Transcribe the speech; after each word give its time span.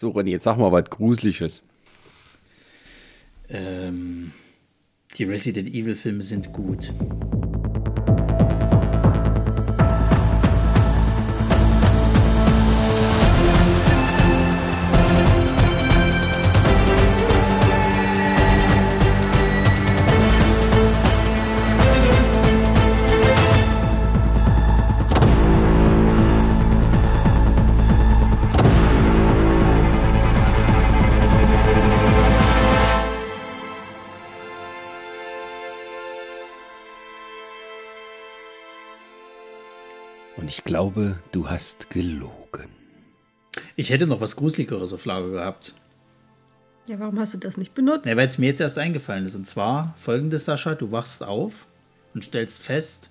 So, 0.00 0.10
Ronny, 0.10 0.30
jetzt 0.30 0.44
sag 0.44 0.56
mal 0.58 0.70
was 0.70 0.88
Gruseliges. 0.90 1.60
Ähm, 3.48 4.30
die 5.16 5.24
Resident 5.24 5.70
Evil 5.70 5.96
Filme 5.96 6.22
sind 6.22 6.52
gut. 6.52 6.92
Glaube, 40.92 41.18
du 41.32 41.50
hast 41.50 41.90
gelogen. 41.90 42.70
Ich 43.76 43.90
hätte 43.90 44.06
noch 44.06 44.20
was 44.22 44.36
Gruseligeres 44.36 44.92
auf 44.94 45.04
Lager 45.04 45.30
gehabt. 45.30 45.74
Ja, 46.86 46.98
warum 46.98 47.18
hast 47.18 47.34
du 47.34 47.38
das 47.38 47.58
nicht 47.58 47.74
benutzt? 47.74 48.06
Ja, 48.06 48.16
weil 48.16 48.26
es 48.26 48.38
mir 48.38 48.46
jetzt 48.46 48.60
erst 48.60 48.78
eingefallen 48.78 49.26
ist. 49.26 49.34
Und 49.34 49.46
zwar 49.46 49.94
folgendes, 49.98 50.46
Sascha, 50.46 50.74
du 50.74 50.90
wachst 50.90 51.22
auf 51.22 51.66
und 52.14 52.24
stellst 52.24 52.62
fest, 52.62 53.10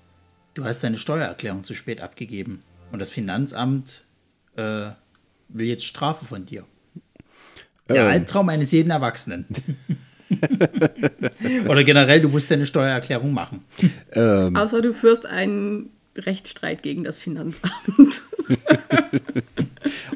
du 0.55 0.65
hast 0.65 0.83
deine 0.83 0.97
Steuererklärung 0.97 1.63
zu 1.63 1.75
spät 1.75 2.01
abgegeben. 2.01 2.63
Und 2.91 2.99
das 2.99 3.11
Finanzamt 3.11 4.03
äh, 4.55 4.89
will 5.49 5.67
jetzt 5.67 5.85
Strafe 5.85 6.25
von 6.25 6.47
dir. 6.47 6.65
Der 7.89 7.97
Ähm. 7.97 8.07
Albtraum 8.07 8.49
eines 8.49 8.71
jeden 8.71 8.89
Erwachsenen. 8.89 9.45
Oder 11.69 11.83
generell, 11.83 12.21
du 12.21 12.29
musst 12.29 12.49
deine 12.49 12.65
Steuererklärung 12.65 13.31
machen. 13.31 13.63
Außer 14.55 14.81
du 14.81 14.93
führst 14.93 15.27
einen 15.27 15.91
Rechtsstreit 16.17 16.83
gegen 16.83 17.03
das 17.03 17.17
Finanzamt. 17.17 18.23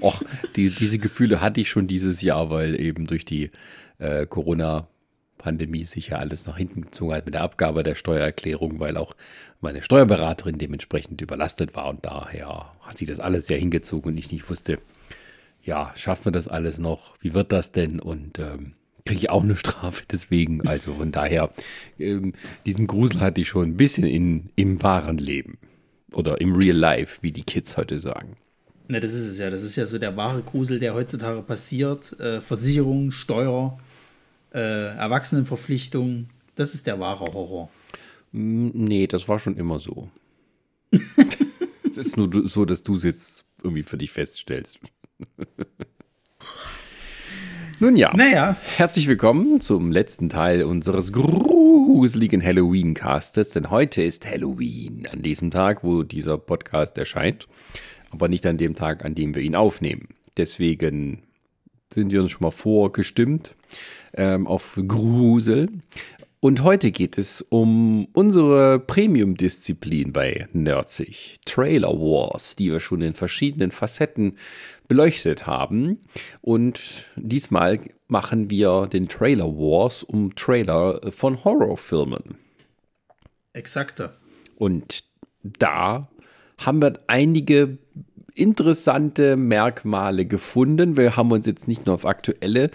Och, 0.02 0.22
die, 0.56 0.70
diese 0.70 1.00
Gefühle 1.00 1.42
hatte 1.42 1.62
ich 1.62 1.70
schon 1.70 1.88
dieses 1.88 2.22
Jahr, 2.22 2.50
weil 2.50 2.80
eben 2.80 3.08
durch 3.08 3.26
die 3.26 3.52
äh, 4.00 4.26
Corona-Pandemie 4.26 5.84
sich 5.84 6.10
ja 6.10 6.18
alles 6.18 6.46
nach 6.46 6.58
hinten 6.58 6.82
gezogen 6.82 7.14
hat 7.14 7.26
mit 7.26 7.36
der 7.36 7.44
Abgabe 7.44 7.84
der 7.84 7.96
Steuererklärung, 7.96 8.80
weil 8.80 8.98
auch 8.98 9.16
meine 9.62 9.84
Steuerberaterin 9.84 10.58
dementsprechend 10.58 11.22
überlastet 11.22 11.76
war 11.76 11.90
und 11.90 12.06
daher 12.06 12.72
hat 12.82 12.98
sich 12.98 13.08
das 13.08 13.20
alles 13.20 13.48
sehr 13.48 13.58
hingezogen 13.58 14.12
und 14.12 14.18
ich 14.18 14.32
nicht 14.32 14.50
wusste, 14.50 14.80
ja, 15.64 15.94
schaffen 15.96 16.26
wir 16.26 16.32
das 16.32 16.48
alles 16.48 16.80
noch? 16.80 17.16
Wie 17.22 17.34
wird 17.34 17.52
das 17.52 17.72
denn? 17.72 18.00
Und 18.00 18.40
ähm, 18.40 18.74
kriege 19.06 19.20
ich 19.20 19.30
auch 19.30 19.44
eine 19.44 19.56
Strafe 19.56 20.04
deswegen. 20.12 20.68
Also 20.68 20.96
von 20.96 21.12
daher, 21.12 21.52
ähm, 22.00 22.34
diesen 22.66 22.88
Grusel 22.88 23.22
hatte 23.22 23.42
ich 23.42 23.50
schon 23.50 23.70
ein 23.70 23.78
bisschen 23.78 24.06
in, 24.06 24.50
im 24.56 24.82
wahren 24.82 25.18
Leben. 25.18 25.58
Oder 26.14 26.42
im 26.42 26.56
Real 26.56 26.76
Life, 26.76 27.20
wie 27.22 27.32
die 27.32 27.44
Kids 27.44 27.78
heute 27.78 28.00
sagen. 28.00 28.36
Ne, 28.88 29.00
das 29.00 29.14
ist 29.14 29.26
es 29.26 29.38
ja. 29.38 29.50
Das 29.50 29.64
ist 29.64 29.76
ja 29.76 29.86
so 29.86 29.98
der 29.98 30.18
wahre 30.18 30.42
Grusel, 30.42 30.80
der 30.80 30.94
heutzutage 30.94 31.42
passiert. 31.42 32.20
Äh, 32.20 32.42
Versicherung, 32.42 33.12
Steuer, 33.12 33.80
äh, 34.54 34.96
Erwachsenenverpflichtung. 34.98 36.30
Das 36.56 36.74
ist 36.74 36.88
der 36.88 37.00
wahre 37.00 37.34
Horror. 37.34 37.70
Nee, 38.34 39.08
das 39.08 39.28
war 39.28 39.40
schon 39.40 39.56
immer 39.58 39.80
so. 39.80 40.10
Es 41.92 41.98
ist 41.98 42.16
nur 42.16 42.48
so, 42.48 42.64
dass 42.64 42.84
du 42.84 42.96
es 42.96 43.04
jetzt 43.04 43.46
irgendwie 43.62 43.84
für 43.84 43.98
dich 43.98 44.12
feststellst. 44.12 44.80
Nun 47.82 47.98
ja, 47.98 48.16
Naja, 48.16 48.58
herzlich 48.78 49.08
willkommen 49.08 49.60
zum 49.60 49.92
letzten 49.92 50.30
Teil 50.30 50.62
unseres 50.62 51.12
gruseligen 51.12 52.46
Halloween-Castes, 52.46 53.50
denn 53.50 53.72
heute 53.72 54.04
ist 54.04 54.30
Halloween, 54.30 55.08
an 55.12 55.24
diesem 55.24 55.50
Tag, 55.50 55.84
wo 55.84 56.04
dieser 56.04 56.38
Podcast 56.38 57.00
erscheint, 57.00 57.48
aber 58.12 58.28
nicht 58.28 58.46
an 58.46 58.58
dem 58.58 58.76
Tag, 58.76 59.04
an 59.04 59.16
dem 59.16 59.34
wir 59.34 59.42
ihn 59.42 59.56
aufnehmen. 59.56 60.10
Deswegen 60.38 61.24
sind 61.92 62.12
wir 62.12 62.22
uns 62.22 62.30
schon 62.30 62.44
mal 62.44 62.52
vorgestimmt 62.52 63.56
ähm, 64.14 64.46
auf 64.46 64.80
Grusel. 64.88 65.70
Und 66.44 66.64
heute 66.64 66.90
geht 66.90 67.20
es 67.20 67.44
um 67.44 68.08
unsere 68.14 68.80
Premium-Disziplin 68.80 70.12
bei 70.12 70.48
Nerdzig, 70.54 71.36
Trailer 71.46 71.92
Wars, 71.94 72.56
die 72.56 72.72
wir 72.72 72.80
schon 72.80 73.02
in 73.02 73.14
verschiedenen 73.14 73.70
Facetten 73.70 74.40
beleuchtet 74.88 75.46
haben. 75.46 76.00
Und 76.42 77.06
diesmal 77.16 77.80
machen 78.08 78.50
wir 78.50 78.88
den 78.88 79.08
Trailer 79.08 79.46
Wars 79.46 80.02
um 80.02 80.34
Trailer 80.34 81.12
von 81.12 81.44
Horrorfilmen. 81.44 82.40
exakter. 83.54 84.16
Und 84.56 85.04
da 85.44 86.10
haben 86.58 86.82
wir 86.82 87.02
einige 87.06 87.78
interessante 88.42 89.38
Merkmale 89.38 90.26
gefunden. 90.26 90.98
Wir 90.98 91.16
haben 91.16 91.32
uns 91.32 91.46
jetzt 91.46 91.68
nicht 91.68 91.86
nur 91.86 91.96
auf 91.96 92.06
aktuelle 92.06 92.72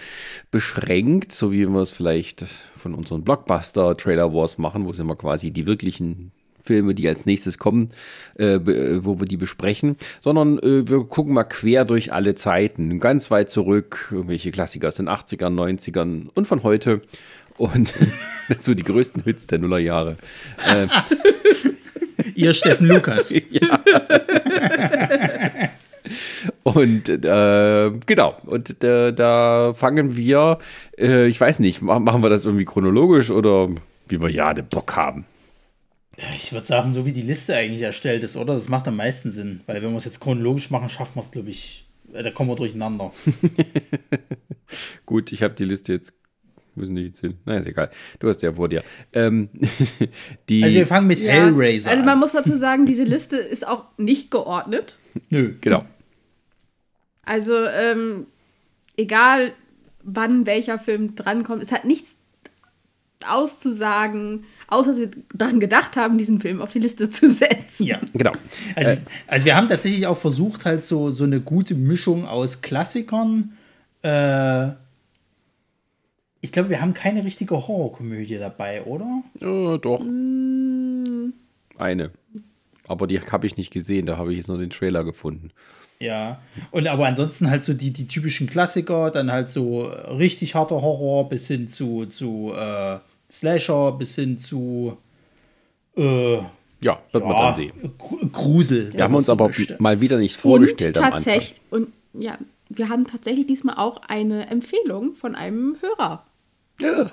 beschränkt, 0.51 1.33
so 1.33 1.53
wie 1.53 1.67
wir 1.67 1.81
es 1.81 1.91
vielleicht 1.91 2.45
von 2.79 2.95
unseren 2.95 3.25
Blockbuster-Trailer 3.25 4.33
Wars 4.33 4.59
machen, 4.59 4.85
wo 4.85 4.91
es 4.91 5.01
immer 5.01 5.17
quasi 5.17 5.51
die 5.51 5.67
wirklichen 5.67 6.31
Filme, 6.63 6.95
die 6.95 7.09
als 7.09 7.27
nächstes 7.27 7.59
kommen, 7.59 7.89
äh, 8.39 8.55
äh, 8.55 9.05
wo 9.05 9.19
wir 9.19 9.27
die 9.27 9.37
besprechen, 9.37 9.97
sondern 10.21 10.59
äh, 10.59 10.89
wir 10.89 11.05
gucken 11.05 11.35
mal 11.35 11.45
quer 11.45 11.85
durch 11.85 12.13
alle 12.13 12.35
Zeiten, 12.35 12.99
ganz 13.01 13.31
weit 13.31 13.51
zurück, 13.51 14.09
irgendwelche 14.11 14.51
Klassiker 14.51 14.89
aus 14.89 14.97
den 14.97 15.09
80ern, 15.09 15.55
90ern 15.55 16.29
und 16.35 16.47
von 16.47 16.63
heute. 16.63 17.03
Und 17.57 17.93
das 18.49 18.59
sind 18.59 18.63
so 18.65 18.75
die 18.75 18.85
größten 18.85 19.23
Hits 19.25 19.47
der 19.47 19.59
Nullerjahre. 19.59 20.17
Ihr 22.35 22.53
Steffen 22.55 22.87
Lukas. 22.89 23.33
Und 26.63 27.09
äh, 27.09 27.91
genau, 28.07 28.35
und 28.47 28.83
äh, 28.85 29.13
da 29.13 29.73
fangen 29.75 30.17
wir, 30.17 30.59
äh, 30.99 31.27
ich 31.27 31.41
weiß 31.41 31.59
nicht, 31.61 31.83
ma- 31.83 31.99
machen 32.01 32.23
wir 32.23 32.31
das 32.31 32.45
irgendwie 32.45 32.65
chronologisch 32.65 33.31
oder 33.31 33.69
wie 34.09 34.21
wir 34.21 34.31
ja 34.31 34.53
den 34.55 34.67
Bock 34.67 34.97
haben. 34.97 35.25
Ich 36.37 36.53
würde 36.53 36.67
sagen, 36.67 36.93
so 36.93 37.05
wie 37.05 37.13
die 37.13 37.23
Liste 37.23 37.55
eigentlich 37.55 37.83
erstellt 37.83 38.25
ist, 38.25 38.37
oder? 38.37 38.55
Das 38.55 38.69
macht 38.71 38.89
am 38.89 38.97
meisten 38.97 39.31
Sinn. 39.31 39.61
Weil 39.67 39.83
wenn 39.83 39.91
wir 39.91 39.97
es 39.99 40.07
jetzt 40.07 40.21
chronologisch 40.21 40.71
machen, 40.71 40.89
schaffen 40.89 41.15
wir 41.17 41.21
es, 41.21 41.31
glaube 41.31 41.51
ich, 41.51 41.87
äh, 42.15 42.23
da 42.23 42.31
kommen 42.31 42.49
wir 42.51 42.57
durcheinander. 42.57 43.13
Gut, 45.07 45.33
ich 45.33 45.43
habe 45.43 45.55
die 45.55 45.65
Liste 45.65 45.93
jetzt, 45.93 46.13
müssen 46.75 46.97
die 46.97 47.03
jetzt 47.07 47.21
hin? 47.21 47.35
Na, 47.45 47.57
ist 47.59 47.67
egal, 47.67 47.91
du 48.19 48.29
hast 48.29 48.43
ja 48.43 48.53
vor 48.53 48.69
dir. 48.69 48.83
Ähm, 49.13 49.49
die, 50.49 50.63
Also 50.65 50.75
wir 50.77 50.87
fangen 50.87 51.07
mit 51.07 51.21
Ja. 51.21 51.33
Hellraiser 51.33 51.91
Also 51.91 52.03
man 52.03 52.15
an. 52.15 52.21
muss 52.21 52.33
dazu 52.33 52.57
sagen, 52.57 52.87
diese 52.87 53.05
Liste 53.05 53.37
ist 53.37 53.67
auch 53.67 53.85
nicht 53.99 54.31
geordnet. 54.31 54.97
Nö. 55.31 55.55
genau, 55.61 55.85
Also 57.27 57.55
ähm, 57.67 58.27
egal 58.97 59.53
wann 60.03 60.47
welcher 60.47 60.79
Film 60.79 61.15
drankommt, 61.17 61.63
es 61.63 61.73
hat 61.73 61.85
nichts 61.85 62.17
auszusagen, 63.27 64.45
außer 64.69 64.91
dass 64.91 65.01
wir 65.01 65.11
daran 65.35 65.61
gedacht 65.61 65.97
haben, 65.97 66.19
diesen 66.19 66.41
Film 66.41 66.63
auf 66.63 66.71
die 66.71 66.79
Liste 66.79 67.11
zu 67.11 67.29
setzen. 67.29 67.85
Ja. 67.85 68.01
genau. 68.13 68.33
Also, 68.75 68.97
also 69.27 69.45
wir 69.45 69.57
haben 69.57 69.69
tatsächlich 69.69 70.07
auch 70.07 70.19
versucht, 70.19 70.65
halt 70.65 70.85
so, 70.85 71.11
so 71.11 71.25
eine 71.25 71.41
gute 71.41 71.75
Mischung 71.75 72.27
aus 72.27 72.63
Klassikern. 72.63 73.57
Äh, 74.03 74.69
ich 76.41 76.53
glaube, 76.53 76.71
wir 76.71 76.81
haben 76.81 76.95
keine 76.95 77.25
richtige 77.25 77.55
Horrorkomödie 77.67 78.39
dabei, 78.39 78.85
oder? 78.85 79.23
Ja, 79.41 79.79
doch. 79.79 80.01
Eine. 81.79 82.11
Aber 82.89 83.07
die 83.07 83.21
habe 83.21 83.47
ich 83.47 83.57
nicht 83.57 83.73
gesehen, 83.73 84.07
da 84.07 84.17
habe 84.17 84.31
ich 84.33 84.39
jetzt 84.39 84.49
nur 84.49 84.59
den 84.59 84.71
Trailer 84.71 85.03
gefunden. 85.05 85.51
Ja. 85.99 86.41
Und 86.71 86.87
aber 86.87 87.07
ansonsten 87.07 87.51
halt 87.51 87.65
so 87.65 87.73
die, 87.75 87.91
die 87.91 88.07
typischen 88.07 88.47
Klassiker, 88.49 89.11
dann 89.11 89.33
halt 89.33 89.49
so 89.49 89.83
richtig 89.87 90.55
harter 90.55 90.83
Horror 90.83 91.29
bis 91.29 91.47
hin 91.49 91.69
zu, 91.69 92.07
zu 92.07 92.53
äh, 92.55 92.99
Slasher, 93.33 93.93
bis 93.93 94.15
hin 94.15 94.37
zu 94.39 94.99
äh, 95.97 96.37
Ja, 96.81 97.01
wird 97.13 97.25
man 97.25 97.33
ja, 97.33 97.43
dann 97.43 97.55
sehen. 97.57 97.73
Gru- 97.99 98.27
Grusel. 98.31 98.93
Wir 98.93 99.05
haben 99.05 99.15
uns 99.15 99.29
aber 99.31 99.51
mal 99.79 100.01
wieder 100.01 100.19
nicht 100.19 100.37
Und 100.37 100.41
vorgestellt 100.43 100.99
am 100.99 101.05
Anfang. 101.05 101.25
tatsächlich, 101.25 101.61
und 101.71 101.89
ja, 102.13 102.39
wir 102.69 102.89
haben 102.89 103.07
tatsächlich 103.07 103.47
diesmal 103.47 103.77
auch 103.77 104.03
eine 104.09 104.49
Empfehlung 104.49 105.15
von 105.15 105.35
einem 105.35 105.77
Hörer 105.81 106.25
Ja, 106.81 107.11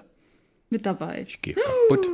mit 0.69 0.85
dabei. 0.85 1.25
ich 1.27 1.41
gehe 1.41 1.55
kaputt. 1.55 2.07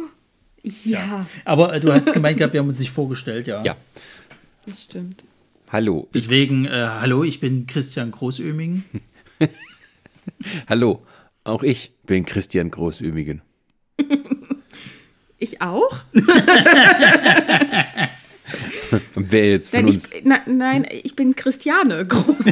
Ja, 0.64 1.26
Aber 1.46 1.74
äh, 1.74 1.80
du 1.80 1.94
hast 1.94 2.12
gemeint 2.14 2.38
gehabt, 2.38 2.54
wir 2.54 2.60
haben 2.60 2.68
uns 2.68 2.80
nicht 2.80 2.92
vorgestellt, 2.92 3.48
ja. 3.48 3.64
Ja, 3.64 3.76
das 4.66 4.84
stimmt. 4.84 5.24
hallo. 5.72 6.08
Deswegen, 6.14 6.66
äh, 6.66 6.70
hallo, 6.72 7.24
ich 7.24 7.40
bin 7.40 7.66
Christian 7.68 8.12
Großöming. 8.12 8.84
hallo, 10.68 11.06
auch 11.44 11.64
ich 11.64 11.94
bin 12.06 12.26
Christian 12.26 12.70
Großümigen. 12.72 13.42
Ich 15.38 15.62
auch? 15.62 16.00
Und 16.14 16.28
wer 19.32 19.50
jetzt 19.50 19.70
von 19.70 19.86
Nein, 19.86 19.94
uns. 19.94 20.12
ich, 20.12 20.22
na, 20.26 20.40
nein, 20.48 20.86
ich 21.04 21.16
bin 21.16 21.36
Christiane 21.36 22.06
Groß. 22.06 22.46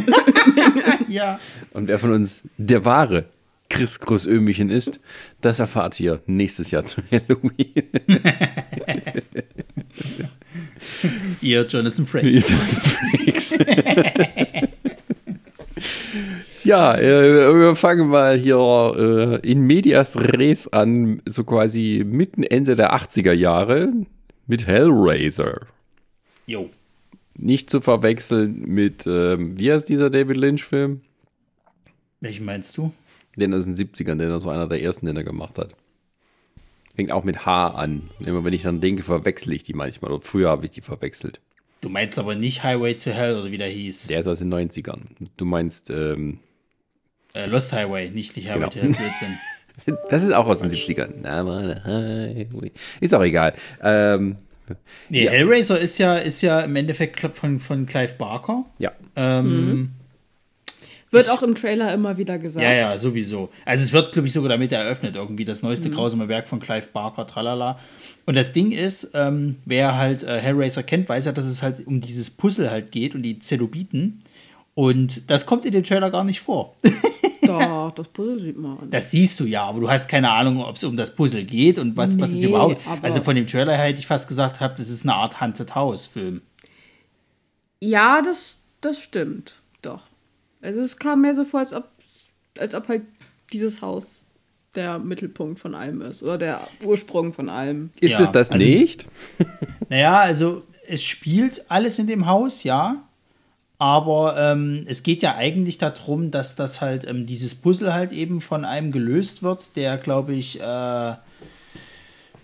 Ja. 1.10 1.40
Und 1.74 1.88
wer 1.88 2.00
von 2.00 2.12
uns 2.12 2.44
der 2.58 2.84
wahre 2.86 3.26
Chris 3.70 4.00
Großömichen 4.00 4.70
ist, 4.70 5.02
das 5.42 5.60
erfahrt 5.60 6.00
ihr 6.00 6.22
nächstes 6.26 6.72
Jahr 6.72 6.86
zu 6.86 7.02
Halloween. 7.12 7.84
Ihr 11.42 11.66
Jonathan 11.66 12.06
Frakes. 12.06 12.52
ja, 16.64 16.96
äh, 16.96 17.60
wir 17.60 17.76
fangen 17.76 18.08
mal 18.08 18.38
hier 18.38 18.94
äh, 18.98 19.40
in 19.50 19.62
Medias 19.62 20.18
Res 20.18 20.68
an, 20.68 21.22
so 21.26 21.44
quasi 21.44 22.04
mitten 22.06 22.44
Ende 22.44 22.76
der 22.76 22.94
80er 22.96 23.34
Jahre 23.34 23.92
mit 24.48 24.68
Hellraiser. 24.68 25.62
Jo. 26.46 26.70
Nicht 27.36 27.70
zu 27.70 27.82
verwechseln 27.82 28.64
mit, 28.66 29.06
ähm, 29.06 29.60
wie 29.60 29.72
heißt 29.72 29.90
dieser 29.90 30.10
David 30.10 30.38
Lynch-Film? 30.38 31.02
Welchen 32.20 32.46
meinst 32.46 32.76
du? 32.78 32.92
Den 33.38 33.54
aus 33.54 33.66
den 33.66 33.76
70ern, 33.76 34.18
den 34.18 34.30
er 34.30 34.40
so 34.40 34.50
einer 34.50 34.68
der 34.68 34.82
ersten, 34.82 35.06
den 35.06 35.16
er 35.16 35.24
gemacht 35.24 35.58
hat. 35.58 35.70
Fängt 36.96 37.12
auch 37.12 37.24
mit 37.24 37.46
H 37.46 37.68
an. 37.70 38.10
Immer 38.20 38.44
wenn 38.44 38.54
ich 38.54 38.64
dann 38.64 38.82
denke, 38.82 39.04
verwechsel 39.04 39.54
ich 39.54 39.64
die 39.64 39.74
manchmal. 39.74 40.12
Oder 40.12 40.22
früher 40.26 40.50
habe 40.50 40.66
ich 40.66 40.72
die 40.72 40.82
verwechselt. 40.82 41.40
Du 41.82 41.90
meinst 41.90 42.18
aber 42.18 42.34
nicht 42.36 42.64
Highway 42.64 42.96
to 42.96 43.12
Hell 43.12 43.36
oder 43.40 43.52
wie 43.52 43.58
der 43.60 43.68
hieß. 43.70 44.08
Der 44.08 44.22
ist 44.22 44.28
aus 44.28 44.40
den 44.40 44.52
90ern. 44.52 45.02
Du 45.38 45.46
meinst, 45.46 45.90
ähm, 45.92 46.40
Äh, 47.36 47.46
Lost 47.46 47.72
Highway, 47.72 48.10
nicht, 48.10 48.36
nicht 48.36 48.50
Highway 48.50 48.60
Genau. 48.62 48.70
to 48.70 48.80
Hell. 48.80 48.90
Blödsinn. 48.92 49.98
das 50.10 50.24
ist 50.24 50.32
auch 50.34 50.48
aus 50.48 50.62
den 50.62 50.72
70ern. 50.72 51.10
Na, 51.22 51.44
meine 51.44 51.84
Highway. 51.86 52.72
Ist 53.00 53.14
auch 53.14 53.24
egal. 53.24 53.54
Ähm, 53.84 54.38
Nee, 55.08 55.24
Ja. 55.26 55.32
Hellraiser 55.32 55.80
ist 55.80 55.98
ja, 55.98 56.18
ist 56.18 56.42
ja 56.42 56.60
im 56.62 56.76
Endeffekt 56.76 57.22
von, 57.38 57.58
von 57.60 57.86
Clive 57.86 58.16
Barker. 58.18 58.66
ja. 58.80 58.92
Ähm, 59.16 59.92
Wird 61.10 61.30
auch 61.30 61.42
im 61.42 61.56
Trailer 61.56 61.94
immer 61.94 62.18
wieder 62.18 62.38
gesagt. 62.38 62.64
Ja, 62.64 62.74
ja, 62.74 63.00
sowieso. 63.00 63.50
Also 63.64 63.84
es 63.84 63.94
wird, 63.94 64.12
glaube 64.12 64.28
ich, 64.28 64.34
sogar 64.34 64.50
damit 64.50 64.74
eröffnet, 64.74 65.16
irgendwie 65.16 65.46
das 65.46 65.62
neueste 65.62 65.90
grausame 65.90 66.28
Werk 66.28 66.48
von 66.48 66.60
Clive 66.60 66.90
Barker, 66.92 67.26
tralala. 67.26 67.80
Und 68.26 68.36
das 68.36 68.52
Ding 68.52 68.74
ist, 68.74 69.12
ähm, 69.14 69.56
wer 69.66 69.96
halt 69.96 70.24
äh, 70.24 70.40
Hellraiser 70.40 70.84
kennt, 70.84 71.08
weiß 71.08 71.26
ja, 71.26 71.32
dass 71.32 71.46
es 71.46 71.64
halt 71.64 71.88
um 71.88 72.02
dieses 72.02 72.30
Puzzle 72.30 72.70
halt 72.70 72.92
geht 72.92 73.16
und 73.16 73.24
die 73.24 73.40
Zenobiten. 73.40 74.20
Und 74.76 75.30
das 75.30 75.46
kommt 75.46 75.64
in 75.66 75.72
dem 75.72 75.84
Trailer 75.84 76.12
gar 76.12 76.26
nicht 76.26 76.42
vor. 76.42 76.76
Doch, 77.42 77.92
das 77.96 78.10
Puzzle 78.10 78.40
sieht 78.40 78.58
man. 78.58 78.78
Das 78.92 79.10
siehst 79.10 79.40
du 79.40 79.46
ja, 79.46 79.64
aber 79.64 79.80
du 79.80 79.90
hast 79.90 80.10
keine 80.10 80.30
Ahnung, 80.32 80.62
ob 80.64 80.76
es 80.76 80.84
um 80.84 80.98
das 80.98 81.16
Puzzle 81.16 81.46
geht 81.46 81.80
und 81.80 81.96
was, 81.96 82.20
was 82.20 82.32
es 82.32 82.36
Nee, 82.36 82.50
überhaupt. 82.50 82.82
Also 83.02 83.22
von 83.22 83.36
dem 83.36 83.48
Trailer 83.48 83.78
her 83.78 83.86
hätte 83.86 84.02
ich 84.02 84.08
fast 84.08 84.28
gesagt, 84.28 84.60
hab, 84.60 84.76
das 84.76 84.90
ist 84.90 85.04
eine 85.04 85.16
Art 85.16 85.40
Haunted 85.40 85.74
House-Film. 85.74 86.42
Ja, 87.80 88.22
das, 88.22 88.60
das 88.82 89.00
stimmt. 89.00 89.57
Also 90.62 90.82
es 90.82 90.98
kam 90.98 91.22
mir 91.22 91.34
so 91.36 91.44
vor, 91.46 91.60
als 91.62 91.74
ob, 91.74 91.86
als 92.58 92.74
ob 92.76 92.88
halt 92.88 93.04
dieses 93.54 93.82
Haus 93.82 94.24
der 94.76 95.00
Mittelpunkt 95.00 95.60
von 95.60 95.74
allem 95.76 96.02
ist. 96.02 96.22
Oder 96.24 96.38
der 96.38 96.68
Ursprung 96.86 97.34
von 97.34 97.50
allem. 97.50 97.90
Ist 98.00 98.12
Ja, 98.12 98.22
es 98.22 98.32
das 98.32 98.52
also- 98.52 98.66
nicht? 98.66 99.08
Naja, 99.90 100.20
also 100.20 100.64
es 100.88 101.04
spielt 101.04 101.70
alles 101.72 101.98
in 101.98 102.08
dem 102.08 102.26
Haus, 102.28 102.64
ja. 102.64 103.04
Aber 103.80 104.36
ähm, 104.38 104.84
es 104.88 105.04
geht 105.04 105.22
ja 105.22 105.36
eigentlich 105.36 105.78
darum, 105.78 106.32
dass 106.32 106.56
das 106.56 106.82
halt 106.82 107.08
ähm, 107.08 107.26
dieses 107.26 107.56
Puzzle 107.56 107.94
halt 107.94 108.12
eben 108.12 108.42
von 108.42 108.66
einem 108.66 108.92
gelöst 108.92 109.44
wird, 109.44 109.76
der, 109.76 109.98
glaube 109.98 110.34
ich, 110.34 110.60
äh, 110.60 111.14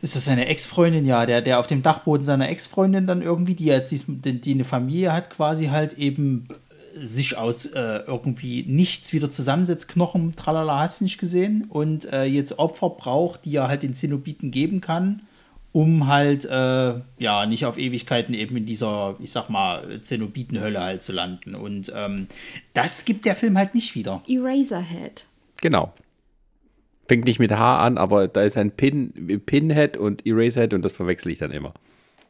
ist 0.01 0.15
das 0.15 0.25
seine 0.25 0.45
Ex-Freundin, 0.47 1.05
ja, 1.05 1.25
der, 1.25 1.41
der 1.41 1.59
auf 1.59 1.67
dem 1.67 1.81
Dachboden 1.81 2.23
seiner 2.25 2.49
Ex-Freundin 2.49 3.07
dann 3.07 3.21
irgendwie, 3.21 3.55
die 3.55 3.65
jetzt 3.65 3.91
die, 3.91 3.99
die 4.39 4.53
eine 4.53 4.63
Familie 4.63 5.11
hat, 5.11 5.29
quasi 5.29 5.67
halt 5.67 5.93
eben 5.97 6.47
sich 6.95 7.37
aus 7.37 7.65
äh, 7.65 8.01
irgendwie 8.05 8.63
nichts 8.63 9.13
wieder 9.13 9.31
zusammensetzt, 9.31 9.87
Knochen, 9.87 10.35
tralala, 10.35 10.79
hast 10.79 11.01
nicht 11.01 11.17
gesehen, 11.17 11.65
und 11.69 12.05
äh, 12.11 12.25
jetzt 12.25 12.59
Opfer 12.59 12.89
braucht, 12.91 13.45
die 13.45 13.55
er 13.55 13.67
halt 13.67 13.83
den 13.83 13.93
Zenobiten 13.93 14.51
geben 14.51 14.81
kann, 14.81 15.23
um 15.71 16.07
halt, 16.07 16.45
äh, 16.45 16.93
ja, 17.17 17.45
nicht 17.47 17.65
auf 17.65 17.77
Ewigkeiten 17.77 18.35
eben 18.35 18.55
in 18.57 18.65
dieser, 18.65 19.15
ich 19.19 19.31
sag 19.31 19.49
mal, 19.49 20.01
Zenobitenhölle 20.01 20.81
halt 20.81 21.01
zu 21.01 21.11
landen. 21.11 21.55
Und 21.55 21.91
ähm, 21.95 22.27
das 22.73 23.05
gibt 23.05 23.25
der 23.25 23.35
Film 23.35 23.57
halt 23.57 23.73
nicht 23.73 23.95
wieder. 23.95 24.21
Eraserhead. 24.27 25.25
Genau. 25.61 25.93
Fängt 27.07 27.25
nicht 27.25 27.39
mit 27.39 27.51
H 27.51 27.83
an, 27.83 27.97
aber 27.97 28.27
da 28.27 28.43
ist 28.43 28.55
ein 28.55 28.71
Pin, 28.71 29.41
Pinhead 29.45 29.97
und 29.97 30.25
Eraserhead 30.25 30.73
und 30.73 30.83
das 30.83 30.93
verwechsel 30.93 31.31
ich 31.31 31.39
dann 31.39 31.51
immer. 31.51 31.73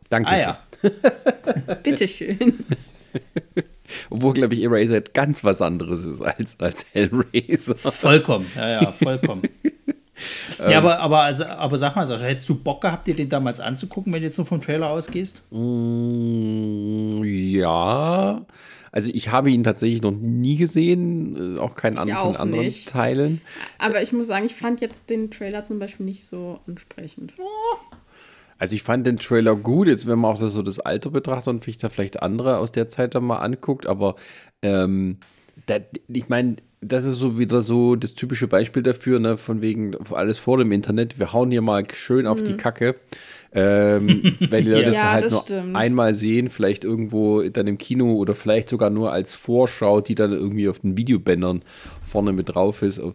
Danke. 0.09 0.29
Ah 0.29 0.39
ja. 0.39 0.59
Bitteschön. 1.83 2.65
Obwohl, 4.09 4.33
glaube 4.33 4.55
ich, 4.55 4.63
Eraserhead 4.63 5.13
ganz 5.13 5.43
was 5.43 5.61
anderes 5.61 6.05
ist 6.05 6.21
als, 6.21 6.59
als 6.59 6.85
Hellraiser. 6.91 7.75
Vollkommen, 7.75 8.47
ja, 8.55 8.81
ja, 8.81 8.91
vollkommen. 8.91 9.43
ja, 10.59 10.77
aber, 10.77 10.99
aber, 10.99 11.21
also, 11.21 11.45
aber 11.45 11.77
sag 11.77 11.95
mal, 11.95 12.07
Sascha, 12.07 12.25
hättest 12.25 12.49
du 12.49 12.55
Bock 12.55 12.81
gehabt, 12.81 13.07
dir 13.07 13.15
den 13.15 13.29
damals 13.29 13.59
anzugucken, 13.59 14.13
wenn 14.13 14.21
du 14.21 14.27
jetzt 14.27 14.37
nur 14.37 14.45
vom 14.45 14.61
Trailer 14.61 14.89
ausgehst? 14.89 15.41
Mm, 15.51 17.23
ja. 17.23 18.45
Also 18.91 19.09
ich 19.11 19.31
habe 19.31 19.49
ihn 19.49 19.63
tatsächlich 19.63 20.03
noch 20.03 20.11
nie 20.11 20.55
gesehen, 20.55 21.57
äh, 21.57 21.59
auch 21.59 21.73
keinen 21.73 21.97
an, 21.97 22.11
auch 22.11 22.27
von 22.27 22.35
anderen 22.35 22.65
nicht. 22.65 22.89
Teilen. 22.89 23.41
Aber 23.79 24.03
ich 24.03 24.13
muss 24.13 24.27
sagen, 24.27 24.45
ich 24.45 24.53
fand 24.53 24.81
jetzt 24.81 25.09
den 25.09 25.31
Trailer 25.31 25.63
zum 25.63 25.79
Beispiel 25.79 26.05
nicht 26.05 26.23
so 26.25 26.59
ansprechend. 26.67 27.33
Also 28.63 28.75
ich 28.75 28.83
fand 28.83 29.05
den 29.05 29.17
Trailer 29.17 29.57
gut, 29.57 29.89
jetzt 29.89 30.07
wenn 30.07 30.19
man 30.19 30.31
auch 30.31 30.39
das, 30.39 30.53
so 30.53 30.61
das 30.61 30.79
Alter 30.79 31.09
betrachtet 31.09 31.49
und 31.49 31.65
sich 31.65 31.79
da 31.79 31.89
vielleicht 31.89 32.23
andere 32.23 32.59
aus 32.59 32.71
der 32.71 32.87
Zeit 32.87 33.13
dann 33.13 33.25
mal 33.25 33.39
anguckt, 33.39 33.87
aber 33.87 34.15
ähm, 34.61 35.17
da, 35.65 35.79
ich 36.07 36.29
meine, 36.29 36.55
das 36.79 37.03
ist 37.03 37.17
so 37.17 37.37
wieder 37.37 37.61
so 37.61 37.97
das 37.97 38.13
typische 38.13 38.47
Beispiel 38.47 38.81
dafür, 38.81 39.19
ne, 39.19 39.35
von 39.35 39.59
wegen 39.59 39.97
alles 40.13 40.39
vor 40.39 40.59
dem 40.59 40.71
Internet, 40.71 41.19
wir 41.19 41.33
hauen 41.33 41.51
hier 41.51 41.61
mal 41.61 41.85
schön 41.93 42.25
auf 42.25 42.41
die 42.41 42.53
Kacke. 42.53 42.95
Ähm, 43.51 44.37
weil 44.49 44.63
die 44.63 44.69
Leute 44.69 44.85
das 44.85 44.95
Ja, 44.95 45.11
halt 45.11 45.25
das 45.25 45.33
nur 45.33 45.41
stimmt. 45.41 45.75
einmal 45.75 46.15
sehen, 46.15 46.47
vielleicht 46.49 46.85
irgendwo 46.85 47.41
dann 47.41 47.67
im 47.67 47.77
Kino 47.77 48.13
oder 48.13 48.33
vielleicht 48.33 48.69
sogar 48.69 48.89
nur 48.89 49.11
als 49.11 49.35
Vorschau, 49.35 49.99
die 49.99 50.15
dann 50.15 50.31
irgendwie 50.31 50.69
auf 50.69 50.79
den 50.79 50.95
Videobändern 50.95 51.63
vorne 52.07 52.31
mit 52.31 52.55
drauf 52.55 52.81
ist, 52.81 52.99
auf, 52.99 53.13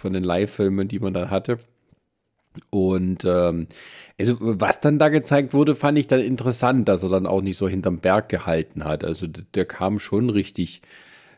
von 0.00 0.14
den 0.14 0.24
Live-Filmen, 0.24 0.88
die 0.88 0.98
man 0.98 1.14
dann 1.14 1.30
hatte. 1.30 1.60
Und 2.70 3.24
ähm, 3.24 3.68
also 4.18 4.36
was 4.40 4.80
dann 4.80 4.98
da 4.98 5.08
gezeigt 5.08 5.54
wurde, 5.54 5.74
fand 5.74 5.98
ich 5.98 6.06
dann 6.06 6.20
interessant, 6.20 6.88
dass 6.88 7.02
er 7.02 7.08
dann 7.08 7.26
auch 7.26 7.42
nicht 7.42 7.56
so 7.56 7.68
hinterm 7.68 7.98
Berg 7.98 8.28
gehalten 8.28 8.84
hat. 8.84 9.04
Also 9.04 9.26
der 9.26 9.64
kam 9.64 9.98
schon 9.98 10.30
richtig 10.30 10.82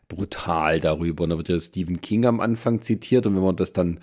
brutal 0.08 0.80
darüber. 0.80 1.24
Und 1.24 1.30
da 1.30 1.36
wird 1.36 1.48
ja 1.48 1.58
Stephen 1.60 2.00
King 2.00 2.26
am 2.26 2.40
Anfang 2.40 2.82
zitiert 2.82 3.26
und 3.26 3.36
wenn 3.36 3.42
man 3.42 3.56
das 3.56 3.72
dann 3.72 4.00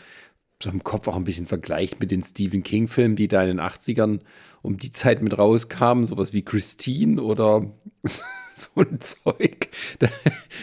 so 0.62 0.70
im 0.70 0.84
Kopf 0.84 1.08
auch 1.08 1.16
ein 1.16 1.24
bisschen 1.24 1.46
vergleicht 1.46 2.00
mit 2.00 2.12
den 2.12 2.22
Stephen 2.22 2.64
King-Filmen, 2.64 3.16
die 3.16 3.30
da 3.30 3.42
in 3.42 3.48
den 3.48 3.62
80ern 3.62 4.20
um 4.62 4.78
die 4.78 4.92
Zeit 4.92 5.22
mit 5.22 5.38
rauskamen, 5.38 6.06
sowas 6.06 6.34
wie 6.34 6.44
Christine 6.44 7.22
oder 7.22 7.72
so 8.52 8.82
ein 8.82 9.00
Zeug, 9.00 9.70
da 10.00 10.08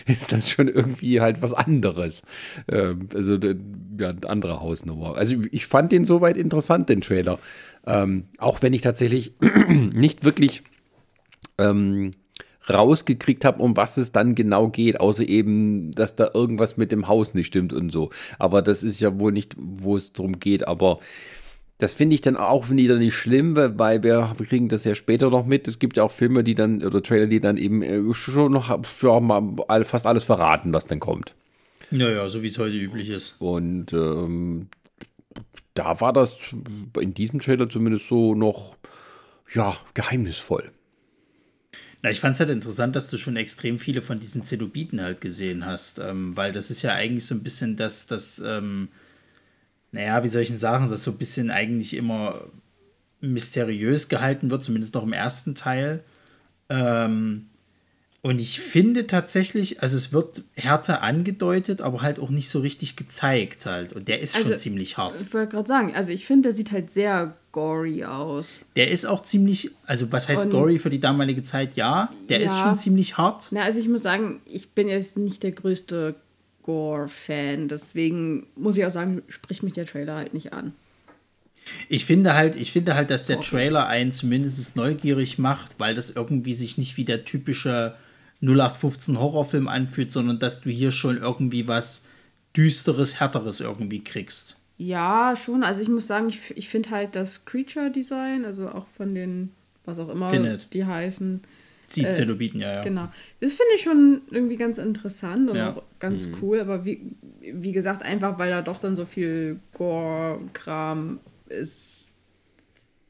ist 0.06 0.32
das 0.32 0.48
schon 0.50 0.68
irgendwie 0.68 1.20
halt 1.20 1.42
was 1.42 1.54
anderes. 1.54 2.22
Ähm, 2.68 3.08
also 3.14 3.34
ja, 3.36 4.10
eine 4.10 4.28
andere 4.28 4.60
Hausnummer. 4.60 5.16
Also 5.16 5.36
ich 5.50 5.66
fand 5.66 5.92
den 5.92 6.04
soweit 6.04 6.36
interessant, 6.36 6.88
den 6.88 7.00
Trailer. 7.00 7.38
Ähm, 7.86 8.24
auch 8.38 8.62
wenn 8.62 8.72
ich 8.72 8.82
tatsächlich 8.82 9.34
nicht 9.68 10.24
wirklich 10.24 10.62
ähm, 11.58 12.14
rausgekriegt 12.68 13.44
habe, 13.44 13.62
um 13.62 13.76
was 13.76 13.96
es 13.96 14.12
dann 14.12 14.34
genau 14.34 14.68
geht, 14.68 15.00
außer 15.00 15.28
eben, 15.28 15.92
dass 15.92 16.16
da 16.16 16.30
irgendwas 16.34 16.76
mit 16.76 16.90
dem 16.92 17.08
Haus 17.08 17.34
nicht 17.34 17.46
stimmt 17.46 17.72
und 17.72 17.90
so. 17.90 18.10
Aber 18.38 18.62
das 18.62 18.82
ist 18.82 19.00
ja 19.00 19.18
wohl 19.18 19.32
nicht, 19.32 19.54
wo 19.58 19.96
es 19.96 20.12
darum 20.12 20.40
geht. 20.40 20.66
Aber 20.66 20.98
das 21.78 21.92
finde 21.92 22.14
ich 22.14 22.22
dann 22.22 22.36
auch 22.36 22.70
wieder 22.70 22.96
nicht 22.96 23.14
schlimm, 23.14 23.54
weil 23.56 24.02
wir 24.02 24.34
kriegen 24.48 24.68
das 24.68 24.84
ja 24.84 24.94
später 24.94 25.28
noch 25.28 25.44
mit. 25.44 25.68
Es 25.68 25.78
gibt 25.78 25.98
ja 25.98 26.04
auch 26.04 26.12
Filme, 26.12 26.42
die 26.42 26.54
dann, 26.54 26.82
oder 26.82 27.02
Trailer, 27.02 27.26
die 27.26 27.40
dann 27.40 27.58
eben 27.58 27.82
äh, 27.82 28.14
schon 28.14 28.52
noch 28.52 28.70
ja, 29.02 29.20
mal 29.20 29.84
fast 29.84 30.06
alles 30.06 30.24
verraten, 30.24 30.72
was 30.72 30.86
dann 30.86 31.00
kommt. 31.00 31.34
Ja, 31.90 32.10
ja, 32.10 32.28
so 32.28 32.42
wie 32.42 32.48
es 32.48 32.58
heute 32.58 32.76
üblich 32.76 33.10
ist. 33.10 33.36
Und 33.40 33.92
ähm, 33.92 34.68
da 35.74 36.00
war 36.00 36.12
das 36.12 36.36
in 36.98 37.12
diesem 37.12 37.40
Trailer 37.40 37.68
zumindest 37.68 38.08
so 38.08 38.34
noch, 38.34 38.76
ja, 39.52 39.76
geheimnisvoll. 39.92 40.70
Na, 42.02 42.10
ich 42.10 42.20
fand 42.20 42.34
es 42.34 42.40
halt 42.40 42.50
interessant, 42.50 42.96
dass 42.96 43.08
du 43.10 43.18
schon 43.18 43.36
extrem 43.36 43.78
viele 43.78 44.00
von 44.00 44.18
diesen 44.18 44.44
Zenobiten 44.44 45.02
halt 45.02 45.20
gesehen 45.20 45.66
hast, 45.66 45.98
ähm, 45.98 46.36
weil 46.36 46.52
das 46.52 46.70
ist 46.70 46.82
ja 46.82 46.94
eigentlich 46.94 47.26
so 47.26 47.34
ein 47.34 47.42
bisschen 47.42 47.76
das, 47.76 48.06
das, 48.06 48.42
ähm, 48.44 48.88
naja, 49.92 50.22
wie 50.24 50.28
soll 50.28 50.42
ich 50.42 50.48
denn 50.48 50.56
sagen, 50.58 50.88
das 50.90 51.04
so 51.04 51.12
ein 51.12 51.18
bisschen 51.18 51.50
eigentlich 51.50 51.94
immer 51.94 52.42
mysteriös 53.20 54.08
gehalten 54.08 54.50
wird, 54.50 54.62
zumindest 54.64 54.94
noch 54.94 55.04
im 55.04 55.12
ersten 55.12 55.54
Teil. 55.54 56.02
Ähm, 56.68 57.46
und 58.22 58.40
ich 58.40 58.60
finde 58.60 59.06
tatsächlich, 59.06 59.82
also 59.82 59.96
es 59.96 60.12
wird 60.12 60.42
härter 60.54 61.02
angedeutet, 61.02 61.80
aber 61.80 62.02
halt 62.02 62.18
auch 62.18 62.30
nicht 62.30 62.48
so 62.50 62.58
richtig 62.58 62.96
gezeigt 62.96 63.66
halt. 63.66 63.92
Und 63.92 64.08
der 64.08 64.20
ist 64.20 64.34
schon 64.36 64.46
Also, 64.46 64.56
ziemlich 64.56 64.98
hart. 64.98 65.20
Ich 65.20 65.32
wollte 65.32 65.52
gerade 65.52 65.68
sagen, 65.68 65.94
also 65.94 66.10
ich 66.10 66.26
finde, 66.26 66.48
der 66.48 66.52
sieht 66.52 66.72
halt 66.72 66.90
sehr 66.92 67.36
gory 67.52 68.04
aus. 68.04 68.46
Der 68.74 68.90
ist 68.90 69.06
auch 69.06 69.22
ziemlich, 69.22 69.70
also 69.86 70.10
was 70.10 70.28
heißt 70.28 70.46
Und- 70.46 70.50
gory 70.50 70.78
für 70.78 70.90
die 70.90 70.98
damalige 71.00 71.42
Zeit? 71.42 71.76
Ja, 71.76 72.12
der 72.28 72.40
ist 72.40 72.50
Ja. 72.52 72.64
schon 72.64 72.76
ziemlich 72.76 73.16
hart. 73.16 73.46
Na, 73.52 73.62
also 73.62 73.78
ich 73.78 73.88
muss 73.88 74.02
sagen, 74.02 74.40
ich 74.44 74.70
bin 74.70 74.88
jetzt 74.88 75.16
nicht 75.16 75.42
der 75.44 75.52
größte 75.52 76.16
Gore-Fan. 76.66 77.68
Deswegen 77.68 78.46
muss 78.56 78.76
ich 78.76 78.84
auch 78.84 78.90
sagen, 78.90 79.22
spricht 79.28 79.62
mich 79.62 79.72
der 79.72 79.86
Trailer 79.86 80.16
halt 80.16 80.34
nicht 80.34 80.52
an. 80.52 80.74
Ich 81.88 82.04
finde 82.04 82.34
halt, 82.34 82.54
ich 82.54 82.72
finde 82.72 82.94
halt, 82.94 83.10
dass 83.10 83.26
der 83.26 83.40
Trailer 83.40 83.86
einen 83.86 84.12
zumindest 84.12 84.76
neugierig 84.76 85.38
macht, 85.38 85.78
weil 85.78 85.94
das 85.94 86.10
irgendwie 86.10 86.54
sich 86.54 86.78
nicht 86.78 86.96
wie 86.96 87.04
der 87.04 87.24
typische 87.24 87.94
0815 88.42 89.18
Horrorfilm 89.18 89.66
anfühlt, 89.66 90.12
sondern 90.12 90.38
dass 90.38 90.60
du 90.60 90.70
hier 90.70 90.92
schon 90.92 91.18
irgendwie 91.18 91.66
was 91.66 92.04
düsteres, 92.56 93.18
härteres 93.18 93.60
irgendwie 93.60 94.02
kriegst. 94.02 94.56
Ja, 94.78 95.34
schon. 95.36 95.64
Also 95.64 95.82
ich 95.82 95.88
muss 95.88 96.06
sagen, 96.06 96.28
ich, 96.28 96.56
ich 96.56 96.68
finde 96.68 96.90
halt 96.90 97.16
das 97.16 97.44
Creature-Design, 97.44 98.44
also 98.44 98.68
auch 98.68 98.86
von 98.96 99.14
den, 99.14 99.50
was 99.84 99.98
auch 99.98 100.08
immer 100.08 100.30
Pinhead. 100.30 100.68
die 100.72 100.84
heißen. 100.84 101.40
Die 101.94 102.04
Äh, 102.04 102.12
Zenobiten, 102.12 102.60
ja, 102.60 102.74
ja. 102.74 102.82
Genau. 102.82 103.08
Das 103.40 103.52
finde 103.54 103.72
ich 103.76 103.82
schon 103.82 104.22
irgendwie 104.30 104.56
ganz 104.56 104.78
interessant 104.78 105.48
und 105.50 105.56
Ja. 105.56 105.72
auch 105.74 105.82
ganz 106.00 106.28
cool, 106.42 106.60
aber 106.60 106.84
wie, 106.84 107.00
wie 107.40 107.72
gesagt, 107.72 108.02
einfach 108.02 108.38
weil 108.38 108.50
da 108.50 108.60
doch 108.62 108.80
dann 108.80 108.96
so 108.96 109.04
viel 109.06 109.60
Gore-Kram 109.72 111.20
ist, 111.48 111.58
ist 111.58 112.06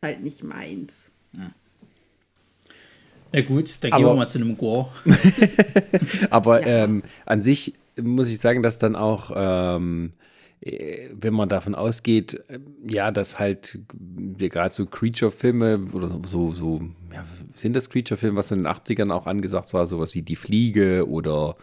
halt 0.02 0.22
nicht 0.22 0.44
meins. 0.44 0.92
Na 3.32 3.40
gut, 3.42 3.74
dann 3.80 3.92
Aber- 3.92 4.02
gehen 4.02 4.10
wir 4.12 4.16
mal 4.16 4.28
zu 4.28 4.38
einem 4.38 4.56
Gore. 4.56 4.88
Aber 6.30 6.60
Ja. 6.66 6.84
ähm, 6.84 7.02
an 7.24 7.42
sich 7.42 7.74
muss 8.00 8.28
ich 8.28 8.38
sagen, 8.38 8.62
dass 8.62 8.78
dann 8.78 8.94
auch, 8.94 9.32
ähm, 9.34 10.12
äh, 10.12 10.25
wenn 10.60 11.34
man 11.34 11.48
davon 11.48 11.74
ausgeht, 11.74 12.42
äh, 12.48 12.58
ja, 12.88 13.10
dass 13.10 13.38
halt 13.38 13.78
wir 13.92 14.48
gerade 14.48 14.72
so 14.72 14.86
Creature-Filme 14.86 15.88
oder 15.92 16.08
so, 16.08 16.52
so, 16.52 16.80
ja, 17.12 17.24
sind 17.54 17.74
das 17.74 17.90
Creature-Filme, 17.90 18.36
was 18.36 18.50
in 18.50 18.64
den 18.64 18.66
80ern 18.66 19.12
auch 19.12 19.26
angesagt 19.26 19.72
war, 19.74 19.86
sowas 19.86 20.14
wie 20.14 20.22
Die 20.22 20.36
Fliege 20.36 21.08
oder 21.08 21.56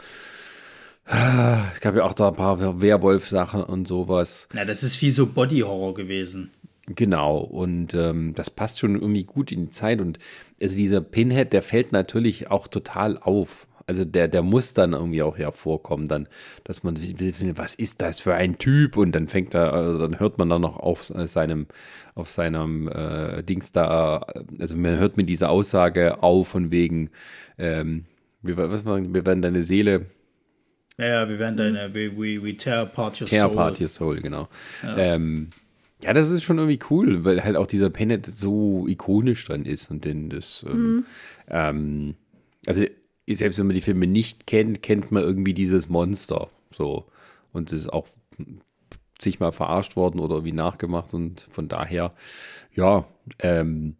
ah, 1.05 1.65
es 1.73 1.81
gab 1.81 1.95
ja 1.95 2.03
auch 2.03 2.13
da 2.13 2.29
ein 2.29 2.35
paar 2.35 2.81
Werwolf-Sachen 2.81 3.63
und 3.63 3.87
sowas. 3.87 4.47
Na, 4.53 4.63
das 4.65 4.83
ist 4.83 4.95
viel 4.95 5.11
so 5.11 5.27
Body-Horror 5.27 5.95
gewesen. 5.95 6.51
Genau, 6.87 7.37
und 7.37 7.93
ähm, 7.93 8.33
das 8.35 8.49
passt 8.49 8.79
schon 8.79 8.95
irgendwie 8.95 9.23
gut 9.23 9.51
in 9.51 9.65
die 9.65 9.69
Zeit. 9.69 10.01
Und 10.01 10.19
also 10.61 10.75
dieser 10.75 10.99
Pinhead, 11.01 11.53
der 11.53 11.61
fällt 11.61 11.93
natürlich 11.93 12.51
auch 12.51 12.67
total 12.67 13.17
auf. 13.17 13.67
Also 13.85 14.05
der, 14.05 14.27
der 14.27 14.41
muss 14.41 14.73
dann 14.73 14.93
irgendwie 14.93 15.21
auch 15.21 15.37
hervorkommen, 15.37 16.07
dann, 16.07 16.27
dass 16.63 16.83
man, 16.83 16.97
was 17.55 17.75
ist 17.75 18.01
das 18.01 18.21
für 18.21 18.33
ein 18.33 18.57
Typ? 18.57 18.97
Und 18.97 19.11
dann 19.13 19.27
fängt 19.27 19.53
er, 19.53 19.73
also 19.73 19.99
dann 19.99 20.19
hört 20.19 20.37
man 20.37 20.49
dann 20.49 20.61
noch 20.61 20.77
auf 20.77 21.03
seinem, 21.03 21.67
auf 22.15 22.29
seinem 22.31 22.87
äh, 22.87 23.43
Dings 23.43 23.71
da, 23.71 24.25
also 24.59 24.75
man 24.77 24.97
hört 24.97 25.17
mit 25.17 25.27
dieser 25.29 25.49
Aussage 25.49 26.23
auf 26.23 26.47
von 26.47 26.71
wegen, 26.71 27.09
ähm, 27.57 28.05
wir, 28.41 28.57
was 28.57 28.83
man, 28.83 29.13
wir 29.13 29.25
werden 29.25 29.41
deine 29.41 29.63
Seele 29.63 30.05
Ja, 30.97 31.05
ja, 31.05 31.29
wir 31.29 31.39
werden 31.39 31.57
deine, 31.57 31.93
we, 31.93 32.11
we, 32.15 32.43
we 32.43 32.55
tear 32.55 32.81
apart 32.81 33.19
your 33.19 33.27
Tear 33.27 33.47
soul. 33.47 33.57
Apart 33.57 33.81
Your 33.81 33.87
Soul, 33.89 34.21
genau. 34.21 34.47
Ja. 34.83 34.97
Ähm, 34.97 35.49
ja, 36.03 36.13
das 36.13 36.29
ist 36.29 36.43
schon 36.43 36.57
irgendwie 36.57 36.79
cool, 36.89 37.23
weil 37.23 37.43
halt 37.43 37.55
auch 37.55 37.67
dieser 37.67 37.89
Penet 37.89 38.25
so 38.25 38.87
ikonisch 38.87 39.45
dran 39.45 39.65
ist 39.65 39.89
und 39.89 40.03
den 40.03 40.29
das, 40.29 40.65
ähm, 40.67 41.05
ähm, 41.49 42.15
also 42.65 42.83
selbst 43.27 43.59
wenn 43.59 43.67
man 43.67 43.75
die 43.75 43.81
Filme 43.81 44.07
nicht 44.07 44.47
kennt, 44.47 44.81
kennt 44.81 45.11
man 45.11 45.23
irgendwie 45.23 45.53
dieses 45.53 45.89
Monster, 45.89 46.49
so 46.71 47.05
und 47.51 47.71
es 47.71 47.83
ist 47.83 47.93
auch 47.93 48.07
zigmal 49.19 49.51
verarscht 49.51 49.95
worden 49.95 50.19
oder 50.19 50.35
irgendwie 50.35 50.53
nachgemacht 50.53 51.13
und 51.13 51.41
von 51.49 51.67
daher, 51.67 52.13
ja, 52.73 53.05
ähm, 53.39 53.95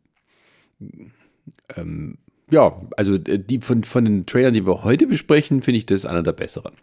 ähm, 1.76 2.18
ja, 2.50 2.82
also 2.98 3.16
äh, 3.16 3.38
die 3.38 3.60
von, 3.60 3.84
von 3.84 4.06
den 4.06 4.26
Trailern, 4.26 4.54
die 4.54 4.66
wir 4.66 4.84
heute 4.84 5.08
besprechen, 5.08 5.62
finde 5.62 5.78
ich 5.78 5.86
das 5.86 6.06
einer 6.06 6.24
der 6.24 6.34
besseren. 6.34 6.74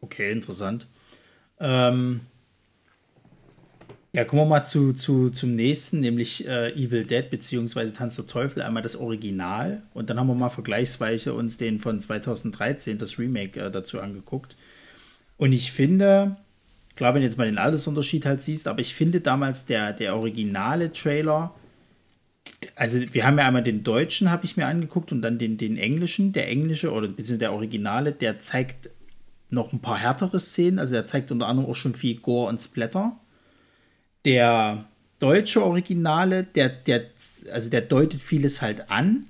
Okay, 0.00 0.32
interessant. 0.32 0.86
Ähm, 1.58 2.20
ja, 4.12 4.24
kommen 4.24 4.42
wir 4.42 4.46
mal 4.46 4.64
zu, 4.64 4.92
zu, 4.92 5.30
zum 5.30 5.54
nächsten, 5.54 6.00
nämlich 6.00 6.46
äh, 6.46 6.72
Evil 6.72 7.04
Dead 7.04 7.30
beziehungsweise 7.30 7.92
Tanz 7.92 8.16
der 8.16 8.26
Teufel, 8.26 8.62
einmal 8.62 8.82
das 8.82 8.96
Original 8.96 9.82
und 9.94 10.10
dann 10.10 10.18
haben 10.18 10.26
wir 10.26 10.34
mal 10.34 10.50
vergleichsweise 10.50 11.32
uns 11.34 11.56
den 11.56 11.78
von 11.78 12.00
2013, 12.00 12.98
das 12.98 13.18
Remake, 13.18 13.60
äh, 13.60 13.70
dazu 13.70 14.00
angeguckt. 14.00 14.56
Und 15.36 15.52
ich 15.52 15.70
finde, 15.72 16.36
klar, 16.96 17.14
wenn 17.14 17.22
du 17.22 17.26
jetzt 17.26 17.38
mal 17.38 17.46
den 17.46 17.58
Altersunterschied 17.58 18.26
halt 18.26 18.42
siehst, 18.42 18.66
aber 18.66 18.80
ich 18.80 18.94
finde 18.94 19.20
damals 19.20 19.66
der, 19.66 19.92
der 19.92 20.16
originale 20.16 20.92
Trailer, 20.92 21.54
also 22.74 22.98
wir 23.12 23.24
haben 23.24 23.38
ja 23.38 23.46
einmal 23.46 23.62
den 23.62 23.84
deutschen, 23.84 24.30
habe 24.30 24.44
ich 24.44 24.56
mir 24.56 24.66
angeguckt, 24.66 25.12
und 25.12 25.22
dann 25.22 25.38
den, 25.38 25.56
den 25.56 25.76
englischen. 25.76 26.32
Der 26.32 26.48
englische 26.48 26.90
oder 26.92 27.08
beziehungsweise 27.08 27.38
der 27.38 27.52
originale, 27.52 28.12
der 28.12 28.38
zeigt 28.38 28.90
noch 29.50 29.72
ein 29.72 29.80
paar 29.80 29.98
härtere 29.98 30.38
Szenen. 30.38 30.78
Also 30.78 30.94
der 30.94 31.06
zeigt 31.06 31.30
unter 31.30 31.46
anderem 31.46 31.70
auch 31.70 31.76
schon 31.76 31.94
viel 31.94 32.16
Gore 32.16 32.48
und 32.48 32.60
Splatter. 32.60 33.18
Der 34.24 34.86
deutsche 35.18 35.62
Originale, 35.62 36.44
der, 36.44 36.68
der, 36.68 37.04
also 37.52 37.70
der 37.70 37.82
deutet 37.82 38.20
vieles 38.20 38.62
halt 38.62 38.90
an, 38.90 39.26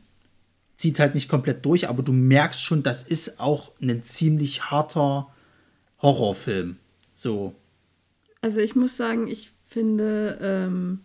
zieht 0.77 0.99
halt 0.99 1.15
nicht 1.15 1.29
komplett 1.29 1.65
durch, 1.65 1.89
aber 1.89 2.03
du 2.03 2.13
merkst 2.13 2.63
schon, 2.63 2.83
das 2.83 3.03
ist 3.03 3.39
auch 3.39 3.73
ein 3.83 4.03
ziemlich 4.03 4.71
harter 4.71 5.29
Horrorfilm. 6.01 6.77
So. 7.15 7.55
Also 8.41 8.61
ich 8.61 8.75
muss 8.75 8.97
sagen, 8.97 9.27
ich 9.27 9.51
finde, 9.67 10.39
ähm, 10.41 11.01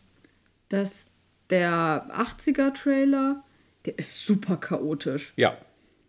dass 0.70 1.08
der 1.50 2.08
80er-Trailer, 2.10 3.44
der 3.86 4.00
ist 4.00 4.26
super 4.26 4.58
chaotisch. 4.58 5.34
Ja, 5.36 5.58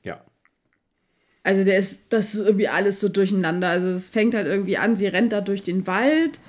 ja. 0.05 0.23
Also 1.43 1.65
der 1.65 1.79
ist, 1.79 2.13
das 2.13 2.35
ist 2.35 2.47
irgendwie 2.47 2.69
alles 2.69 3.01
so 3.01 3.09
durcheinander. 3.09 3.69
Also 3.69 3.89
es 3.89 4.09
fängt 4.09 4.35
halt 4.35 4.47
irgendwie 4.47 4.79
an, 4.79 4.97
sie 4.97 5.07
rennt 5.07 5.33
da 5.33 5.41
durch 5.41 5.63
den 5.63 5.87
Wald, 5.87 6.41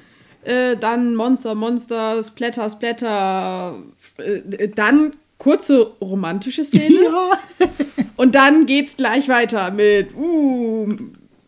äh, 0.48 0.78
dann 0.78 1.16
Monster, 1.16 1.56
Monster, 1.56 2.24
Splatter, 2.24 2.70
Splatter, 2.70 3.76
äh, 4.18 4.70
dann 4.70 5.14
kurze 5.38 5.92
romantische 6.02 6.64
Szene. 6.64 6.96
Und 8.16 8.34
dann 8.34 8.66
geht's 8.66 8.98
gleich 8.98 9.28
weiter 9.28 9.70
mit, 9.72 10.16
uh, 10.16 10.88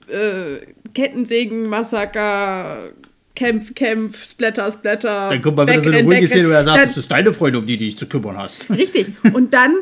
äh, 0.08 0.60
Kettensägen, 0.94 1.68
Massaker, 1.68 2.92
Kämpf, 3.36 3.74
Kämpf, 3.74 4.24
Splatter, 4.24 4.72
Splatter. 4.72 5.30
Dann 5.30 5.42
kommt 5.42 5.58
mal 5.58 5.66
wieder 5.66 5.82
so 5.82 5.90
eine 5.90 6.04
ruhige. 6.04 6.28
Szene, 6.28 6.50
wo 6.50 6.52
er 6.52 6.64
sagt, 6.64 6.90
das 6.90 6.98
ist 6.98 7.10
deine 7.10 7.34
Freundin, 7.34 7.62
um 7.62 7.68
die 7.68 7.78
du 7.78 7.86
dich 7.86 7.98
zu 7.98 8.08
kümmern 8.08 8.38
hast. 8.38 8.70
Richtig. 8.70 9.14
Und 9.34 9.54
dann 9.54 9.76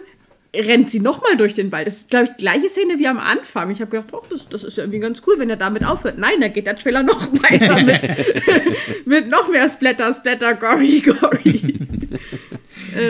rennt 0.58 0.90
sie 0.92 1.00
nochmal 1.00 1.38
durch 1.38 1.54
den 1.54 1.72
Wald. 1.72 1.88
Das 1.88 1.98
ist, 1.98 2.10
glaube 2.10 2.26
ich, 2.26 2.32
die 2.32 2.38
gleiche 2.44 2.70
Szene 2.70 2.98
wie 3.00 3.08
am 3.08 3.20
Anfang. 3.20 3.70
Ich 3.72 3.80
habe 3.82 3.92
gedacht, 3.92 4.10
oh, 4.14 4.24
das, 4.30 4.50
das 4.50 4.64
ist 4.64 4.78
ja 4.78 4.84
irgendwie 4.84 5.00
ganz 5.00 5.22
cool, 5.28 5.36
wenn 5.38 5.50
er 5.50 5.56
damit 5.58 5.86
aufhört. 5.86 6.18
Nein, 6.18 6.42
da 6.42 6.48
geht 6.48 6.68
der 6.68 6.78
Trailer 6.78 7.04
noch 7.04 7.28
weiter 7.44 7.82
mit, 7.84 8.02
mit 9.06 9.30
noch 9.30 9.50
mehr 9.50 9.68
Splatter, 9.70 10.12
Splatter, 10.14 10.54
Gory, 10.56 11.02
Gory. 11.02 11.76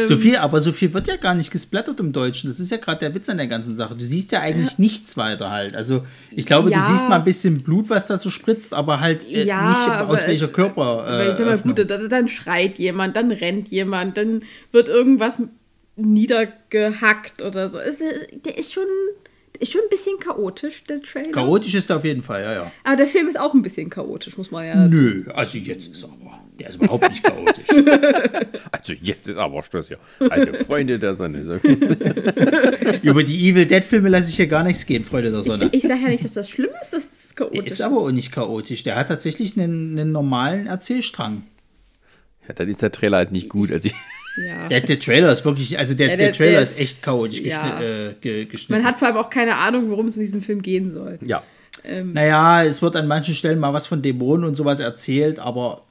So 0.06 0.18
viel, 0.18 0.36
aber 0.36 0.60
so 0.60 0.74
viel 0.74 0.94
wird 0.94 1.08
ja 1.08 1.16
gar 1.16 1.34
nicht 1.34 1.50
gesplattert 1.50 2.00
im 2.02 2.12
Deutschen. 2.12 2.50
Das 2.50 2.60
ist 2.60 2.72
ja 2.72 2.78
gerade 2.78 3.00
der 3.00 3.16
Witz 3.16 3.30
an 3.30 3.38
der 3.38 3.48
ganzen 3.48 3.74
Sache. 3.74 3.96
Du 3.96 4.04
siehst 4.04 4.34
ja 4.34 4.42
eigentlich 4.42 4.78
nichts 4.80 5.16
weiter 5.16 5.50
halt. 5.52 5.78
Also 5.78 6.06
ich 6.32 6.46
glaube, 6.46 6.70
Ja. 6.72 6.80
du 6.80 6.86
siehst 6.92 7.08
mal 7.08 7.18
ein 7.18 7.24
bisschen 7.24 7.60
Blut, 7.64 7.90
was 7.90 8.06
da 8.08 8.18
so 8.18 8.30
spritzt, 8.30 8.74
aber 8.74 9.00
halt 9.00 9.24
äh, 9.30 9.44
Ja, 9.46 9.70
nicht 9.70 9.80
aber 9.88 10.10
aus 10.12 10.28
welcher 10.28 10.50
Körper. 10.50 11.06
Äh, 11.08 11.30
ich 11.30 11.38
sag 11.38 11.46
mal, 11.46 11.54
Öffnung. 11.54 11.76
gut, 11.76 11.90
dann, 11.90 12.10
dann 12.10 12.28
schreit 12.28 12.80
jemand, 12.80 13.16
dann 13.16 13.32
rennt 13.32 13.70
jemand, 13.70 14.18
dann 14.18 14.42
wird 14.74 14.90
irgendwas 14.90 15.42
niedergehackt 15.98 17.42
oder 17.42 17.70
so. 17.70 17.80
Äh, 17.80 17.94
Der 18.46 18.58
ist 18.58 18.74
schon, 18.74 18.86
der 19.54 19.62
ist 19.62 19.74
schon 19.74 19.82
ein 19.82 19.90
bisschen 19.90 20.20
chaotisch, 20.20 20.84
der 20.84 21.02
Trailer. 21.02 21.32
Chaotisch 21.32 21.74
ist 21.76 21.90
er 21.90 21.98
auf 21.98 22.06
jeden 22.06 22.22
Fall, 22.24 22.44
ja, 22.44 22.54
ja. 22.54 22.72
aber 22.84 22.96
der 22.96 23.08
Film 23.08 23.28
ist 23.28 23.40
auch 23.40 23.54
ein 23.54 23.62
bisschen 23.62 23.90
chaotisch, 23.90 24.38
muss 24.38 24.52
man 24.52 24.66
ja 24.66 24.88
Nö, 24.88 25.26
also 25.34 25.58
jetzt 25.58 25.92
ist 25.92 26.04
er 26.04 26.10
aber. 26.10 26.40
Der 26.60 26.70
ist 26.70 26.76
überhaupt 26.78 27.08
nicht 27.10 27.24
chaotisch. 27.24 27.66
Also 28.72 28.94
jetzt 29.02 29.28
ist 29.28 29.38
aber 29.38 29.62
Schluss 29.64 29.88
hier. 29.90 30.00
Also 30.30 30.54
Freunde 30.54 30.98
der 30.98 31.14
Sonne. 31.16 31.44
So. 31.44 31.54
Über 33.02 33.24
die 33.24 33.50
Evil 33.50 33.66
Dead 33.66 33.84
Filme 33.84 34.10
lasse 34.10 34.30
ich 34.30 34.38
hier 34.38 34.48
gar 34.48 34.64
nichts 34.64 34.86
gehen, 34.86 35.04
Freunde 35.04 35.32
der 35.32 35.44
Sonne. 35.44 35.70
Ich, 35.72 35.84
ich 35.84 35.88
sage 35.88 36.02
ja 36.02 36.10
nicht, 36.10 36.24
dass 36.24 36.34
das 36.34 36.50
schlimm 36.50 36.70
ist, 36.82 36.92
dass 36.92 37.10
das 37.10 37.36
chaotisch 37.36 37.60
Der 37.60 37.68
ist 37.68 37.82
aber 37.82 37.98
auch 37.98 38.12
nicht 38.12 38.32
chaotisch. 38.32 38.84
Der 38.84 38.96
hat 38.96 39.08
tatsächlich 39.10 39.58
einen, 39.58 39.98
einen 39.98 40.12
normalen 40.12 40.68
Erzählstrang. 40.68 41.44
Ja, 42.48 42.54
dann 42.54 42.68
ist 42.70 42.82
der 42.82 42.92
Trailer 42.92 43.18
halt 43.18 43.32
nicht 43.32 43.50
gut. 43.50 43.72
Also 43.72 43.88
ich, 43.88 43.96
Ja. 44.46 44.68
Der, 44.68 44.82
der 44.82 45.00
Trailer 45.00 45.32
ist 45.32 45.44
wirklich, 45.46 45.78
also 45.80 45.94
der, 45.94 46.10
Ja, 46.10 46.16
der, 46.18 46.26
der- 46.28 46.34
Trailer 46.34 46.52
der 46.54 46.62
ist 46.62 46.80
echt 46.80 47.02
chaotisch 47.04 47.42
ja. 47.42 47.80
äh, 47.82 48.14
ge 48.22 48.46
geschnitten. 48.46 48.82
Man 48.82 48.84
hat 48.90 48.98
vor 48.98 49.08
allem 49.08 49.18
auch 49.18 49.30
keine 49.30 49.56
Ahnung, 49.56 49.90
worum 49.90 50.06
es 50.08 50.16
in 50.16 50.22
diesem 50.22 50.42
Film 50.42 50.62
gehen 50.62 50.92
soll. 50.92 51.18
ja. 51.26 51.44
Naja, 52.04 52.64
es 52.66 52.82
wird 52.82 52.96
an 52.98 53.08
manchen 53.08 53.34
Stellen 53.36 53.60
mal 53.60 53.72
was 53.72 53.88
von 53.88 54.02
Dämonen 54.02 54.46
und 54.46 54.56
sowas 54.56 54.80
erzählt, 54.82 55.40
aber 55.40 55.84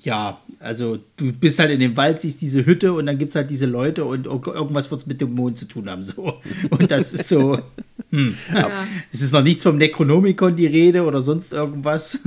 ja, 0.00 0.40
also 0.58 0.98
du 1.16 1.32
bist 1.32 1.60
halt 1.60 1.70
in 1.70 1.78
dem 1.78 1.96
Wald, 1.96 2.20
siehst 2.20 2.40
diese 2.40 2.66
Hütte 2.66 2.92
und 2.92 3.06
dann 3.06 3.18
gibt 3.18 3.28
es 3.30 3.36
halt 3.36 3.48
diese 3.48 3.66
Leute 3.66 4.04
und 4.04 4.26
ir- 4.26 4.52
irgendwas 4.54 4.90
wird 4.90 5.02
es 5.02 5.06
mit 5.06 5.20
Dämonen 5.20 5.54
zu 5.54 5.66
tun 5.66 5.88
haben. 5.88 6.02
So. 6.02 6.40
Und 6.70 6.90
das 6.90 7.12
ist 7.12 7.28
so. 7.28 7.60
Hm. 8.10 8.36
Es 9.12 9.20
ist 9.22 9.32
noch 9.32 9.42
nichts 9.44 9.62
vom 9.62 9.76
Necronomicon 9.76 10.56
die 10.56 10.66
Rede 10.66 11.04
oder 11.04 11.22
sonst 11.22 11.52
irgendwas. 11.52 12.18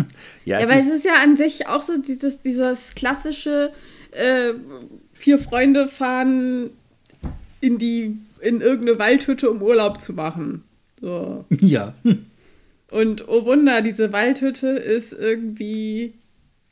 Ja, 0.45 0.59
Ja, 0.59 0.63
es 0.65 0.69
weil 0.69 0.77
ist, 0.79 0.87
es 0.87 0.93
ist 0.99 1.05
ja 1.05 1.15
an 1.21 1.35
sich 1.35 1.67
auch 1.67 1.81
so 1.81 1.97
dieses, 1.97 2.41
dieses 2.41 2.93
klassische 2.95 3.71
äh, 4.11 4.53
vier 5.21 5.39
Freunde 5.39 5.87
fahren 5.87 6.71
in 7.59 7.77
die 7.77 8.17
in 8.39 8.59
irgendeine 8.59 8.97
Waldhütte, 8.97 9.51
um 9.51 9.61
Urlaub 9.61 10.01
zu 10.01 10.13
machen. 10.13 10.63
So. 10.99 11.45
ja. 11.59 11.93
Und 12.89 13.27
oh 13.27 13.45
Wunder, 13.45 13.81
diese 13.81 14.11
Waldhütte 14.11 14.69
ist 14.69 15.13
irgendwie 15.13 16.13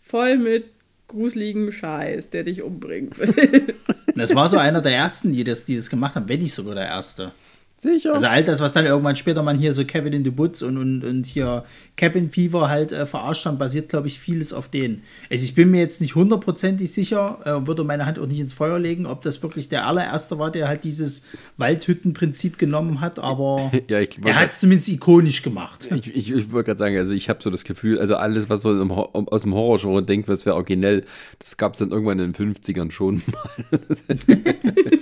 voll 0.02 0.38
mit 0.38 0.66
gruseligem 1.08 1.72
Scheiß, 1.72 2.32
der 2.32 2.44
dich 2.44 2.62
umbringen 2.62 3.16
will. 3.18 3.76
Das 4.16 4.36
war 4.36 4.50
so 4.50 4.58
einer 4.58 4.82
der 4.82 4.92
ersten, 4.92 5.32
die 5.32 5.46
das, 5.46 5.64
die 5.64 5.78
das 5.78 5.90
gemacht 5.90 6.16
haben, 6.16 6.28
wenn 6.28 6.42
nicht 6.42 6.54
sogar 6.54 6.76
der 6.76 6.88
erste. 6.88 7.32
Sicher. 7.82 8.14
Also 8.14 8.28
all 8.28 8.44
das, 8.44 8.60
was 8.60 8.74
dann 8.74 8.86
irgendwann 8.86 9.16
später 9.16 9.42
man 9.42 9.58
hier 9.58 9.74
so 9.74 9.86
Kevin 9.86 10.12
in 10.12 10.26
the 10.26 10.38
Woods 10.38 10.62
und, 10.62 10.78
und, 10.78 11.06
und 11.06 11.26
hier 11.26 11.64
Cabin 11.96 12.28
Fever 12.28 12.68
halt 12.68 12.92
äh, 12.92 13.06
verarscht 13.06 13.46
haben, 13.46 13.58
basiert, 13.58 13.88
glaube 13.88 14.08
ich, 14.10 14.20
vieles 14.20 14.52
auf 14.52 14.68
denen. 14.68 15.02
Also 15.32 15.46
ich 15.46 15.56
bin 15.56 15.72
mir 15.72 15.80
jetzt 15.80 16.02
nicht 16.02 16.16
hundertprozentig 16.16 16.92
sicher, 16.92 17.40
äh, 17.46 17.66
würde 17.68 17.86
meine 17.86 18.06
Hand 18.06 18.20
auch 18.20 18.28
nicht 18.28 18.40
ins 18.40 18.52
Feuer 18.52 18.80
legen, 18.80 19.06
ob 19.06 19.22
das 19.22 19.42
wirklich 19.44 19.70
der 19.70 19.88
allererste 19.88 20.38
war, 20.38 20.52
der 20.52 20.68
halt 20.68 20.84
dieses 20.84 21.24
Waldhüttenprinzip 21.56 22.58
genommen 22.58 23.00
hat, 23.00 23.18
aber 23.18 23.72
Ja, 23.90 24.00
ich- 24.02 24.20
er 24.26 24.40
hat 24.40 24.50
es 24.50 24.60
zumindest 24.60 24.90
ikonisch 24.90 25.42
gemacht. 25.42 25.88
Ich, 25.96 26.14
ich, 26.14 26.32
ich 26.34 26.52
wollte 26.52 26.68
gerade 26.68 26.80
sagen, 26.80 26.98
also 26.98 27.14
ich 27.14 27.30
habe 27.30 27.42
so 27.42 27.50
das 27.50 27.64
Gefühl, 27.64 27.98
also 28.00 28.16
alles, 28.18 28.50
was 28.50 28.62
so 28.62 28.72
im, 28.82 28.92
aus 28.92 29.44
dem 29.44 29.54
Horrorgenre 29.54 30.04
denkt, 30.04 30.28
was 30.28 30.46
wäre 30.46 30.56
originell, 30.56 31.06
das 31.40 31.56
gab 31.56 31.74
es 31.74 31.80
dann 31.80 31.92
irgendwann 31.92 32.20
in 32.20 32.34
den 32.34 32.54
50ern 32.56 32.92
schon 32.92 33.22
mal. 33.32 33.80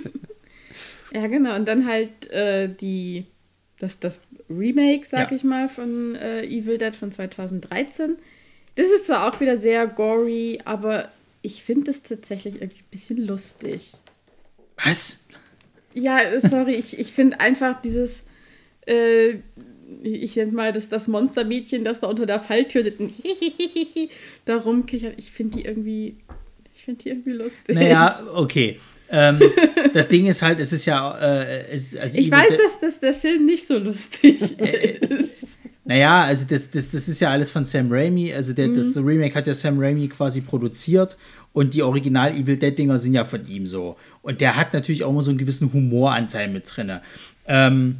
ja, 1.12 1.26
genau. 1.26 1.56
Und 1.56 1.66
dann 1.66 1.86
halt 1.86 2.30
äh, 2.30 2.68
die, 2.68 3.24
das, 3.78 3.98
das 3.98 4.20
Remake, 4.50 5.06
sag 5.06 5.30
Ja. 5.30 5.36
ich 5.36 5.44
mal, 5.44 5.68
von 5.68 6.14
äh, 6.14 6.44
Evil 6.44 6.78
Dead 6.78 6.94
von 6.94 7.12
2013. 7.12 8.16
Das 8.76 8.86
ist 8.88 9.06
zwar 9.06 9.26
auch 9.28 9.40
wieder 9.40 9.56
sehr 9.56 9.86
gory, 9.86 10.60
aber 10.64 11.10
ich 11.42 11.62
finde 11.62 11.90
es 11.90 12.02
tatsächlich 12.02 12.56
irgendwie 12.56 12.78
ein 12.78 12.90
bisschen 12.90 13.26
lustig. 13.26 13.92
Was? 14.84 15.26
Ja, 15.94 16.18
sorry, 16.40 16.74
ich, 16.74 16.98
ich 16.98 17.12
finde 17.12 17.40
einfach 17.40 17.80
dieses, 17.82 18.22
äh, 18.86 19.36
ich 20.02 20.36
nenne 20.36 20.48
es 20.48 20.52
mal 20.54 20.72
das, 20.72 20.88
das 20.88 21.08
Monstermädchen, 21.08 21.82
das 21.84 22.00
da 22.00 22.06
unter 22.08 22.26
der 22.26 22.40
Falltür 22.40 22.82
sitzt 22.82 23.00
und 23.00 23.12
da 24.44 24.56
rumkichert. 24.58 25.14
Ich 25.16 25.30
finde 25.32 25.58
die 25.58 25.64
irgendwie, 25.64 26.16
ich 26.74 26.84
finde 26.84 27.02
die 27.02 27.08
irgendwie 27.08 27.32
lustig. 27.32 27.74
Naja, 27.74 28.20
okay. 28.34 28.78
Ähm, 29.10 29.40
das 29.94 30.08
Ding 30.08 30.26
ist 30.26 30.42
halt, 30.42 30.60
es 30.60 30.72
ist 30.72 30.84
ja, 30.84 31.16
äh, 31.18 31.64
es, 31.72 31.96
also 31.96 32.18
Ich 32.18 32.30
weiß, 32.30 32.52
dass, 32.62 32.80
dass 32.80 33.00
der 33.00 33.14
Film 33.14 33.46
nicht 33.46 33.66
so 33.66 33.78
lustig 33.78 34.40
Äh, 34.58 34.98
ist. 34.98 35.58
Naja, 35.84 36.24
also 36.24 36.44
das, 36.48 36.70
das, 36.70 36.90
das 36.90 37.08
ist 37.08 37.20
ja 37.20 37.30
alles 37.30 37.50
von 37.50 37.64
Sam 37.64 37.90
Raimi. 37.90 38.34
Also 38.34 38.52
der, 38.52 38.68
das 38.68 38.94
Remake 38.96 39.34
hat 39.34 39.46
ja 39.46 39.54
Sam 39.54 39.78
Raimi 39.78 40.08
quasi 40.08 40.42
produziert 40.42 41.16
und 41.54 41.72
die 41.72 41.82
Original 41.82 42.34
Evil 42.34 42.58
Dead 42.58 42.78
Dinger 42.78 42.98
sind 42.98 43.14
ja 43.14 43.24
von 43.24 43.46
ihm 43.46 43.66
so. 43.66 43.96
Und 44.20 44.42
der 44.42 44.56
hat 44.56 44.74
natürlich 44.74 45.04
auch 45.04 45.10
immer 45.10 45.22
so 45.22 45.30
einen 45.30 45.38
gewissen 45.38 45.72
Humoranteil 45.72 46.48
mit 46.48 46.70
drin. 46.70 47.00
Ähm, 47.46 47.96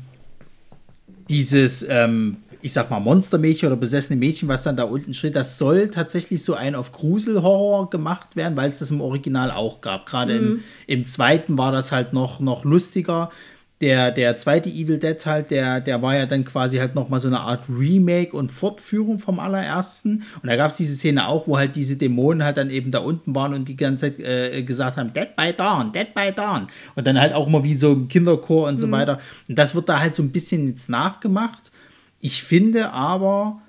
dieses, 1.31 1.87
ähm, 1.89 2.37
ich 2.61 2.73
sag 2.73 2.91
mal, 2.91 3.01
Monstermädchen 3.01 3.69
oder 3.69 3.77
besessene 3.77 4.19
Mädchen, 4.19 4.49
was 4.49 4.63
dann 4.63 4.77
da 4.77 4.85
unten 4.85 5.15
steht, 5.15 5.37
das 5.37 5.59
soll 5.59 5.89
tatsächlich 5.89 6.43
so 6.43 6.55
ein 6.55 6.75
auf 6.75 6.93
Gruselhorror 6.93 7.91
gemacht 7.91 8.37
werden, 8.37 8.57
weil 8.57 8.71
es 8.71 8.81
das 8.81 8.91
im 8.91 9.01
Original 9.01 9.51
auch 9.51 9.81
gab. 9.81 10.07
Gerade 10.07 10.37
im, 10.37 10.61
im 10.87 11.07
zweiten 11.07 11.57
war 11.59 11.73
das 11.73 11.93
halt 11.93 12.13
noch, 12.13 12.41
noch 12.41 12.65
lustiger. 12.65 13.31
Der, 13.81 14.11
der 14.11 14.37
zweite 14.37 14.69
Evil 14.69 14.99
Dead 14.99 15.25
halt, 15.25 15.53
der, 15.53 15.81
der 15.81 16.03
war 16.03 16.17
ja 16.17 16.27
dann 16.27 16.45
quasi 16.45 16.79
halt 16.79 16.97
nochmal 16.97 17.21
so 17.21 17.29
eine 17.29 17.39
Art 17.39 17.69
Remake 17.69 18.37
und 18.37 18.51
Fortführung 18.51 19.21
vom 19.21 19.39
allerersten. 19.39 20.25
Und 20.43 20.49
da 20.49 20.57
gab 20.57 20.73
es 20.73 20.79
diese 20.79 20.97
Szene 20.97 21.29
auch, 21.29 21.47
wo 21.47 21.59
halt 21.59 21.77
diese 21.77 21.97
Dämonen 21.97 22.43
halt 22.43 22.57
dann 22.57 22.71
eben 22.71 22.91
da 22.91 22.99
unten 22.99 23.37
waren 23.37 23.55
und 23.55 23.69
die 23.69 23.77
ganze 23.77 24.13
Zeit 24.13 24.19
äh, 24.19 24.65
gesagt 24.65 24.97
haben, 24.97 25.13
Dead 25.13 25.29
by 25.37 25.53
Dawn, 25.57 25.93
Dead 25.93 26.13
by 26.13 26.33
Dawn. 26.35 26.67
Und 26.97 27.07
dann 27.07 27.21
halt 27.21 27.33
auch 27.35 27.47
immer 27.47 27.63
wie 27.63 27.77
so 27.77 27.93
im 27.93 28.09
Kinderchor 28.09 28.67
und 28.67 28.79
so 28.79 28.91
weiter. 28.91 29.21
Und 29.49 29.57
das 29.57 29.77
wird 29.77 29.89
da 29.89 30.01
halt 30.01 30.13
so 30.13 30.25
ein 30.25 30.33
bisschen 30.33 30.67
jetzt 30.67 30.89
nachgemacht. 30.89 31.71
Ich 32.21 32.43
finde 32.43 32.91
aber, 32.91 33.63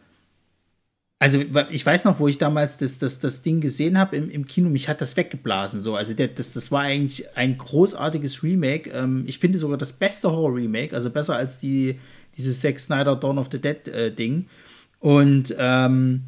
also 1.20 1.44
ich 1.70 1.86
weiß 1.86 2.06
noch, 2.06 2.20
wo 2.20 2.28
ich 2.28 2.38
damals 2.38 2.78
das, 2.78 2.98
das, 2.98 3.20
das 3.20 3.42
Ding 3.42 3.62
gesehen 3.62 3.98
habe 4.00 4.16
im, 4.16 4.30
im 4.30 4.48
Kino, 4.48 4.70
mich 4.70 4.88
hat 4.90 5.02
das 5.02 5.18
weggeblasen. 5.18 5.82
So. 5.82 5.96
Also 5.96 6.14
der, 6.14 6.30
das, 6.30 6.54
das 6.54 6.72
war 6.72 6.82
eigentlich 6.82 7.26
ein 7.36 7.58
großartiges 7.58 8.42
Remake. 8.42 8.90
Ähm, 8.92 9.24
ich 9.28 9.40
finde 9.40 9.58
sogar 9.58 9.78
das 9.78 9.94
beste 9.94 10.32
Horror-Remake, 10.32 10.96
also 10.96 11.10
besser 11.10 11.36
als 11.36 11.60
die, 11.60 12.00
dieses 12.38 12.62
Zack 12.62 12.80
Snyder 12.80 13.16
Dawn 13.16 13.38
of 13.38 13.50
the 13.52 13.60
Dead 13.60 13.88
äh, 13.88 14.12
Ding. 14.12 14.48
Und 15.00 15.54
ähm, 15.58 16.24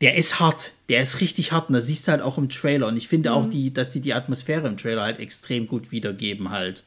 der 0.00 0.16
ist 0.16 0.40
hart, 0.40 0.72
der 0.88 1.00
ist 1.00 1.20
richtig 1.20 1.52
hart 1.52 1.68
und 1.68 1.74
das 1.74 1.86
siehst 1.86 2.06
du 2.06 2.12
halt 2.12 2.22
auch 2.22 2.36
im 2.36 2.48
Trailer. 2.48 2.88
Und 2.88 2.96
ich 2.96 3.08
finde 3.08 3.32
auch, 3.32 3.48
die, 3.48 3.72
dass 3.72 3.90
die 3.90 4.00
die 4.00 4.14
Atmosphäre 4.14 4.66
im 4.68 4.76
Trailer 4.76 5.02
halt 5.02 5.18
extrem 5.18 5.66
gut 5.66 5.92
wiedergeben 5.92 6.50
halt. 6.50 6.82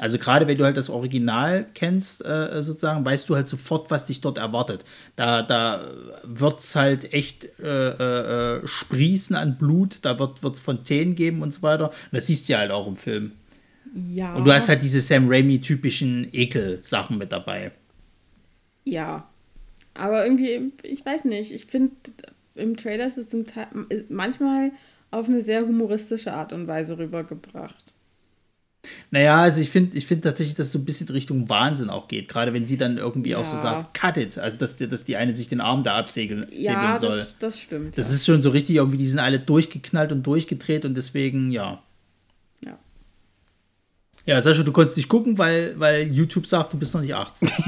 Also 0.00 0.16
gerade 0.16 0.46
wenn 0.46 0.56
du 0.56 0.64
halt 0.64 0.78
das 0.78 0.88
Original 0.88 1.66
kennst, 1.74 2.24
äh, 2.24 2.62
sozusagen, 2.62 3.04
weißt 3.04 3.28
du 3.28 3.36
halt 3.36 3.48
sofort, 3.48 3.90
was 3.90 4.06
dich 4.06 4.22
dort 4.22 4.38
erwartet. 4.38 4.82
Da, 5.14 5.42
da 5.42 5.84
wird's 6.24 6.74
halt 6.74 7.12
echt 7.12 7.44
äh, 7.60 7.90
äh, 7.90 8.56
äh, 8.56 8.66
sprießen 8.66 9.36
an 9.36 9.58
Blut, 9.58 9.98
da 10.00 10.18
wird 10.18 10.42
wird's 10.42 10.60
Fontänen 10.60 11.16
geben 11.16 11.42
und 11.42 11.52
so 11.52 11.60
weiter. 11.60 11.90
Und 11.90 12.12
das 12.12 12.28
siehst 12.28 12.48
du 12.48 12.54
ja 12.54 12.60
halt 12.60 12.70
auch 12.70 12.86
im 12.86 12.96
Film. 12.96 13.32
Ja. 13.94 14.34
Und 14.36 14.46
du 14.46 14.52
hast 14.54 14.70
halt 14.70 14.82
diese 14.82 15.02
Sam 15.02 15.28
Raimi-typischen 15.28 16.28
Ekel-Sachen 16.32 17.18
mit 17.18 17.30
dabei. 17.30 17.72
Ja. 18.84 19.28
Aber 19.92 20.24
irgendwie, 20.24 20.72
ich 20.82 21.04
weiß 21.04 21.26
nicht, 21.26 21.52
ich 21.52 21.66
finde, 21.66 21.92
im 22.54 22.78
Trailer 22.78 23.06
ist 23.06 23.18
es 23.18 23.28
zum 23.28 23.46
Teil, 23.46 23.66
manchmal 24.08 24.72
auf 25.10 25.28
eine 25.28 25.42
sehr 25.42 25.66
humoristische 25.66 26.32
Art 26.32 26.54
und 26.54 26.68
Weise 26.68 26.96
rübergebracht. 26.96 27.89
Naja, 29.10 29.42
also 29.42 29.60
ich 29.60 29.68
finde 29.70 29.96
ich 29.98 30.06
find 30.06 30.24
tatsächlich, 30.24 30.54
dass 30.56 30.68
es 30.68 30.72
so 30.72 30.78
ein 30.78 30.84
bisschen 30.84 31.08
Richtung 31.08 31.48
Wahnsinn 31.48 31.90
auch 31.90 32.08
geht. 32.08 32.28
Gerade 32.28 32.52
wenn 32.54 32.64
sie 32.64 32.78
dann 32.78 32.96
irgendwie 32.96 33.36
auch 33.36 33.44
so 33.44 33.56
Ja. 33.56 33.62
sagt, 33.62 33.94
cut 33.94 34.16
it. 34.16 34.38
Also 34.38 34.58
dass, 34.58 34.76
die- 34.76 34.88
dass 34.88 35.04
die 35.04 35.16
eine 35.16 35.34
sich 35.34 35.48
den 35.48 35.60
Arm 35.60 35.82
da 35.82 35.96
absegeln 35.98 36.42
segeln 36.48 36.62
Ja, 36.64 36.96
soll. 36.96 37.10
das, 37.10 37.38
das 37.38 37.58
stimmt. 37.58 37.98
Das 37.98 38.08
ja. 38.08 38.14
ist 38.14 38.24
schon 38.26 38.40
so 38.42 38.50
richtig, 38.50 38.76
irgendwie, 38.76 38.96
die 38.98 39.06
sind 39.06 39.18
alle 39.18 39.38
durchgeknallt 39.38 40.12
und 40.12 40.22
durchgedreht 40.26 40.84
und 40.84 40.96
deswegen, 40.96 41.50
ja. 41.50 41.60
Ja. 41.62 41.82
Ja, 44.30 44.40
Sascha, 44.40 44.62
du 44.62 44.70
konntest 44.70 44.96
nicht 44.96 45.08
gucken, 45.08 45.38
weil, 45.38 45.74
weil 45.80 46.06
YouTube 46.06 46.46
sagt, 46.46 46.72
du 46.72 46.78
bist 46.78 46.94
noch 46.94 47.00
nicht 47.00 47.14
18. 47.14 47.48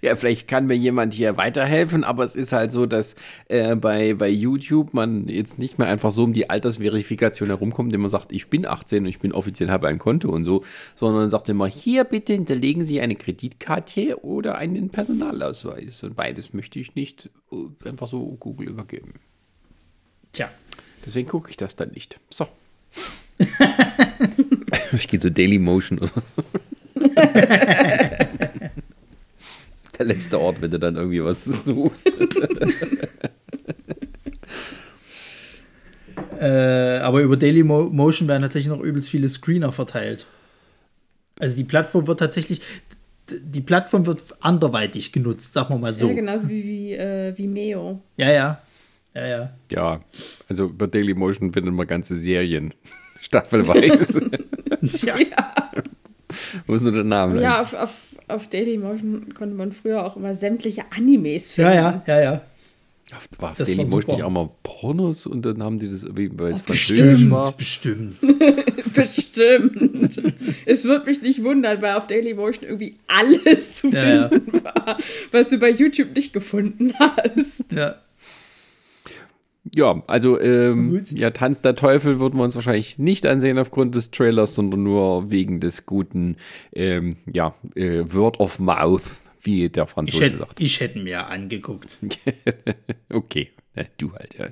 Ja, 0.00 0.16
vielleicht 0.16 0.48
kann 0.48 0.66
mir 0.66 0.74
jemand 0.74 1.12
hier 1.12 1.36
weiterhelfen, 1.36 2.02
aber 2.02 2.24
es 2.24 2.34
ist 2.34 2.52
halt 2.52 2.72
so, 2.72 2.86
dass 2.86 3.14
äh, 3.48 3.76
bei, 3.76 4.14
bei 4.14 4.28
YouTube 4.28 4.94
man 4.94 5.28
jetzt 5.28 5.58
nicht 5.58 5.78
mehr 5.78 5.86
einfach 5.86 6.10
so 6.10 6.24
um 6.24 6.32
die 6.32 6.48
Altersverifikation 6.48 7.48
herumkommt, 7.48 7.88
indem 7.88 8.02
man 8.02 8.10
sagt, 8.10 8.32
ich 8.32 8.48
bin 8.48 8.64
18 8.64 9.04
und 9.04 9.08
ich 9.08 9.18
bin 9.18 9.32
offiziell, 9.32 9.70
habe 9.70 9.88
ein 9.88 9.98
Konto 9.98 10.30
und 10.30 10.46
so, 10.46 10.64
sondern 10.94 11.28
sagt 11.28 11.50
immer, 11.50 11.66
hier 11.66 12.04
bitte 12.04 12.32
hinterlegen 12.32 12.84
Sie 12.84 13.02
eine 13.02 13.16
Kreditkarte 13.16 14.22
oder 14.24 14.56
einen 14.56 14.88
Personalausweis. 14.88 16.02
Und 16.04 16.16
beides 16.16 16.54
möchte 16.54 16.78
ich 16.78 16.94
nicht 16.94 17.28
äh, 17.52 17.88
einfach 17.88 18.06
so 18.06 18.36
Google 18.40 18.68
übergeben. 18.68 19.14
Tja. 20.32 20.50
Deswegen 21.04 21.28
gucke 21.28 21.50
ich 21.50 21.58
das 21.58 21.76
dann 21.76 21.90
nicht. 21.90 22.18
So. 22.30 22.48
ich 24.92 25.08
gehe 25.08 25.20
zu 25.20 25.30
Dailymotion 25.30 25.98
oder 25.98 26.22
so. 26.34 26.44
Der 29.98 30.04
letzte 30.06 30.38
Ort, 30.38 30.60
wenn 30.60 30.70
du 30.70 30.78
dann 30.78 30.96
irgendwie 30.96 31.24
was 31.24 31.44
suchst. 31.44 32.12
Äh, 36.38 36.98
aber 36.98 37.22
über 37.22 37.38
Dailymotion 37.38 38.28
werden 38.28 38.42
tatsächlich 38.42 38.68
noch 38.68 38.82
übelst 38.82 39.08
viele 39.08 39.26
Screener 39.28 39.72
verteilt. 39.72 40.26
Also 41.38 41.56
die 41.56 41.64
Plattform 41.64 42.06
wird 42.06 42.20
tatsächlich, 42.20 42.60
die 43.30 43.62
Plattform 43.62 44.04
wird 44.04 44.22
anderweitig 44.40 45.12
genutzt, 45.12 45.54
sagen 45.54 45.74
wir 45.74 45.78
mal 45.78 45.94
so. 45.94 46.08
Ja, 46.08 46.14
genauso 46.14 46.50
wie, 46.50 46.62
wie, 46.62 46.92
äh, 46.92 47.32
wie 47.36 47.46
Meo. 47.46 48.02
Ja, 48.18 48.30
ja. 48.30 48.60
Ja, 49.14 49.26
ja. 49.26 49.50
Ja, 49.72 50.00
also 50.46 50.66
über 50.66 50.88
Dailymotion 50.88 51.52
finden 51.54 51.74
wir 51.74 51.86
ganze 51.86 52.16
Serien. 52.16 52.74
Staffelweise. 53.26 54.30
Tja. 54.88 55.16
Wo 56.66 56.74
ist 56.74 56.82
nur 56.82 56.92
der 56.92 57.04
Name? 57.04 57.42
Ja, 57.42 57.60
auf, 57.60 57.74
auf, 57.74 57.90
auf 58.28 58.48
Dailymotion 58.48 59.34
konnte 59.34 59.54
man 59.56 59.72
früher 59.72 60.04
auch 60.04 60.16
immer 60.16 60.34
sämtliche 60.34 60.84
Animes 60.96 61.56
Ja, 61.56 61.70
finden. 61.70 62.02
ja, 62.06 62.14
ja, 62.16 62.22
ja. 62.22 62.40
Auf, 63.16 63.28
war 63.38 63.50
auf 63.52 63.58
Dailymotion 63.58 64.16
nicht 64.16 64.24
auch 64.24 64.30
mal 64.30 64.48
Pornos 64.64 65.26
und 65.26 65.42
dann 65.46 65.62
haben 65.62 65.78
die 65.78 65.88
das 65.90 66.02
irgendwie, 66.02 66.30
weil 66.34 66.52
es 66.52 66.60
französisch 66.62 67.30
war. 67.30 67.52
Bestimmt, 67.52 68.18
bestimmt. 68.20 68.94
Bestimmt. 68.94 70.22
es 70.66 70.84
wird 70.84 71.06
mich 71.06 71.22
nicht 71.22 71.42
wundern, 71.44 71.80
weil 71.82 71.94
auf 71.94 72.06
Dailymotion 72.08 72.64
irgendwie 72.64 72.96
alles 73.06 73.74
zu 73.74 73.90
Ja, 73.90 74.28
finden 74.28 74.64
war, 74.64 74.98
was 75.32 75.50
du 75.50 75.58
bei 75.58 75.70
YouTube 75.70 76.14
nicht 76.16 76.32
gefunden 76.32 76.94
hast. 76.98 77.64
Ja. 77.72 77.96
Ja, 79.76 80.02
also 80.06 80.40
ähm, 80.40 81.04
ja, 81.10 81.30
Tanz 81.32 81.60
der 81.60 81.76
Teufel 81.76 82.18
würden 82.18 82.38
wir 82.38 82.44
uns 82.44 82.54
wahrscheinlich 82.54 82.98
nicht 82.98 83.26
ansehen 83.26 83.58
aufgrund 83.58 83.94
des 83.94 84.10
Trailers, 84.10 84.54
sondern 84.54 84.82
nur 84.82 85.30
wegen 85.30 85.60
des 85.60 85.84
guten, 85.84 86.36
ähm, 86.74 87.18
ja, 87.30 87.54
äh, 87.74 88.02
Word 88.10 88.40
of 88.40 88.58
Mouth, 88.58 89.02
wie 89.42 89.68
der 89.68 89.84
Ich 89.84 89.90
Franzose 89.90 90.24
hätte 90.24 90.36
sagt. 90.38 90.60
ich 90.60 90.80
hätte 90.80 90.98
mir 90.98 91.26
angeguckt. 91.26 91.98
okay, 93.12 93.50
du 93.98 94.14
halt, 94.14 94.38
ja. 94.38 94.48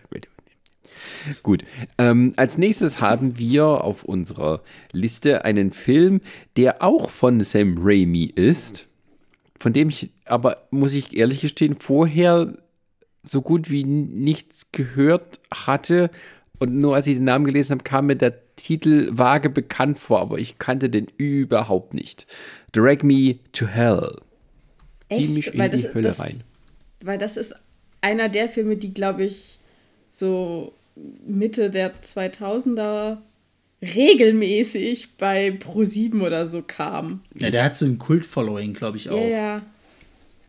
Gut. 1.43 1.65
Ähm, 1.97 2.35
als 2.37 2.59
nächstes 2.59 3.01
haben 3.01 3.39
wir 3.39 3.65
auf 3.65 4.05
unserer 4.05 4.61
Liste 4.93 5.47
einen 5.47 5.73
Film, 5.73 6.21
der 6.59 6.83
auch 6.83 7.09
von 7.09 7.41
Sam 7.43 7.79
Raimi 7.81 8.25
ist. 8.27 8.89
von 9.59 9.73
dem 9.73 9.89
ich 9.89 10.11
aber, 10.27 10.67
muss 10.71 10.93
ich 10.93 11.17
ehrlich 11.17 11.41
gestehen, 11.41 11.77
vorher 11.77 12.59
so 13.25 13.43
gut 13.43 13.71
wie 13.71 13.85
nichts 13.85 14.67
gehört 14.73 15.41
hatte. 15.53 16.11
Und 16.59 16.79
nur 16.79 16.95
als 16.95 17.07
ich 17.07 17.17
den 17.17 17.25
Namen 17.25 17.45
gelesen 17.47 17.73
habe, 17.73 17.83
kam 17.85 18.07
mir 18.07 18.17
der 18.17 18.35
Titel 18.57 19.09
vage 19.13 19.51
bekannt 19.51 19.99
vor, 19.99 20.21
aber 20.21 20.39
ich 20.39 20.59
kannte 20.59 20.89
den 20.89 21.07
überhaupt 21.17 21.95
nicht. 21.95 22.27
Drag 22.73 23.03
Me 23.03 23.37
to 23.53 23.67
Hell. 23.67 24.19
Zieh 25.13 25.29
mich 25.29 25.49
in 25.53 25.59
Weil 25.59 25.71
die 25.71 25.83
das- 25.83 25.95
Hölle 25.95 26.09
das- 26.09 26.21
rein. 26.21 26.41
Weil 27.05 27.19
das 27.19 27.37
ist 27.37 27.55
einer 28.01 28.29
der 28.29 28.49
Filme, 28.49 28.77
die, 28.77 28.95
glaube 28.95 29.25
ich, 29.25 29.59
so 30.11 30.73
Mitte 31.27 31.71
der 31.71 31.93
2000er 32.03 33.19
regelmäßig 33.83 35.17
bei 35.19 35.49
Pro7 35.51 36.21
oder 36.25 36.47
so 36.47 36.63
kam. 36.63 37.23
Ja, 37.39 37.51
der 37.51 37.65
hat 37.65 37.75
so 37.75 37.85
ein 37.85 37.99
Kult-Following, 37.99 38.73
glaube 38.75 38.97
ich 38.97 39.11
auch. 39.11 39.19
Ja, 39.21 39.27
ja. 39.27 39.63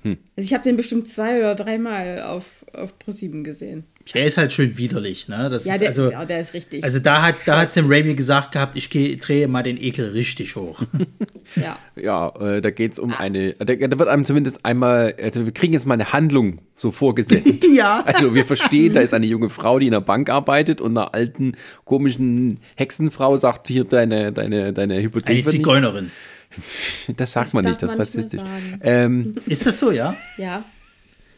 Hm. 0.06 0.18
Also 0.38 0.46
ich 0.48 0.54
habe 0.54 0.64
den 0.64 0.76
bestimmt 0.78 1.08
zwei 1.08 1.40
oder 1.40 1.56
dreimal 1.56 2.22
auf, 2.22 2.46
auf 2.74 2.94
Pro7 3.06 3.44
gesehen. 3.44 3.84
Der 4.14 4.26
ist 4.26 4.38
halt 4.38 4.52
schön 4.54 4.78
widerlich, 4.78 5.28
ne? 5.28 5.50
Das 5.50 5.66
Ja, 5.66 5.74
ist 5.74 5.80
der, 5.82 5.90
also, 5.90 6.12
ja, 6.12 6.26
der 6.26 6.40
ist 6.40 6.54
richtig. 6.54 6.84
also 6.84 7.00
da 7.00 7.24
hat, 7.24 7.38
da 7.48 7.62
hat 7.62 7.72
Sam 7.72 7.92
Raimi 7.92 8.14
gesagt 8.14 8.52
gehabt, 8.52 8.78
ich 8.78 8.92
geh, 8.92 9.16
drehe 9.16 9.48
mal 9.48 9.64
den 9.64 9.78
Ekel 9.82 10.12
richtig 10.12 10.56
hoch. 10.56 10.84
ja. 11.56 11.80
Ja, 11.96 12.30
äh, 12.40 12.62
da 12.62 12.70
geht 12.70 12.92
es 12.92 13.00
um 13.00 13.14
eine, 13.14 13.54
da, 13.54 13.66
da 13.74 13.98
wird 14.00 14.08
einem 14.08 14.24
zumindest 14.24 14.64
einmal, 14.64 15.16
also 15.20 15.44
wir 15.46 15.52
kriegen 15.54 15.74
jetzt 15.74 15.88
mal 15.88 15.96
eine 15.96 16.14
Handlung 16.14 16.60
so 16.76 16.92
vorgesetzt. 16.92 17.66
Ja. 17.76 18.04
Also 18.06 18.34
wir 18.36 18.46
verstehen, 18.46 18.94
da 18.94 19.02
ist 19.02 19.14
eine 19.14 19.26
junge 19.26 19.50
Frau, 19.50 19.80
die 19.80 19.88
in 19.88 19.92
der 19.92 20.00
Bank 20.02 20.30
arbeitet 20.30 20.80
und 20.82 20.96
einer 20.98 21.14
alten, 21.16 21.56
komischen 21.84 22.60
Hexenfrau 22.76 23.36
sagt, 23.38 23.68
hier 23.68 23.84
deine, 23.86 24.32
deine, 24.32 24.72
deine 24.72 25.02
Hypothek 25.02 25.28
Eine 25.30 25.38
wird 25.38 25.46
nicht- 25.48 25.56
Zigeunerin. 25.56 26.12
Das 27.18 27.32
sagt 27.32 27.48
Das 27.48 27.54
man 27.54 27.66
nicht, 27.66 27.82
das 27.82 27.92
ist 27.94 28.00
rassistisch. 28.00 28.42
Ähm, 28.82 29.36
Ist 29.46 29.66
das 29.66 29.80
so, 29.80 29.92
ja? 29.92 30.16
Ja. 30.38 30.66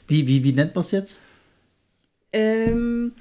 Wie, 0.08 0.26
wie, 0.28 0.44
wie 0.44 0.54
nennt 0.54 0.76
man 0.76 0.84
es 0.84 0.92
jetzt? 0.92 1.20
Ähm, 2.34 3.14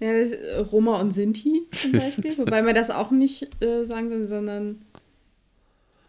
ja, 0.00 0.12
das, 0.18 0.32
Roma 0.72 1.00
und 1.00 1.12
Sinti 1.12 1.62
zum 1.72 1.92
Beispiel. 1.92 2.36
Wobei 2.38 2.62
man 2.62 2.74
das 2.74 2.90
auch 2.90 3.10
nicht 3.10 3.62
äh, 3.62 3.84
sagen 3.84 4.10
soll, 4.10 4.24
sondern. 4.24 4.82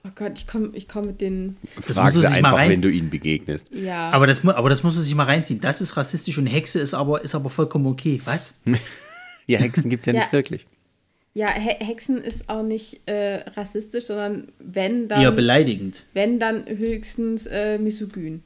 Oh 0.05 0.11
Gott, 0.15 0.37
ich 0.37 0.47
komme 0.47 0.69
ich 0.73 0.87
komm 0.87 1.07
mit 1.07 1.21
den. 1.21 1.57
Das 1.75 1.95
frag 1.95 2.11
sie 2.11 2.25
einfach, 2.25 2.57
wenn 2.57 2.81
du 2.81 2.89
ihnen 2.89 3.09
begegnest. 3.09 3.69
Ja. 3.73 4.09
Aber 4.11 4.27
das, 4.27 4.45
aber 4.45 4.69
das 4.69 4.83
muss 4.83 4.95
man 4.95 5.03
sich 5.03 5.13
mal 5.13 5.25
reinziehen. 5.25 5.59
Das 5.59 5.81
ist 5.81 5.97
rassistisch 5.97 6.37
und 6.37 6.47
Hexe 6.47 6.79
ist 6.79 6.93
aber, 6.93 7.21
ist 7.23 7.35
aber 7.35 7.49
vollkommen 7.49 7.87
okay. 7.87 8.21
Was? 8.25 8.59
Ja, 9.47 9.57
Hexen 9.57 9.89
gibt 9.89 10.03
es 10.03 10.05
ja, 10.05 10.13
Ja. 10.13 10.19
nicht 10.19 10.31
wirklich. 10.31 10.67
Ja, 11.33 11.51
He 11.53 11.85
Hexen 11.85 12.21
ist 12.23 12.49
auch 12.49 12.63
nicht 12.63 13.01
äh, 13.07 13.43
rassistisch, 13.55 14.05
sondern 14.05 14.49
wenn 14.59 15.07
dann. 15.07 15.21
Eher 15.21 15.31
beleidigend. 15.31 16.03
wenn 16.13 16.39
dann 16.39 16.65
höchstens 16.67 17.45
äh, 17.45 17.77
misogyn. 17.77 18.43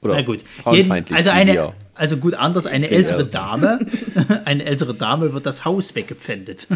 Oder 0.00 0.14
Na 0.14 0.22
gut. 0.22 0.42
frauenfeindlich. 0.42 1.16
also 1.16 1.30
eine. 1.30 1.72
Also 2.02 2.16
gut, 2.16 2.34
anders, 2.34 2.66
eine 2.66 2.88
Genau. 2.88 2.98
ältere 2.98 3.24
Dame, 3.26 3.78
eine 4.44 4.64
ältere 4.64 4.92
Dame 4.92 5.32
wird 5.32 5.46
das 5.46 5.64
Haus 5.64 5.94
weggepfändet. 5.94 6.66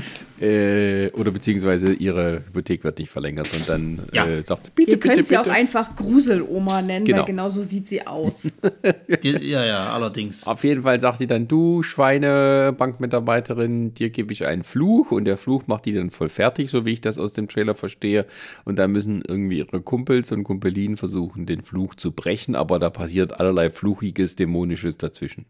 Äh, 0.41 1.11
oder 1.15 1.33
beziehungsweise 1.33 1.93
ihre 1.93 2.45
Hypothek 2.47 2.85
wird 2.85 3.01
nicht 3.01 3.11
verlängert 3.11 3.49
und 3.53 3.69
dann 3.69 3.99
Ja. 4.13 4.25
äh, 4.27 4.41
sagt 4.45 4.67
sie, 4.67 4.71
bitte, 4.73 4.93
Ihr 4.93 5.01
bitte, 5.01 5.15
könnt 5.15 5.27
sie 5.27 5.37
auch 5.37 5.43
bitte. 5.43 5.55
einfach 5.57 5.97
Gruseloma 5.97 6.81
nennen, 6.81 7.05
Genau. 7.07 7.19
weil 7.19 7.25
genau 7.27 7.51
so 7.51 7.61
sieht 7.61 7.89
sie 7.89 8.07
aus. 8.07 8.47
Die- 9.25 9.31
ja, 9.51 9.67
ja, 9.67 9.93
allerdings. 9.93 10.47
Auf 10.47 10.63
jeden 10.63 10.83
Fall 10.85 11.01
sagt 11.01 11.21
die 11.21 11.27
dann, 11.27 11.49
du 11.49 11.83
Schweine-Bankmitarbeiterin, 11.83 13.95
dir 13.95 14.11
gebe 14.11 14.33
ich 14.33 14.47
einen 14.47 14.63
Fluch 14.65 15.11
und 15.11 15.25
der 15.25 15.37
Fluch 15.37 15.67
macht 15.67 15.87
die 15.87 15.93
dann 15.93 16.11
voll 16.11 16.29
fertig, 16.29 16.71
so 16.71 16.85
wie 16.85 16.93
ich 16.93 17.01
das 17.01 17.19
aus 17.19 17.33
dem 17.33 17.49
Trailer 17.49 17.75
verstehe. 17.75 18.27
Und 18.65 18.77
da 18.79 18.87
müssen 18.89 19.23
irgendwie 19.27 19.59
ihre 19.59 19.81
Kumpels 19.81 20.31
und 20.33 20.45
Kumpelinen 20.45 20.97
versuchen, 20.97 21.47
den 21.47 21.63
Fluch 21.63 21.95
zu 21.97 22.13
brechen, 22.13 22.55
aber 22.55 22.79
da 22.79 22.91
passiert 22.91 23.39
allerlei 23.41 23.71
Fluchiges, 23.71 24.37
Dämonisches 24.37 24.97
dazwischen. 25.17 25.47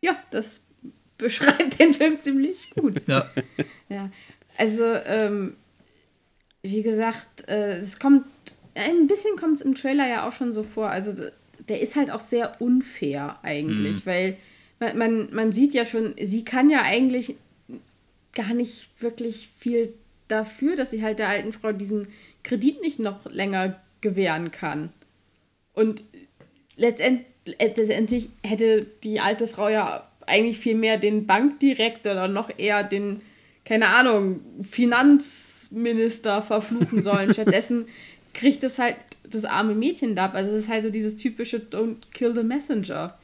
ja, 0.00 0.16
das 0.30 0.60
beschreibt 1.18 1.78
den 1.78 1.94
Film 1.94 2.20
ziemlich 2.20 2.70
gut. 2.70 3.02
Ja. 3.06 3.30
Ja, 3.88 4.10
also, 4.56 4.84
ähm, 4.84 5.56
wie 6.62 6.82
gesagt, 6.82 7.48
äh, 7.48 7.78
es 7.78 7.98
kommt, 7.98 8.24
ein 8.74 9.06
bisschen 9.06 9.36
kommt 9.36 9.56
es 9.56 9.62
im 9.62 9.74
Trailer 9.74 10.08
ja 10.08 10.28
auch 10.28 10.32
schon 10.32 10.52
so 10.52 10.62
vor. 10.62 10.90
Also, 10.90 11.14
der 11.68 11.80
ist 11.80 11.96
halt 11.96 12.10
auch 12.10 12.20
sehr 12.20 12.60
unfair 12.60 13.38
eigentlich, 13.42 14.04
weil 14.06 14.36
man, 14.78 14.98
man, 14.98 15.34
man 15.34 15.52
sieht 15.52 15.72
ja 15.74 15.84
schon, 15.84 16.14
sie 16.20 16.44
kann 16.44 16.68
ja 16.70 16.82
eigentlich 16.82 17.36
gar 18.32 18.52
nicht 18.52 18.88
wirklich 19.00 19.48
viel 19.58 19.94
dafür, 20.28 20.76
dass 20.76 20.90
sie 20.90 21.02
halt 21.02 21.18
der 21.18 21.28
alten 21.28 21.52
Frau 21.52 21.72
diesen 21.72 22.08
Kredit 22.42 22.82
nicht 22.82 22.98
noch 22.98 23.24
länger 23.30 23.80
gewähren 24.00 24.50
kann. 24.50 24.90
Und 25.72 26.02
letztend, 26.76 27.24
letztendlich 27.46 28.30
hätte 28.42 28.86
die 29.02 29.20
alte 29.20 29.48
Frau 29.48 29.68
ja 29.68 30.02
eigentlich 30.26 30.58
viel 30.58 30.74
mehr 30.74 30.98
den 30.98 31.26
Bankdirektor 31.26 32.12
oder 32.12 32.28
noch 32.28 32.50
eher 32.56 32.82
den, 32.82 33.18
keine 33.64 33.88
Ahnung, 33.88 34.40
Finanzminister 34.62 36.42
verfluchen 36.42 37.02
sollen. 37.02 37.32
Stattdessen 37.32 37.86
kriegt 38.34 38.64
es 38.64 38.78
halt 38.78 38.96
das 39.24 39.44
arme 39.44 39.74
Mädchen 39.74 40.14
da 40.14 40.26
ab. 40.26 40.34
Also 40.34 40.52
es 40.52 40.64
ist 40.64 40.68
halt 40.68 40.82
so 40.82 40.90
dieses 40.90 41.16
typische 41.16 41.58
Don't 41.58 42.10
kill 42.12 42.34
the 42.34 42.42
messenger. 42.42 43.16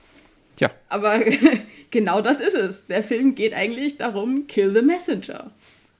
Tja, 0.57 0.71
Aber 0.89 1.21
genau 1.91 2.21
das 2.21 2.41
ist 2.41 2.55
es. 2.55 2.87
Der 2.87 3.03
Film 3.03 3.35
geht 3.35 3.55
eigentlich 3.55 3.97
darum, 3.97 4.47
kill 4.47 4.75
the 4.75 4.83
messenger. 4.83 5.51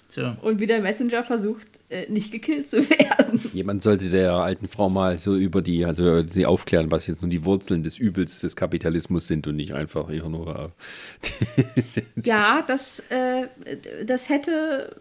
Tja. 0.09 0.37
Und 0.43 0.61
wie 0.61 0.67
der 0.67 0.81
Messenger 0.81 1.25
versucht, 1.25 1.67
äh, 1.93 2.11
nicht 2.11 2.33
gekillt 2.33 2.69
zu 2.69 2.89
werden. 2.89 3.41
jemand 3.53 3.83
sollte 3.83 4.09
der 4.09 4.33
alten 4.35 4.67
Frau 4.69 4.89
mal 4.89 5.19
so 5.19 5.37
über 5.37 5.63
die, 5.63 5.85
also 5.85 6.27
sie 6.27 6.47
aufklären, 6.47 6.91
was 6.91 7.07
jetzt 7.07 7.23
nun 7.23 7.31
die 7.31 7.45
Wurzeln 7.45 7.83
des 7.83 7.99
Übels 7.99 8.41
des 8.41 8.57
Kapitalismus 8.57 9.27
sind 9.27 9.47
und 9.47 9.57
nicht 9.57 9.75
einfach 9.75 10.11
eher 10.11 10.29
nur. 10.29 10.73
äh, 11.57 12.03
Ja, 12.25 12.63
das, 12.67 13.01
äh, 13.11 13.49
das 14.05 14.29
hätte 14.29 14.97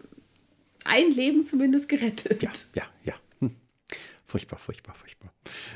ein 0.84 1.10
Leben 1.10 1.44
zumindest 1.44 1.88
gerettet. 1.88 2.42
Ja, 2.42 2.50
ja, 2.74 2.82
ja. 3.04 3.14
Furchtbar, 4.32 4.58
furchtbar, 4.58 4.94
furchtbar. 4.94 5.30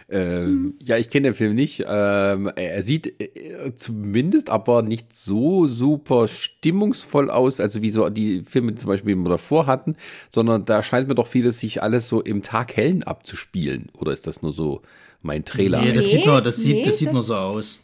Ähm, 0.08 0.78
Ja, 0.82 0.96
ich 0.96 1.10
kenne 1.10 1.28
den 1.28 1.34
Film 1.34 1.54
nicht. 1.54 1.84
Ähm, 1.86 2.50
er 2.56 2.82
sieht 2.82 3.20
äh, 3.20 3.74
zumindest 3.76 4.48
aber 4.48 4.80
nicht 4.80 5.12
so 5.12 5.66
super 5.66 6.26
stimmungsvoll 6.26 7.30
aus, 7.30 7.60
also 7.60 7.82
wie 7.82 7.90
so 7.90 8.08
die 8.08 8.42
Filme 8.44 8.74
zum 8.76 8.88
Beispiel, 8.88 9.14
die 9.14 9.20
wir 9.20 9.28
davor 9.28 9.66
hatten, 9.66 9.94
sondern 10.30 10.64
da 10.64 10.82
scheint 10.82 11.06
mir 11.06 11.14
doch 11.14 11.26
vieles 11.26 11.60
sich 11.60 11.82
alles 11.82 12.08
so 12.08 12.22
im 12.22 12.40
Tag 12.42 12.74
hellen 12.78 13.02
abzuspielen. 13.02 13.90
Oder 13.98 14.12
ist 14.12 14.26
das 14.26 14.40
nur 14.40 14.52
so 14.52 14.80
mein 15.20 15.44
Trailer? 15.44 15.82
Nee, 15.82 15.92
das 15.92 16.08
sieht 16.08 16.24
nur, 16.24 16.40
das 16.40 16.56
sieht, 16.56 16.76
nee, 16.76 16.84
das 16.84 16.96
sieht 16.96 17.08
das- 17.08 17.14
nur 17.14 17.22
so 17.24 17.34
aus. 17.34 17.78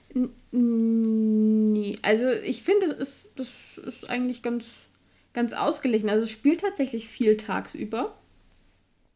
Nee, 0.55 1.99
also 2.03 2.31
ich 2.31 2.63
finde, 2.63 2.89
das 2.89 2.99
ist, 3.09 3.29
das 3.37 3.49
ist 3.87 4.09
eigentlich 4.09 4.41
ganz, 4.43 4.71
ganz 5.35 5.53
ausgeglichen. 5.53 6.09
Also 6.09 6.25
es 6.25 6.31
spielt 6.31 6.61
tatsächlich 6.63 7.09
viel 7.09 7.37
tagsüber 7.37 8.15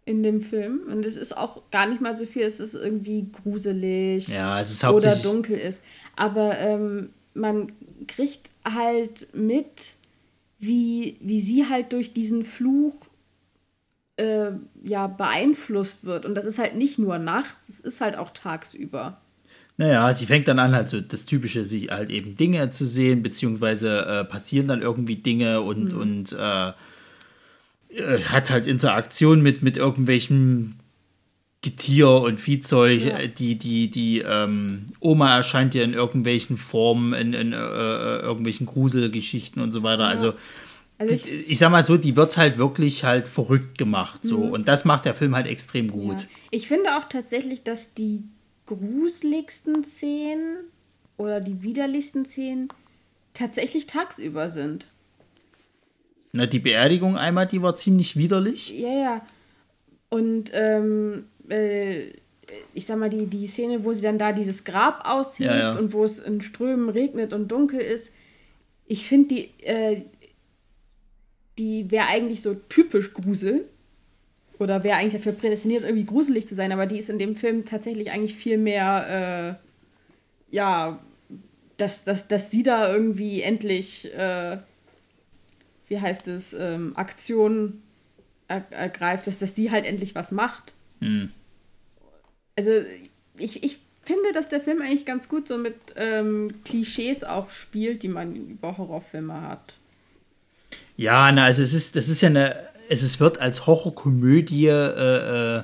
in 0.07 0.23
dem 0.23 0.41
Film. 0.41 0.81
Und 0.91 1.05
es 1.05 1.17
ist 1.17 1.37
auch 1.37 1.71
gar 1.71 1.87
nicht 1.87 2.01
mal 2.01 2.17
so 2.17 2.25
viel, 2.25 2.43
es 2.43 2.61
ist 2.61 2.75
irgendwie 2.75 3.27
gruselig 3.31 4.29
Ja, 4.29 4.59
es 4.59 4.71
ist 4.71 4.85
oder 4.85 5.17
dunkel 5.17 5.59
ist. 5.59 5.83
Aber 6.15 6.57
ähm, 6.59 7.11
man 7.35 7.73
kriegt 8.07 8.49
halt 8.65 9.29
mit, 9.35 9.97
wie, 10.59 11.19
wie 11.21 11.43
sie 11.43 11.69
halt 11.69 11.93
durch 11.93 12.15
diesen 12.15 12.45
Fluch 12.45 12.95
äh, 14.17 14.53
ja, 14.85 15.09
beeinflusst 15.09 16.05
wird. 16.05 16.25
Und 16.25 16.37
das 16.37 16.45
ist 16.45 16.61
halt 16.61 16.77
nicht 16.77 16.99
nur 17.01 17.19
nachts, 17.19 17.69
es 17.69 17.81
ist 17.81 18.01
halt 18.01 18.17
auch 18.17 18.31
tagsüber. 18.31 19.21
Naja, 19.77 20.15
sie 20.15 20.25
fängt 20.25 20.47
dann 20.49 20.61
an, 20.61 20.75
halt 20.75 20.89
so 20.89 21.01
das 21.01 21.27
Typische, 21.27 21.65
sie 21.65 21.89
halt 21.89 22.11
eben 22.11 22.37
Dinge 22.37 22.71
zu 22.71 22.87
sehen, 22.87 23.23
beziehungsweise 23.23 24.07
äh, 24.07 24.25
passieren 24.25 24.69
dann 24.69 24.81
irgendwie 24.81 25.17
Dinge 25.17 25.61
und, 25.63 25.93
und 25.93 26.33
äh, 26.33 26.73
äh, 27.91 28.19
hat 28.25 28.51
halt 28.51 28.67
Interaktion 28.67 29.43
mit, 29.43 29.63
mit 29.63 29.77
irgendwelchem 29.77 30.77
Getier 31.63 32.11
und 32.11 32.39
Viehzeug. 32.39 33.03
Ja. 33.03 33.19
Äh, 33.19 33.29
Die, 33.29 33.57
die, 33.57 33.91
die 33.91 34.21
ähm, 34.21 34.87
Oma 35.01 35.37
erscheint 35.37 35.75
ja 35.75 35.83
in 35.83 35.95
irgendwelchen 35.95 36.57
Formen, 36.57 37.13
in, 37.13 37.33
in 37.33 37.53
äh, 37.53 37.57
äh, 37.57 38.21
irgendwelchen 38.21 38.67
Gruselgeschichten 38.67 39.61
und 39.63 39.73
so 39.73 39.83
weiter. 39.83 40.07
Also, 40.07 40.35
Also 40.99 41.15
ich, 41.15 41.27
ich, 41.27 41.51
ich 41.51 41.59
sag 41.59 41.71
mal 41.71 41.85
so, 41.85 41.97
die 41.97 42.17
wird 42.17 42.37
halt 42.37 42.57
wirklich 42.59 43.05
halt 43.05 43.29
verrückt 43.29 43.79
gemacht. 43.79 44.21
So. 44.23 44.39
Und 44.39 44.69
das 44.69 44.85
macht 44.85 45.05
der 45.05 45.15
Film 45.15 45.35
halt 45.35 45.47
extrem 45.47 45.91
gut. 45.91 46.21
Ja. 46.21 46.27
Ich 46.51 46.69
finde 46.69 46.97
auch 46.97 47.09
tatsächlich, 47.09 47.63
dass 47.65 47.95
die 47.95 48.23
gruseligsten 48.67 49.85
Szenen 49.85 50.57
oder 51.19 51.41
die 51.41 51.63
widerlichsten 51.63 52.27
Szenen 52.27 52.69
tatsächlich 53.35 53.87
tagsüber 53.87 54.51
sind. 54.51 54.87
Na, 56.37 56.47
die 56.47 56.59
Beerdigung 56.59 57.17
einmal, 57.17 57.47
die 57.47 57.63
war 57.63 57.75
ziemlich 57.75 58.17
widerlich. 58.17 58.71
Ja, 58.71 58.93
ja. 58.93 59.27
Und 60.11 60.51
ähm, 60.53 61.25
äh, 61.49 62.11
ich 62.75 62.87
sag 62.87 62.99
mal, 62.99 63.11
die, 63.11 63.27
die 63.27 63.47
Szene, 63.47 63.85
wo 63.85 63.93
sie 63.93 64.03
dann 64.03 64.19
da 64.19 64.33
dieses 64.33 64.65
Grab 64.65 65.03
aushhebt 65.05 65.51
Ja, 65.51 65.59
ja. 65.59 65.79
und 65.79 65.93
wo 65.93 66.05
es 66.05 66.19
in 66.19 66.41
Strömen 66.41 66.89
regnet 66.89 67.33
und 67.33 67.51
dunkel 67.51 67.81
ist, 67.81 68.13
ich 68.87 69.07
finde 69.09 69.35
die, 69.35 69.65
äh, 69.65 70.03
die 71.59 71.91
wäre 71.91 72.07
eigentlich 72.07 72.43
so 72.43 72.55
typisch 72.69 73.13
Grusel. 73.15 73.65
oder 74.59 74.85
wäre 74.85 74.97
eigentlich 74.99 75.15
dafür 75.15 75.33
prädestiniert, 75.33 75.83
irgendwie 75.83 76.07
gruselig 76.07 76.47
zu 76.47 76.55
sein, 76.55 76.73
aber 76.73 76.87
die 76.87 76.99
ist 76.99 77.11
in 77.11 77.19
dem 77.19 77.35
Film 77.37 77.65
tatsächlich 77.65 78.11
eigentlich 78.11 78.35
viel 78.35 78.59
mehr, 78.59 79.59
äh, 80.51 80.55
ja, 80.55 80.99
dass, 81.77 82.05
dass, 82.05 82.27
dass 82.29 82.51
sie 82.51 82.63
da 82.63 82.91
irgendwie 82.91 83.43
endlich, 83.43 84.11
äh, 84.15 84.59
wie 85.89 86.01
heißt 86.01 86.29
es, 86.29 86.53
ähm, 86.53 86.97
Aktion 86.97 87.83
er, 88.49 88.65
ergreift, 88.71 89.27
dass, 89.27 89.39
dass 89.39 89.55
die 89.55 89.71
halt 89.71 89.85
endlich 89.85 90.15
was 90.15 90.33
macht. 90.33 90.75
Hm. 91.01 91.31
Also 92.57 92.73
ich, 93.39 93.63
ich 93.63 93.79
finde, 94.03 94.33
dass 94.33 94.49
der 94.49 94.61
Film 94.61 94.81
eigentlich 94.81 95.05
ganz 95.05 95.29
gut 95.29 95.49
so 95.49 95.59
mit 95.59 95.75
ähm, 95.97 96.49
Klischees 96.65 97.25
auch 97.25 97.51
spielt, 97.51 98.03
die 98.03 98.09
man 98.09 98.35
über 98.35 98.79
Horrorfilme 98.79 99.43
hat. 99.43 99.75
Ja, 100.97 101.31
na, 101.33 101.45
also 101.45 101.63
es 101.63 101.75
ist, 101.75 101.97
das 101.97 102.09
ist 102.09 102.23
ja 102.23 102.29
eine, 102.29 102.57
es 102.89 103.03
ist, 103.03 103.21
wird 103.21 103.39
als 103.39 103.67
Horrorkomödie 103.67 104.69
äh, 104.69 105.59
äh, 105.59 105.63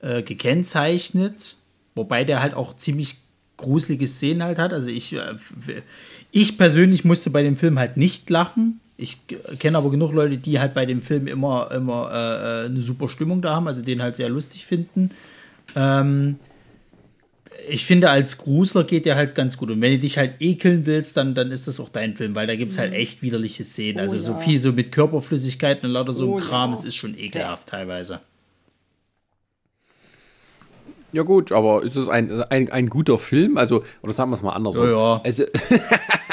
äh, 0.00 0.22
gekennzeichnet, 0.22 1.56
wobei 1.94 2.24
der 2.24 2.42
halt 2.42 2.54
auch 2.54 2.76
ziemlich 2.76 3.16
gruselige 3.56 4.06
Szenen 4.06 4.42
halt 4.42 4.58
hat. 4.58 4.72
Also 4.72 4.90
ich, 4.90 5.12
äh, 5.12 5.36
ich 6.32 6.58
persönlich 6.58 7.04
musste 7.04 7.30
bei 7.30 7.42
dem 7.42 7.56
Film 7.56 7.78
halt 7.78 7.96
nicht 7.96 8.28
lachen. 8.30 8.80
Ich 8.96 9.18
kenne 9.58 9.78
aber 9.78 9.90
genug 9.90 10.12
Leute, 10.12 10.36
die 10.36 10.60
halt 10.60 10.74
bei 10.74 10.86
dem 10.86 11.02
Film 11.02 11.26
immer, 11.26 11.70
immer 11.72 12.10
äh, 12.12 12.62
äh, 12.62 12.66
eine 12.66 12.80
super 12.80 13.08
Stimmung 13.08 13.42
da 13.42 13.54
haben, 13.54 13.66
also 13.66 13.82
den 13.82 14.00
halt 14.00 14.14
sehr 14.16 14.28
lustig 14.28 14.64
finden. 14.66 15.10
Ähm, 15.74 16.36
ich 17.68 17.86
finde, 17.86 18.10
als 18.10 18.38
Grusler 18.38 18.84
geht 18.84 19.06
der 19.06 19.16
halt 19.16 19.34
ganz 19.34 19.56
gut. 19.56 19.70
Und 19.70 19.80
wenn 19.80 19.92
du 19.92 19.98
dich 19.98 20.18
halt 20.18 20.34
ekeln 20.40 20.86
willst, 20.86 21.16
dann, 21.16 21.34
dann 21.34 21.50
ist 21.50 21.66
das 21.66 21.80
auch 21.80 21.88
dein 21.88 22.14
Film, 22.14 22.34
weil 22.34 22.46
da 22.46 22.56
gibt 22.56 22.70
es 22.70 22.78
halt 22.78 22.92
echt 22.92 23.22
widerliche 23.22 23.64
Szenen. 23.64 23.98
Oh, 23.98 24.02
also 24.02 24.16
ja. 24.16 24.22
so 24.22 24.34
viel 24.34 24.58
so 24.58 24.72
mit 24.72 24.92
Körperflüssigkeiten 24.92 25.86
und 25.86 25.92
lauter 25.92 26.12
so 26.12 26.32
Oh, 26.32 26.36
ein 26.38 26.42
Kram, 26.42 26.70
ja. 26.70 26.76
es 26.76 26.84
ist 26.84 26.94
schon 26.94 27.18
ekelhaft 27.18 27.68
teilweise. 27.68 28.20
Ja 31.12 31.22
gut, 31.22 31.52
aber 31.52 31.84
ist 31.84 31.96
es 31.96 32.08
ein, 32.08 32.42
ein, 32.42 32.70
ein 32.70 32.88
guter 32.88 33.18
Film? 33.18 33.56
Also, 33.56 33.84
oder 34.02 34.12
sagen 34.12 34.30
wir 34.30 34.34
es 34.34 34.42
mal 34.42 34.52
andersrum. 34.52 34.84
Ja, 34.84 35.14
ja. 35.14 35.20
Also, 35.24 35.44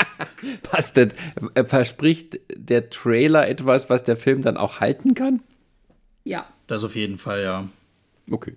passt 0.64 0.98
das, 0.98 1.10
äh, 1.56 1.64
verspricht 1.64 2.40
der 2.56 2.90
Trailer 2.90 3.48
etwas, 3.48 3.90
was 3.90 4.04
der 4.04 4.18
Film 4.18 4.42
dann 4.42 4.58
auch 4.58 4.80
halten 4.80 5.14
kann? 5.14 5.42
Ja. 6.24 6.48
Das 6.68 6.84
auf 6.84 6.96
jeden 6.96 7.18
Fall, 7.18 7.44
ja. 7.44 7.68
Okay. 8.30 8.56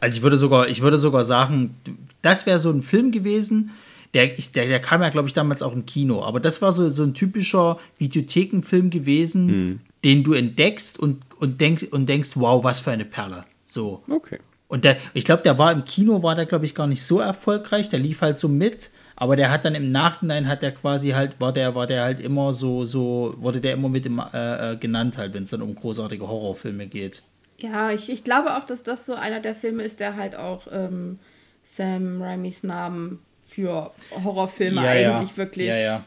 Also 0.00 0.18
ich 0.18 0.22
würde 0.22 0.36
sogar, 0.36 0.68
ich 0.68 0.82
würde 0.82 0.98
sogar 0.98 1.24
sagen, 1.24 1.76
das 2.20 2.44
wäre 2.44 2.58
so 2.58 2.70
ein 2.70 2.82
Film 2.82 3.10
gewesen, 3.10 3.70
der, 4.12 4.38
ich, 4.38 4.52
der, 4.52 4.66
der 4.66 4.80
kam 4.80 5.02
ja, 5.02 5.08
glaube 5.08 5.26
ich, 5.26 5.34
damals 5.34 5.62
auch 5.62 5.72
im 5.72 5.86
Kino, 5.86 6.22
aber 6.22 6.40
das 6.40 6.62
war 6.62 6.72
so, 6.72 6.90
so 6.90 7.02
ein 7.02 7.14
typischer 7.14 7.78
Videothekenfilm 7.98 8.90
gewesen, 8.90 9.80
den 10.04 10.22
du 10.22 10.34
entdeckst 10.34 10.98
und, 10.98 11.22
und, 11.38 11.60
denkst, 11.60 11.84
und 11.90 12.06
denkst, 12.06 12.32
wow, 12.34 12.62
was 12.62 12.80
für 12.80 12.90
eine 12.90 13.04
Perle. 13.04 13.44
So. 13.64 14.02
Okay. 14.08 14.38
Und 14.68 14.84
der, 14.84 14.98
ich 15.14 15.24
glaube, 15.24 15.42
der 15.42 15.58
war 15.58 15.72
im 15.72 15.84
Kino, 15.84 16.22
war 16.22 16.34
der, 16.34 16.46
glaube 16.46 16.64
ich, 16.64 16.74
gar 16.74 16.86
nicht 16.86 17.02
so 17.02 17.18
erfolgreich. 17.18 17.88
Der 17.88 17.98
lief 17.98 18.20
halt 18.22 18.38
so 18.38 18.48
mit, 18.48 18.90
aber 19.24 19.36
der 19.36 19.50
hat 19.50 19.64
dann 19.64 19.74
im 19.74 19.88
Nachhinein 19.88 20.46
hat 20.46 20.60
der 20.60 20.72
quasi 20.72 21.12
halt, 21.12 21.40
war 21.40 21.50
der, 21.50 21.74
war 21.74 21.86
der 21.86 22.02
halt 22.02 22.20
immer 22.20 22.52
so, 22.52 22.84
so, 22.84 23.34
wurde 23.38 23.62
der 23.62 23.72
immer 23.72 23.88
mit 23.88 24.04
im, 24.04 24.18
äh, 24.18 24.72
äh, 24.72 24.76
genannt 24.76 25.16
halt, 25.16 25.32
wenn 25.32 25.44
es 25.44 25.50
dann 25.50 25.62
um 25.62 25.74
großartige 25.74 26.28
Horrorfilme 26.28 26.88
geht. 26.88 27.22
Ja, 27.56 27.90
ich, 27.90 28.10
ich 28.10 28.22
glaube 28.22 28.54
auch, 28.54 28.64
dass 28.64 28.82
das 28.82 29.06
so 29.06 29.14
einer 29.14 29.40
der 29.40 29.54
Filme 29.54 29.82
ist, 29.82 29.98
der 29.98 30.16
halt 30.16 30.36
auch 30.36 30.66
ähm, 30.70 31.18
Sam 31.62 32.20
Raimis 32.20 32.64
Namen 32.64 33.20
für 33.46 33.92
Horrorfilme 34.10 34.82
eigentlich 34.82 35.38
wirklich 35.38 35.68
Ja, 35.68 35.78
ja. 35.78 36.04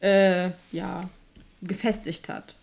Äh, 0.00 0.52
ja, 0.72 1.10
gefestigt 1.60 2.30
hat. 2.30 2.54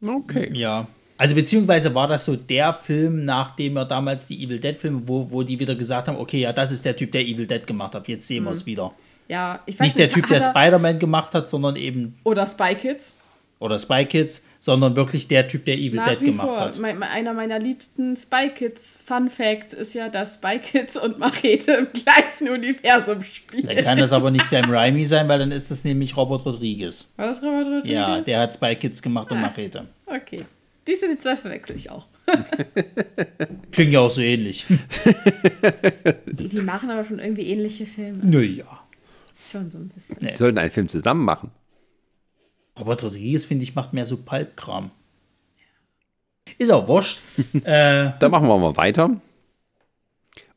Okay. 0.00 0.52
Ja. 0.54 0.86
Also 1.20 1.34
beziehungsweise 1.34 1.94
war 1.94 2.08
das 2.08 2.24
so 2.24 2.34
der 2.34 2.72
Film, 2.72 3.24
nachdem 3.24 3.76
er 3.76 3.84
damals 3.84 4.26
die 4.26 4.42
Evil 4.42 4.58
Dead 4.58 4.76
Filme, 4.76 5.02
wo, 5.04 5.30
wo 5.30 5.42
die 5.42 5.60
wieder 5.60 5.74
gesagt 5.74 6.08
haben, 6.08 6.16
okay, 6.18 6.40
ja, 6.40 6.52
das 6.52 6.72
ist 6.72 6.84
der 6.84 6.96
Typ, 6.96 7.12
der 7.12 7.22
Evil 7.22 7.46
Dead 7.46 7.66
gemacht 7.66 7.94
hat, 7.94 8.08
jetzt 8.08 8.26
sehen 8.26 8.44
wir 8.44 8.52
es 8.52 8.64
wieder. 8.64 8.92
Ja, 9.28 9.60
ich 9.66 9.78
weiß 9.78 9.84
Nicht 9.84 9.98
der 9.98 10.06
nicht, 10.06 10.14
Typ, 10.14 10.28
der 10.28 10.40
hat 10.40 10.46
er- 10.46 10.50
Spider-Man 10.50 10.98
gemacht 10.98 11.34
hat, 11.34 11.48
sondern 11.48 11.76
eben, 11.76 12.16
Oder 12.24 12.46
Spy 12.46 12.74
Kids. 12.74 13.14
oder 13.58 13.78
Spy 13.78 14.06
Kids, 14.06 14.44
sondern 14.58 14.96
wirklich 14.96 15.28
der 15.28 15.46
Typ, 15.46 15.66
der 15.66 15.74
Evil 15.76 15.96
Nach 15.96 16.08
Dead 16.08 16.20
gemacht 16.20 16.48
vor. 16.48 16.58
hat. 16.58 16.78
Mein, 16.78 17.02
einer 17.02 17.34
meiner 17.34 17.58
liebsten 17.58 18.16
Spy 18.16 18.48
Kids 18.54 19.02
Fun 19.06 19.28
Facts 19.28 19.74
ist 19.74 19.92
ja, 19.94 20.08
dass 20.08 20.34
Spy 20.36 20.58
Kids 20.58 20.96
und 20.96 21.18
Machete 21.18 21.72
im 21.72 21.88
gleichen 21.92 22.48
Universum 22.48 23.22
spielen. 23.22 23.66
Dann 23.66 23.84
kann 23.84 23.98
das 23.98 24.12
aber 24.14 24.30
nicht 24.30 24.46
Sam 24.46 24.70
Raimi 24.70 25.04
sein, 25.04 25.28
weil 25.28 25.38
dann 25.38 25.52
ist 25.52 25.70
das 25.70 25.84
nämlich 25.84 26.16
Robert 26.16 26.46
Rodriguez. 26.46 27.12
War 27.16 27.26
das 27.26 27.42
Robert 27.42 27.66
Rodriguez? 27.66 27.88
Ja, 27.92 28.20
der 28.22 28.40
hat 28.40 28.54
Spy 28.54 28.74
Kids 28.76 29.02
gemacht 29.02 29.30
und 29.30 29.36
Ah. 29.38 29.42
Machete. 29.42 29.84
Okay. 30.06 30.38
Diese 30.90 31.08
die 31.08 31.18
zwei 31.18 31.36
verwechsel 31.36 31.76
ich 31.76 31.88
auch. 31.90 32.06
Klingt 33.72 33.92
ja 33.92 34.00
auch 34.00 34.10
so 34.10 34.20
ähnlich. 34.22 34.66
Die, 36.26 36.60
machen 36.60 36.90
aber 36.90 37.04
schon 37.04 37.20
irgendwie 37.20 37.46
ähnliche 37.46 37.86
Filme. 37.86 38.24
naja. 38.24 38.64
Schon 39.52 39.70
so 39.70 39.78
ein 39.78 39.88
bisschen. 39.88 40.16
Nee. 40.20 40.32
Die 40.32 40.36
sollten 40.36 40.58
einen 40.58 40.70
Film 40.70 40.88
zusammen 40.88 41.24
machen. 41.24 41.50
Robert 42.78 43.02
Rodriguez, 43.04 43.44
finde 43.46 43.62
ich, 43.62 43.74
macht 43.74 43.92
mehr 43.92 44.06
so 44.06 44.16
Pulp-Kram. 44.16 44.90
Ist 46.58 46.70
auch 46.72 46.88
wurscht. 46.88 47.20
äh, 47.64 48.10
Da 48.18 48.28
machen 48.28 48.48
wir 48.48 48.58
mal 48.58 48.76
weiter. 48.76 49.20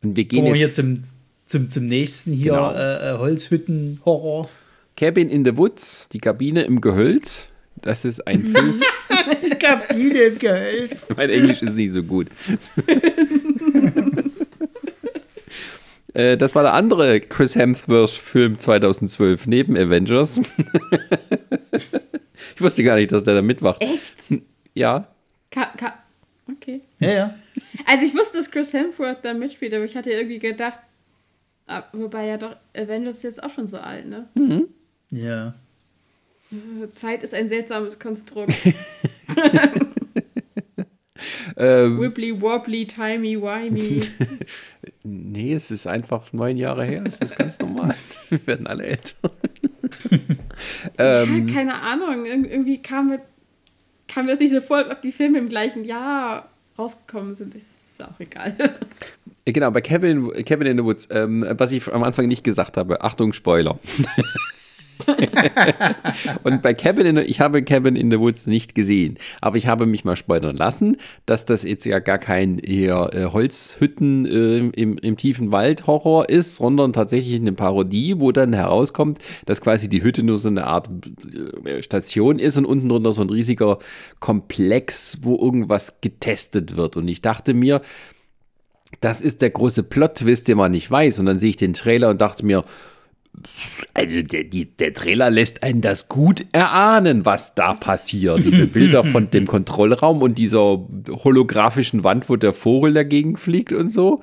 Und 0.02 0.16
wir 0.16 0.26
gehen 0.26 0.46
wir 0.46 0.54
hier 0.54 0.66
jetzt 0.66 0.76
zum, 0.76 1.04
zum, 1.46 1.70
zum 1.70 1.86
nächsten 1.86 2.34
hier, 2.34 2.54
Genau. 2.54 2.72
äh, 2.74 3.14
äh, 3.14 3.18
Holzhütten-Horror. 3.20 4.50
Cabin 4.98 5.30
in 5.30 5.46
the 5.46 5.58
Woods, 5.58 6.10
die 6.10 6.20
Kabine 6.20 6.64
im 6.64 6.82
Gehölz. 6.82 7.48
Das 7.84 8.06
ist 8.06 8.26
ein 8.26 8.42
Film. 8.42 8.82
Die 9.44 9.50
Kabine 9.52 10.20
im 10.20 10.40
Gehölz. 10.40 11.10
mein 11.18 11.30
Englisch 11.30 11.62
ist 11.62 11.76
nicht 11.76 11.92
so 11.92 12.02
gut. 12.04 12.28
Äh, 16.16 16.38
Das 16.38 16.54
war 16.54 16.62
der 16.62 16.74
andere 16.74 17.20
Chris 17.22 17.56
Hemsworth-Film 17.56 18.60
2012 18.60 19.48
neben 19.48 19.76
Avengers. 19.76 20.40
ich 22.56 22.62
wusste 22.62 22.84
gar 22.84 22.98
nicht, 22.98 23.12
dass 23.12 23.24
der 23.24 23.34
da 23.34 23.42
mitmacht. 23.42 23.82
Echt? 23.82 24.32
Ja, 24.76 25.08
Ka 25.50 25.66
ka 25.76 25.94
okay. 26.48 26.82
Ja, 27.00 27.12
ja. 27.14 27.36
Also 27.88 28.06
ich 28.06 28.14
wusste, 28.16 28.38
dass 28.38 28.52
Chris 28.52 28.74
Hemsworth 28.74 29.24
da 29.26 29.34
mitspielt, 29.34 29.74
aber 29.74 29.86
ich 29.86 29.96
hatte 29.96 30.12
irgendwie 30.12 30.38
gedacht, 30.38 30.80
ah, 31.66 31.82
wobei 31.94 32.28
ja 32.28 32.38
doch, 32.38 32.56
Avengers 32.76 33.16
ist 33.16 33.24
jetzt 33.24 33.42
auch 33.44 33.50
schon 33.52 33.68
so 33.68 33.78
alt, 33.78 34.08
ne? 34.08 34.28
Ja. 35.10 35.56
Zeit 36.90 37.24
ist 37.24 37.34
ein 37.34 37.48
seltsames 37.48 38.00
Konstrukt. 38.00 38.54
ähm, 41.58 42.00
Wibbly, 42.00 42.42
wobbly, 42.42 42.86
timey, 42.86 43.42
wimey. 43.42 44.04
nee, 45.04 45.54
es 45.54 45.72
ist 45.72 45.88
einfach 45.88 46.34
neun 46.34 46.58
Jahre 46.58 46.86
her. 46.86 47.04
Es 47.06 47.20
ist 47.20 47.36
ganz 47.36 47.60
normal. 47.60 47.96
Wir 48.30 48.46
werden 48.48 48.68
alle 48.68 48.84
älter. 48.86 49.32
ähm, 50.98 51.48
ja, 51.48 51.54
keine 51.54 51.76
Ahnung, 51.82 52.26
Ir 52.26 52.52
irgendwie 52.52 52.82
kam 52.82 53.10
mir, 53.10 53.22
kam 54.08 54.26
mir 54.26 54.32
das 54.32 54.40
nicht 54.40 54.52
so 54.52 54.62
vor, 54.62 54.78
als 54.78 54.90
ob 54.90 55.02
die 55.02 55.12
Filme 55.12 55.38
im 55.40 55.50
gleichen 55.50 55.84
Jahr 55.86 56.50
rausgekommen 56.78 57.36
sind. 57.36 57.56
Das 57.56 57.62
ist 57.64 58.02
auch 58.02 58.20
egal. 58.20 58.56
genau, 59.46 59.72
bei 59.72 59.82
Kevin, 59.82 60.32
Kevin 60.46 60.68
in 60.68 60.78
the 60.78 60.84
Woods, 60.84 61.08
ähm, 61.12 61.46
was 61.58 61.72
ich 61.72 61.92
am 61.92 62.04
Anfang 62.04 62.28
nicht 62.28 62.44
gesagt 62.44 62.78
habe, 62.78 63.02
Achtung, 63.02 63.34
Spoiler. 63.34 63.80
Und 66.44 66.62
bei 66.62 66.74
Cabin 66.74 67.06
in 67.06 67.16
the, 67.18 67.22
ich 67.24 67.40
habe 67.40 67.64
Cabin 67.64 67.96
in 67.96 68.12
the 68.12 68.20
Woods 68.20 68.48
nicht 68.48 68.76
gesehen, 68.76 69.18
aber 69.42 69.58
ich 69.58 69.68
habe 69.68 69.86
mich 69.86 70.06
mal 70.06 70.16
spoilern 70.16 70.56
lassen, 70.56 70.98
dass 71.26 71.46
das 71.46 71.64
jetzt 71.64 71.86
ja 71.86 72.00
gar 72.00 72.18
kein 72.18 72.60
eher 72.60 73.10
äh, 73.14 73.26
Holzhütten 73.26 74.26
äh, 74.26 74.58
im, 74.80 74.98
im 74.98 75.18
tiefen 75.18 75.52
Wald 75.52 75.88
Horror 75.88 76.30
ist, 76.30 76.58
sondern 76.58 76.94
tatsächlich 76.94 77.40
eine 77.40 77.54
Parodie, 77.54 78.20
wo 78.20 78.32
dann 78.32 78.54
herauskommt, 78.54 79.20
dass 79.46 79.62
quasi 79.62 79.90
die 79.90 80.04
Hütte 80.04 80.24
nur 80.24 80.38
so 80.38 80.50
eine 80.50 80.68
Art 80.68 80.90
äh, 81.66 81.82
Station 81.82 82.40
ist 82.40 82.58
und 82.58 82.66
unten 82.66 82.90
drunter 82.90 83.14
so 83.14 83.22
ein 83.22 83.30
riesiger 83.30 83.80
Komplex, 84.20 85.20
wo 85.22 85.38
irgendwas 85.38 86.02
getestet 86.02 86.76
wird. 86.76 86.98
Und 86.98 87.08
ich 87.08 87.22
dachte 87.22 87.54
mir, 87.54 87.82
das 89.02 89.22
ist 89.22 89.42
der 89.42 89.50
große 89.50 89.84
Plot-Twist, 89.84 90.48
den 90.48 90.58
man 90.58 90.72
nicht 90.72 90.90
weiß. 90.90 91.20
Und 91.20 91.26
dann 91.26 91.40
sehe 91.40 91.50
ich 91.50 91.58
den 91.58 91.74
Trailer 91.74 92.10
und 92.10 92.22
dachte 92.22 92.46
mir, 92.46 92.64
also 93.94 94.22
der, 94.22 94.44
die, 94.46 94.66
der 94.66 94.94
Trailer 94.94 95.30
lässt 95.30 95.64
einen 95.64 95.82
das 95.82 96.08
gut 96.08 96.46
erahnen, 96.52 97.26
was 97.26 97.56
da 97.56 97.74
passiert. 97.74 98.46
Diese 98.46 98.68
Bilder 98.68 99.04
von 99.04 99.30
dem 99.30 99.46
Kontrollraum 99.46 100.22
und 100.22 100.38
dieser 100.38 100.80
holographischen 101.10 102.04
Wand, 102.04 102.30
wo 102.30 102.36
der 102.36 102.54
Vogel 102.54 102.94
dagegen 102.94 103.38
fliegt 103.38 103.74
und 103.74 103.90
so. 103.90 104.22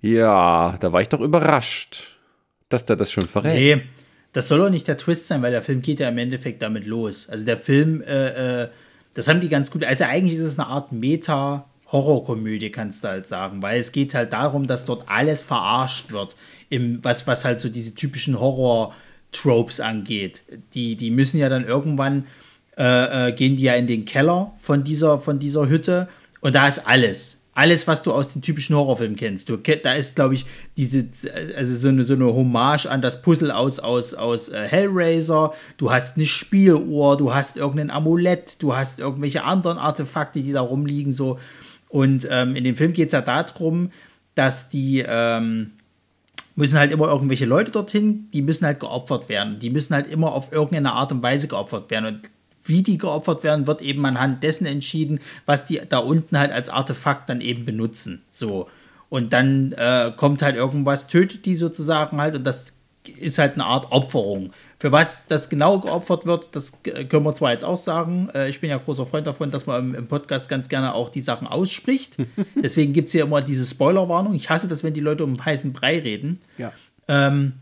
Ja, 0.00 0.76
da 0.80 0.92
war 0.92 1.00
ich 1.00 1.08
doch 1.08 1.20
überrascht, 1.20 2.16
dass 2.68 2.84
der 2.84 2.96
das 2.96 3.10
schon 3.10 3.26
verrät. 3.26 3.54
Nee, 3.54 3.82
das 4.32 4.48
soll 4.48 4.58
doch 4.58 4.70
nicht 4.70 4.86
der 4.86 4.96
Twist 4.96 5.26
sein, 5.26 5.42
weil 5.42 5.50
der 5.50 5.62
Film 5.62 5.82
geht 5.82 6.00
ja 6.00 6.08
im 6.08 6.18
Endeffekt 6.18 6.62
damit 6.62 6.86
los. 6.86 7.28
Also 7.28 7.44
der 7.44 7.58
Film, 7.58 8.02
äh, 8.02 8.62
äh, 8.62 8.68
das 9.14 9.26
haben 9.28 9.40
die 9.40 9.48
ganz 9.48 9.70
gut. 9.70 9.82
Also 9.84 10.04
eigentlich 10.04 10.38
ist 10.38 10.44
es 10.44 10.58
eine 10.58 10.68
Art 10.68 10.92
Meta-Horrorkomödie, 10.92 12.70
kannst 12.70 13.02
du 13.02 13.08
halt 13.08 13.26
sagen, 13.26 13.62
weil 13.62 13.80
es 13.80 13.90
geht 13.90 14.14
halt 14.14 14.32
darum, 14.32 14.66
dass 14.66 14.84
dort 14.84 15.08
alles 15.08 15.42
verarscht 15.42 16.12
wird, 16.12 16.36
im, 16.70 17.02
was, 17.02 17.26
was 17.26 17.44
halt 17.44 17.60
so 17.60 17.68
diese 17.68 17.94
typischen 17.94 18.38
Horror-Tropes 18.38 19.80
angeht. 19.80 20.42
Die, 20.74 20.96
die 20.96 21.10
müssen 21.10 21.38
ja 21.38 21.48
dann 21.48 21.64
irgendwann, 21.64 22.26
äh, 22.76 23.28
äh, 23.28 23.32
gehen 23.32 23.56
die 23.56 23.64
ja 23.64 23.74
in 23.74 23.86
den 23.86 24.04
Keller 24.04 24.52
von 24.58 24.84
dieser, 24.84 25.18
von 25.18 25.38
dieser 25.38 25.68
Hütte 25.68 26.08
Und 26.40 26.54
da 26.54 26.68
ist 26.68 26.86
alles. 26.86 27.42
Alles, 27.54 27.88
was 27.88 28.04
du 28.04 28.12
aus 28.12 28.32
den 28.32 28.40
typischen 28.40 28.76
Horrorfilmen 28.76 29.16
kennst. 29.16 29.48
Du, 29.48 29.56
da 29.56 29.94
ist, 29.94 30.14
glaube 30.14 30.34
ich, 30.34 30.46
diese, 30.76 31.08
also 31.56 31.74
so 31.74 31.88
eine, 31.88 32.04
so 32.04 32.14
eine 32.14 32.26
Hommage 32.26 32.86
an 32.86 33.02
das 33.02 33.20
Puzzle 33.20 33.50
aus, 33.50 33.80
aus, 33.80 34.14
aus 34.14 34.48
äh, 34.48 34.68
Hellraiser. 34.68 35.52
Du 35.76 35.90
hast 35.90 36.16
eine 36.16 36.26
Spieluhr, 36.26 37.16
du 37.16 37.34
hast 37.34 37.56
irgendein 37.56 37.90
Amulett, 37.90 38.62
du 38.62 38.76
hast 38.76 39.00
irgendwelche 39.00 39.42
anderen 39.42 39.76
Artefakte, 39.76 40.40
die 40.40 40.52
da 40.52 40.60
rumliegen, 40.60 41.12
so. 41.12 41.40
Und 41.88 42.28
ähm, 42.30 42.54
in 42.54 42.62
dem 42.62 42.76
Film 42.76 42.92
geht 42.92 43.08
es 43.08 43.12
ja 43.12 43.22
darum, 43.22 43.90
dass 44.36 44.68
die 44.68 45.04
ähm, 45.04 45.72
müssen 46.58 46.76
halt 46.76 46.90
immer 46.90 47.06
irgendwelche 47.06 47.46
Leute 47.46 47.70
dorthin, 47.70 48.28
die 48.32 48.42
müssen 48.42 48.66
halt 48.66 48.80
geopfert 48.80 49.28
werden. 49.28 49.60
Die 49.60 49.70
müssen 49.70 49.94
halt 49.94 50.10
immer 50.10 50.32
auf 50.32 50.50
irgendeine 50.50 50.92
Art 50.92 51.12
und 51.12 51.22
Weise 51.22 51.46
geopfert 51.46 51.88
werden. 51.88 52.06
Und 52.06 52.30
wie 52.64 52.82
die 52.82 52.98
geopfert 52.98 53.44
werden, 53.44 53.68
wird 53.68 53.80
eben 53.80 54.04
anhand 54.04 54.42
dessen 54.42 54.66
entschieden, 54.66 55.20
was 55.46 55.66
die 55.66 55.80
da 55.88 55.98
unten 55.98 56.36
halt 56.36 56.50
als 56.50 56.68
Artefakt 56.68 57.30
dann 57.30 57.40
eben 57.40 57.64
benutzen. 57.64 58.22
So. 58.28 58.68
Und 59.08 59.32
dann 59.32 59.70
äh, 59.72 60.12
kommt 60.16 60.42
halt 60.42 60.56
irgendwas, 60.56 61.06
tötet 61.06 61.46
die 61.46 61.54
sozusagen 61.54 62.20
halt 62.20 62.34
und 62.34 62.42
das 62.42 62.74
ist 63.10 63.38
halt 63.38 63.54
eine 63.54 63.64
Art 63.64 63.90
Opferung. 63.90 64.52
Für 64.78 64.92
was 64.92 65.26
das 65.26 65.48
genau 65.48 65.78
geopfert 65.80 66.26
wird, 66.26 66.48
das 66.52 66.82
können 66.82 67.24
wir 67.24 67.34
zwar 67.34 67.52
jetzt 67.52 67.64
auch 67.64 67.76
sagen. 67.76 68.28
Äh, 68.34 68.48
ich 68.48 68.60
bin 68.60 68.70
ja 68.70 68.78
großer 68.78 69.06
Freund 69.06 69.26
davon, 69.26 69.50
dass 69.50 69.66
man 69.66 69.94
im, 69.94 70.06
Podcast 70.06 70.48
ganz 70.48 70.68
gerne 70.68 70.94
auch 70.94 71.08
die 71.08 71.20
Sachen 71.20 71.46
ausspricht. 71.46 72.16
Deswegen 72.62 72.92
gibt 72.92 73.08
es 73.08 73.14
ja 73.14 73.24
immer 73.24 73.42
diese 73.42 73.64
Spoilerwarnung. 73.64 74.34
Ich 74.34 74.50
hasse 74.50 74.68
das, 74.68 74.84
wenn 74.84 74.94
die 74.94 75.00
Leute 75.00 75.24
um 75.24 75.44
heißen 75.44 75.72
Brei 75.72 75.98
reden. 75.98 76.40
Ja. 76.58 76.72
Ähm, 77.08 77.54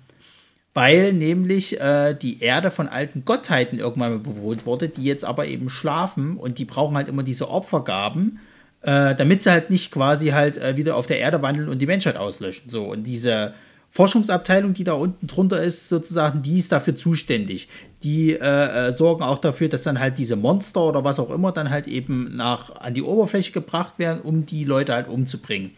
weil 0.74 1.14
nämlich 1.14 1.80
äh, 1.80 2.12
die 2.12 2.42
Erde 2.42 2.70
von 2.70 2.87
alten 2.87 3.24
Gottheiten 3.24 3.78
irgendwann 3.78 4.12
mal 4.12 4.18
bewohnt 4.18 4.66
wurde, 4.66 4.90
die 4.90 5.04
jetzt 5.04 5.24
aber 5.24 5.46
eben 5.46 5.70
schlafen 5.70 6.37
und 6.37 6.59
die 6.59 6.66
brauchen 6.66 6.96
halt 6.96 7.09
immer 7.09 7.22
diese 7.22 7.48
Opfergaben, 7.48 8.40
äh, 8.82 9.14
damit 9.14 9.42
sie 9.42 9.50
halt 9.50 9.70
nicht 9.70 9.90
quasi 9.90 10.28
halt 10.28 10.59
äh, 10.59 10.76
wieder 10.76 10.96
auf 10.96 11.06
der 11.06 11.18
Erde 11.18 11.40
wandeln 11.40 11.70
und 11.70 11.78
die 11.78 11.87
Menschheit 11.87 12.18
auslöschen. 12.18 12.68
So, 12.68 12.85
und 12.85 13.04
diese 13.04 13.54
Forschungsabteilung, 13.96 14.74
die 14.74 14.85
da 14.85 14.92
unten 14.92 15.26
drunter 15.26 15.62
ist, 15.62 15.88
sozusagen, 15.88 16.42
die 16.42 16.59
ist 16.59 16.70
dafür 16.70 16.96
zuständig. 16.96 17.68
Die 18.02 18.32
äh, 18.32 18.88
äh, 18.88 18.92
sorgen 18.92 19.22
auch 19.22 19.38
dafür, 19.38 19.70
dass 19.70 19.85
dann 19.85 19.98
halt 19.98 20.18
diese 20.18 20.37
Monster 20.37 20.82
oder 20.82 21.02
was 21.02 21.18
auch 21.18 21.30
immer 21.30 21.50
dann 21.50 21.70
halt 21.70 21.87
eben 21.87 22.37
nach, 22.37 22.76
an 22.76 22.92
die 22.92 23.02
Oberfläche 23.02 23.52
gebracht 23.52 23.98
werden, 23.98 24.20
um 24.20 24.44
die 24.44 24.64
Leute 24.64 24.92
halt 24.92 25.09
umzubringen. 25.09 25.70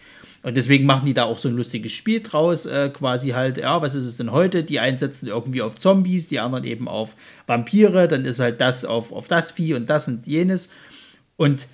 Und 0.42 0.56
deswegen 0.56 0.84
machen 0.84 1.06
die 1.06 1.14
da 1.14 1.24
auch 1.24 1.38
so 1.38 1.48
ein 1.48 1.56
lustiges 1.56 1.92
Spiel 1.92 2.20
draus, 2.20 2.66
äh, 2.66 2.90
quasi 2.90 3.30
halt, 3.30 3.56
ja, 3.56 3.80
was 3.82 3.94
ist 3.94 4.04
es 4.04 4.16
denn 4.16 4.32
heute? 4.32 4.64
Die 4.64 4.80
einen 4.80 4.98
setzen 4.98 5.28
irgendwie 5.28 5.62
auf 5.62 5.78
Zombies, 5.78 6.26
die 6.26 6.40
anderen 6.40 6.64
eben 6.64 6.88
auf 6.88 7.14
Vampire, 7.46 8.08
dann 8.08 8.24
ist 8.24 8.40
halt 8.40 8.60
das 8.60 8.84
auf, 8.84 9.12
auf 9.12 9.28
das 9.28 9.52
Vieh 9.52 9.74
und 9.74 9.88
das 9.88 10.08
und 10.08 10.26
jenes. 10.26 10.70
Und 11.36 11.68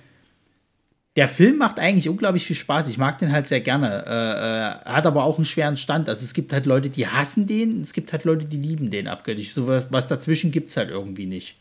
der 1.15 1.29
Film 1.29 1.57
macht 1.57 1.79
eigentlich 1.79 2.09
unglaublich 2.09 2.45
viel 2.45 2.55
Spaß. 2.55 2.89
Ich 2.89 2.97
mag 2.97 3.17
den 3.19 3.31
halt 3.31 3.47
sehr 3.47 3.61
gerne. 3.61 4.03
Äh, 4.05 4.89
äh, 4.89 4.93
hat 4.93 5.05
aber 5.05 5.23
auch 5.23 5.37
einen 5.37 5.45
schweren 5.45 5.77
Stand. 5.77 6.09
Also 6.09 6.25
es 6.25 6.33
gibt 6.33 6.51
halt 6.51 6.65
Leute, 6.65 6.89
die 6.89 7.07
hassen 7.07 7.47
den, 7.47 7.81
es 7.81 7.93
gibt 7.93 8.11
halt 8.11 8.25
Leute, 8.25 8.45
die 8.45 8.57
lieben 8.57 8.91
den 8.91 9.07
abgöttisch. 9.07 9.53
So 9.53 9.67
was, 9.67 9.91
was 9.91 10.07
dazwischen 10.07 10.51
gibt 10.51 10.69
es 10.69 10.77
halt 10.77 10.89
irgendwie 10.89 11.25
nicht. 11.25 11.55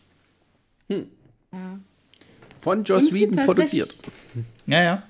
Hm. 0.89 1.07
Ja. 1.53 1.79
Von 2.61 2.83
Joss 2.83 3.13
Whedon 3.13 3.45
produziert. 3.45 3.95
Ja, 4.67 4.83
ja. 4.83 5.03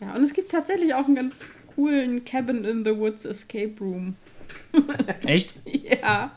Ja, 0.00 0.14
und 0.14 0.22
es 0.22 0.32
gibt 0.32 0.50
tatsächlich 0.50 0.94
auch 0.94 1.04
einen 1.04 1.14
ganz 1.14 1.44
coolen 1.76 2.24
Cabin 2.24 2.64
in 2.64 2.84
the 2.84 2.96
Woods 2.96 3.24
Escape 3.24 3.74
Room. 3.80 4.16
Echt? 5.26 5.54
ja. 5.64 6.32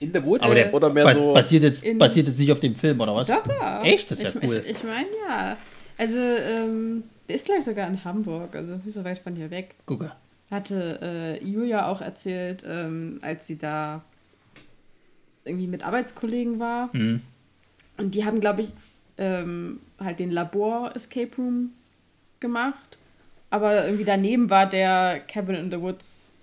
In 0.00 0.12
the 0.12 0.24
Woods? 0.24 0.44
Aber 0.44 0.54
der, 0.54 0.72
oder 0.72 0.88
mehr 0.88 1.04
bas 1.04 1.16
so 1.16 1.32
basiert, 1.34 1.64
jetzt, 1.64 1.98
basiert 1.98 2.28
jetzt 2.28 2.38
nicht 2.38 2.50
auf 2.50 2.60
dem 2.60 2.74
Film, 2.74 3.00
oder 3.00 3.14
was? 3.14 3.28
Doch, 3.28 3.46
ja. 3.46 3.82
Echt? 3.82 4.10
Das 4.10 4.22
ist 4.22 4.34
ja 4.34 4.40
cool. 4.42 4.62
Ich, 4.64 4.78
ich 4.78 4.84
meine, 4.84 5.06
ja. 5.28 5.56
Also, 5.96 6.18
ähm, 6.18 7.04
der 7.28 7.36
ist 7.36 7.46
gleich 7.46 7.64
sogar 7.64 7.88
in 7.88 8.04
Hamburg, 8.04 8.54
also 8.56 8.76
nicht 8.76 8.94
so 8.94 9.04
weit 9.04 9.18
von 9.18 9.34
hier 9.34 9.50
weg. 9.50 9.74
Gucke. 9.86 10.12
Hatte 10.50 10.98
äh, 11.02 11.44
Julia 11.44 11.88
auch 11.88 12.00
erzählt, 12.00 12.64
ähm, 12.66 13.18
als 13.22 13.46
sie 13.46 13.58
da 13.58 14.02
irgendwie 15.44 15.66
mit 15.66 15.84
Arbeitskollegen 15.84 16.58
war. 16.58 16.90
Mhm. 16.94 17.22
Und 17.96 18.14
die 18.14 18.24
haben, 18.24 18.40
glaube 18.40 18.62
ich, 18.62 18.72
ähm, 19.18 19.80
halt 19.98 20.18
den 20.18 20.30
Labor-Escape 20.30 21.36
Room 21.38 21.72
gemacht. 22.40 22.98
Aber 23.50 23.84
irgendwie 23.84 24.04
daneben 24.04 24.50
war 24.50 24.68
der 24.68 25.20
Cabin 25.20 25.54
in 25.54 25.70
the 25.70 25.80
Woods 25.80 26.38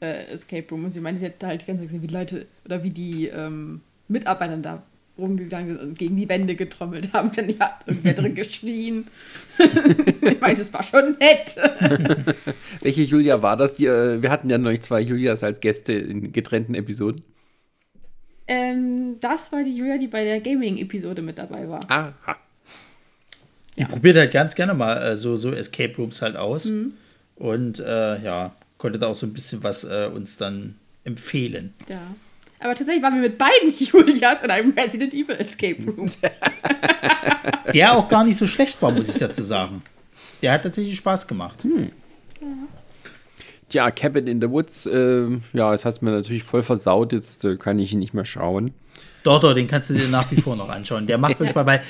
äh, 0.00 0.26
Escape 0.26 0.66
Room. 0.70 0.84
Und 0.84 0.92
sie 0.92 1.00
meinte, 1.00 1.20
sie 1.20 1.26
hätte 1.26 1.46
halt 1.46 1.62
die 1.62 1.66
ganze 1.66 1.82
Zeit 1.82 1.88
gesehen, 1.88 2.02
wie 2.02 2.12
Leute 2.12 2.46
oder 2.64 2.84
wie 2.84 2.90
die 2.90 3.26
ähm, 3.26 3.80
Mitarbeiter 4.08 4.56
da 4.58 4.82
rumgegangen 5.20 5.68
sind 5.68 5.80
und 5.80 5.98
gegen 5.98 6.16
die 6.16 6.28
Wände 6.28 6.56
getrommelt 6.56 7.12
haben. 7.12 7.30
Dann 7.34 7.48
hat 7.58 7.84
irgendwer 7.86 8.14
drin 8.14 8.34
geschrien. 8.34 9.06
ich 9.58 10.40
meinte, 10.40 10.62
es 10.62 10.72
war 10.72 10.82
schon 10.82 11.16
nett. 11.18 11.56
Welche 12.80 13.02
Julia 13.02 13.42
war 13.42 13.56
das? 13.56 13.74
Die, 13.74 13.86
äh, 13.86 14.22
wir 14.22 14.30
hatten 14.30 14.50
ja 14.50 14.58
noch 14.58 14.76
zwei 14.78 15.00
Julias 15.00 15.44
als 15.44 15.60
Gäste 15.60 15.92
in 15.92 16.32
getrennten 16.32 16.74
Episoden. 16.74 17.22
Ähm, 18.48 19.16
das 19.20 19.52
war 19.52 19.62
die 19.62 19.76
Julia, 19.76 19.98
die 19.98 20.08
bei 20.08 20.24
der 20.24 20.40
Gaming-Episode 20.40 21.22
mit 21.22 21.38
dabei 21.38 21.68
war. 21.68 21.80
Aha. 21.88 22.36
Die 23.76 23.82
ja. 23.82 23.86
probiert 23.86 24.16
halt 24.16 24.32
ganz 24.32 24.54
gerne 24.56 24.74
mal 24.74 25.00
äh, 25.00 25.16
so, 25.16 25.36
so 25.36 25.52
Escape 25.52 25.94
Rooms 25.96 26.20
halt 26.20 26.36
aus. 26.36 26.64
Mhm. 26.64 26.94
Und 27.36 27.78
äh, 27.78 28.20
ja, 28.22 28.54
konnte 28.76 28.98
da 28.98 29.06
auch 29.06 29.14
so 29.14 29.26
ein 29.26 29.32
bisschen 29.32 29.62
was 29.62 29.84
äh, 29.84 30.10
uns 30.12 30.36
dann 30.36 30.76
empfehlen. 31.04 31.74
Ja. 31.88 32.00
Aber 32.60 32.74
tatsächlich 32.74 33.02
waren 33.02 33.14
wir 33.14 33.22
mit 33.22 33.38
beiden 33.38 33.74
Julias 33.76 34.42
in 34.42 34.50
einem 34.50 34.72
Resident 34.72 35.14
Evil 35.14 35.36
Escape 35.36 35.82
Room. 35.82 36.06
Der 37.74 37.94
auch 37.94 38.08
gar 38.08 38.24
nicht 38.24 38.36
so 38.36 38.46
schlecht 38.46 38.80
war, 38.82 38.90
muss 38.90 39.08
ich 39.08 39.16
dazu 39.16 39.42
sagen. 39.42 39.82
Der 40.42 40.52
hat 40.52 40.62
tatsächlich 40.62 40.96
Spaß 40.96 41.26
gemacht. 41.26 41.62
Hm. 41.62 41.90
Ja. 42.40 42.46
Tja, 43.68 43.90
Cabin 43.90 44.26
in 44.26 44.40
the 44.40 44.50
Woods, 44.50 44.86
äh, 44.86 45.26
ja, 45.52 45.72
es 45.72 45.84
hat 45.84 46.02
mir 46.02 46.10
natürlich 46.10 46.42
voll 46.42 46.62
versaut, 46.62 47.12
jetzt 47.12 47.44
äh, 47.44 47.56
kann 47.56 47.78
ich 47.78 47.92
ihn 47.92 48.00
nicht 48.00 48.14
mehr 48.14 48.24
schauen. 48.24 48.74
Doch, 49.22 49.40
doch, 49.40 49.54
den 49.54 49.68
kannst 49.68 49.90
du 49.90 49.94
dir 49.94 50.08
nach 50.08 50.30
wie 50.30 50.40
vor 50.40 50.56
noch 50.56 50.68
anschauen. 50.68 51.06
Der 51.06 51.18
macht 51.18 51.38
wirklich 51.38 51.54
mal, 51.66 51.80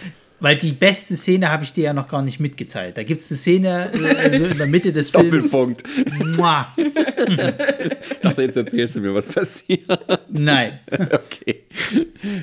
weil 0.41 0.57
die 0.57 0.73
beste 0.73 1.17
Szene 1.17 1.51
habe 1.51 1.65
ich 1.65 1.73
dir 1.73 1.85
ja 1.85 1.93
noch 1.93 2.09
gar 2.09 2.23
nicht 2.23 2.41
mitgeteilt. 2.41 2.97
Da 2.97 3.03
gibt 3.03 3.21
es 3.21 3.31
eine 3.31 3.39
Szene 3.39 3.93
äh, 3.93 4.37
so 4.37 4.45
in 4.47 4.59
der 4.59 4.67
Mitte 4.67 4.93
des 4.93 5.11
Films. 5.11 5.51
Doppelpunkt. 5.51 5.85
ich 6.17 6.37
dachte, 8.23 8.43
jetzt 8.43 8.57
erzählst 8.57 8.97
du 8.97 9.01
mir, 9.01 9.15
was 9.15 9.27
passiert. 9.27 10.01
Nein. 10.29 10.81
okay. 10.91 11.65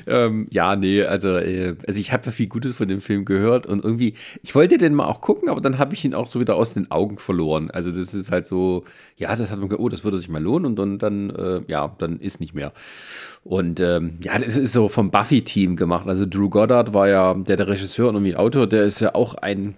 Ähm, 0.06 0.46
ja, 0.50 0.76
nee, 0.76 1.02
also, 1.02 1.36
äh, 1.36 1.74
also 1.86 2.00
ich 2.00 2.12
habe 2.12 2.26
ja 2.26 2.32
viel 2.32 2.46
Gutes 2.48 2.74
von 2.74 2.88
dem 2.88 3.00
Film 3.00 3.24
gehört 3.24 3.66
und 3.66 3.84
irgendwie, 3.84 4.14
ich 4.42 4.54
wollte 4.54 4.78
den 4.78 4.94
mal 4.94 5.06
auch 5.06 5.20
gucken, 5.20 5.48
aber 5.48 5.60
dann 5.60 5.78
habe 5.78 5.94
ich 5.94 6.04
ihn 6.04 6.14
auch 6.14 6.26
so 6.26 6.40
wieder 6.40 6.56
aus 6.56 6.74
den 6.74 6.90
Augen 6.90 7.18
verloren. 7.18 7.70
Also 7.70 7.90
das 7.90 8.14
ist 8.14 8.30
halt 8.30 8.46
so, 8.46 8.84
ja, 9.16 9.34
das 9.34 9.50
hat 9.50 9.58
man 9.58 9.68
gedacht, 9.68 9.84
oh, 9.84 9.88
das 9.88 10.04
würde 10.04 10.18
sich 10.18 10.28
mal 10.28 10.42
lohnen 10.42 10.66
und 10.66 10.76
dann, 10.76 10.98
dann 10.98 11.30
äh, 11.30 11.60
ja, 11.66 11.94
dann 11.98 12.20
ist 12.20 12.40
nicht 12.40 12.54
mehr. 12.54 12.72
Und 13.44 13.80
ähm, 13.80 14.18
ja, 14.22 14.38
das 14.38 14.56
ist 14.56 14.72
so 14.72 14.88
vom 14.88 15.10
Buffy-Team 15.10 15.76
gemacht. 15.76 16.06
Also 16.06 16.26
Drew 16.26 16.50
Goddard 16.50 16.92
war 16.92 17.08
ja 17.08 17.34
der, 17.34 17.56
der 17.56 17.68
Regisseur 17.68 17.87
und 17.96 18.14
irgendwie 18.14 18.36
Autor, 18.36 18.66
der 18.66 18.84
ist 18.84 19.00
ja 19.00 19.14
auch 19.14 19.34
ein 19.34 19.74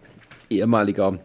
ehemaliger 0.48 1.20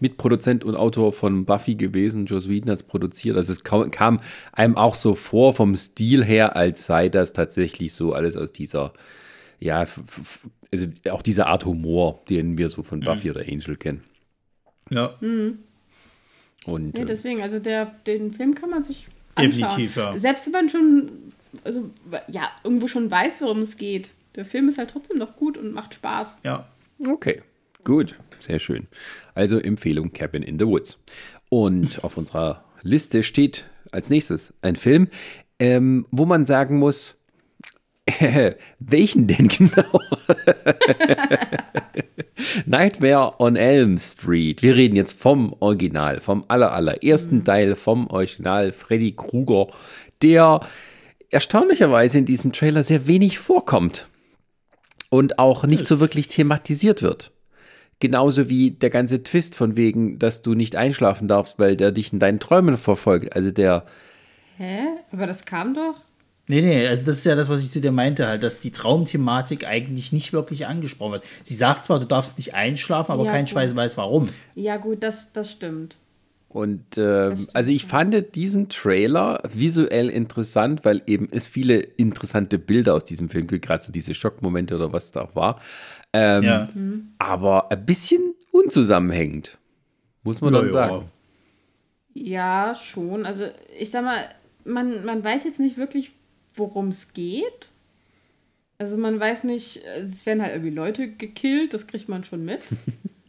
Mitproduzent 0.00 0.64
und 0.64 0.76
Autor 0.76 1.12
von 1.12 1.44
Buffy 1.44 1.74
gewesen. 1.74 2.26
Joss 2.26 2.48
Whedon 2.48 2.70
hat 2.70 2.76
es 2.76 2.82
produziert. 2.82 3.36
Also 3.36 3.52
es 3.52 3.64
kam 3.64 4.20
einem 4.52 4.76
auch 4.76 4.94
so 4.94 5.14
vor 5.14 5.54
vom 5.54 5.74
Stil 5.74 6.24
her, 6.24 6.56
als 6.56 6.86
sei 6.86 7.08
das 7.08 7.32
tatsächlich 7.32 7.94
so 7.94 8.12
alles 8.12 8.36
aus 8.36 8.52
dieser, 8.52 8.92
ja, 9.58 9.86
also 10.70 10.86
auch 11.10 11.22
diese 11.22 11.46
Art 11.46 11.64
Humor, 11.64 12.22
den 12.28 12.58
wir 12.58 12.68
so 12.68 12.82
von 12.82 13.00
Buffy 13.00 13.28
mhm. 13.28 13.30
oder 13.36 13.44
Angel 13.48 13.76
kennen. 13.76 14.04
Ja. 14.90 15.14
Mhm. 15.20 15.58
Und, 16.66 16.98
ja, 16.98 17.04
äh, 17.04 17.06
deswegen, 17.06 17.42
also 17.42 17.58
der, 17.58 17.86
den 18.06 18.32
Film 18.32 18.54
kann 18.54 18.70
man 18.70 18.82
sich 18.82 19.06
anschauen. 19.34 19.60
Definitiv, 19.60 19.96
ja. 19.96 20.18
Selbst 20.18 20.46
wenn 20.46 20.52
man 20.52 20.68
schon, 20.68 21.10
also 21.64 21.90
ja, 22.28 22.50
irgendwo 22.64 22.88
schon 22.88 23.10
weiß, 23.10 23.40
worum 23.40 23.62
es 23.62 23.76
geht. 23.76 24.10
Der 24.34 24.44
Film 24.44 24.68
ist 24.68 24.78
halt 24.78 24.90
trotzdem 24.90 25.18
noch 25.18 25.36
gut 25.36 25.56
und 25.56 25.72
macht 25.72 25.94
Spaß. 25.94 26.40
Ja. 26.44 26.68
Okay, 27.06 27.42
gut, 27.84 28.16
sehr 28.38 28.58
schön. 28.58 28.86
Also 29.34 29.58
Empfehlung 29.58 30.12
Cabin 30.12 30.42
in 30.42 30.58
the 30.58 30.66
Woods. 30.66 31.02
Und 31.48 32.04
auf 32.04 32.16
unserer 32.16 32.64
Liste 32.82 33.22
steht 33.22 33.64
als 33.90 34.10
nächstes 34.10 34.52
ein 34.62 34.76
Film, 34.76 35.08
ähm, 35.58 36.06
wo 36.10 36.26
man 36.26 36.44
sagen 36.44 36.78
muss, 36.78 37.16
welchen 38.78 39.26
denn 39.26 39.48
genau? 39.48 40.00
Nightmare 42.66 43.40
on 43.40 43.56
Elm 43.56 43.98
Street. 43.98 44.62
Wir 44.62 44.76
reden 44.76 44.96
jetzt 44.96 45.20
vom 45.20 45.54
Original, 45.60 46.20
vom 46.20 46.44
aller, 46.48 46.72
allerersten 46.72 47.38
mhm. 47.38 47.44
Teil, 47.44 47.76
vom 47.76 48.06
Original 48.08 48.72
Freddy 48.72 49.12
Krueger, 49.12 49.68
der 50.22 50.60
erstaunlicherweise 51.30 52.18
in 52.18 52.24
diesem 52.24 52.52
Trailer 52.52 52.84
sehr 52.84 53.06
wenig 53.06 53.38
vorkommt 53.38 54.08
und 55.10 55.38
auch 55.38 55.64
nicht 55.64 55.86
so 55.86 56.00
wirklich 56.00 56.28
thematisiert 56.28 57.02
wird. 57.02 57.32
Genauso 58.00 58.48
wie 58.48 58.70
der 58.72 58.90
ganze 58.90 59.22
Twist 59.24 59.56
von 59.56 59.74
wegen, 59.76 60.18
dass 60.18 60.42
du 60.42 60.54
nicht 60.54 60.76
einschlafen 60.76 61.26
darfst, 61.26 61.58
weil 61.58 61.76
der 61.76 61.90
dich 61.90 62.12
in 62.12 62.20
deinen 62.20 62.38
Träumen 62.38 62.76
verfolgt. 62.76 63.34
Also 63.34 63.50
der. 63.50 63.86
Hä? 64.56 64.80
Aber 65.12 65.26
das 65.26 65.44
kam 65.44 65.74
doch. 65.74 65.94
Nee, 66.50 66.62
nee, 66.62 66.86
also 66.86 67.04
das 67.04 67.18
ist 67.18 67.26
ja 67.26 67.36
das, 67.36 67.48
was 67.50 67.62
ich 67.62 67.70
zu 67.70 67.80
dir 67.80 67.92
meinte, 67.92 68.26
halt, 68.26 68.42
dass 68.42 68.58
die 68.60 68.70
Traumthematik 68.70 69.66
eigentlich 69.66 70.12
nicht 70.12 70.32
wirklich 70.32 70.66
angesprochen 70.66 71.12
wird. 71.12 71.24
Sie 71.42 71.54
sagt 71.54 71.84
zwar, 71.84 72.00
du 72.00 72.06
darfst 72.06 72.38
nicht 72.38 72.54
einschlafen, 72.54 73.12
aber 73.12 73.24
Ja, 73.24 73.32
kein 73.32 73.44
gut. 73.44 73.50
Schweiß 73.50 73.76
weiß 73.76 73.98
warum. 73.98 74.26
Ja, 74.54 74.78
gut, 74.78 75.02
das, 75.02 75.32
das 75.32 75.50
stimmt. 75.52 75.98
Und 76.48 76.96
ähm, 76.96 77.46
also 77.52 77.70
ich 77.70 77.84
fand 77.84 78.34
diesen 78.34 78.70
Trailer 78.70 79.42
visuell 79.52 80.08
interessant, 80.08 80.84
weil 80.84 81.02
eben 81.06 81.28
es 81.30 81.46
viele 81.46 81.76
interessante 81.78 82.58
Bilder 82.58 82.94
aus 82.94 83.04
diesem 83.04 83.28
Film 83.28 83.46
gibt, 83.46 83.66
gerade 83.66 83.82
so 83.82 83.92
diese 83.92 84.14
Schockmomente 84.14 84.74
oder 84.74 84.92
was 84.92 85.10
da 85.12 85.22
auch 85.22 85.36
war. 85.36 85.60
Ähm, 86.14 86.42
Ja. 86.42 86.68
Aber 87.18 87.70
ein 87.70 87.84
bisschen 87.84 88.34
unzusammenhängend, 88.50 89.58
muss 90.22 90.40
man 90.40 90.54
Ja, 90.54 90.60
dann 90.60 90.68
ja. 90.68 90.72
sagen. 90.72 91.10
Ja, 92.14 92.74
schon. 92.74 93.26
Also 93.26 93.44
ich 93.78 93.90
sag 93.90 94.04
mal, 94.04 94.28
man, 94.64 95.04
man 95.04 95.22
weiß 95.22 95.44
jetzt 95.44 95.60
nicht 95.60 95.76
wirklich, 95.76 96.12
worum 96.54 96.88
es 96.88 97.12
geht. 97.12 97.68
Also 98.78 98.96
man 98.96 99.20
weiß 99.20 99.44
nicht, 99.44 99.82
es 99.84 100.24
werden 100.24 100.40
halt 100.42 100.52
irgendwie 100.54 100.74
Leute 100.74 101.08
gekillt, 101.10 101.74
das 101.74 101.86
kriegt 101.86 102.08
man 102.08 102.24
schon 102.24 102.44
mit. 102.44 102.62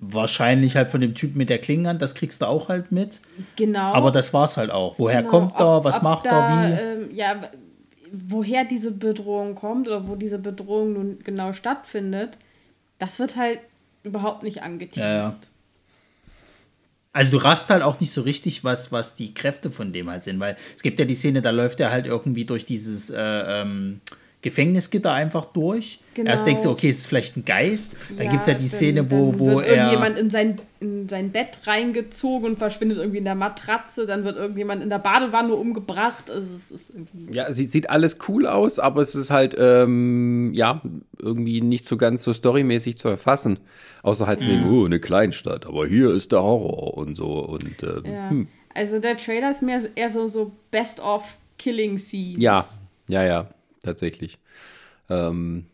Wahrscheinlich 0.01 0.75
halt 0.77 0.89
von 0.89 1.01
dem 1.01 1.13
Typ 1.13 1.35
mit 1.35 1.49
der 1.49 1.59
Klingenhand, 1.59 2.01
das 2.01 2.15
kriegst 2.15 2.41
du 2.41 2.47
auch 2.47 2.69
halt 2.69 2.91
mit. 2.91 3.19
Genau. 3.57 3.93
Aber 3.93 4.11
das 4.11 4.33
war's 4.33 4.55
halt 4.55 4.71
auch. 4.71 4.97
Woher 4.97 5.19
Genau, 5.23 5.29
kommt 5.29 5.59
er, 5.59 5.77
ob- 5.77 5.83
was 5.83 5.97
ob 5.97 6.03
macht 6.03 6.25
da, 6.25 6.39
er, 6.39 6.49
wie? 6.49 6.81
Ähm, 7.03 7.15
ja, 7.15 7.35
woher 8.11 8.63
diese 8.63 8.91
Bedrohung 8.91 9.55
kommt 9.55 9.87
oder 9.87 10.07
wo 10.07 10.15
diese 10.15 10.39
Bedrohung 10.39 10.93
nun 10.93 11.19
genau 11.23 11.51
stattfindet, 11.53 12.37
das 12.97 13.19
wird 13.19 13.35
halt 13.35 13.59
überhaupt 14.03 14.43
nicht 14.43 14.63
angeteased. 14.63 14.97
Ja, 15.03 15.21
ja. 15.29 15.35
Also 17.11 17.31
du 17.31 17.37
raffst 17.43 17.69
halt 17.69 17.81
auch 17.83 17.99
nicht 17.99 18.11
so 18.11 18.21
richtig, 18.21 18.63
was, 18.63 18.91
was 18.91 19.15
die 19.15 19.33
Kräfte 19.33 19.71
von 19.71 19.91
dem 19.91 20.09
halt 20.09 20.23
sind, 20.23 20.39
weil 20.39 20.55
es 20.75 20.83
gibt 20.83 20.99
ja 20.99 21.05
die 21.05 21.15
Szene, 21.15 21.41
da 21.41 21.49
läuft 21.49 21.79
er 21.79 21.91
halt 21.91 22.05
irgendwie 22.05 22.45
durch 22.45 22.65
dieses 22.65 23.09
äh, 23.09 23.17
ähm, 23.61 23.99
Gefängnisgitter 24.41 25.11
einfach 25.11 25.45
durch. 25.45 25.99
Genau. 26.13 26.31
Erst 26.31 26.45
denkst 26.47 26.63
du, 26.63 26.69
okay, 26.69 26.89
es 26.89 26.99
ist 26.99 27.07
vielleicht 27.07 27.35
ein 27.37 27.43
Geist. 27.45 27.95
Dann 28.17 28.29
gibt 28.29 28.41
es 28.41 28.47
ja 28.47 28.53
die 28.53 28.59
dann- 28.61 28.67
Szene, 28.69 29.11
wo, 29.11 29.31
dann 29.31 29.39
wo 29.39 29.45
wird 29.57 29.67
er. 29.67 29.75
irgendjemand 29.75 30.17
in 30.17 30.29
sein, 30.29 30.55
in 30.79 31.09
sein 31.09 31.31
Bett 31.31 31.59
reingezogen 31.65 32.45
und 32.51 32.57
verschwindet 32.57 32.97
irgendwie 32.99 33.17
in 33.17 33.25
der 33.25 33.35
Matratze, 33.35 34.05
dann 34.05 34.23
wird 34.23 34.37
irgendjemand 34.37 34.81
in 34.81 34.89
der 34.89 34.99
Badewanne 34.99 35.53
umgebracht. 35.55 36.29
Also 36.31 36.55
es 36.55 36.71
ist 36.71 36.89
irgendwie. 36.89 37.27
Ja, 37.35 37.51
sie 37.51 37.65
sieht 37.65 37.89
alles 37.89 38.17
cool 38.29 38.47
aus, 38.47 38.79
aber 38.79 39.01
es 39.01 39.13
ist 39.15 39.29
halt, 39.29 39.55
ähm, 39.59 40.51
ja, 40.53 40.81
irgendwie 41.17 41.59
nicht 41.61 41.85
so 41.85 41.97
ganz 41.97 42.23
so 42.23 42.31
storymäßig 42.33 42.97
zu 42.97 43.09
erfassen. 43.09 43.59
Außer 44.03 44.25
halt 44.25 44.39
wegen, 44.41 44.67
Mhm. 44.67 44.73
oh, 44.73 44.85
eine 44.85 45.01
Kleinstadt, 45.01 45.65
aber 45.65 45.85
hier 45.85 46.13
ist 46.13 46.31
der 46.31 46.41
Horror 46.43 46.97
und 46.97 47.15
so. 47.15 47.27
Und 47.45 47.83
ähm, 47.83 48.03
Ja. 48.05 48.29
hm. 48.29 48.47
Also 48.73 48.99
der 48.99 49.17
Trailer 49.17 49.51
ist 49.51 49.61
mehr 49.63 49.81
so- 49.81 49.89
eher 49.95 50.09
so, 50.09 50.27
so 50.27 50.53
Best 50.71 51.01
of 51.01 51.37
Killing 51.57 51.97
Scenes. 51.97 52.39
ja, 52.41 52.63
ja, 53.09 53.23
ja, 53.25 53.49
tatsächlich. 53.83 54.37
Ähm, 55.09 55.65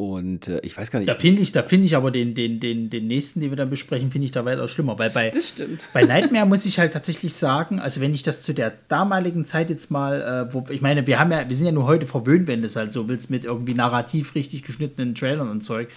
und 0.00 0.46
äh, 0.46 0.60
ich 0.60 0.78
weiß 0.78 0.92
gar 0.92 1.00
nicht. 1.00 1.08
Da 1.08 1.16
finde 1.16 1.42
ich, 1.42 1.50
da 1.50 1.64
finde 1.64 1.86
ich 1.86 1.96
aber 1.96 2.12
den, 2.12 2.32
den, 2.32 2.60
den, 2.60 2.88
den 2.88 3.08
nächsten, 3.08 3.40
den 3.40 3.50
wir 3.50 3.56
dann 3.56 3.68
besprechen, 3.68 4.12
finde 4.12 4.26
ich 4.26 4.30
da 4.30 4.44
weitaus 4.44 4.70
schlimmer. 4.70 4.96
Weil 4.96 5.10
bei, 5.10 5.30
Das 5.30 5.48
stimmt. 5.48 5.84
bei 5.92 6.04
Nightmare 6.04 6.46
muss 6.46 6.64
ich 6.66 6.78
halt 6.78 6.92
tatsächlich 6.92 7.34
sagen, 7.34 7.80
also 7.80 8.00
wenn 8.00 8.14
ich 8.14 8.22
das 8.22 8.44
zu 8.44 8.54
der 8.54 8.74
damaligen 8.86 9.44
Zeit 9.44 9.70
jetzt 9.70 9.90
mal, 9.90 10.48
äh, 10.50 10.54
wo, 10.54 10.64
ich 10.70 10.80
meine, 10.82 11.08
wir 11.08 11.18
haben 11.18 11.32
ja, 11.32 11.48
wir 11.48 11.56
sind 11.56 11.66
ja 11.66 11.72
nur 11.72 11.86
heute 11.86 12.06
verwöhnt, 12.06 12.46
wenn 12.46 12.60
du 12.60 12.68
es 12.68 12.76
halt 12.76 12.92
so 12.92 13.08
willst, 13.08 13.28
mit 13.28 13.44
irgendwie 13.44 13.74
narrativ 13.74 14.36
richtig 14.36 14.62
geschnittenen 14.62 15.16
Trailern 15.16 15.50
und 15.50 15.62
Zeug. 15.62 15.88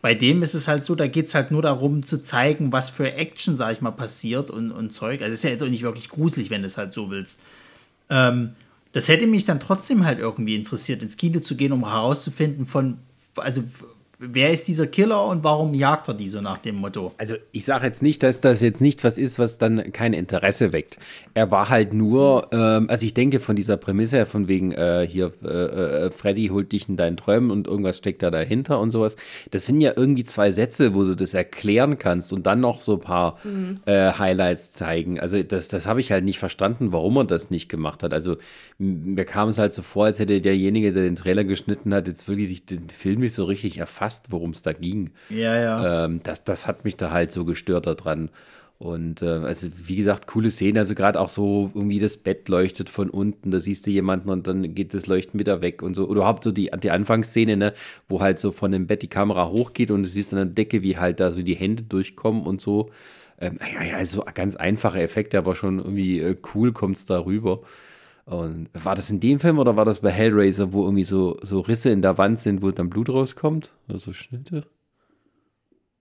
Bei 0.00 0.14
dem 0.14 0.42
ist 0.42 0.54
es 0.54 0.66
halt 0.66 0.82
so, 0.82 0.94
da 0.94 1.06
geht 1.06 1.26
es 1.26 1.34
halt 1.34 1.50
nur 1.50 1.60
darum 1.60 2.02
zu 2.02 2.22
zeigen, 2.22 2.72
was 2.72 2.88
für 2.88 3.12
Action, 3.12 3.56
sag 3.56 3.72
ich 3.72 3.82
mal, 3.82 3.90
passiert 3.90 4.50
und, 4.50 4.72
und 4.72 4.88
Zeug. 4.90 5.20
Also 5.20 5.34
es 5.34 5.40
ist 5.40 5.44
ja 5.44 5.50
jetzt 5.50 5.62
auch 5.62 5.68
nicht 5.68 5.82
wirklich 5.82 6.08
gruselig, 6.08 6.48
wenn 6.48 6.62
du 6.62 6.66
es 6.66 6.78
halt 6.78 6.92
so 6.92 7.10
willst. 7.10 7.42
Ähm, 8.08 8.52
das 8.92 9.08
hätte 9.08 9.26
mich 9.26 9.44
dann 9.44 9.60
trotzdem 9.60 10.04
halt 10.04 10.18
irgendwie 10.18 10.54
interessiert, 10.54 11.02
ins 11.02 11.16
Kino 11.16 11.40
zu 11.40 11.56
gehen, 11.56 11.72
um 11.72 11.88
herauszufinden 11.88 12.66
von, 12.66 12.98
also 13.36 13.62
wer 14.22 14.50
ist 14.50 14.68
dieser 14.68 14.86
Killer 14.86 15.24
und 15.26 15.42
warum 15.44 15.72
jagt 15.72 16.06
er 16.06 16.14
die 16.14 16.28
so 16.28 16.42
nach 16.42 16.58
dem 16.58 16.76
Motto? 16.76 17.12
Also 17.16 17.36
ich 17.52 17.64
sage 17.64 17.86
jetzt 17.86 18.02
nicht, 18.02 18.22
dass 18.22 18.42
das 18.42 18.60
jetzt 18.60 18.82
nicht 18.82 19.02
was 19.02 19.16
ist, 19.16 19.38
was 19.38 19.56
dann 19.56 19.92
kein 19.92 20.12
Interesse 20.12 20.72
weckt. 20.72 20.98
Er 21.32 21.50
war 21.50 21.70
halt 21.70 21.94
nur, 21.94 22.48
ähm, 22.52 22.86
also 22.90 23.06
ich 23.06 23.14
denke 23.14 23.40
von 23.40 23.56
dieser 23.56 23.78
Prämisse 23.78 24.16
her, 24.16 24.26
von 24.26 24.46
wegen 24.46 24.72
äh, 24.72 25.06
hier, 25.08 25.32
äh, 25.42 25.48
äh, 25.48 26.10
Freddy 26.10 26.48
holt 26.48 26.72
dich 26.72 26.88
in 26.88 26.96
deinen 26.96 27.16
Träumen 27.16 27.50
und 27.50 27.66
irgendwas 27.66 27.96
steckt 27.96 28.22
da 28.22 28.30
dahinter 28.30 28.78
und 28.78 28.90
sowas. 28.90 29.16
Das 29.52 29.64
sind 29.64 29.80
ja 29.80 29.94
irgendwie 29.96 30.24
zwei 30.24 30.52
Sätze, 30.52 30.94
wo 30.94 31.04
du 31.04 31.16
das 31.16 31.32
erklären 31.32 31.98
kannst 31.98 32.34
und 32.34 32.44
dann 32.44 32.60
noch 32.60 32.82
so 32.82 32.94
ein 32.94 33.00
paar 33.00 33.38
äh, 33.86 34.12
Highlights 34.12 34.72
zeigen. 34.72 35.18
Also 35.18 35.42
das, 35.42 35.68
das 35.68 35.86
habe 35.86 36.00
ich 36.00 36.12
halt 36.12 36.24
nicht 36.24 36.38
verstanden, 36.38 36.92
warum 36.92 37.16
er 37.16 37.24
das 37.24 37.48
nicht 37.48 37.70
gemacht 37.70 38.02
hat. 38.02 38.12
Also 38.12 38.36
mir 38.76 39.24
kam 39.24 39.48
es 39.48 39.58
halt 39.58 39.72
so 39.72 39.80
vor, 39.80 40.06
als 40.06 40.18
hätte 40.18 40.42
derjenige, 40.42 40.92
der 40.92 41.04
den 41.04 41.16
Trailer 41.16 41.44
geschnitten 41.44 41.94
hat, 41.94 42.06
jetzt 42.06 42.28
wirklich 42.28 42.66
den 42.66 42.90
Film 42.90 43.20
nicht 43.20 43.32
so 43.32 43.44
richtig 43.44 43.78
erfasst, 43.78 44.09
worum 44.30 44.50
es 44.50 44.62
da 44.62 44.72
ging. 44.72 45.10
Ja, 45.28 45.56
ja. 45.56 46.04
Ähm, 46.04 46.20
das, 46.22 46.44
das 46.44 46.66
hat 46.66 46.84
mich 46.84 46.96
da 46.96 47.10
halt 47.10 47.30
so 47.30 47.44
gestört 47.44 47.86
daran. 47.86 48.30
Und 48.80 49.20
äh, 49.20 49.26
also 49.26 49.68
wie 49.84 49.96
gesagt, 49.96 50.26
coole 50.26 50.50
Szene, 50.50 50.78
also 50.78 50.94
gerade 50.94 51.20
auch 51.20 51.28
so 51.28 51.70
irgendwie 51.74 51.98
das 51.98 52.16
Bett 52.16 52.48
leuchtet 52.48 52.88
von 52.88 53.10
unten, 53.10 53.50
da 53.50 53.60
siehst 53.60 53.86
du 53.86 53.90
jemanden 53.90 54.30
und 54.30 54.46
dann 54.46 54.74
geht 54.74 54.94
das 54.94 55.06
Leuchten 55.06 55.38
wieder 55.38 55.60
weg 55.60 55.82
und 55.82 55.94
so. 55.94 56.04
Oder 56.04 56.20
überhaupt 56.20 56.44
so 56.44 56.50
die, 56.50 56.70
die 56.82 56.90
Anfangsszene, 56.90 57.58
ne, 57.58 57.74
wo 58.08 58.22
halt 58.22 58.38
so 58.38 58.52
von 58.52 58.72
dem 58.72 58.86
Bett 58.86 59.02
die 59.02 59.08
Kamera 59.08 59.50
hochgeht 59.50 59.90
und 59.90 60.04
du 60.04 60.08
siehst 60.08 60.32
an 60.32 60.38
der 60.38 60.46
Decke, 60.46 60.82
wie 60.82 60.96
halt 60.96 61.20
da 61.20 61.30
so 61.30 61.42
die 61.42 61.56
Hände 61.56 61.82
durchkommen 61.82 62.46
und 62.46 62.62
so. 62.62 62.88
Ähm, 63.38 63.58
ja, 63.74 63.84
ja, 63.84 63.96
also 63.96 64.24
ganz 64.32 64.56
einfache 64.56 65.02
Effekte, 65.02 65.36
aber 65.36 65.54
schon 65.54 65.78
irgendwie 65.78 66.20
äh, 66.20 66.36
cool 66.54 66.72
kommt 66.72 66.96
es 66.96 67.04
da 67.04 67.22
rüber. 67.22 67.60
Und 68.24 68.68
war 68.74 68.94
das 68.94 69.10
in 69.10 69.18
dem 69.20 69.40
Film 69.40 69.58
oder 69.58 69.76
war 69.76 69.84
das 69.84 70.00
bei 70.00 70.10
Hellraiser, 70.10 70.72
wo 70.72 70.84
irgendwie 70.84 71.04
so, 71.04 71.38
so 71.42 71.60
Risse 71.60 71.90
in 71.90 72.02
der 72.02 72.16
Wand 72.18 72.38
sind, 72.38 72.62
wo 72.62 72.70
dann 72.70 72.88
Blut 72.90 73.08
rauskommt? 73.08 73.70
Oder 73.88 73.98
so 73.98 74.12
Schnitte? 74.12 74.64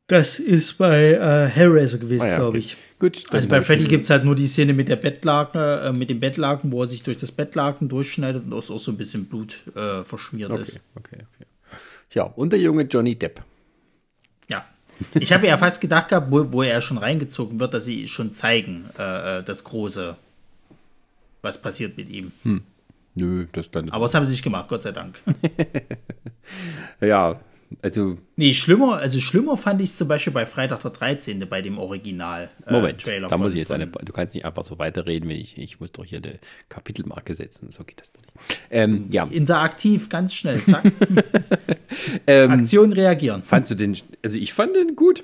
Das 0.07 0.39
ist 0.39 0.77
bei 0.79 1.11
äh, 1.13 1.45
Hellraiser 1.47 1.99
gewesen, 1.99 2.23
Ah 2.23 2.27
ja, 2.29 2.35
glaube 2.37 2.49
okay. 2.49 2.57
ich. 2.59 2.77
Gut. 2.99 3.23
Also 3.29 3.47
bei 3.47 3.61
Freddy 3.61 3.85
gibt 3.85 4.05
es 4.05 4.09
halt 4.09 4.25
nur 4.25 4.35
die 4.35 4.47
Szene 4.47 4.73
mit 4.73 4.89
der 4.89 4.95
Bettlaken, 4.95 5.61
äh, 5.61 5.93
mit 5.93 6.09
dem 6.09 6.19
Bettlaken, 6.19 6.71
wo 6.71 6.81
er 6.81 6.87
sich 6.87 7.03
durch 7.03 7.17
das 7.17 7.31
Bettlaken 7.31 7.89
durchschneidet 7.89 8.43
und 8.45 8.53
auch, 8.53 8.67
auch 8.69 8.79
so 8.79 8.91
ein 8.91 8.97
bisschen 8.97 9.25
Blut 9.25 9.61
äh, 9.75 10.03
verschmiert 10.03 10.51
Okay, 10.51 10.61
ist. 10.63 10.81
okay, 10.95 11.17
okay. 11.17 11.45
Ja, 12.11 12.23
und 12.23 12.51
der 12.51 12.59
junge 12.59 12.83
Johnny 12.83 13.15
Depp. 13.17 13.41
Ja. 14.49 14.65
Ich 15.19 15.31
habe 15.31 15.45
ja 15.45 15.57
fast 15.57 15.79
gedacht 15.79 16.09
gehabt, 16.09 16.31
wo, 16.31 16.51
wo 16.51 16.63
er 16.63 16.81
schon 16.81 16.97
reingezogen 16.97 17.59
wird, 17.59 17.75
dass 17.75 17.85
sie 17.85 18.07
schon 18.07 18.33
zeigen, 18.33 18.85
äh, 18.97 19.39
äh, 19.39 19.43
das 19.43 19.63
Große, 19.63 20.17
was 21.41 21.61
passiert 21.61 21.97
mit 21.97 22.09
ihm. 22.09 22.31
Nö, 23.15 23.45
das 23.51 23.69
dann. 23.71 23.89
Aber 23.89 24.05
das 24.05 24.13
haben 24.15 24.23
sie 24.25 24.31
nicht 24.31 24.43
gemacht, 24.43 24.67
Gott 24.69 24.83
sei 24.83 24.91
Dank. 24.91 25.19
ja, 27.01 27.39
also, 27.83 28.17
Nee, 28.35 28.53
schlimmer, 28.55 28.97
also 28.97 29.19
schlimmer 29.19 29.55
fand 29.55 29.79
ich 29.81 29.89
es 29.91 29.97
zum 29.97 30.07
Beispiel 30.07 30.33
bei 30.33 30.45
Freitag 30.47 30.81
der 30.81 30.89
13. 30.91 31.47
bei 31.47 31.61
dem 31.61 31.77
Original 31.77 32.49
äh, 32.65 32.73
Moment, 32.73 32.99
Trailer. 33.01 33.27
da 33.27 33.35
von- 33.35 33.41
muss 33.45 33.53
ich 33.53 33.59
jetzt 33.59 33.67
von- 33.67 33.75
eine. 33.81 33.87
Du 33.91 34.11
kannst 34.11 34.33
nicht 34.33 34.43
einfach 34.45 34.63
so 34.63 34.79
weiterreden, 34.79 35.29
wenn 35.29 35.35
ich. 35.37 35.57
Ich 35.57 35.79
muss 35.79 35.91
doch 35.91 36.03
hier 36.03 36.17
eine 36.17 36.39
Kapitelmarke 36.69 37.35
setzen. 37.35 37.69
So 37.71 37.83
geht 37.83 38.01
das 38.01 38.11
doch 38.11 38.21
nicht. 38.23 38.59
Ähm, 38.71 39.05
ja, 39.11 39.25
Interaktiv, 39.25 40.09
ganz 40.09 40.33
schnell, 40.33 40.63
zack. 40.63 40.83
ähm, 42.27 42.51
Aktion 42.51 42.91
reagieren. 42.93 43.43
fandst 43.43 43.69
du 43.71 43.75
den. 43.75 43.95
Also, 44.23 44.37
ich 44.37 44.53
fand 44.53 44.75
den 44.75 44.95
gut. 44.95 45.23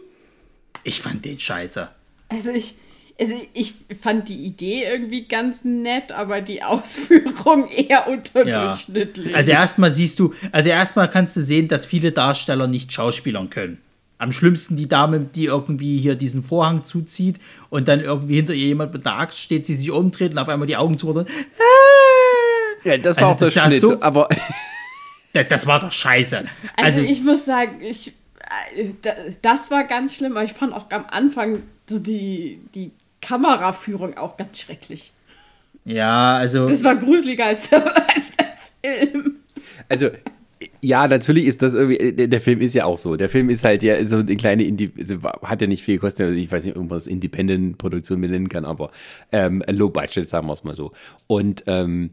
Ich 0.84 1.02
fand 1.02 1.26
den 1.26 1.40
scheiße. 1.40 1.88
Also 2.30 2.52
ich, 2.52 2.76
also 3.20 3.34
ich 3.54 3.74
fand 4.02 4.28
die 4.28 4.44
Idee 4.46 4.84
irgendwie 4.84 5.26
ganz 5.28 5.64
nett, 5.64 6.12
aber 6.12 6.42
die 6.42 6.64
Ausführung 6.64 7.68
eher 7.72 8.08
unterdurchschnittlich. 8.08 9.36
Also 9.36 9.52
erstmal 9.52 9.92
siehst 9.92 10.20
du, 10.20 10.34
also 10.52 10.70
erstmal 10.70 11.10
kannst 11.10 11.36
du 11.38 11.42
sehen, 11.42 11.68
dass 11.68 11.86
viele 11.86 12.12
Darsteller 12.12 12.68
nicht 12.68 12.92
schauspielern 12.92 13.50
können. 13.50 13.80
Am 14.18 14.32
schlimmsten 14.32 14.78
die 14.78 14.88
Dame, 14.88 15.20
die 15.20 15.46
irgendwie 15.46 15.98
hier 15.98 16.16
diesen 16.16 16.42
Vorhang 16.44 16.84
zuzieht 16.84 17.38
und 17.70 17.88
dann 17.90 18.00
irgendwie 18.00 18.36
hinter 18.36 18.54
ihr 18.54 18.68
jemand 18.68 18.94
mit 18.94 19.04
der 19.06 19.18
Axt 19.18 19.40
steht, 19.40 19.66
sie 19.66 19.76
sich 19.76 19.92
umdreht 19.92 20.32
und 20.32 20.38
auf 20.38 20.48
einmal 20.50 20.68
die 20.68 20.78
Augen 20.78 20.98
zu 20.98 21.10
und 21.10 21.28
Ja, 22.84 22.98
das 22.98 23.18
Also 23.18 23.22
war 23.30 23.36
auch 23.36 23.38
das 23.40 23.54
der 23.54 23.66
Schnitt. 23.68 23.82
so- 23.82 24.02
aber 24.02 24.30
das, 25.50 25.68
war 25.68 25.80
doch 25.80 25.92
scheiße. 25.92 26.38
Also, 26.38 26.48
Also, 26.78 27.02
ich 27.02 27.24
muss 27.24 27.44
sagen, 27.46 27.82
ich, 27.82 28.10
äh, 28.78 28.92
da- 29.02 29.16
das 29.42 29.70
war 29.72 29.84
ganz 29.86 30.14
schlimm, 30.14 30.34
aber 30.38 30.46
ich 30.46 30.54
fand 30.54 30.74
auch 30.74 30.90
am 30.92 31.06
Anfang 31.10 31.64
so 31.90 32.00
die, 32.00 32.62
die 32.74 32.92
Kameraführung 33.22 34.18
auch 34.18 34.38
ganz 34.38 34.60
schrecklich. 34.60 35.12
ja, 35.84 36.38
also 36.38 36.68
Das 36.68 36.84
war 36.84 36.96
gruseliger 36.96 37.46
als 37.48 37.70
der, 37.70 37.86
als 38.16 38.32
der 38.38 38.54
Film. 38.84 39.36
Also, 39.90 40.10
ja, 40.82 41.08
natürlich 41.08 41.46
ist 41.46 41.62
das 41.62 41.74
irgendwie, 41.74 42.28
der, 42.28 42.42
Film 42.42 42.62
ist 42.62 42.74
ja 42.74 42.86
auch 42.86 42.98
so. 42.98 43.16
Der 43.16 43.30
Film 43.30 43.50
ist 43.50 43.64
halt 43.64 43.84
ja 43.84 44.06
so 44.06 44.18
eine 44.18 44.36
kleine, 44.36 44.64
Indi 44.64 44.92
also 44.98 45.22
hat 45.22 45.62
ja 45.62 45.68
nicht 45.68 45.84
viel 45.84 45.96
gekostet, 45.96 46.28
also 46.28 46.40
ich 46.40 46.52
weiß 46.52 46.66
nicht, 46.66 46.76
irgendwas 46.76 47.08
Independent-Produktion 47.08 48.22
benennen 48.22 48.50
kann, 48.50 48.66
aber 48.66 48.92
ähm, 49.32 49.64
Low 49.68 49.90
Budget, 49.90 50.28
sagen 50.30 50.48
wir 50.48 50.54
es 50.54 50.64
mal 50.64 50.76
so. 50.76 50.92
Und 51.28 51.64
ähm, 51.68 52.12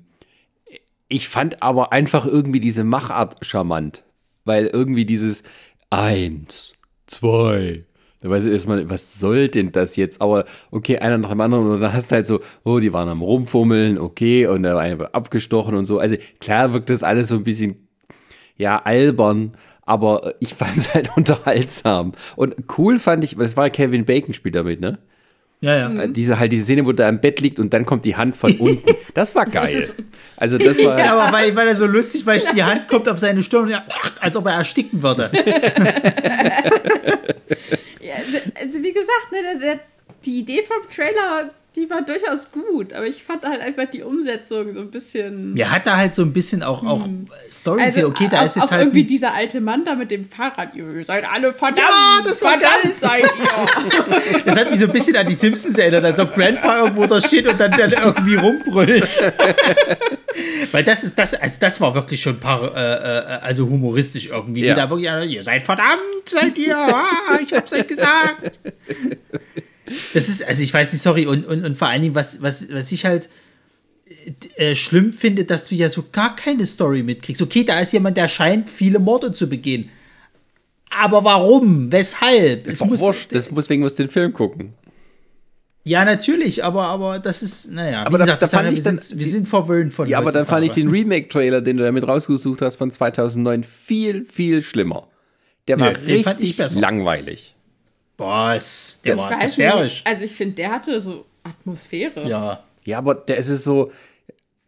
ich 1.08 1.28
fand 1.28 1.62
aber 1.62 1.92
einfach 1.92 2.26
irgendwie 2.26 2.60
diese 2.60 2.84
Machart 2.84 3.44
charmant, 3.44 4.02
weil 4.44 4.66
irgendwie 4.66 5.04
dieses 5.04 5.42
eins, 5.90 6.72
zwei, 7.06 7.84
Da 8.22 8.30
weiß 8.30 8.46
ich 8.46 8.52
erstmal, 8.52 8.88
was 8.88 9.18
soll 9.18 9.48
denn 9.48 9.72
das 9.72 9.96
jetzt? 9.96 10.22
Aber 10.22 10.44
okay, 10.70 10.98
einer 10.98 11.18
nach 11.18 11.30
dem 11.30 11.40
anderen 11.40 11.66
und 11.66 11.80
dann 11.80 11.92
hast 11.92 12.10
du 12.10 12.14
halt 12.14 12.26
so, 12.26 12.40
oh, 12.64 12.78
die 12.78 12.92
waren 12.92 13.08
am 13.08 13.20
Rumfummeln, 13.20 13.98
okay, 13.98 14.46
und 14.46 14.62
der 14.62 14.78
eine 14.78 14.98
wird 15.00 15.14
abgestochen 15.14 15.74
und 15.74 15.86
so. 15.86 15.98
Also 15.98 16.16
klar 16.40 16.72
wirkt 16.72 16.88
das 16.88 17.02
alles 17.02 17.28
so 17.28 17.34
ein 17.34 17.42
bisschen, 17.42 17.88
ja, 18.56 18.80
albern, 18.80 19.52
aber 19.84 20.34
ich 20.38 20.54
fand 20.54 20.76
es 20.76 20.94
halt 20.94 21.10
unterhaltsam. 21.16 22.12
Und 22.36 22.54
cool 22.78 23.00
fand 23.00 23.24
ich, 23.24 23.36
es 23.36 23.56
war 23.56 23.68
Kevin 23.70 24.04
Bacon 24.04 24.32
spielt 24.34 24.54
damit, 24.54 24.80
ne? 24.80 24.98
Ja, 25.60 25.76
ja. 25.76 26.02
Äh, 26.02 26.08
Diese 26.10 26.38
halt 26.38 26.52
diese 26.52 26.64
Szene, 26.64 26.84
wo 26.86 26.92
der 26.92 27.08
im 27.08 27.20
Bett 27.20 27.40
liegt 27.40 27.58
und 27.60 27.72
dann 27.72 27.86
kommt 27.86 28.04
die 28.04 28.16
Hand 28.16 28.36
von 28.36 28.52
unten. 28.56 28.82
Das 29.14 29.34
war 29.34 29.44
geil. 29.44 29.90
Also 30.38 30.56
das 30.56 30.78
war 30.78 30.98
Ja, 30.98 31.12
aber 31.14 31.36
weil, 31.36 31.54
weil 31.54 31.68
er 31.68 31.76
so 31.76 31.84
lustig 31.84 32.24
weiß, 32.24 32.46
die 32.54 32.62
Hand 32.64 32.88
kommt 32.88 33.06
auf 33.10 33.18
seine 33.18 33.42
Stirn, 33.42 33.64
und 33.64 33.72
er, 33.72 33.84
als 34.20 34.34
ob 34.36 34.46
er 34.46 34.54
ersticken 34.54 35.02
würde. 35.02 35.30
Also 38.54 38.82
wie 38.82 38.92
gesagt, 38.92 39.32
ne, 39.32 39.42
der, 39.42 39.54
der, 39.56 39.80
die 40.24 40.40
Idee 40.40 40.62
vom 40.62 40.88
Trailer, 40.90 41.50
die 41.74 41.88
war 41.88 42.02
durchaus 42.02 42.52
gut, 42.52 42.92
aber 42.92 43.06
ich 43.06 43.22
fand 43.22 43.44
halt 43.44 43.62
einfach 43.62 43.86
die 43.86 44.02
Umsetzung 44.02 44.74
so 44.74 44.80
ein 44.80 44.90
bisschen. 44.90 45.54
Mir 45.54 45.70
hat 45.70 45.86
da 45.86 45.96
halt 45.96 46.14
so 46.14 46.20
ein 46.20 46.32
bisschen 46.32 46.62
auch, 46.62 46.84
auch 46.84 47.08
Story 47.50 47.82
Also, 47.82 48.08
okay, 48.08 48.28
da 48.30 48.40
auch, 48.40 48.44
ist 48.44 48.56
jetzt 48.56 48.64
auch 48.66 48.70
halt. 48.72 48.82
irgendwie 48.82 49.04
dieser 49.04 49.32
alte 49.32 49.62
Mann 49.62 49.84
da 49.86 49.94
mit 49.94 50.10
dem 50.10 50.26
Fahrrad. 50.26 50.74
Ihr 50.74 51.02
seid 51.06 51.24
alle 51.24 51.54
verdammt. 51.54 51.78
Ja, 51.78 52.20
das 52.22 52.42
war 52.42 52.60
verdammt 52.60 52.98
seid 52.98 53.24
ihr. 53.24 54.42
das 54.44 54.60
hat 54.60 54.70
mich 54.70 54.80
so 54.80 54.86
ein 54.86 54.92
bisschen 54.92 55.16
an 55.16 55.26
die 55.26 55.34
Simpsons 55.34 55.78
erinnert, 55.78 56.04
als 56.04 56.20
ob 56.20 56.34
Grandpa 56.34 56.80
irgendwo 56.80 57.06
da 57.06 57.22
steht 57.22 57.48
und 57.48 57.58
dann, 57.58 57.70
dann 57.70 57.92
irgendwie 57.92 58.34
rumbrüllt. 58.34 59.08
Weil 60.72 60.84
das 60.84 61.04
ist, 61.04 61.18
das, 61.18 61.32
also 61.32 61.56
das 61.58 61.80
war 61.80 61.94
wirklich 61.94 62.20
schon 62.20 62.38
paar, 62.38 62.76
äh, 62.76 62.80
äh, 62.80 63.38
also 63.40 63.66
humoristisch 63.66 64.26
irgendwie. 64.26 64.66
Ja. 64.66 64.74
Wie 64.74 64.76
da 64.76 64.90
wirklich 64.90 65.34
ihr 65.34 65.42
seid 65.42 65.62
verdammt, 65.62 66.00
seid 66.26 66.58
ihr, 66.58 66.76
ah, 66.76 67.38
ich 67.42 67.52
hab's 67.54 67.72
euch 67.72 67.86
gesagt. 67.86 68.60
Das 70.14 70.28
ist, 70.28 70.46
also 70.46 70.62
ich 70.62 70.72
weiß 70.72 70.92
nicht, 70.92 71.02
sorry, 71.02 71.26
und, 71.26 71.44
und, 71.46 71.64
und 71.64 71.76
vor 71.76 71.88
allen 71.88 72.02
Dingen, 72.02 72.14
was, 72.14 72.40
was, 72.42 72.72
was 72.72 72.92
ich 72.92 73.04
halt 73.04 73.28
äh, 74.56 74.74
schlimm 74.74 75.12
finde, 75.12 75.44
dass 75.44 75.66
du 75.66 75.74
ja 75.74 75.88
so 75.88 76.04
gar 76.12 76.36
keine 76.36 76.66
Story 76.66 77.02
mitkriegst. 77.02 77.42
Okay, 77.42 77.64
da 77.64 77.80
ist 77.80 77.92
jemand, 77.92 78.16
der 78.16 78.28
scheint 78.28 78.70
viele 78.70 78.98
Morde 78.98 79.32
zu 79.32 79.48
begehen. 79.48 79.88
Aber 80.90 81.24
warum? 81.24 81.90
Weshalb? 81.90 82.66
ist 82.66 82.80
doch 82.80 82.88
wurscht. 82.90 83.34
Das 83.34 83.50
muss 83.50 83.68
wegen 83.70 83.82
muss 83.82 83.94
den 83.94 84.08
Film 84.10 84.32
gucken. 84.32 84.74
Ja, 85.84 86.04
natürlich, 86.04 86.62
aber, 86.62 86.84
aber 86.84 87.18
das 87.18 87.42
ist, 87.42 87.72
naja, 87.72 88.02
Aber 88.04 88.18
wie 88.18 88.18
da- 88.18 88.24
gesagt, 88.36 88.42
da 88.42 88.48
fand 88.48 88.66
haben, 88.68 88.74
ich 88.74 88.80
wir, 88.80 88.84
dann- 88.84 88.98
sind, 89.00 89.18
wir 89.18 89.26
sind 89.26 89.48
verwöhnt 89.48 89.92
von 89.92 90.08
Ja, 90.08 90.18
aber 90.18 90.30
dann 90.30 90.46
fand 90.46 90.64
ich 90.64 90.72
den. 90.72 90.88
Remake-Trailer, 90.88 91.60
den 91.60 91.76
du 91.78 91.82
damit 91.82 92.06
rausgesucht 92.06 92.62
hast, 92.62 92.76
von 92.76 92.90
2009 92.92 93.64
viel, 93.64 94.24
viel 94.24 94.62
schlimmer. 94.62 95.08
Der 95.66 95.80
war 95.80 95.92
ich 96.06 96.28
richtig 96.28 96.56
langweilig. 96.74 97.56
Was? 98.18 99.00
Der 99.04 99.14
Ich 99.14 99.20
war 99.20 99.32
atmosphärisch. 99.32 99.82
nicht. 99.82 100.06
Also 100.06 100.24
ich 100.24 100.32
finde, 100.32 100.54
der 100.56 100.70
hatte 100.70 101.00
so 101.00 101.24
Atmosphäre. 101.42 102.28
Ja. 102.28 102.62
Ja, 102.84 102.98
aber 102.98 103.14
der 103.14 103.36
ist 103.38 103.48
es 103.48 103.64
so, 103.64 103.90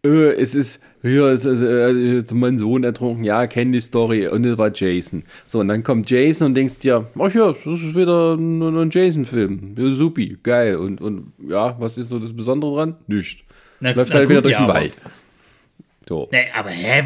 äh, 0.04 0.32
es 0.34 0.54
ist, 0.54 0.80
ja, 1.02 1.30
es 1.30 1.44
ist 1.44 1.62
äh, 1.62 1.90
äh, 2.18 2.24
mein 2.32 2.58
Sohn 2.58 2.84
ertrunken, 2.84 3.24
ja, 3.24 3.46
kenn 3.46 3.72
die 3.72 3.80
Story 3.80 4.26
und 4.28 4.44
es 4.46 4.56
war 4.58 4.70
Jason. 4.72 5.24
So, 5.46 5.60
und 5.60 5.68
dann 5.68 5.82
kommt 5.82 6.08
Jason 6.10 6.48
und 6.48 6.54
denkst 6.54 6.78
dir, 6.78 7.06
ach 7.18 7.34
ja, 7.34 7.52
das 7.52 7.66
ist 7.66 7.94
wieder 7.96 8.34
ein, 8.34 8.62
ein 8.62 8.90
Jason-Film. 8.90 9.74
Ja, 9.78 9.90
supi, 9.92 10.38
geil. 10.42 10.76
Und, 10.76 11.00
und 11.00 11.32
ja, 11.48 11.74
was 11.80 11.98
ist 11.98 12.08
so 12.10 12.18
das 12.18 12.34
Besondere 12.34 12.74
dran? 12.76 12.96
Nicht. 13.06 13.44
Na- 13.80 13.90
Läuft 13.92 14.12
na 14.12 14.18
halt 14.20 14.28
wieder 14.28 14.38
gut, 14.40 14.44
durch 14.46 14.52
ja, 14.52 14.60
den 14.60 14.70
aber- 14.70 14.74
Wald. 14.80 14.92
So. 16.08 16.28
Nee, 16.30 16.46
aber 16.54 16.70
hä, 16.70 17.02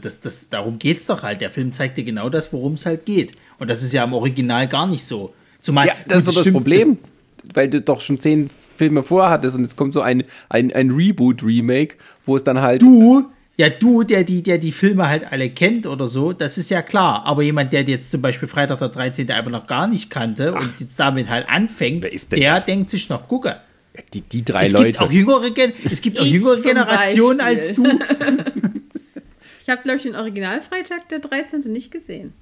das, 0.00 0.20
das, 0.20 0.48
darum 0.50 0.78
geht's 0.78 1.06
doch 1.06 1.22
halt. 1.22 1.40
Der 1.40 1.50
Film 1.50 1.72
zeigt 1.72 1.96
dir 1.96 2.04
genau 2.04 2.28
das, 2.28 2.52
worum 2.52 2.74
es 2.74 2.84
halt 2.84 3.06
geht. 3.06 3.32
Und 3.58 3.68
das 3.68 3.82
ist 3.82 3.92
ja 3.92 4.04
im 4.04 4.12
Original 4.12 4.68
gar 4.68 4.86
nicht 4.86 5.04
so. 5.04 5.34
Zumal, 5.60 5.86
Ja, 5.86 5.94
das 6.06 6.18
ist 6.18 6.28
doch 6.28 6.34
das 6.34 6.42
stimmt, 6.42 6.56
Problem, 6.56 6.98
weil 7.54 7.68
du 7.68 7.80
doch 7.80 8.00
schon 8.00 8.20
zehn 8.20 8.50
Filme 8.76 9.02
vorhattest 9.02 9.56
und 9.56 9.62
jetzt 9.62 9.76
kommt 9.76 9.92
so 9.92 10.02
ein, 10.02 10.24
ein, 10.48 10.72
ein 10.72 10.90
Reboot-Remake, 10.90 11.96
wo 12.26 12.36
es 12.36 12.44
dann 12.44 12.60
halt. 12.60 12.82
Du, 12.82 13.30
ja, 13.56 13.70
du, 13.70 14.02
der 14.02 14.24
die, 14.24 14.42
der 14.42 14.58
die 14.58 14.72
Filme 14.72 15.08
halt 15.08 15.32
alle 15.32 15.48
kennt 15.48 15.86
oder 15.86 16.06
so, 16.08 16.34
das 16.34 16.58
ist 16.58 16.70
ja 16.70 16.82
klar. 16.82 17.24
Aber 17.24 17.42
jemand, 17.42 17.72
der 17.72 17.82
jetzt 17.84 18.10
zum 18.10 18.20
Beispiel 18.20 18.48
Freitag 18.48 18.78
der 18.78 18.90
13. 18.90 19.30
einfach 19.30 19.50
noch 19.50 19.66
gar 19.66 19.86
nicht 19.86 20.10
kannte 20.10 20.52
und 20.52 20.68
jetzt 20.78 21.00
damit 21.00 21.30
halt 21.30 21.48
anfängt, 21.48 22.04
der 22.32 22.56
das? 22.56 22.66
denkt 22.66 22.90
sich 22.90 23.08
noch, 23.08 23.26
gucke. 23.28 23.56
Die, 24.14 24.20
die 24.22 24.44
drei 24.44 24.64
Es 24.64 24.72
Leute. 24.72 24.86
gibt 24.86 25.00
auch 25.00 25.10
jüngere, 25.12 25.50
Gen 25.50 25.72
es 25.90 26.00
gibt 26.00 26.18
auch 26.20 26.24
Ich 26.24 26.32
jüngere 26.32 26.58
zum 26.58 26.70
Generationen 26.70 27.40
als 27.40 27.74
du. 27.74 27.84
Ich 29.62 29.68
habe, 29.70 29.82
glaube 29.82 29.96
ich, 29.96 30.04
den 30.04 30.14
Originalfreitag 30.14 31.08
der 31.08 31.18
13. 31.18 31.72
nicht 31.72 31.90
gesehen. 31.90 32.32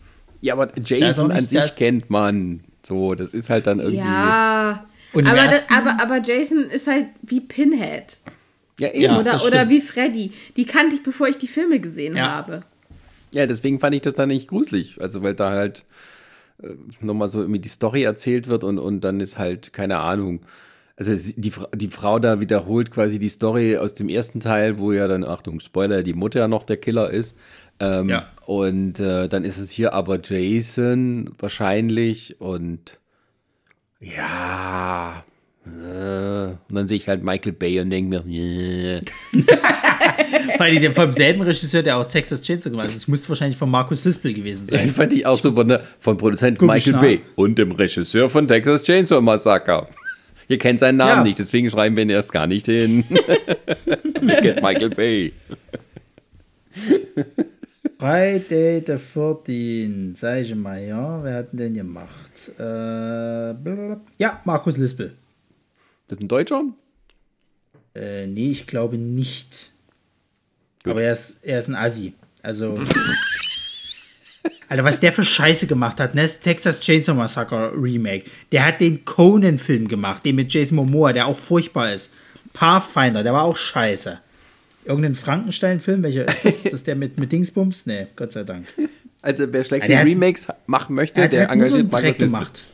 ja, 0.42 0.52
aber 0.52 0.66
auch 0.66 0.72
Jason 0.84 1.32
an 1.32 1.46
sich 1.46 1.74
kennt 1.76 2.10
man. 2.10 2.60
So, 2.82 3.14
das 3.14 3.32
ist 3.32 3.48
halt 3.48 3.66
dann 3.66 3.78
irgendwie. 3.80 3.96
Ja. 4.04 4.84
Aber, 5.14 5.44
das, 5.46 5.70
aber, 5.70 6.02
aber 6.02 6.20
Jason 6.22 6.68
ist 6.68 6.86
halt 6.86 7.06
wie 7.22 7.40
Pinhead. 7.40 8.18
Ja, 8.78 8.88
eben. 8.92 9.04
Ja. 9.04 9.18
oder, 9.20 9.42
oder 9.42 9.68
wie 9.70 9.80
Freddy. 9.80 10.32
Die 10.56 10.66
kannte 10.66 10.96
ich, 10.96 11.02
bevor 11.02 11.26
ich 11.28 11.38
die 11.38 11.46
Filme 11.48 11.80
gesehen 11.80 12.14
Ja. 12.14 12.28
habe. 12.34 12.62
Ja, 13.30 13.46
deswegen 13.46 13.80
fand 13.80 13.94
ich 13.94 14.02
das 14.02 14.12
dann 14.14 14.28
nicht 14.28 14.48
gruselig. 14.48 15.00
Also, 15.00 15.22
weil 15.22 15.32
da 15.34 15.50
halt 15.50 15.84
äh, 16.62 16.68
nochmal 17.00 17.28
so 17.30 17.40
irgendwie 17.40 17.60
die 17.60 17.68
Story 17.70 18.02
erzählt 18.02 18.48
wird 18.48 18.64
und, 18.64 18.78
und 18.78 19.00
dann 19.02 19.20
ist 19.20 19.38
halt, 19.38 19.72
keine 19.72 19.96
Ahnung. 20.00 20.40
Also, 20.96 21.12
die, 21.36 21.52
die 21.74 21.88
Frau 21.88 22.18
da 22.20 22.38
wiederholt 22.40 22.90
quasi 22.92 23.18
die 23.18 23.28
Story 23.28 23.76
aus 23.76 23.94
dem 23.94 24.08
ersten 24.08 24.38
Teil, 24.40 24.78
wo 24.78 24.92
ja 24.92 25.08
dann, 25.08 25.24
Achtung, 25.24 25.58
Spoiler, 25.60 26.02
die 26.04 26.12
Mutter 26.14 26.40
ja 26.40 26.48
noch 26.48 26.62
der 26.64 26.76
Killer 26.76 27.10
ist. 27.10 27.36
Ähm, 27.80 28.08
Ja. 28.08 28.28
Und 28.46 29.00
äh, 29.00 29.28
dann 29.28 29.44
ist 29.44 29.58
es 29.58 29.70
hier 29.70 29.92
aber 29.94 30.20
Jason 30.22 31.30
wahrscheinlich 31.38 32.40
und 32.40 32.98
ja. 34.00 35.24
Äh, 35.66 36.48
und 36.68 36.74
dann 36.74 36.86
sehe 36.88 36.98
ich 36.98 37.08
halt 37.08 37.24
Michael 37.24 37.52
Bay 37.52 37.80
und 37.80 37.88
denke 37.90 38.22
mir, 38.24 38.98
äh, 38.98 39.00
Weil 40.58 40.78
die 40.78 40.88
vom 40.90 41.10
selben 41.10 41.40
Regisseur, 41.42 41.82
der 41.82 41.96
auch 41.96 42.04
Texas 42.04 42.42
Chainsaw 42.42 42.70
gemacht 42.70 42.88
hat. 42.88 42.94
Es 42.94 43.08
musste 43.08 43.28
wahrscheinlich 43.30 43.56
von 43.56 43.70
Markus 43.70 44.04
Lispel 44.04 44.34
gewesen 44.34 44.68
Ja, 44.70 44.78
sein. 44.78 44.90
fand 44.90 45.12
ich 45.14 45.24
auch 45.26 45.38
super, 45.38 45.64
ne? 45.64 45.80
Von 45.98 46.16
Produzent 46.16 46.60
Michael. 46.60 47.00
Bay 47.00 47.20
und 47.34 47.58
dem 47.58 47.72
Regisseur 47.72 48.28
von 48.28 48.46
Texas 48.46 48.84
Chainsaw 48.84 49.20
Massacre. 49.20 49.88
Ihr 50.48 50.58
kennt 50.58 50.78
seinen 50.80 50.96
Namen 50.98 51.18
Ja. 51.18 51.22
nicht, 51.24 51.38
deswegen 51.38 51.70
schreiben 51.70 51.96
wir 51.96 52.02
ihn 52.02 52.10
erst 52.10 52.32
gar 52.32 52.46
nicht 52.46 52.66
hin. 52.66 53.04
Kennt 53.08 54.62
Michael 54.62 54.90
Bay. 54.90 55.32
Friday 57.98 58.82
the 58.86 58.96
14. 58.98 60.14
Sag 60.16 60.42
ich 60.42 60.54
mal, 60.54 60.82
ja. 60.82 61.22
Wer 61.22 61.36
hat 61.36 61.52
denn 61.52 61.58
den 61.58 61.74
gemacht? 61.74 62.50
Äh, 62.58 62.62
ja, 64.18 64.40
Markus 64.44 64.76
Lispel. 64.76 65.14
Das 66.08 66.18
ist 66.18 66.24
ein 66.24 66.28
Deutscher? 66.28 66.64
Äh, 67.94 68.26
nee, 68.26 68.50
ich 68.50 68.66
glaube 68.66 68.98
nicht. 68.98 69.72
Gut. 70.82 70.90
Aber 70.90 71.02
er 71.02 71.12
ist, 71.12 71.38
er 71.44 71.58
ist 71.60 71.68
ein 71.68 71.74
Assi. 71.76 72.12
Also. 72.42 72.78
Alter, 74.68 74.84
was 74.84 75.00
der 75.00 75.12
für 75.12 75.24
Scheiße 75.24 75.66
gemacht 75.66 76.00
hat, 76.00 76.14
ne? 76.14 76.22
Das 76.22 76.40
Texas 76.40 76.80
Chainsaw 76.80 77.14
Massacre 77.16 77.72
Remake. 77.76 78.24
Der 78.52 78.66
hat 78.66 78.80
den 78.80 79.04
Conan-Film 79.04 79.88
gemacht, 79.88 80.24
den 80.24 80.36
mit 80.36 80.52
Jason 80.52 80.76
Momoa, 80.76 81.12
der 81.12 81.26
auch 81.26 81.38
furchtbar 81.38 81.92
ist. 81.92 82.10
Pathfinder, 82.52 83.22
der 83.22 83.32
war 83.32 83.42
auch 83.42 83.56
scheiße. 83.56 84.18
Irgendein 84.84 85.14
Frankenstein-Film, 85.14 86.02
welcher 86.02 86.26
ist 86.28 86.44
das? 86.44 86.64
Ist 86.64 86.72
das 86.72 86.82
der 86.84 86.94
mit, 86.96 87.18
mit 87.18 87.32
Dingsbums? 87.32 87.86
Nee, 87.86 88.06
Gott 88.16 88.32
sei 88.32 88.42
Dank. 88.44 88.66
Also, 89.22 89.50
wer 89.52 89.64
schlechte 89.64 89.86
Ja, 89.86 89.88
der 89.88 89.98
hat- 90.00 90.06
Remakes 90.06 90.48
machen 90.66 90.94
möchte, 90.94 91.20
Er 91.20 91.24
hat 91.24 91.32
der 91.32 91.48
halt 91.48 91.58
nur 91.58 91.68
so 91.68 91.76
einen 91.76 91.84
engagiert 91.86 92.18
Dreck 92.18 92.26
gemacht. 92.26 92.64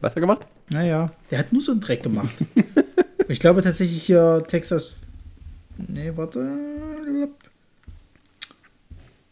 Was 0.00 0.12
hat 0.12 0.16
er 0.16 0.20
gemacht? 0.22 0.46
Naja, 0.70 1.12
der 1.30 1.38
hat 1.40 1.52
nur 1.52 1.60
so 1.60 1.72
einen 1.72 1.80
Dreck 1.82 2.02
gemacht. 2.02 2.34
ich 3.28 3.38
glaube 3.40 3.60
tatsächlich 3.62 4.02
hier 4.02 4.42
Texas. 4.48 4.92
Nee, 5.76 6.12
warte. 6.16 6.40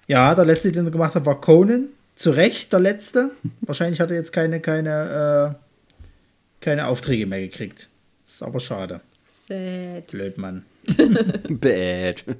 Ja, 0.09 0.34
der 0.34 0.46
letzte, 0.46 0.72
den 0.72 0.86
er 0.86 0.90
gemacht 0.90 1.14
hat, 1.14 1.26
war 1.26 1.40
Conan. 1.40 1.88
Zu 2.16 2.30
Recht 2.30 2.72
der 2.72 2.80
letzte. 2.80 3.30
Wahrscheinlich 3.61 4.00
hat 4.00 4.11
er 4.11 4.16
jetzt 4.16 4.32
keine, 4.32 4.59
keine, 4.61 5.56
äh, 5.56 6.64
keine 6.64 6.88
Aufträge 6.88 7.26
mehr 7.26 7.40
gekriegt. 7.40 7.88
Ist 8.24 8.42
aber 8.42 8.59
schade. 8.59 9.02
Sad. 9.46 10.09
Blöd, 10.09 10.36
Mann. 10.36 10.64
Bad. 11.48 12.24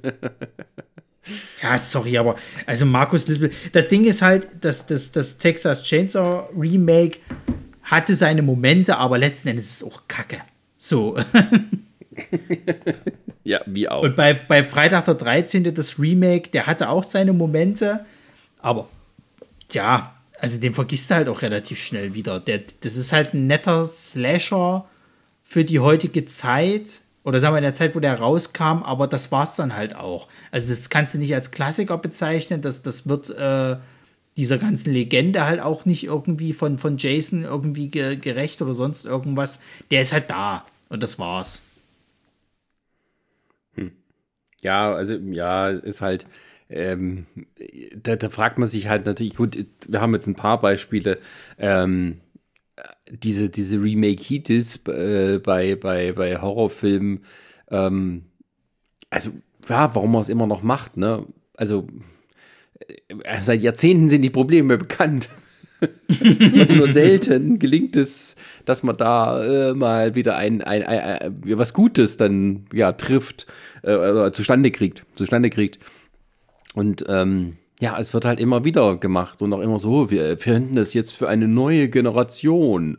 Ja, 1.61 1.77
sorry, 1.77 2.17
aber 2.17 2.37
also 2.65 2.87
Markus 2.87 3.27
Lispel. 3.27 3.51
Das 3.71 3.87
Ding 3.87 4.05
ist 4.05 4.23
halt, 4.23 4.47
dass 4.61 4.87
das, 4.87 5.11
das 5.11 5.37
Texas 5.37 5.83
Chainsaw 5.83 6.49
Remake 6.57 7.19
hatte 7.83 8.15
seine 8.15 8.41
Momente, 8.41 8.97
aber 8.97 9.19
letzten 9.19 9.49
Endes 9.49 9.65
ist 9.65 9.81
es 9.81 9.83
auch 9.83 10.07
Kacke. 10.07 10.41
So. 10.77 11.17
Ja, 13.43 13.61
wie 13.65 13.89
auch. 13.89 14.03
Und 14.03 14.15
bei, 14.15 14.33
bei 14.33 14.63
Freitag 14.63 15.05
der 15.05 15.15
13. 15.15 15.73
das 15.73 15.99
Remake, 15.99 16.49
der 16.49 16.67
hatte 16.67 16.89
auch 16.89 17.03
seine 17.03 17.33
Momente, 17.33 18.05
aber 18.61 18.87
ja, 19.71 20.15
also 20.39 20.59
den 20.59 20.73
vergisst 20.73 21.09
du 21.09 21.15
halt 21.15 21.29
auch 21.29 21.41
relativ 21.41 21.79
schnell 21.79 22.13
wieder. 22.13 22.39
Der, 22.39 22.61
das 22.81 22.95
ist 22.95 23.11
halt 23.11 23.33
ein 23.33 23.47
netter 23.47 23.85
Slasher 23.85 24.85
für 25.43 25.65
die 25.65 25.79
heutige 25.79 26.25
Zeit. 26.25 27.01
Oder 27.23 27.39
sagen 27.39 27.53
wir 27.53 27.59
in 27.59 27.63
der 27.63 27.73
Zeit, 27.73 27.95
wo 27.95 27.99
der 27.99 28.19
rauskam, 28.19 28.81
aber 28.83 29.05
das 29.05 29.31
war's 29.31 29.55
dann 29.55 29.75
halt 29.75 29.95
auch. 29.95 30.27
Also 30.51 30.69
das 30.69 30.89
kannst 30.89 31.13
du 31.13 31.17
nicht 31.17 31.35
als 31.35 31.51
Klassiker 31.51 31.97
bezeichnen. 31.97 32.61
Das, 32.61 32.81
das 32.81 33.07
wird 33.07 33.29
äh, 33.31 33.75
dieser 34.37 34.57
ganzen 34.57 34.93
Legende 34.93 35.45
halt 35.45 35.59
auch 35.59 35.85
nicht 35.85 36.05
irgendwie 36.05 36.53
von, 36.53 36.77
von 36.77 36.97
Jason 36.97 37.43
irgendwie 37.43 37.89
ge 37.89 38.15
gerecht 38.15 38.61
oder 38.61 38.73
sonst 38.73 39.05
irgendwas. 39.05 39.59
Der 39.91 40.01
ist 40.01 40.13
halt 40.13 40.29
da 40.29 40.65
und 40.87 41.03
das 41.03 41.19
war's. 41.19 41.61
Ja, 44.61 44.93
also 44.93 45.15
ja, 45.15 45.69
ist 45.69 46.01
halt, 46.01 46.25
ähm, 46.69 47.25
da, 47.95 48.15
da, 48.15 48.29
fragt 48.29 48.57
man 48.57 48.67
sich 48.67 48.87
halt 48.87 49.05
natürlich, 49.05 49.35
gut, 49.35 49.65
wir 49.87 50.01
haben 50.01 50.13
jetzt 50.13 50.27
ein 50.27 50.35
paar 50.35 50.59
Beispiele, 50.59 51.19
ähm, 51.57 52.21
diese, 53.09 53.49
diese 53.49 53.81
Remake-Hitis 53.81 54.85
äh, 54.87 55.39
bei, 55.39 55.75
bei, 55.75 56.11
bei 56.13 56.41
Horrorfilmen, 56.41 57.23
ähm, 57.71 58.25
also 59.09 59.31
ja, 59.67 59.93
warum 59.95 60.11
man 60.11 60.21
es 60.21 60.29
immer 60.29 60.47
noch 60.47 60.61
macht, 60.61 60.97
ne? 60.97 61.25
Also 61.55 61.87
äh, 62.87 63.41
seit 63.41 63.61
Jahrzehnten 63.61 64.09
sind 64.09 64.21
die 64.21 64.29
Probleme 64.29 64.77
bekannt. 64.77 65.29
Nur 66.75 66.91
selten 66.91 67.59
gelingt 67.59 67.95
es, 67.95 68.35
dass 68.65 68.83
man 68.83 68.97
da 68.97 69.69
äh, 69.69 69.73
mal 69.73 70.15
wieder 70.15 70.35
ein, 70.35 70.61
ein, 70.61 70.83
ein, 70.83 70.99
ein, 70.99 71.41
was 71.57 71.73
Gutes 71.73 72.17
dann 72.17 72.65
ja 72.73 72.91
trifft, 72.91 73.47
äh, 73.83 74.31
zustande 74.31 74.71
kriegt, 74.71 75.05
zustande 75.15 75.49
kriegt. 75.49 75.79
Und 76.73 77.05
ähm, 77.07 77.57
ja, 77.79 77.97
es 77.97 78.13
wird 78.13 78.25
halt 78.25 78.39
immer 78.39 78.65
wieder 78.65 78.97
gemacht 78.97 79.41
und 79.41 79.53
auch 79.53 79.61
immer 79.61 79.79
so, 79.79 80.11
wir 80.11 80.37
finden 80.37 80.75
das 80.75 80.93
jetzt 80.93 81.13
für 81.13 81.29
eine 81.29 81.47
neue 81.47 81.89
Generation. 81.89 82.97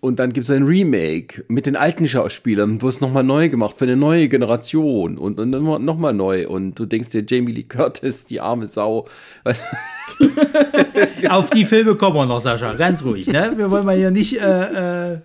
Und 0.00 0.18
dann 0.18 0.32
gibt 0.32 0.44
es 0.44 0.50
ein 0.50 0.62
Remake 0.62 1.44
mit 1.48 1.66
den 1.66 1.76
alten 1.76 2.08
Schauspielern, 2.08 2.80
wo 2.80 2.88
es 2.88 3.02
nochmal 3.02 3.22
neu 3.22 3.50
gemacht 3.50 3.76
für 3.76 3.84
eine 3.84 3.96
neue 3.96 4.28
Generation 4.28 5.18
und 5.18 5.38
dann 5.38 5.50
nochmal 5.50 6.14
neu. 6.14 6.48
Und 6.48 6.78
du 6.78 6.86
denkst 6.86 7.10
dir, 7.10 7.22
Jamie 7.26 7.52
Lee 7.52 7.64
Curtis, 7.64 8.24
die 8.24 8.40
arme 8.40 8.66
Sau. 8.66 9.06
Auf 11.28 11.50
die 11.50 11.66
Filme 11.66 11.96
kommen 11.96 12.16
wir 12.16 12.24
noch, 12.24 12.40
Sascha, 12.40 12.72
ganz 12.74 13.04
ruhig. 13.04 13.26
Ne? 13.26 13.52
Wir 13.56 13.70
wollen 13.70 13.84
mal 13.84 13.96
hier 13.96 14.10
nicht. 14.10 14.40
Äh, 14.40 15.12
äh 15.12 15.20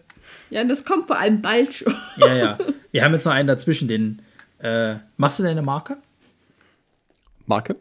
ja, 0.49 0.63
das 0.65 0.83
kommt 0.83 1.07
vor 1.07 1.17
allem 1.17 1.41
bald 1.41 1.73
schon. 1.73 1.95
ja, 2.17 2.35
ja. 2.35 2.57
Wir 2.91 3.03
haben 3.03 3.13
jetzt 3.13 3.25
noch 3.25 3.33
einen 3.33 3.47
dazwischen, 3.47 3.87
den. 3.87 4.21
Äh, 4.59 4.95
machst 5.15 5.39
du 5.39 5.43
deine 5.43 5.61
Marke? 5.61 5.97
Marke? 7.45 7.77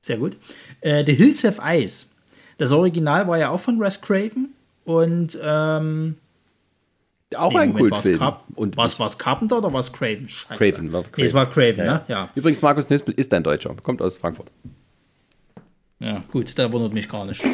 Sehr 0.00 0.18
gut. 0.18 0.36
Äh, 0.80 1.04
The 1.04 1.14
Hills 1.14 1.42
Have 1.42 1.60
Eyes. 1.60 2.12
Das 2.58 2.70
Original 2.70 3.26
war 3.26 3.38
ja 3.38 3.50
auch 3.50 3.60
von 3.60 3.80
Wes 3.80 4.00
Craven. 4.00 4.55
Und 4.86 5.38
ähm, 5.42 6.14
auch 7.34 7.52
nee, 7.52 7.58
ein 7.58 7.74
Kultfilm. 7.74 8.20
Und 8.54 8.76
was 8.76 9.00
war 9.00 9.08
es 9.08 9.18
Carpenter 9.18 9.58
oder 9.58 9.72
was 9.72 9.92
Craven? 9.92 10.28
Scheiße. 10.28 10.56
Craven 10.56 10.92
war 10.92 11.02
Craven. 11.02 11.14
Nee, 11.16 11.24
es 11.24 11.34
war 11.34 11.50
Craven, 11.50 11.84
ja, 11.84 11.94
ne? 11.94 12.04
Ja. 12.06 12.30
Übrigens, 12.36 12.62
Markus 12.62 12.88
Nispel 12.88 13.12
ist 13.14 13.34
ein 13.34 13.42
Deutscher, 13.42 13.74
kommt 13.82 14.00
aus 14.00 14.18
Frankfurt. 14.18 14.46
Ja, 15.98 16.22
gut, 16.30 16.56
da 16.56 16.70
wundert 16.70 16.92
mich 16.92 17.08
gar 17.08 17.24
nicht. 17.24 17.42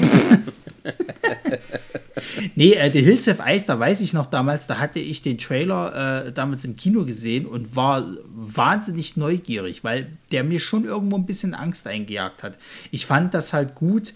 nee, 2.55 2.75
äh, 2.75 2.93
The 2.93 3.01
Hills 3.01 3.27
of 3.29 3.39
Ice, 3.47 3.67
da 3.67 3.79
weiß 3.79 4.03
ich 4.03 4.13
noch 4.13 4.27
damals, 4.27 4.67
da 4.67 4.79
hatte 4.79 5.01
ich 5.01 5.23
den 5.23 5.39
Trailer 5.39 6.27
äh, 6.27 6.33
damals 6.33 6.67
im 6.67 6.77
Kino 6.77 7.07
gesehen 7.07 7.47
und 7.47 7.75
war 7.75 8.07
wahnsinnig 8.27 9.17
neugierig, 9.17 9.85
weil 9.85 10.19
der 10.33 10.45
mir 10.45 10.61
schon 10.61 10.85
irgendwo 10.85 11.17
ein 11.17 11.25
bisschen 11.25 11.55
Angst 11.55 11.87
eingejagt 11.87 12.43
hat. 12.43 12.59
Ich 12.91 13.07
fand 13.07 13.33
das 13.33 13.55
halt 13.55 13.75
gut, 13.75 14.13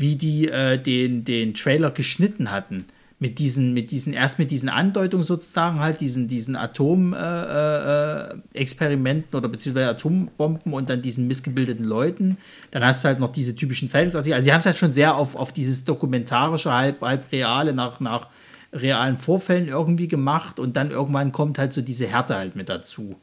wie 0.00 0.16
die 0.16 0.48
äh, 0.48 0.78
den, 0.78 1.24
den 1.24 1.54
Trailer 1.54 1.90
geschnitten 1.90 2.50
hatten. 2.50 2.86
Mit 3.22 3.38
diesen, 3.38 3.74
mit 3.74 3.90
diesen, 3.90 4.14
erst 4.14 4.38
mit 4.38 4.50
diesen 4.50 4.70
Andeutungen 4.70 5.24
sozusagen, 5.24 5.80
halt, 5.80 6.00
diesen, 6.00 6.26
diesen 6.26 6.56
Atom-Experimenten 6.56 9.30
äh, 9.30 9.34
äh, 9.34 9.36
oder 9.36 9.50
beziehungsweise 9.50 9.90
Atombomben 9.90 10.72
und 10.72 10.88
dann 10.88 11.02
diesen 11.02 11.26
missgebildeten 11.26 11.84
Leuten. 11.84 12.38
Dann 12.70 12.82
hast 12.82 13.04
du 13.04 13.08
halt 13.08 13.20
noch 13.20 13.30
diese 13.30 13.54
typischen 13.54 13.90
Zeitungsartikel. 13.90 14.34
Also, 14.34 14.44
sie 14.44 14.54
haben 14.54 14.60
es 14.60 14.66
halt 14.66 14.78
schon 14.78 14.94
sehr 14.94 15.16
auf, 15.16 15.36
auf 15.36 15.52
dieses 15.52 15.84
dokumentarische, 15.84 16.72
halb, 16.72 17.02
halb 17.02 17.30
reale, 17.30 17.74
nach, 17.74 18.00
nach 18.00 18.28
realen 18.72 19.18
Vorfällen 19.18 19.68
irgendwie 19.68 20.08
gemacht 20.08 20.58
und 20.58 20.76
dann 20.76 20.90
irgendwann 20.90 21.30
kommt 21.30 21.58
halt 21.58 21.74
so 21.74 21.82
diese 21.82 22.06
Härte 22.06 22.36
halt 22.36 22.56
mit 22.56 22.70
dazu. 22.70 23.16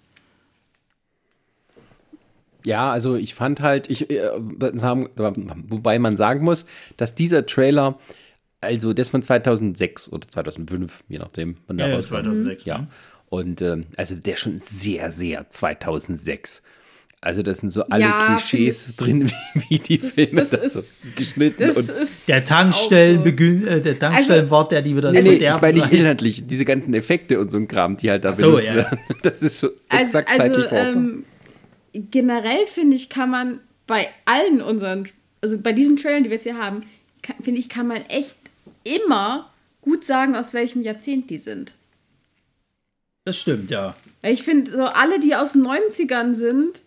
Ja, 2.65 2.91
also 2.91 3.15
ich 3.15 3.33
fand 3.33 3.61
halt, 3.61 3.89
ich, 3.89 4.09
äh, 4.09 4.29
wobei 4.35 5.99
man 5.99 6.17
sagen 6.17 6.43
muss, 6.43 6.65
dass 6.97 7.15
dieser 7.15 7.45
Trailer, 7.45 7.99
also 8.61 8.93
das 8.93 9.09
von 9.09 9.21
2006 9.21 10.11
oder 10.11 10.27
2005, 10.27 11.03
je 11.07 11.19
nachdem, 11.19 11.57
wann 11.67 11.77
der 11.77 11.89
ja, 11.89 12.01
2006. 12.01 12.65
Ja, 12.65 12.79
mhm. 12.79 12.87
und 13.29 13.61
äh, 13.61 13.83
also 13.95 14.15
der 14.15 14.35
schon 14.35 14.59
sehr, 14.59 15.11
sehr 15.11 15.49
2006. 15.49 16.63
Also 17.19 17.41
das 17.41 17.59
sind 17.59 17.69
so 17.69 17.83
alle 17.85 18.03
ja, 18.03 18.19
Klischees 18.19 18.89
ich, 18.89 18.95
drin, 18.95 19.31
wie, 19.53 19.63
wie 19.69 19.79
die 19.79 19.97
das, 19.97 20.11
Filme 20.11 20.41
das, 20.41 20.51
das 20.51 20.75
ist, 20.75 21.01
so 21.01 21.07
geschnitten 21.15 21.71
und 21.71 21.91
der 22.27 22.45
Tankstellen 22.45 23.23
so. 23.23 23.43
äh, 23.67 23.81
der 23.81 23.97
Tankstellenwort, 23.97 24.67
also, 24.67 24.69
der 24.69 24.81
die 24.83 24.95
wieder 24.95 25.11
nee, 25.11 25.21
nee, 25.21 25.49
ich 25.49 25.61
meine 25.61 25.79
nicht 25.79 25.91
inhaltlich, 25.91 26.45
diese 26.45 26.63
ganzen 26.63 26.93
Effekte 26.93 27.39
und 27.39 27.49
so 27.49 27.57
ein 27.57 27.67
Kram, 27.67 27.97
die 27.97 28.11
halt 28.11 28.23
da 28.23 28.35
so, 28.35 28.51
benutzt 28.51 28.69
ja. 28.69 28.75
werden. 28.75 28.99
Das 29.23 29.41
ist 29.41 29.59
so 29.59 29.69
also, 29.89 30.03
exakt 30.03 30.29
also, 30.29 30.61
zeitlich 30.61 30.67
ähm, 30.71 31.23
generell 31.99 32.65
finde 32.67 32.95
ich, 32.95 33.09
kann 33.09 33.29
man 33.29 33.59
bei 33.85 34.09
allen 34.25 34.61
unseren, 34.61 35.09
also 35.41 35.57
bei 35.57 35.73
diesen 35.73 35.97
Trailern, 35.97 36.23
die 36.23 36.29
wir 36.29 36.35
jetzt 36.35 36.43
hier 36.43 36.57
haben, 36.57 36.83
finde 37.41 37.59
ich, 37.59 37.69
kann 37.69 37.87
man 37.87 38.01
echt 38.07 38.35
immer 38.83 39.51
gut 39.81 40.05
sagen, 40.05 40.35
aus 40.35 40.53
welchem 40.53 40.81
Jahrzehnt 40.81 41.29
die 41.29 41.37
sind. 41.37 41.73
Das 43.25 43.37
stimmt, 43.37 43.71
ja. 43.71 43.95
Ich 44.21 44.43
finde, 44.43 44.71
so 44.71 44.83
alle, 44.83 45.19
die 45.19 45.35
aus 45.35 45.53
den 45.53 45.65
90ern 45.65 46.33
sind, 46.33 46.81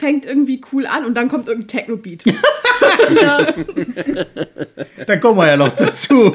fängt 0.00 0.24
irgendwie 0.24 0.60
cool 0.72 0.86
an 0.86 1.04
und 1.04 1.14
dann 1.14 1.28
kommt 1.28 1.46
irgendein 1.46 1.68
Techno-Beat. 1.68 2.24
ja. 3.22 3.54
Dann 5.06 5.20
kommen 5.20 5.38
wir 5.38 5.46
ja 5.46 5.56
noch 5.56 5.76
dazu. 5.76 6.34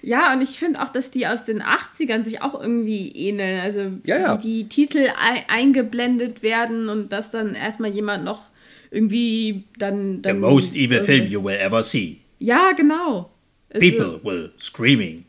Ja, 0.00 0.32
und 0.32 0.40
ich 0.40 0.58
finde 0.58 0.80
auch, 0.80 0.90
dass 0.90 1.10
die 1.10 1.26
aus 1.26 1.44
den 1.44 1.62
80ern 1.62 2.22
sich 2.22 2.40
auch 2.40 2.58
irgendwie 2.58 3.10
ähneln. 3.10 3.60
Also 3.60 3.80
ja, 4.04 4.18
ja. 4.18 4.36
Die, 4.36 4.64
die, 4.64 4.68
Titel 4.68 5.08
ein, 5.20 5.42
eingeblendet 5.48 6.42
werden 6.42 6.88
und 6.88 7.12
dass 7.12 7.30
dann 7.30 7.54
erstmal 7.54 7.90
jemand 7.90 8.24
noch 8.24 8.44
irgendwie 8.90 9.64
dann. 9.78 10.22
dann 10.22 10.36
The 10.36 10.40
most 10.40 10.74
evil 10.74 11.02
film 11.02 11.26
you 11.26 11.44
will 11.44 11.56
ever 11.56 11.82
see. 11.82 12.18
Ja, 12.38 12.72
genau. 12.72 13.30
Also, 13.72 13.86
People 13.86 14.20
will 14.22 14.52
screaming. 14.58 15.24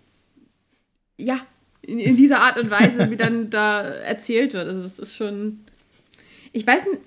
Ja, 1.18 1.42
in, 1.82 2.00
in 2.00 2.16
dieser 2.16 2.40
Art 2.40 2.58
und 2.58 2.70
Weise, 2.70 3.10
wie 3.10 3.18
dann 3.18 3.50
da 3.50 3.82
erzählt 3.82 4.54
wird. 4.54 4.68
Also 4.68 4.82
es 4.82 5.00
ist 5.00 5.16
schon. 5.16 5.62
Ich 6.54 6.68
weiß 6.68 6.84
nicht, 6.86 7.02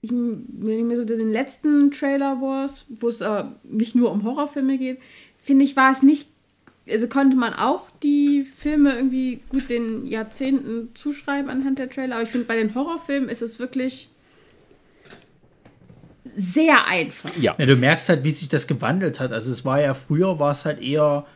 ich, 0.00 0.10
wenn 0.10 0.78
ich 0.78 0.84
mir 0.84 0.96
so 0.96 1.04
den 1.04 1.30
letzten 1.30 1.90
Trailer 1.90 2.40
war, 2.40 2.70
wo 2.88 3.08
es 3.08 3.20
äh, 3.20 3.44
nicht 3.64 3.94
nur 3.94 4.12
um 4.12 4.24
Horrorfilme 4.24 4.78
geht, 4.78 4.98
finde 5.42 5.64
ich, 5.64 5.76
war 5.76 5.90
es 5.90 6.02
nicht, 6.02 6.28
also 6.88 7.08
konnte 7.08 7.36
man 7.36 7.54
auch 7.54 7.90
die 8.02 8.44
Filme 8.44 8.94
irgendwie 8.94 9.40
gut 9.48 9.70
den 9.70 10.06
Jahrzehnten 10.06 10.90
zuschreiben 10.94 11.50
anhand 11.50 11.78
der 11.78 11.90
Trailer, 11.90 12.16
aber 12.16 12.24
ich 12.24 12.30
finde, 12.30 12.46
bei 12.46 12.56
den 12.56 12.74
Horrorfilmen 12.74 13.28
ist 13.28 13.42
es 13.42 13.58
wirklich 13.58 14.10
sehr 16.36 16.86
einfach. 16.86 17.30
Ja. 17.36 17.56
ja. 17.58 17.66
Du 17.66 17.74
merkst 17.74 18.08
halt, 18.08 18.22
wie 18.22 18.30
sich 18.30 18.48
das 18.48 18.66
gewandelt 18.66 19.18
hat. 19.18 19.32
Also 19.32 19.50
es 19.50 19.64
war 19.64 19.80
ja 19.80 19.94
früher, 19.94 20.38
war 20.38 20.52
es 20.52 20.64
halt 20.64 20.80
eher, 20.80 21.26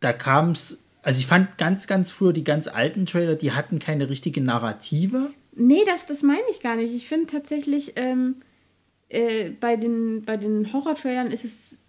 da 0.00 0.12
kam 0.12 0.50
es, 0.50 0.84
also 1.02 1.20
ich 1.20 1.26
fand 1.26 1.56
ganz, 1.56 1.86
ganz 1.86 2.10
früher 2.10 2.34
die 2.34 2.44
ganz 2.44 2.68
alten 2.68 3.06
Trailer, 3.06 3.36
die 3.36 3.52
hatten 3.52 3.78
keine 3.78 4.10
richtige 4.10 4.42
Narrative. 4.42 5.30
Nee, 5.62 5.84
das, 5.84 6.06
das 6.06 6.22
meine 6.22 6.48
ich 6.50 6.60
gar 6.60 6.76
nicht. 6.76 6.94
Ich 6.94 7.06
finde 7.06 7.26
tatsächlich, 7.26 7.92
ähm, 7.96 8.36
äh, 9.10 9.50
bei 9.50 9.76
den, 9.76 10.22
bei 10.24 10.38
den 10.38 10.72
Horror-Trailern 10.72 11.30
ist 11.30 11.44
es, 11.44 11.82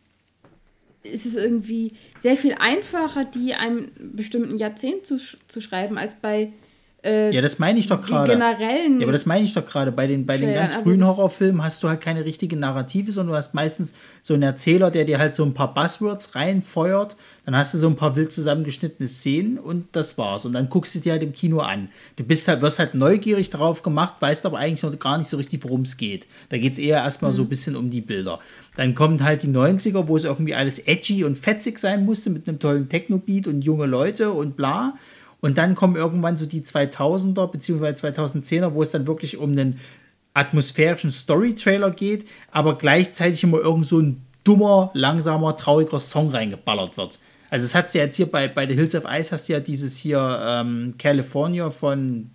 ist 1.03 1.25
es 1.25 1.35
irgendwie 1.35 1.93
sehr 2.19 2.35
viel 2.35 2.53
einfacher, 2.55 3.23
die 3.23 3.53
einem 3.53 3.91
bestimmten 3.97 4.57
Jahrzehnt 4.57 5.05
zu, 5.05 5.17
zu 5.17 5.61
schreiben, 5.61 5.97
als 5.97 6.19
bei 6.19 6.51
äh, 7.03 7.33
ja, 7.33 7.41
das 7.41 7.57
meine 7.57 7.79
ich 7.79 7.87
doch 7.87 8.01
gerade. 8.01 8.33
Generellen. 8.33 8.99
Ja, 8.99 9.05
aber 9.05 9.11
das 9.11 9.25
meine 9.25 9.43
ich 9.43 9.53
doch 9.53 9.65
gerade. 9.65 9.91
Bei 9.91 10.05
den, 10.05 10.27
bei 10.27 10.37
den 10.37 10.53
ganz 10.53 10.75
frühen 10.75 11.05
Horrorfilmen 11.05 11.63
hast 11.63 11.81
du 11.81 11.89
halt 11.89 11.99
keine 11.99 12.25
richtige 12.25 12.55
Narrative, 12.55 13.11
sondern 13.11 13.33
du 13.33 13.37
hast 13.37 13.55
meistens 13.55 13.93
so 14.21 14.35
einen 14.35 14.43
Erzähler, 14.43 14.91
der 14.91 15.05
dir 15.05 15.17
halt 15.17 15.33
so 15.33 15.43
ein 15.43 15.55
paar 15.55 15.73
Buzzwords 15.73 16.35
reinfeuert. 16.35 17.15
Dann 17.45 17.55
hast 17.55 17.73
du 17.73 17.79
so 17.79 17.87
ein 17.87 17.95
paar 17.95 18.15
wild 18.15 18.31
zusammengeschnittene 18.31 19.07
Szenen 19.07 19.57
und 19.57 19.87
das 19.93 20.19
war's. 20.19 20.45
Und 20.45 20.53
dann 20.53 20.69
guckst 20.69 20.93
du 20.93 20.99
dir 20.99 21.13
halt 21.13 21.23
im 21.23 21.33
Kino 21.33 21.59
an. 21.61 21.89
Du 22.17 22.23
bist 22.23 22.47
halt, 22.47 22.61
wirst 22.61 22.77
halt 22.77 22.93
neugierig 22.93 23.49
darauf 23.49 23.81
gemacht, 23.81 24.15
weißt 24.19 24.45
aber 24.45 24.59
eigentlich 24.59 24.83
noch 24.83 24.97
gar 24.99 25.17
nicht 25.17 25.27
so 25.27 25.37
richtig, 25.37 25.63
worum 25.63 25.81
es 25.81 25.97
geht. 25.97 26.27
Da 26.49 26.59
geht 26.59 26.73
es 26.73 26.79
eher 26.79 26.99
erstmal 26.99 27.31
mhm. 27.31 27.35
so 27.35 27.41
ein 27.41 27.49
bisschen 27.49 27.75
um 27.75 27.89
die 27.89 28.01
Bilder. 28.01 28.39
Dann 28.75 28.93
kommen 28.93 29.23
halt 29.23 29.41
die 29.41 29.47
90er, 29.47 30.07
wo 30.07 30.15
es 30.15 30.23
irgendwie 30.23 30.53
alles 30.53 30.77
edgy 30.77 31.23
und 31.23 31.35
fetzig 31.35 31.79
sein 31.79 32.05
musste 32.05 32.29
mit 32.29 32.47
einem 32.47 32.59
tollen 32.59 32.89
Techno-Beat 32.89 33.47
und 33.47 33.63
junge 33.63 33.87
Leute 33.87 34.31
und 34.31 34.55
bla. 34.55 34.93
Und 35.41 35.57
dann 35.57 35.75
kommen 35.75 35.95
irgendwann 35.95 36.37
so 36.37 36.45
die 36.45 36.61
2000er 36.61 37.47
bzw. 37.47 37.87
2010er, 37.87 38.73
wo 38.73 38.83
es 38.83 38.91
dann 38.91 39.07
wirklich 39.07 39.37
um 39.37 39.51
einen 39.51 39.79
atmosphärischen 40.33 41.11
Story-Trailer 41.11 41.91
geht, 41.91 42.27
aber 42.51 42.77
gleichzeitig 42.77 43.43
immer 43.43 43.59
irgend 43.59 43.85
so 43.85 43.99
ein 43.99 44.25
dummer, 44.43 44.91
langsamer, 44.93 45.55
trauriger 45.55 45.99
Song 45.99 46.29
reingeballert 46.29 46.95
wird. 46.97 47.19
Also 47.49 47.65
es 47.65 47.75
hat 47.75 47.93
ja 47.93 48.03
jetzt 48.03 48.15
hier 48.15 48.27
bei, 48.27 48.47
bei 48.47 48.65
The 48.65 48.75
Hills 48.75 48.95
of 48.95 49.03
Ice 49.09 49.31
hast 49.31 49.49
du 49.49 49.53
ja 49.53 49.59
dieses 49.59 49.97
hier 49.97 50.39
ähm, 50.41 50.95
California 50.97 51.69
von 51.69 52.29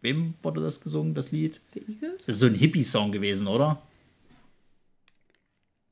wem 0.00 0.34
wurde 0.42 0.62
das 0.62 0.80
gesungen, 0.80 1.14
das 1.14 1.30
Lied? 1.30 1.60
Das 1.74 2.26
ist 2.26 2.38
so 2.38 2.46
ein 2.46 2.54
Hippie-Song 2.54 3.12
gewesen, 3.12 3.46
oder? 3.46 3.82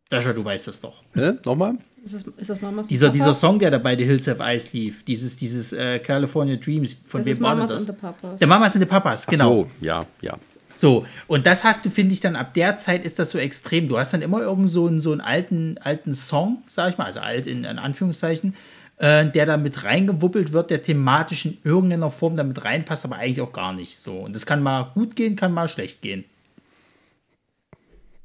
Sascha, 0.08 0.32
du 0.32 0.42
weißt 0.42 0.68
das 0.68 0.80
doch. 0.80 1.02
Hä? 1.12 1.32
Nochmal? 1.44 1.76
Ist 2.04 2.14
das, 2.14 2.22
ist 2.36 2.50
das 2.50 2.60
Mamas 2.60 2.88
Dieser, 2.88 3.10
dieser? 3.10 3.34
Song, 3.34 3.58
der 3.58 3.70
da 3.70 3.78
bei 3.78 3.96
The 3.96 4.04
Hills 4.04 4.28
of 4.28 4.38
Ice 4.40 4.70
lief, 4.72 5.04
dieses, 5.04 5.36
dieses 5.36 5.72
äh, 5.72 5.98
California 5.98 6.56
Dreams, 6.56 6.96
von 7.04 7.20
Das 7.20 7.26
wem 7.26 7.40
war 7.42 7.50
denn 7.50 7.58
Mamas 7.58 7.70
das? 7.70 7.78
and 7.80 7.86
the 7.88 8.00
Papas. 8.00 8.38
Der 8.38 8.46
Mamas 8.48 8.74
and 8.76 8.84
the 8.84 8.88
Papas, 8.88 9.24
Ach 9.26 9.30
genau. 9.30 9.56
So, 9.64 9.70
ja, 9.80 10.06
ja. 10.22 10.38
So, 10.76 11.04
und 11.26 11.44
das 11.44 11.64
hast 11.64 11.84
du, 11.84 11.90
finde 11.90 12.14
ich, 12.14 12.20
dann 12.20 12.36
ab 12.36 12.54
der 12.54 12.76
Zeit 12.76 13.04
ist 13.04 13.18
das 13.18 13.30
so 13.30 13.38
extrem. 13.38 13.88
Du 13.88 13.98
hast 13.98 14.12
dann 14.12 14.22
immer 14.22 14.40
irgend 14.40 14.70
so 14.70 14.86
einen, 14.86 15.00
so 15.00 15.10
einen 15.10 15.20
alten, 15.20 15.76
alten 15.78 16.14
Song, 16.14 16.62
sag 16.68 16.90
ich 16.90 16.98
mal, 16.98 17.04
also 17.06 17.18
alt 17.20 17.46
in, 17.48 17.64
in 17.64 17.78
Anführungszeichen, 17.80 18.54
äh, 18.98 19.26
der 19.26 19.44
da 19.44 19.56
mit 19.56 19.82
reingewuppelt 19.82 20.52
wird, 20.52 20.70
der 20.70 20.80
thematisch 20.82 21.46
in 21.46 21.58
irgendeiner 21.64 22.12
Form 22.12 22.36
damit 22.36 22.64
reinpasst, 22.64 23.04
aber 23.04 23.16
eigentlich 23.16 23.40
auch 23.40 23.52
gar 23.52 23.72
nicht. 23.72 23.98
So, 23.98 24.18
und 24.20 24.36
das 24.36 24.46
kann 24.46 24.62
mal 24.62 24.84
gut 24.94 25.16
gehen, 25.16 25.34
kann 25.34 25.52
mal 25.52 25.68
schlecht 25.68 26.00
gehen. 26.00 26.24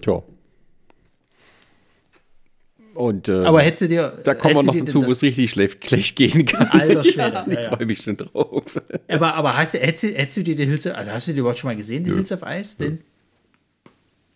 Tja. 0.01 0.21
Und 2.93 3.27
äh, 3.27 3.43
Aber 3.43 3.61
hättest 3.61 3.81
du 3.83 3.87
dir. 3.87 4.19
da 4.23 4.35
kommen 4.35 4.55
wir 4.55 4.63
noch 4.63 4.75
dazu, 4.75 5.05
wo 5.05 5.11
es 5.11 5.21
richtig 5.23 5.49
schlecht, 5.51 5.85
schlecht 5.87 6.15
gehen 6.15 6.45
kann. 6.45 6.67
Alter 6.67 7.03
Schwede. 7.03 7.45
ich 7.47 7.53
ja, 7.55 7.61
ja. 7.61 7.69
freue 7.75 7.85
mich 7.87 8.01
schon 8.03 8.17
drauf. 8.17 8.63
Aber, 9.07 9.33
aber 9.35 9.57
hast 9.57 9.73
du, 9.73 9.79
hättest, 9.79 10.03
du- 10.03 10.13
hättest 10.15 10.37
du 10.37 10.43
dir 10.43 10.55
die 10.55 10.65
Hills, 10.65 10.85
also 10.87 11.11
hast 11.11 11.27
du 11.27 11.33
dir 11.33 11.39
überhaupt 11.39 11.57
schon 11.59 11.69
mal 11.69 11.75
gesehen, 11.75 12.03
die 12.03 12.11
Hills 12.11 12.31
of 12.31 12.41
Ice? 12.45 12.77
Den, 12.77 12.99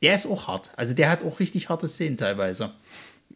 der 0.01 0.15
ist 0.15 0.25
auch 0.27 0.47
hart. 0.47 0.71
Also 0.75 0.93
der 0.93 1.09
hat 1.09 1.23
auch 1.23 1.39
richtig 1.39 1.69
harte 1.69 1.87
Szenen 1.87 2.17
teilweise. 2.17 2.71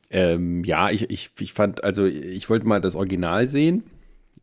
Ähm, 0.09 0.63
ja, 0.63 0.89
ich, 0.89 1.09
ich, 1.09 1.29
ich 1.39 1.53
fand, 1.53 1.83
also 1.83 2.05
ich 2.05 2.49
wollte 2.49 2.67
mal 2.67 2.81
das 2.81 2.95
Original 2.95 3.47
sehen, 3.47 3.83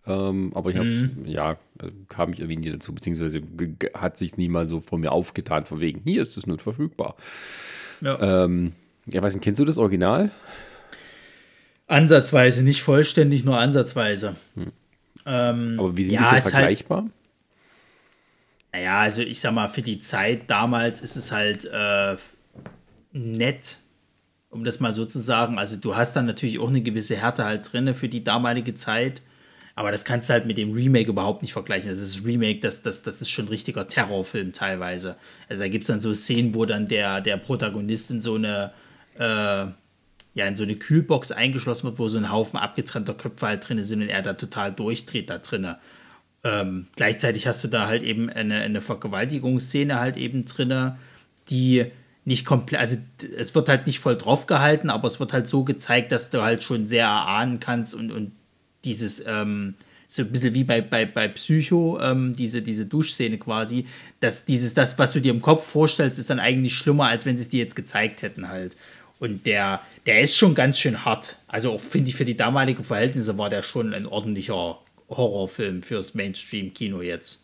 ähm, 0.06 0.52
aber 0.54 0.70
ich 0.70 0.76
habe, 0.76 0.88
Mhm. 0.88 1.26
ja, 1.26 1.52
äh, 1.82 1.88
kam 2.08 2.32
ich 2.32 2.40
irgendwie 2.40 2.56
nie 2.56 2.70
dazu, 2.70 2.94
beziehungsweise 2.94 3.42
hat 3.94 4.16
sich 4.16 4.36
nie 4.36 4.48
mal 4.48 4.66
so 4.66 4.80
vor 4.80 4.98
mir 4.98 5.12
aufgetan, 5.12 5.64
von 5.66 5.80
wegen, 5.80 6.00
hier 6.04 6.22
ist 6.22 6.36
es 6.36 6.46
nur 6.46 6.58
verfügbar. 6.58 7.16
Ja. 8.00 8.44
Ähm, 8.44 8.72
ja, 9.06 9.22
weiß 9.22 9.34
nicht, 9.34 9.42
kennst 9.44 9.60
du 9.60 9.64
das 9.64 9.78
Original? 9.78 10.30
Ansatzweise, 11.88 12.62
nicht 12.62 12.82
vollständig, 12.82 13.44
nur 13.44 13.58
ansatzweise. 13.58 14.36
Ähm, 15.26 15.76
Aber 15.78 15.96
wie 15.96 16.04
sind 16.04 16.14
ja, 16.14 16.20
die 16.20 16.26
so 16.26 16.30
halt- 16.32 16.42
vergleichbar? 16.44 17.06
Naja, 18.72 19.00
also 19.00 19.22
ich 19.22 19.40
sag 19.40 19.52
mal, 19.54 19.68
für 19.68 19.82
die 19.82 19.98
Zeit 19.98 20.42
damals 20.50 21.00
ist 21.00 21.16
es 21.16 21.32
halt 21.32 21.64
äh, 21.64 22.16
nett, 23.12 23.78
um 24.50 24.62
das 24.64 24.78
mal 24.80 24.92
so 24.92 25.04
zu 25.06 25.18
sagen. 25.18 25.58
Also 25.58 25.76
du 25.78 25.96
hast 25.96 26.14
dann 26.14 26.26
natürlich 26.26 26.58
auch 26.58 26.68
eine 26.68 26.82
gewisse 26.82 27.16
Härte 27.16 27.44
halt 27.44 27.72
drin 27.72 27.94
für 27.94 28.08
die 28.08 28.22
damalige 28.22 28.74
Zeit. 28.74 29.22
Aber 29.74 29.92
das 29.92 30.04
kannst 30.04 30.28
du 30.28 30.32
halt 30.34 30.44
mit 30.44 30.58
dem 30.58 30.72
Remake 30.72 31.08
überhaupt 31.08 31.40
nicht 31.42 31.52
vergleichen. 31.52 31.88
Das 31.88 32.00
ist 32.00 32.24
Remake, 32.26 32.58
das, 32.60 32.82
das, 32.82 33.02
das 33.04 33.22
ist 33.22 33.30
schon 33.30 33.46
ein 33.46 33.48
richtiger 33.48 33.86
Terrorfilm 33.86 34.52
teilweise. 34.52 35.16
Also 35.48 35.62
da 35.62 35.68
gibt 35.68 35.82
es 35.84 35.88
dann 35.88 36.00
so 36.00 36.12
Szenen, 36.14 36.54
wo 36.54 36.64
dann 36.66 36.88
der, 36.88 37.20
der 37.20 37.36
Protagonist 37.36 38.10
in 38.10 38.20
so 38.20 38.34
eine, 38.34 38.72
äh, 39.18 39.66
ja, 40.34 40.46
in 40.46 40.56
so 40.56 40.62
eine 40.62 40.76
Kühlbox 40.76 41.32
eingeschlossen 41.32 41.84
wird, 41.84 41.98
wo 41.98 42.08
so 42.08 42.18
ein 42.18 42.30
Haufen 42.30 42.58
abgetrennter 42.58 43.14
Köpfe 43.14 43.46
halt 43.46 43.68
drin 43.68 43.82
sind 43.82 44.02
und 44.02 44.08
er 44.08 44.22
da 44.22 44.34
total 44.34 44.72
durchdreht 44.72 45.30
da 45.30 45.38
drinnen. 45.38 45.76
Ähm, 46.44 46.86
gleichzeitig 46.96 47.46
hast 47.46 47.64
du 47.64 47.68
da 47.68 47.86
halt 47.86 48.02
eben 48.02 48.30
eine, 48.30 48.60
eine 48.60 48.80
Vergewaltigungsszene 48.80 49.98
halt 49.98 50.16
eben 50.16 50.44
drinne, 50.44 50.96
die 51.50 51.86
nicht 52.24 52.44
komplett, 52.44 52.80
also 52.80 52.96
es 53.36 53.54
wird 53.54 53.68
halt 53.68 53.86
nicht 53.86 53.98
voll 54.00 54.16
drauf 54.16 54.46
gehalten, 54.46 54.90
aber 54.90 55.08
es 55.08 55.18
wird 55.18 55.32
halt 55.32 55.48
so 55.48 55.64
gezeigt, 55.64 56.12
dass 56.12 56.30
du 56.30 56.42
halt 56.42 56.62
schon 56.62 56.86
sehr 56.86 57.06
erahnen 57.06 57.58
kannst 57.58 57.94
und, 57.94 58.12
und 58.12 58.32
dieses, 58.84 59.26
ähm, 59.26 59.74
so 60.08 60.22
ein 60.22 60.30
bisschen 60.32 60.54
wie 60.54 60.64
bei, 60.64 60.80
bei, 60.80 61.04
bei 61.04 61.28
Psycho, 61.28 62.00
ähm, 62.00 62.34
diese, 62.34 62.62
diese 62.62 62.86
Duschszene 62.86 63.36
quasi, 63.38 63.86
dass 64.20 64.46
dieses, 64.46 64.72
das, 64.72 64.98
was 64.98 65.12
du 65.12 65.20
dir 65.20 65.32
im 65.32 65.42
Kopf 65.42 65.66
vorstellst, 65.66 66.18
ist 66.18 66.30
dann 66.30 66.40
eigentlich 66.40 66.74
schlimmer, 66.74 67.06
als 67.06 67.26
wenn 67.26 67.36
sie 67.36 67.42
es 67.42 67.50
dir 67.50 67.60
jetzt 67.60 67.76
gezeigt 67.76 68.22
hätten 68.22 68.48
halt. 68.48 68.74
Und 69.20 69.46
der, 69.46 69.82
der 70.08 70.22
ist 70.22 70.38
schon 70.38 70.54
ganz 70.54 70.78
schön 70.78 71.04
hart. 71.04 71.36
Also 71.48 71.76
finde 71.76 72.08
ich 72.08 72.16
für 72.16 72.24
die 72.24 72.34
damaligen 72.34 72.82
Verhältnisse 72.82 73.36
war 73.36 73.50
der 73.50 73.62
schon 73.62 73.92
ein 73.92 74.06
ordentlicher 74.06 74.78
Horrorfilm 75.10 75.82
fürs 75.82 76.14
Mainstream-Kino 76.14 77.02
jetzt. 77.02 77.40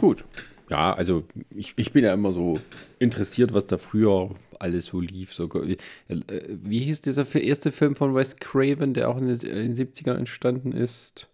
Gut. 0.00 0.24
Ja, 0.68 0.92
also 0.92 1.22
ich, 1.54 1.74
ich 1.76 1.92
bin 1.92 2.02
ja 2.02 2.12
immer 2.12 2.32
so 2.32 2.58
interessiert, 2.98 3.54
was 3.54 3.68
da 3.68 3.78
früher 3.78 4.34
alles 4.58 4.86
so 4.86 5.00
lief. 5.00 5.32
So, 5.32 5.48
äh, 5.62 5.76
wie 6.08 6.80
hieß 6.80 7.02
dieser 7.02 7.32
erste 7.36 7.70
Film 7.70 7.94
von 7.94 8.12
Wes 8.16 8.34
Craven, 8.34 8.94
der 8.94 9.10
auch 9.10 9.18
in 9.18 9.28
den, 9.28 9.38
in 9.42 9.74
den 9.74 9.76
70ern 9.76 10.16
entstanden 10.16 10.72
ist? 10.72 11.28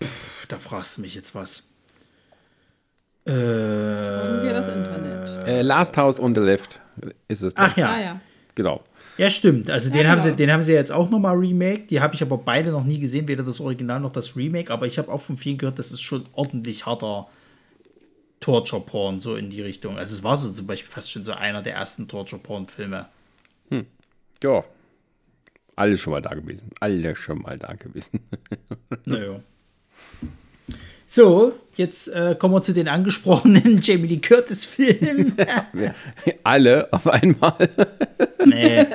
Pff, 0.00 0.46
Da 0.46 0.60
fragst 0.60 0.96
du 0.96 1.00
mich 1.00 1.16
jetzt 1.16 1.34
was. 1.34 1.64
Äh, 3.26 3.32
Haben 3.32 4.44
wir 4.44 4.52
das 4.52 4.68
Internet. 4.68 5.48
Äh, 5.48 5.62
Last 5.62 5.96
House 5.96 6.20
on 6.20 6.36
the 6.36 6.40
Left 6.40 6.80
ist 7.26 7.42
es. 7.42 7.56
ach 7.56 7.76
ja. 7.76 7.90
Ah 7.90 8.00
ja. 8.00 8.20
Genau. 8.58 8.82
Ja, 9.18 9.30
stimmt. 9.30 9.70
Also 9.70 9.88
den, 9.88 10.00
Ja, 10.02 10.10
haben 10.10 10.20
sie, 10.20 10.30
genau. 10.30 10.36
den 10.36 10.50
haben 10.52 10.62
sie 10.64 10.72
jetzt 10.72 10.90
auch 10.90 11.08
nochmal 11.10 11.36
remake. 11.36 11.86
Die 11.86 12.00
habe 12.00 12.16
ich 12.16 12.22
aber 12.22 12.36
beide 12.38 12.72
noch 12.72 12.82
nie 12.82 12.98
gesehen, 12.98 13.28
weder 13.28 13.44
das 13.44 13.60
Original 13.60 14.00
noch 14.00 14.10
das 14.10 14.34
Remake. 14.34 14.72
Aber 14.72 14.84
ich 14.84 14.98
habe 14.98 15.12
auch 15.12 15.20
von 15.20 15.36
vielen 15.36 15.58
gehört, 15.58 15.78
das 15.78 15.92
ist 15.92 16.00
schon 16.00 16.24
ordentlich 16.32 16.84
harter 16.84 17.28
Torture-Porn, 18.40 19.20
so 19.20 19.36
in 19.36 19.48
die 19.48 19.62
Richtung. 19.62 19.96
Also 19.96 20.12
es 20.12 20.24
war 20.24 20.36
so 20.36 20.50
zum 20.50 20.66
Beispiel 20.66 20.90
fast 20.90 21.08
schon 21.08 21.22
so 21.22 21.30
einer 21.34 21.62
der 21.62 21.74
ersten 21.74 22.08
Torture-Porn-Filme. 22.08 23.06
Ja. 24.42 24.64
Alle 25.76 25.96
schon 25.96 26.14
mal 26.14 26.22
da 26.22 26.34
gewesen. 26.34 26.70
Alle 26.80 27.14
schon 27.14 27.42
mal 27.42 27.58
da 27.58 27.74
gewesen. 27.74 28.18
Naja. 29.04 29.40
So, 31.10 31.58
jetzt 31.76 32.08
äh, 32.08 32.36
kommen 32.38 32.52
wir 32.52 32.60
zu 32.60 32.74
den 32.74 32.86
angesprochenen 32.86 33.80
Jamie 33.82 34.08
Lee 34.08 34.18
Curtis-Filmen. 34.18 35.34
Alle 36.44 36.92
auf 36.92 37.06
einmal. 37.06 37.70
nee. 38.44 38.86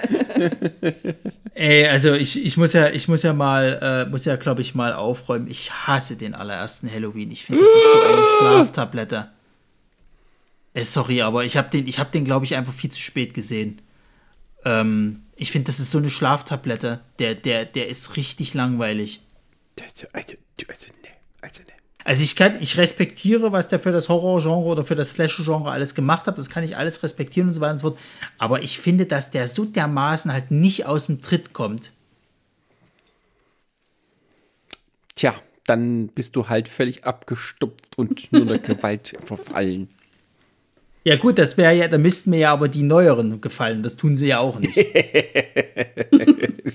Ey, 1.56 1.88
also 1.88 2.14
ich, 2.14 2.46
ich 2.46 2.56
muss 2.56 2.74
ja, 2.74 2.92
ich 2.92 3.08
muss 3.08 3.24
ja 3.24 3.34
mal, 3.34 4.06
äh, 4.06 4.10
muss 4.12 4.26
ja, 4.26 4.36
glaube 4.36 4.62
ich, 4.62 4.76
mal 4.76 4.94
aufräumen. 4.94 5.48
Ich 5.50 5.72
hasse 5.72 6.16
den 6.16 6.36
allerersten 6.36 6.90
Halloween. 6.90 7.32
Ich 7.32 7.46
finde, 7.46 7.64
das 7.64 7.72
ist 7.72 7.92
so 7.92 8.02
eine 8.02 8.26
Schlaftablette. 8.38 9.32
Äh, 10.76 10.84
sorry, 10.84 11.24
aber 11.24 11.46
ich 11.46 11.58
habe 11.58 11.72
den, 11.72 11.88
ich 11.88 11.98
habe 11.98 12.12
den, 12.12 12.26
glaube 12.26 12.46
ich, 12.46 12.54
einfach 12.54 12.74
viel 12.74 12.92
zu 12.92 13.02
spät 13.02 13.34
gesehen. 13.34 13.82
Ähm, 14.66 15.24
ich 15.36 15.52
finde, 15.52 15.66
das 15.66 15.80
ist 15.80 15.90
so 15.90 15.98
eine 15.98 16.12
Schlaftablette. 16.12 17.00
Der, 17.18 17.34
der, 17.34 17.66
der 17.66 17.88
ist 17.88 18.18
richtig 18.18 18.54
langweilig. 18.54 19.22
Also, 19.82 20.06
also, 20.14 20.38
also, 20.70 20.88
ne, 21.02 21.10
also, 21.42 21.64
ne. 21.64 21.83
Also 22.06 22.24
ich 22.24 22.36
kann, 22.36 22.62
ich 22.62 22.78
respektiere, 22.78 23.52
was 23.52 23.68
der 23.70 23.80
für 23.80 23.92
das 23.92 24.10
Horrorgenre 24.10 24.66
oder 24.66 24.84
für 24.84 24.96
das 24.96 25.14
Slasher-Genre 25.14 25.72
alles 25.72 25.96
gemacht 25.96 26.28
hat. 26.28 26.38
Das 26.38 26.50
kann 26.50 26.64
ich 26.64 26.76
alles 26.76 27.02
respektieren 27.04 27.48
und 27.50 27.54
so 27.54 27.62
weiter 27.62 27.74
und 27.74 27.80
so 27.80 27.90
fort. 27.90 28.00
Aber 28.38 28.62
ich 28.62 28.78
finde, 28.80 29.06
dass 29.06 29.32
der 29.32 29.48
so 29.48 29.66
dermaßen 29.66 30.32
halt 30.32 30.52
nicht 30.52 30.86
aus 30.86 31.08
dem 31.08 31.22
Tritt 31.22 31.54
kommt. 31.54 31.92
Tja, 35.16 35.34
dann 35.66 36.08
bist 36.08 36.36
du 36.36 36.50
halt 36.50 36.68
völlig 36.68 37.06
abgestupft 37.06 37.98
und 37.98 38.32
nur 38.34 38.46
der 38.46 38.60
Gewalt 38.60 39.14
verfallen. 39.24 39.88
Ja 41.06 41.18
gut, 41.18 41.38
das 41.38 41.58
wäre 41.58 41.76
ja, 41.76 41.90
da 41.90 41.98
müssten 41.98 42.30
mir 42.30 42.40
ja 42.40 42.54
aber 42.54 42.70
die 42.70 42.84
neueren 42.84 43.42
gefallen. 43.42 43.84
Das 43.84 43.98
tun 43.98 44.16
sie 44.16 44.28
ja 44.28 44.40
auch 44.40 44.58
nicht. 44.60 44.74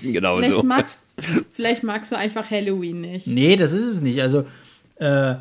genau 0.01 0.37
Vielleicht, 0.37 0.53
so. 0.53 0.61
magst, 0.61 1.15
vielleicht 1.51 1.83
magst 1.83 2.11
du 2.11 2.15
einfach 2.15 2.49
Halloween 2.49 3.01
nicht. 3.01 3.25
nee, 3.25 3.55
das 3.55 3.73
ist 3.73 3.85
es 3.85 4.01
nicht. 4.01 4.21
Also 4.21 4.45
äh, 4.99 5.35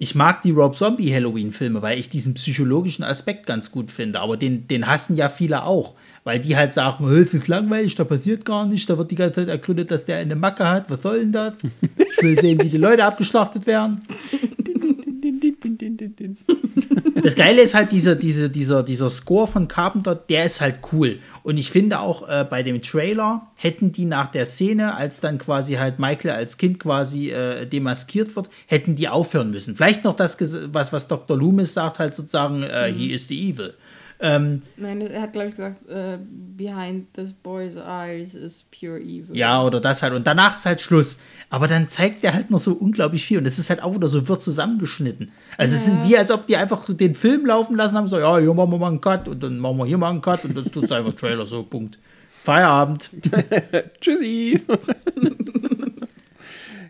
ich 0.00 0.14
mag 0.14 0.42
die 0.42 0.52
Rob 0.52 0.76
Zombie 0.76 1.12
Halloween-Filme, 1.12 1.82
weil 1.82 1.98
ich 1.98 2.08
diesen 2.08 2.34
psychologischen 2.34 3.02
Aspekt 3.02 3.46
ganz 3.46 3.72
gut 3.72 3.90
finde. 3.90 4.20
Aber 4.20 4.36
den, 4.36 4.68
den 4.68 4.86
hassen 4.86 5.16
ja 5.16 5.28
viele 5.28 5.64
auch. 5.64 5.94
Weil 6.22 6.38
die 6.38 6.56
halt 6.56 6.72
sagen, 6.72 7.08
"Hä, 7.08 7.20
es 7.20 7.34
ist 7.34 7.48
langweilig, 7.48 7.94
da 7.94 8.04
passiert 8.04 8.44
gar 8.44 8.66
nichts, 8.66 8.86
da 8.86 8.98
wird 8.98 9.10
die 9.10 9.16
ganze 9.16 9.40
Zeit 9.40 9.48
ergründet, 9.48 9.90
dass 9.90 10.04
der 10.04 10.18
eine 10.18 10.36
Macke 10.36 10.68
hat. 10.68 10.90
Was 10.90 11.02
soll 11.02 11.20
denn 11.20 11.32
das? 11.32 11.54
Ich 11.80 12.22
will 12.22 12.38
sehen, 12.38 12.60
wie 12.62 12.68
die 12.68 12.76
Leute 12.76 13.04
abgeschlachtet 13.04 13.66
werden. 13.66 14.02
Das 17.22 17.34
Geile 17.34 17.62
ist 17.62 17.74
halt 17.74 17.90
dieser, 17.92 18.14
diese, 18.14 18.48
dieser, 18.48 18.82
dieser 18.82 19.10
Score 19.10 19.46
von 19.46 19.66
Carpenter, 19.66 20.14
der 20.14 20.44
ist 20.44 20.60
halt 20.60 20.80
cool. 20.92 21.18
Und 21.42 21.56
ich 21.56 21.70
finde 21.70 22.00
auch 22.00 22.28
äh, 22.28 22.46
bei 22.48 22.62
dem 22.62 22.80
Trailer 22.80 23.48
hätten 23.56 23.92
die 23.92 24.04
nach 24.04 24.30
der 24.30 24.46
Szene, 24.46 24.94
als 24.94 25.20
dann 25.20 25.38
quasi 25.38 25.74
halt 25.74 25.98
Michael 25.98 26.30
als 26.30 26.58
Kind 26.58 26.78
quasi 26.78 27.30
äh, 27.30 27.66
demaskiert 27.66 28.36
wird, 28.36 28.48
hätten 28.66 28.94
die 28.94 29.08
aufhören 29.08 29.50
müssen. 29.50 29.74
Vielleicht 29.74 30.04
noch 30.04 30.14
das, 30.14 30.38
was, 30.72 30.92
was 30.92 31.08
Dr. 31.08 31.36
Loomis 31.36 31.74
sagt, 31.74 31.98
halt 31.98 32.14
sozusagen, 32.14 32.62
äh, 32.62 32.92
he 32.92 33.12
is 33.12 33.26
the 33.26 33.50
evil. 33.50 33.74
Ähm, 34.20 34.62
Nein, 34.76 35.00
er 35.00 35.22
hat, 35.22 35.32
glaube 35.32 35.48
ich, 35.48 35.54
gesagt, 35.54 35.88
äh, 35.88 36.18
behind 36.56 37.12
this 37.14 37.32
boy's 37.32 37.76
eyes 37.76 38.34
is 38.34 38.64
pure 38.64 38.98
evil. 38.98 39.36
ja, 39.36 39.62
oder 39.62 39.80
das 39.80 40.02
halt. 40.02 40.12
Und 40.12 40.26
danach 40.26 40.56
ist 40.56 40.66
halt 40.66 40.80
Schluss. 40.80 41.20
Aber 41.50 41.68
dann 41.68 41.88
zeigt 41.88 42.24
er 42.24 42.34
halt 42.34 42.50
noch 42.50 42.60
so 42.60 42.72
unglaublich 42.72 43.24
viel. 43.24 43.38
Und 43.38 43.44
das 43.44 43.58
ist 43.58 43.70
halt 43.70 43.82
auch 43.82 43.94
wieder 43.94 44.08
so 44.08 44.28
wird 44.28 44.42
zusammengeschnitten. 44.42 45.30
Also 45.56 45.76
es 45.76 45.84
sind 45.84 46.06
wie, 46.06 46.18
als 46.18 46.30
ob 46.30 46.46
die 46.46 46.56
einfach 46.56 46.84
so 46.84 46.92
den 46.92 47.14
Film 47.14 47.46
laufen 47.46 47.76
lassen 47.76 47.96
haben, 47.96 48.08
so, 48.08 48.18
ja, 48.18 48.38
hier 48.38 48.52
machen 48.52 48.72
wir 48.72 48.78
mal 48.78 48.88
einen 48.88 49.00
Cut 49.00 49.28
und 49.28 49.42
dann 49.42 49.58
machen 49.58 49.78
wir 49.78 49.86
hier 49.86 49.98
mal 49.98 50.10
einen 50.10 50.20
Cut 50.20 50.44
und 50.44 50.56
das 50.56 50.70
tut 50.70 50.90
einfach 50.92 51.14
Trailer, 51.14 51.46
so, 51.46 51.62
Punkt. 51.62 51.98
Feierabend. 52.44 53.10
Tschüssi. 54.00 54.60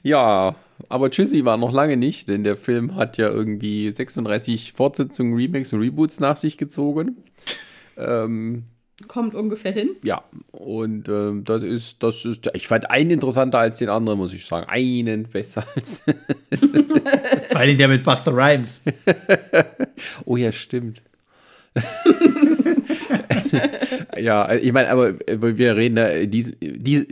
ja, 0.02 0.54
aber 0.89 1.11
Tschüssi 1.11 1.45
war 1.45 1.57
noch 1.57 1.72
lange 1.72 1.97
nicht, 1.97 2.28
denn 2.28 2.45
der 2.45 2.57
Film 2.57 2.95
hat 2.97 3.18
ja 3.18 3.28
irgendwie 3.28 3.91
36 3.91 4.72
Fortsetzungen, 4.72 5.34
Remakes 5.34 5.72
und 5.72 5.80
Reboots 5.80 6.20
nach 6.20 6.36
sich 6.36 6.59
gezogen. 6.59 7.18
Ähm, 7.97 8.64
Kommt 9.07 9.36
ungefähr 9.36 9.70
hin. 9.70 9.91
Ja, 10.03 10.24
und 10.51 11.09
ähm, 11.09 11.45
das 11.45 11.62
ist, 11.62 12.03
das 12.03 12.24
ist, 12.24 12.51
ich 12.55 12.66
fand 12.66 12.91
einen 12.91 13.12
interessanter 13.12 13.61
als 13.61 13.76
den 13.76 13.89
anderen, 13.91 14.18
muss 14.18 14.32
ich 14.32 14.45
sagen. 14.45 14.66
Einen 14.68 15.22
besser 15.24 15.64
als. 15.76 16.03
Vor 17.51 17.57
allem 17.57 17.78
der 17.78 17.86
mit 17.86 18.03
Buster 18.03 18.32
Rhymes. 18.34 18.82
oh 20.24 20.36
ja, 20.36 20.51
stimmt. 20.51 21.03
ja, 24.18 24.52
ich 24.54 24.72
meine, 24.72 24.90
aber 24.90 25.14
wir 25.26 25.76
reden 25.76 25.96
da, 25.96 26.09
dies, 26.24 26.52
dies, 26.61 27.06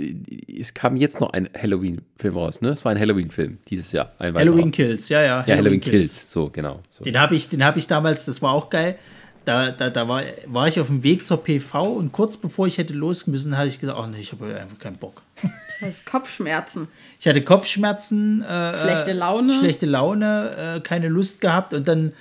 es 0.59 0.74
kam 0.74 0.97
jetzt 0.97 1.20
noch 1.20 1.32
ein 1.32 1.49
Halloween-Film 1.57 2.36
raus, 2.36 2.61
ne? 2.61 2.70
Es 2.70 2.84
war 2.84 2.92
ein 2.92 2.99
Halloween-Film 2.99 3.59
dieses 3.68 3.92
Jahr. 3.92 4.12
Ein 4.18 4.34
Halloween 4.34 4.70
Kills, 4.70 5.09
ja, 5.09 5.22
ja. 5.22 5.44
Ja, 5.47 5.57
Halloween, 5.57 5.80
Kills. 5.80 6.14
Kills. 6.14 6.32
so, 6.32 6.51
genau. 6.51 6.80
So. 6.88 7.05
Den 7.05 7.18
habe 7.18 7.34
ich, 7.34 7.49
hab 7.61 7.76
ich 7.76 7.86
damals, 7.86 8.24
das 8.24 8.42
war 8.42 8.53
auch 8.53 8.70
geil. 8.70 8.97
Da, 9.44 9.70
da, 9.70 9.90
da 9.90 10.09
war, 10.09 10.24
war 10.47 10.66
ich 10.66 10.80
auf 10.80 10.88
dem 10.88 11.05
Weg 11.05 11.24
zur 11.24 11.42
PV 11.42 11.84
und 11.84 12.11
kurz 12.11 12.36
bevor 12.36 12.66
ich 12.66 12.78
hätte 12.78 12.94
los 12.94 13.28
müssen, 13.28 13.57
hatte 13.57 13.68
ich 13.68 13.78
gesagt, 13.78 13.97
ach 13.97 14.09
nee, 14.09 14.18
ich 14.18 14.32
habe 14.32 14.47
einfach 14.59 14.78
keinen 14.78 14.97
Bock. 14.97 15.22
Das 15.78 16.07
Kopfschmerzen. 16.07 16.88
Ich 17.20 17.28
hatte 17.28 17.42
Kopfschmerzen, 17.42 18.40
äh, 18.40 18.80
schlechte 18.80 19.12
Laune, 19.12 19.53
schlechte 19.53 19.84
Laune, 19.84 20.76
äh, 20.76 20.80
keine 20.80 21.09
Lust 21.09 21.42
gehabt 21.42 21.74
und 21.74 21.86
dann 21.86 22.14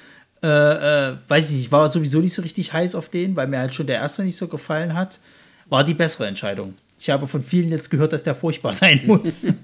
äh, 0.45 1.09
äh, 1.09 1.17
weiß 1.27 1.49
ich 1.49 1.57
nicht, 1.57 1.71
war 1.71 1.89
sowieso 1.89 2.19
nicht 2.19 2.33
so 2.33 2.43
richtig 2.43 2.71
heiß 2.71 2.93
auf 2.93 3.09
den, 3.09 3.35
weil 3.35 3.47
mir 3.47 3.57
halt 3.57 3.73
schon 3.73 3.87
der 3.87 3.95
erste 3.95 4.23
nicht 4.23 4.37
so 4.37 4.47
gefallen 4.47 4.93
hat. 4.93 5.19
War 5.67 5.83
die 5.83 5.95
bessere 5.95 6.27
Entscheidung. 6.27 6.75
Ich 6.99 7.09
habe 7.09 7.27
von 7.27 7.41
vielen 7.41 7.69
jetzt 7.69 7.89
gehört, 7.89 8.13
dass 8.13 8.23
der 8.23 8.35
furchtbar 8.35 8.73
sein 8.81 9.01
muss. 9.05 9.47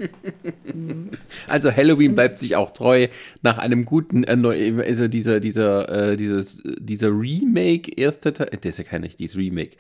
Also 1.48 1.72
Halloween 1.72 2.16
bleibt 2.16 2.40
sich 2.40 2.56
auch 2.56 2.72
treu 2.72 3.08
nach 3.42 3.58
einem 3.58 3.84
guten, 3.86 4.26
also 4.26 5.08
dieser, 5.08 5.40
dieser, 5.40 6.12
äh, 6.12 6.18
dieses, 6.18 6.62
dieser 6.64 7.10
Remake, 7.10 7.92
erste 7.96 8.34
Teil, 8.34 8.50
das 8.62 8.70
ist 8.72 8.78
ja 8.78 8.84
kein 8.86 9.04
richtiges 9.04 9.36
Remake, 9.36 9.78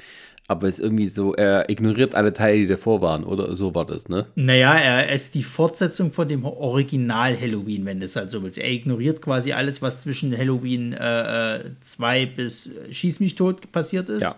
aber 0.51 0.67
es 0.67 0.79
ist 0.79 0.83
irgendwie 0.83 1.07
so, 1.07 1.33
er 1.33 1.69
ignoriert 1.69 2.13
alle 2.13 2.33
Teile, 2.33 2.57
die 2.59 2.67
davor 2.67 2.99
waren, 2.99 3.23
oder 3.23 3.55
so 3.55 3.73
war 3.73 3.85
das, 3.85 4.09
ne? 4.09 4.25
Naja, 4.35 4.73
er 4.73 5.09
ist 5.09 5.33
die 5.33 5.43
Fortsetzung 5.43 6.11
von 6.11 6.27
dem 6.27 6.43
Original 6.43 7.39
Halloween, 7.39 7.85
wenn 7.85 7.99
du 7.99 8.05
es 8.05 8.17
halt 8.17 8.29
so 8.29 8.43
willst. 8.43 8.57
Er 8.57 8.69
ignoriert 8.69 9.21
quasi 9.21 9.53
alles, 9.53 9.81
was 9.81 10.01
zwischen 10.01 10.37
Halloween 10.37 10.91
2 10.93 12.21
äh, 12.21 12.25
bis 12.25 12.71
Schieß 12.91 13.21
mich 13.21 13.35
tot 13.35 13.71
passiert 13.71 14.09
ist. 14.09 14.23
Ja. 14.23 14.35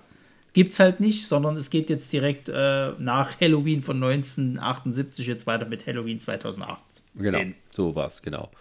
Gibt's 0.53 0.79
halt 0.79 0.99
nicht, 0.99 1.25
sondern 1.25 1.57
es 1.57 1.71
geht 1.71 1.89
jetzt 1.89 2.13
direkt 2.13 2.47
äh, 2.47 2.91
nach 2.99 3.41
Halloween 3.41 3.81
von 3.81 3.95
1978 3.95 5.25
jetzt 5.25 5.47
weiter 5.47 5.65
mit 5.65 5.87
Halloween 5.87 6.19
2008. 6.19 6.79
Genau, 7.15 7.39
so 7.71 7.95
war 7.95 8.05
es, 8.05 8.21
genau. 8.21 8.51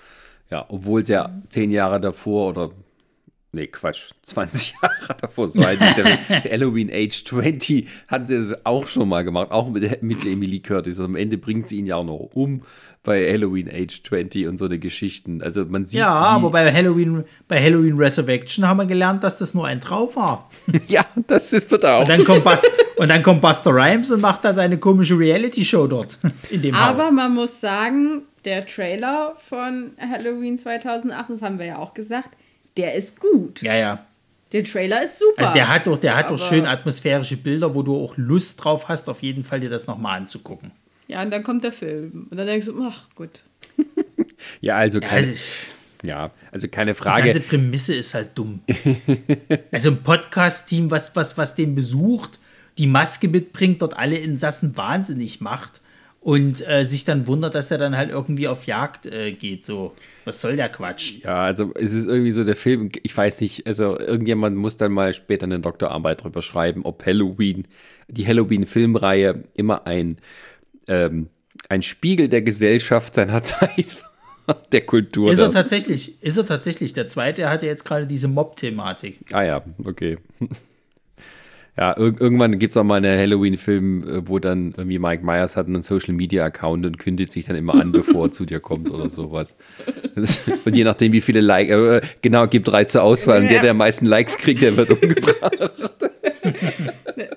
Ja, 0.50 0.64
obwohl 0.68 1.02
es 1.02 1.08
ja 1.08 1.30
zehn 1.50 1.70
Jahre 1.70 2.00
davor 2.00 2.48
oder 2.48 2.70
Nee, 3.54 3.66
Quatsch. 3.66 4.10
20 4.22 4.74
Jahre 4.80 5.16
davor. 5.20 5.48
So 5.48 5.60
alt 5.60 5.78
Halloween 5.80 6.90
Age 6.90 7.24
20 7.24 7.86
hat 8.08 8.28
sie 8.28 8.36
es 8.36 8.64
auch 8.64 8.86
schon 8.88 9.08
mal 9.08 9.24
gemacht. 9.24 9.50
Auch 9.50 9.68
mit, 9.68 10.02
mit 10.02 10.24
Emily 10.24 10.60
Curtis. 10.60 10.98
Am 10.98 11.16
Ende 11.16 11.36
bringt 11.36 11.68
sie 11.68 11.76
ihn 11.76 11.86
ja 11.86 11.96
auch 11.96 12.04
noch 12.04 12.30
um 12.32 12.62
bei 13.02 13.30
Halloween 13.30 13.68
Age 13.68 14.02
20 14.04 14.46
und 14.46 14.56
so 14.58 14.66
eine 14.66 14.78
Geschichten. 14.78 15.42
Also 15.42 15.64
man 15.64 15.84
sieht. 15.84 16.00
Ja, 16.00 16.12
aber 16.12 16.50
bei 16.50 16.72
Halloween, 16.72 17.24
bei 17.48 17.62
Halloween 17.62 17.96
Resurrection 17.96 18.66
haben 18.66 18.76
wir 18.78 18.86
gelernt, 18.86 19.24
dass 19.24 19.38
das 19.38 19.54
nur 19.54 19.66
ein 19.66 19.80
Traum 19.80 20.14
war. 20.14 20.48
ja, 20.86 21.04
das 21.26 21.52
ist 21.52 21.68
bitte 21.68 21.92
auch. 21.92 22.02
Und 22.02 22.08
dann 22.08 22.24
kommt, 22.24 22.44
Bust, 22.44 22.70
und 22.96 23.08
dann 23.08 23.22
kommt 23.22 23.40
Buster 23.40 23.72
Rhymes 23.74 24.10
und 24.10 24.20
macht 24.20 24.44
da 24.44 24.54
seine 24.54 24.78
komische 24.78 25.18
Reality-Show 25.18 25.88
dort. 25.88 26.18
In 26.50 26.62
dem 26.62 26.74
aber 26.74 27.06
Haus. 27.06 27.12
man 27.12 27.34
muss 27.34 27.60
sagen, 27.60 28.22
der 28.44 28.66
Trailer 28.66 29.36
von 29.48 29.90
Halloween 29.98 30.56
2008, 30.56 31.30
das 31.30 31.42
haben 31.42 31.58
wir 31.58 31.66
ja 31.66 31.78
auch 31.78 31.94
gesagt, 31.94 32.30
der 32.76 32.94
ist 32.94 33.20
gut. 33.20 33.62
Ja, 33.62 33.74
ja. 33.74 34.06
Der 34.52 34.64
Trailer 34.64 35.02
ist 35.02 35.18
super. 35.18 35.40
Also 35.40 35.54
der 35.54 35.68
hat 35.68 35.86
doch, 35.86 35.96
der 35.96 36.14
hat 36.14 36.30
doch 36.30 36.38
schön 36.38 36.66
atmosphärische 36.66 37.38
Bilder, 37.38 37.74
wo 37.74 37.82
du 37.82 37.96
auch 37.96 38.16
Lust 38.16 38.62
drauf 38.62 38.88
hast, 38.88 39.08
auf 39.08 39.22
jeden 39.22 39.44
Fall 39.44 39.60
dir 39.60 39.70
das 39.70 39.86
nochmal 39.86 40.18
anzugucken. 40.18 40.72
Ja, 41.08 41.22
und 41.22 41.30
dann 41.30 41.42
kommt 41.42 41.64
der 41.64 41.72
Film. 41.72 42.26
Und 42.30 42.36
dann 42.36 42.46
denkst 42.46 42.66
du, 42.66 42.84
ach 42.84 43.06
gut. 43.14 43.40
ja, 44.60 44.76
also 44.76 45.00
keine, 45.00 45.26
ja, 45.26 45.32
also, 45.32 45.42
ja, 46.02 46.30
also 46.50 46.68
keine 46.68 46.94
Frage. 46.94 47.22
Die 47.22 47.28
ganze 47.30 47.48
Prämisse 47.48 47.94
ist 47.94 48.12
halt 48.12 48.30
dumm. 48.34 48.60
also 49.72 49.90
ein 49.90 50.02
Podcast-Team, 50.02 50.90
was, 50.90 51.16
was, 51.16 51.38
was 51.38 51.54
den 51.54 51.74
besucht, 51.74 52.38
die 52.76 52.86
Maske 52.86 53.28
mitbringt, 53.28 53.80
dort 53.80 53.96
alle 53.96 54.18
Insassen 54.18 54.76
wahnsinnig 54.76 55.40
macht 55.40 55.80
und 56.22 56.66
äh, 56.68 56.84
sich 56.84 57.04
dann 57.04 57.26
wundert, 57.26 57.54
dass 57.54 57.70
er 57.70 57.78
dann 57.78 57.96
halt 57.96 58.10
irgendwie 58.10 58.46
auf 58.46 58.66
Jagd 58.66 59.06
äh, 59.06 59.32
geht. 59.32 59.64
So, 59.64 59.92
was 60.24 60.40
soll 60.40 60.54
der 60.56 60.68
Quatsch? 60.68 61.14
Ja, 61.24 61.42
also 61.42 61.72
es 61.74 61.92
ist 61.92 62.06
irgendwie 62.06 62.30
so 62.30 62.44
der 62.44 62.54
Film, 62.54 62.90
ich 63.02 63.16
weiß 63.16 63.40
nicht, 63.40 63.66
also 63.66 63.98
irgendjemand 63.98 64.56
muss 64.56 64.76
dann 64.76 64.92
mal 64.92 65.12
später 65.12 65.44
eine 65.44 65.58
Doktorarbeit 65.58 66.22
drüber 66.22 66.40
schreiben, 66.40 66.84
ob 66.84 67.04
Halloween, 67.04 67.66
die 68.06 68.26
Halloween-Filmreihe 68.26 69.42
immer 69.54 69.86
ein, 69.88 70.18
ähm, 70.86 71.28
ein 71.68 71.82
Spiegel 71.82 72.28
der 72.28 72.42
Gesellschaft 72.42 73.16
seiner 73.16 73.42
Zeit 73.42 73.96
der 74.70 74.82
Kultur. 74.82 75.32
Ist 75.32 75.40
er 75.40 75.52
tatsächlich, 75.52 76.22
ist 76.22 76.36
er 76.36 76.46
tatsächlich. 76.46 76.92
Der 76.92 77.08
zweite 77.08 77.50
hatte 77.50 77.66
jetzt 77.66 77.84
gerade 77.84 78.06
diese 78.06 78.28
Mob-Thematik. 78.28 79.18
Ah 79.32 79.42
ja, 79.42 79.64
okay. 79.84 80.18
Ja, 81.74 81.96
ir 81.96 82.20
irgendwann 82.20 82.58
gibt 82.58 82.72
es 82.72 82.76
auch 82.76 82.84
mal 82.84 82.96
einen 82.96 83.18
Halloween-Film, 83.18 84.08
äh, 84.08 84.28
wo 84.28 84.38
dann 84.38 84.74
irgendwie 84.76 84.98
Mike 84.98 85.24
Myers 85.24 85.56
hat 85.56 85.68
einen 85.68 85.80
Social-Media-Account 85.80 86.84
und 86.84 86.98
kündigt 86.98 87.32
sich 87.32 87.46
dann 87.46 87.56
immer 87.56 87.74
an, 87.74 87.92
bevor 87.92 88.26
er 88.26 88.32
zu 88.32 88.44
dir 88.44 88.60
kommt 88.60 88.90
oder 88.90 89.08
sowas. 89.08 89.56
Und 90.64 90.76
je 90.76 90.84
nachdem, 90.84 91.12
wie 91.12 91.22
viele 91.22 91.40
Likes, 91.40 91.74
äh, 91.74 92.00
genau, 92.20 92.46
gibt 92.46 92.68
drei 92.68 92.84
zur 92.84 93.02
Auswahl 93.02 93.42
und 93.42 93.48
der, 93.48 93.62
der 93.62 93.70
am 93.70 93.78
meisten 93.78 94.04
Likes 94.04 94.36
kriegt, 94.36 94.60
der 94.60 94.76
wird 94.76 94.90
umgebracht. 94.90 95.56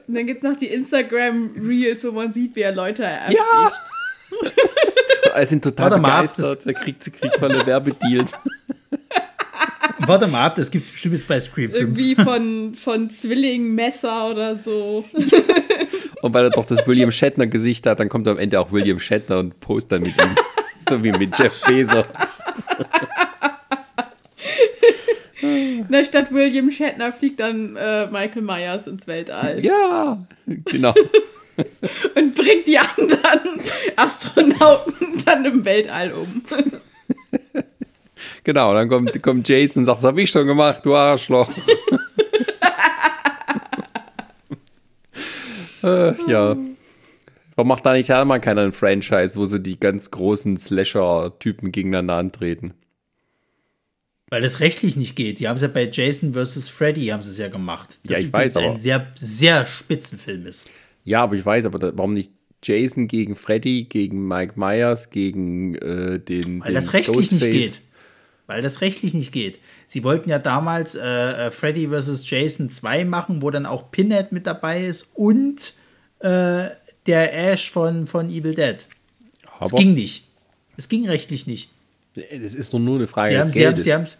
dann 0.07 0.25
gibt 0.25 0.37
es 0.37 0.43
noch 0.43 0.57
die 0.57 0.67
Instagram-Reels, 0.67 2.03
wo 2.03 2.11
man 2.11 2.33
sieht, 2.33 2.57
wie 2.57 2.61
er 2.61 2.75
Leute 2.75 3.03
ersticht. 3.03 3.39
Ja! 3.39 3.71
Alle 5.33 5.45
sind 5.45 5.63
total 5.63 5.91
Warte 5.91 6.01
begeistert, 6.01 6.65
er 6.65 6.73
kriegt, 6.73 7.13
kriegt 7.13 7.37
tolle 7.37 7.65
Werbedeals. 7.65 8.33
Warte 9.99 10.27
mal 10.27 10.45
ab, 10.45 10.55
das 10.55 10.71
gibt 10.71 10.85
es 10.85 10.91
bestimmt 10.91 11.15
jetzt 11.15 11.27
bei 11.27 11.39
Scream 11.39 11.71
5. 11.71 11.81
Irgendwie 11.81 12.15
von, 12.15 12.75
von 12.75 13.09
Zwillingmesser 13.09 14.29
oder 14.29 14.55
so. 14.55 15.05
Und 16.21 16.33
weil 16.33 16.45
er 16.45 16.49
doch 16.49 16.65
das 16.65 16.87
William 16.87 17.11
Shatner-Gesicht 17.11 17.85
hat, 17.85 17.99
dann 17.99 18.09
kommt 18.09 18.27
am 18.27 18.37
Ende 18.37 18.59
auch 18.59 18.71
William 18.71 18.99
Shatner 18.99 19.39
und 19.39 19.59
postet 19.59 19.91
dann 19.93 20.01
mit 20.01 20.19
ihm. 20.21 20.35
so 20.89 21.03
wie 21.03 21.11
mit 21.11 21.37
Jeff 21.37 21.63
Bezos. 21.65 22.05
Na, 25.89 26.03
statt 26.03 26.31
William 26.31 26.71
Shatner 26.71 27.11
fliegt 27.11 27.39
dann 27.39 27.75
äh, 27.75 28.07
Michael 28.07 28.41
Myers 28.41 28.87
ins 28.87 29.05
Weltall. 29.07 29.63
Ja, 29.63 30.25
genau. 30.45 30.93
und 32.15 32.35
bringt 32.35 32.67
die 32.67 32.77
anderen 32.77 33.61
Astronauten 33.95 35.23
dann 35.25 35.45
im 35.45 35.63
Weltall 35.63 36.13
um. 36.13 36.43
Genau, 38.45 38.73
dann 38.75 38.87
kommt, 38.87 39.21
kommt 39.23 39.49
Jason 39.49 39.81
und 39.81 39.87
sagt, 39.87 39.97
das 39.97 40.05
habe 40.05 40.21
ich 40.21 40.29
schon 40.29 40.45
gemacht, 40.45 40.85
du 40.85 40.95
Arschloch. 40.95 41.49
äh, 45.83 46.13
ja. 46.31 46.55
Warum 47.55 47.67
macht 47.67 47.83
da 47.87 47.93
nicht 47.93 48.11
einmal 48.11 48.39
keiner 48.39 48.61
ein 48.61 48.71
Franchise, 48.71 49.35
wo 49.35 49.47
so 49.47 49.57
die 49.57 49.79
ganz 49.79 50.11
großen 50.11 50.57
Slasher-Typen 50.57 51.71
gegeneinander 51.71 52.17
antreten? 52.17 52.75
Weil 54.29 54.41
das 54.41 54.59
rechtlich 54.59 54.95
nicht 54.95 55.15
geht. 55.15 55.39
Die 55.39 55.47
haben 55.47 55.55
es 55.55 55.63
ja 55.63 55.67
bei 55.67 55.89
Jason 55.91 56.33
vs. 56.33 56.69
Freddy 56.69 57.07
haben 57.07 57.23
sie 57.23 57.31
es 57.31 57.39
ja 57.39 57.47
gemacht. 57.47 57.97
Das 58.03 58.19
ja, 58.19 58.27
ich 58.27 58.31
weiß, 58.31 58.57
aber 58.57 58.67
ein 58.67 58.77
sehr, 58.77 59.07
sehr 59.15 59.65
Spitzenfilm 59.65 60.45
ist. 60.45 60.69
Ja, 61.03 61.23
aber 61.23 61.33
ich 61.33 61.43
weiß, 61.43 61.65
aber 61.65 61.79
da, 61.79 61.93
warum 61.95 62.13
nicht 62.13 62.31
Jason 62.61 63.07
gegen 63.07 63.35
Freddy, 63.35 63.85
gegen 63.85 64.27
Mike 64.27 64.53
Myers, 64.55 65.09
gegen 65.09 65.73
äh, 65.75 66.19
den. 66.19 66.59
Weil 66.59 66.67
den 66.67 66.75
das 66.75 66.93
rechtlich 66.93 67.29
Ghostface. 67.29 67.41
nicht 67.41 67.73
geht 67.73 67.81
weil 68.47 68.61
das 68.61 68.81
rechtlich 68.81 69.13
nicht 69.13 69.31
geht. 69.31 69.59
Sie 69.87 70.03
wollten 70.03 70.29
ja 70.29 70.39
damals 70.39 70.95
äh, 70.95 71.47
äh 71.47 71.51
Freddy 71.51 71.89
vs. 71.89 72.29
Jason 72.29 72.69
2 72.69 73.05
machen, 73.05 73.41
wo 73.41 73.49
dann 73.51 73.65
auch 73.65 73.91
Pinhead 73.91 74.31
mit 74.31 74.47
dabei 74.47 74.85
ist 74.85 75.09
und 75.13 75.73
äh, 76.19 76.69
der 77.05 77.51
Ash 77.51 77.71
von, 77.71 78.07
von 78.07 78.29
Evil 78.29 78.55
Dead. 78.55 78.87
Aber 79.57 79.65
es 79.65 79.71
ging 79.73 79.93
nicht. 79.93 80.27
Es 80.77 80.89
ging 80.89 81.07
rechtlich 81.07 81.47
nicht. 81.47 81.69
Es 82.15 82.53
ist 82.53 82.73
doch 82.73 82.79
nur 82.79 82.97
eine 82.97 83.07
Frage 83.07 83.29
Sie 83.29 83.39
haben, 83.39 83.47
des 83.47 83.55
Geldes. 83.55 83.83
Sie 83.83 83.93
haben, 83.93 84.05
Sie 84.05 84.17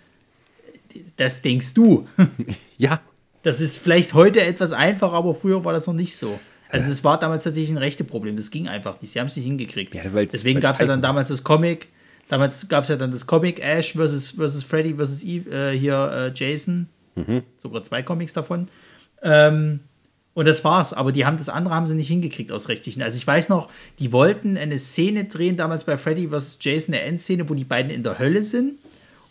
das 1.18 1.42
denkst 1.42 1.74
du. 1.74 2.08
ja. 2.78 3.02
Das 3.44 3.62
ist 3.62 3.78
vielleicht 3.78 4.14
heute 4.14 4.42
etwas 4.42 4.72
einfacher, 4.72 5.14
aber 5.14 5.36
früher 5.36 5.64
war 5.64 5.74
das 5.74 5.88
noch 5.88 5.94
nicht 5.94 6.16
so. 6.16 6.40
Also 6.70 6.92
es 6.92 7.04
war 7.04 7.20
damals 7.20 7.44
tatsächlich 7.44 7.70
ein 7.70 7.78
rechte 7.78 8.04
Problem. 8.04 8.36
Das 8.36 8.50
ging 8.50 8.68
einfach 8.68 9.02
nicht. 9.02 9.12
Sie 9.12 9.20
haben 9.20 9.28
es 9.28 9.36
nicht 9.36 9.46
hingekriegt. 9.46 9.94
Ja, 9.94 10.04
Deswegen 10.04 10.60
gab 10.60 10.74
es 10.74 10.80
ja 10.80 10.88
dann 10.88 11.02
damals 11.02 11.30
das 11.30 11.44
Comic 11.44 11.88
Damals 12.28 12.68
gab 12.68 12.84
es 12.84 12.90
ja 12.90 12.96
dann 12.96 13.12
das 13.12 13.28
Comic 13.28 13.60
Ash 13.60 13.94
versus, 13.94 14.32
versus 14.32 14.64
Freddy 14.64 14.96
versus 14.96 15.24
Eve, 15.24 15.50
äh, 15.52 15.78
hier 15.78 16.12
äh, 16.12 16.32
Jason. 16.34 16.88
Mhm. 17.16 17.44
Sogar 17.58 17.84
zwei 17.84 18.02
Comics 18.02 18.34
davon. 18.34 18.68
Ähm, 19.22 19.82
und 20.34 20.46
das 20.46 20.64
war's. 20.64 20.94
Aber 20.94 21.12
die 21.12 21.26
haben 21.26 21.38
das 21.38 21.50
andere 21.50 21.74
haben 21.74 21.86
sie 21.86 21.96
nicht 21.96 22.10
hingekriegt 22.10 22.52
aus 22.52 22.68
rechtlichen. 22.68 23.02
Also 23.02 23.18
ich 23.18 23.26
weiß 23.26 23.50
noch, 23.50 23.70
die 24.00 24.12
wollten 24.12 24.58
eine 24.58 24.78
Szene 24.80 25.26
drehen, 25.26 25.56
damals 25.56 25.86
bei 25.86 25.98
Freddy 25.98 26.28
vs. 26.28 26.58
Jason, 26.60 26.94
eine 26.94 27.04
Endszene, 27.04 27.50
wo 27.50 27.54
die 27.54 27.64
beiden 27.64 27.92
in 27.92 28.04
der 28.04 28.20
Hölle 28.20 28.44
sind. 28.44 28.80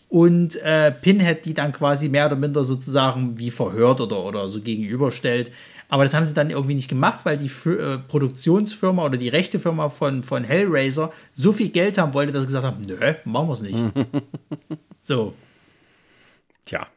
Und 0.09 0.55
äh, 0.57 0.91
Pinhead 0.91 1.45
die 1.45 1.53
dann 1.53 1.73
quasi 1.73 2.09
mehr 2.09 2.27
oder 2.27 2.35
minder 2.35 2.63
sozusagen 2.63 3.37
wie 3.37 3.51
verhört 3.51 4.01
oder, 4.01 4.23
oder 4.23 4.49
so 4.49 4.61
gegenüberstellt. 4.61 5.51
Aber 5.87 6.03
das 6.03 6.13
haben 6.13 6.25
sie 6.25 6.33
dann 6.33 6.49
irgendwie 6.49 6.73
nicht 6.75 6.87
gemacht, 6.89 7.19
weil 7.23 7.37
die 7.37 7.51
äh, 7.69 7.97
Produktionsfirma 7.99 9.05
oder 9.05 9.17
die 9.17 9.29
Rechtefirma 9.29 9.89
von, 9.89 10.23
von 10.23 10.43
Hellraiser 10.43 11.11
so 11.31 11.51
viel 11.53 11.69
Geld 11.69 11.97
haben 11.97 12.13
wollte, 12.13 12.31
dass 12.31 12.41
sie 12.41 12.47
gesagt 12.47 12.65
haben, 12.65 12.81
nö, 12.81 12.97
machen 13.25 13.47
wir 13.47 13.53
es 13.53 13.61
nicht. 13.61 13.77
so. 15.01 15.33
Tja. 16.65 16.87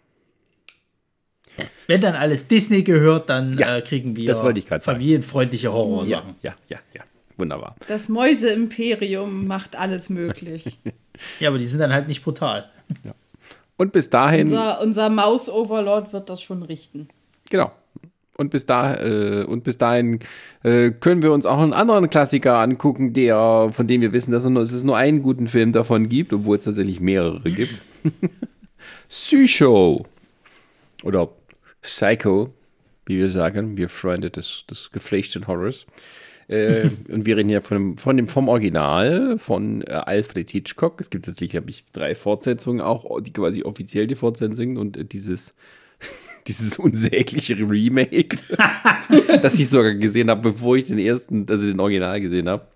Wenn 1.86 2.01
dann 2.01 2.14
alles 2.14 2.47
Disney 2.49 2.82
gehört, 2.82 3.28
dann 3.28 3.59
Ja, 3.59 3.76
äh, 3.76 3.82
kriegen 3.82 4.16
wir 4.16 4.34
familienfreundliche 4.80 5.66
Ja, 5.66 5.72
Horrorsachen. 5.72 6.34
ja, 6.43 6.55
ja, 6.68 6.78
ja. 6.95 7.03
Wunderbar. 7.36 7.76
Das 7.86 8.09
Mäuseimperium 8.09 9.47
macht 9.47 9.76
alles 9.76 10.09
möglich. 10.09 10.78
Ja. 11.41 11.49
aber 11.49 11.59
die 11.59 11.66
sind 11.66 11.80
dann 11.80 11.93
halt 11.93 12.07
nicht 12.07 12.22
brutal. 12.22 12.70
Und 13.76 13.91
bis 13.91 14.09
dahin, 14.09 14.43
unser 14.47 14.80
unser 14.80 15.09
Maus-Overlord 15.11 16.12
wird 16.12 16.30
das 16.30 16.41
schon 16.41 16.62
richten. 16.62 17.09
genau. 17.51 17.72
Und 18.41 18.51
bis, 18.51 18.66
da, 18.66 18.95
äh, 18.95 19.43
und 19.43 19.64
bis 19.64 19.78
dahin 19.78 20.20
äh, 20.62 20.93
können 20.93 21.22
wir 21.22 21.32
uns 21.32 21.45
auch 21.45 21.59
einen 21.59 21.72
anderen 21.72 22.09
Klassiker 22.09 22.59
angucken, 22.59 23.12
der, 23.12 23.70
von 23.72 23.89
dem 23.89 24.01
wir 24.01 24.12
wissen, 24.12 24.30
dass 24.30 24.45
es 24.45 24.84
nur, 24.84 24.97
einen 24.97 25.24
guten 25.24 25.49
Film 25.49 25.72
davon 25.72 26.09
gibt, 26.09 26.32
obwohl 26.32 26.57
es 26.57 26.62
tatsächlich 26.62 27.01
mehrere 27.01 27.51
gibt. 27.51 27.74
Psycho. 29.09 30.07
Oder 31.03 31.30
Psycho, 31.82 32.55
wie 33.07 33.18
wir 33.18 33.28
sagen, 33.28 33.76
wir 33.76 33.89
Freunde 33.89 34.30
des, 34.30 34.64
des 34.70 34.93
geflechten 34.93 35.49
Horrors. 35.49 35.86
Äh, 36.47 36.91
und 37.09 37.26
wir 37.26 37.36
reden 37.36 37.49
hier 37.49 37.61
von 37.61 37.76
dem, 37.76 37.99
von 37.99 38.16
dem 38.16 38.28
vom 38.28 38.49
Original 38.49 39.36
von 39.39 39.82
äh, 39.82 39.95
Alfred 39.95 40.49
Hitchcock. 40.49 41.01
Es 41.01 41.11
gibt 41.11 41.24
tatsächlich, 41.24 41.51
glaube 41.51 41.70
ich, 41.70 41.86
drei 41.91 42.14
Fortsetzungen 42.14 42.80
auch, 42.82 43.20
die 43.20 43.32
quasi 43.32 43.64
offiziell 43.64 44.07
die 44.07 44.14
Fortsetzungen 44.14 44.55
sind 44.57 44.76
und 44.76 44.97
äh, 44.97 45.05
dieses 45.05 45.55
dieses 46.49 46.78
unsägliche 46.78 47.55
Remake, 47.57 48.36
das 49.42 49.59
ich 49.59 49.68
sogar 49.68 49.94
gesehen 49.94 50.30
habe, 50.30 50.51
bevor 50.51 50.76
ich 50.76 50.86
den 50.86 50.99
ersten, 50.99 51.46
also 51.49 51.64
den 51.64 51.80
Original 51.80 52.20
gesehen 52.20 52.49
habe. 52.49 52.66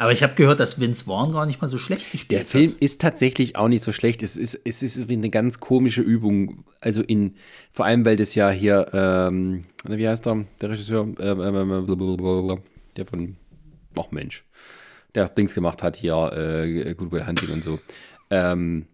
Aber 0.00 0.12
ich 0.12 0.22
habe 0.22 0.34
gehört, 0.34 0.60
dass 0.60 0.80
Vince 0.80 1.04
Vaughn 1.04 1.30
gar 1.30 1.44
nicht 1.44 1.60
mal 1.60 1.68
so 1.68 1.76
schlecht 1.76 2.10
gespielt 2.10 2.30
Der 2.30 2.40
hat. 2.40 2.46
Film 2.46 2.74
ist 2.80 3.02
tatsächlich 3.02 3.56
auch 3.56 3.68
nicht 3.68 3.84
so 3.84 3.92
schlecht. 3.92 4.22
Es 4.22 4.34
ist, 4.34 4.58
es 4.64 4.82
ist 4.82 4.96
irgendwie 4.96 5.12
eine 5.12 5.28
ganz 5.28 5.60
komische 5.60 6.00
Übung. 6.00 6.64
Also 6.80 7.02
in, 7.02 7.34
vor 7.70 7.84
allem, 7.84 8.06
weil 8.06 8.16
das 8.16 8.34
ja 8.34 8.48
hier, 8.48 8.86
ähm, 8.94 9.64
wie 9.86 10.08
heißt 10.08 10.24
der, 10.24 10.46
der 10.58 10.70
Regisseur, 10.70 11.02
ähm, 11.02 11.40
ähm, 11.42 12.58
der 12.96 13.04
von, 13.04 13.36
ach 13.94 14.10
Mensch, 14.10 14.42
der 15.14 15.28
Dings 15.28 15.52
gemacht 15.52 15.82
hat 15.82 15.96
hier, 15.96 16.32
äh, 16.32 16.94
Good 16.94 17.12
Will 17.12 17.26
Hunting 17.26 17.50
und 17.50 17.62
so. 17.62 17.78
Ähm, 18.30 18.86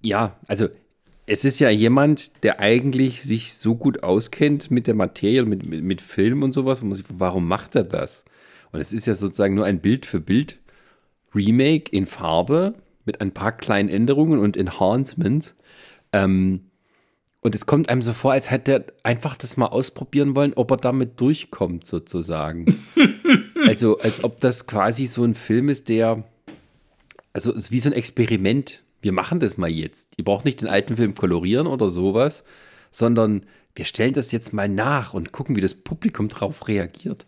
ja, 0.00 0.36
also 0.46 0.68
es 1.26 1.44
ist 1.44 1.60
ja 1.60 1.70
jemand, 1.70 2.42
der 2.42 2.60
eigentlich 2.60 3.22
sich 3.22 3.54
so 3.54 3.74
gut 3.74 4.02
auskennt 4.02 4.70
mit 4.70 4.86
der 4.86 4.94
Materie, 4.94 5.44
mit, 5.44 5.64
mit, 5.64 5.82
mit 5.82 6.00
Film 6.00 6.42
und 6.42 6.52
sowas. 6.52 6.80
Und 6.80 7.04
warum 7.08 7.46
macht 7.46 7.76
er 7.76 7.84
das? 7.84 8.24
Und 8.72 8.80
es 8.80 8.92
ist 8.92 9.06
ja 9.06 9.14
sozusagen 9.14 9.54
nur 9.54 9.64
ein 9.64 9.80
Bild 9.80 10.06
für 10.06 10.20
Bild 10.20 10.58
Remake 11.34 11.90
in 11.90 12.06
Farbe 12.06 12.74
mit 13.04 13.20
ein 13.20 13.32
paar 13.32 13.52
kleinen 13.52 13.88
Änderungen 13.88 14.38
und 14.38 14.56
Enhancements. 14.56 15.54
Ähm, 16.12 16.66
und 17.40 17.54
es 17.54 17.66
kommt 17.66 17.88
einem 17.88 18.02
so 18.02 18.12
vor, 18.12 18.32
als 18.32 18.50
hätte 18.50 18.72
er 18.72 18.84
einfach 19.02 19.36
das 19.36 19.56
mal 19.56 19.66
ausprobieren 19.66 20.36
wollen, 20.36 20.52
ob 20.54 20.70
er 20.70 20.76
damit 20.76 21.20
durchkommt, 21.20 21.86
sozusagen. 21.86 22.84
also, 23.66 23.98
als 23.98 24.22
ob 24.22 24.38
das 24.40 24.66
quasi 24.66 25.06
so 25.06 25.24
ein 25.24 25.34
Film 25.34 25.68
ist, 25.68 25.88
der. 25.88 26.22
Also, 27.32 27.50
es 27.50 27.58
ist 27.58 27.70
wie 27.72 27.80
so 27.80 27.88
ein 27.88 27.94
Experiment. 27.94 28.84
Wir 29.02 29.12
machen 29.12 29.40
das 29.40 29.58
mal 29.58 29.68
jetzt. 29.68 30.14
Ihr 30.16 30.24
braucht 30.24 30.44
nicht 30.44 30.60
den 30.60 30.68
alten 30.68 30.96
Film 30.96 31.14
kolorieren 31.14 31.66
oder 31.66 31.90
sowas, 31.90 32.44
sondern 32.90 33.44
wir 33.74 33.84
stellen 33.84 34.14
das 34.14 34.32
jetzt 34.32 34.52
mal 34.52 34.68
nach 34.68 35.14
und 35.14 35.32
gucken, 35.32 35.56
wie 35.56 35.60
das 35.60 35.74
Publikum 35.74 36.28
darauf 36.28 36.68
reagiert. 36.68 37.26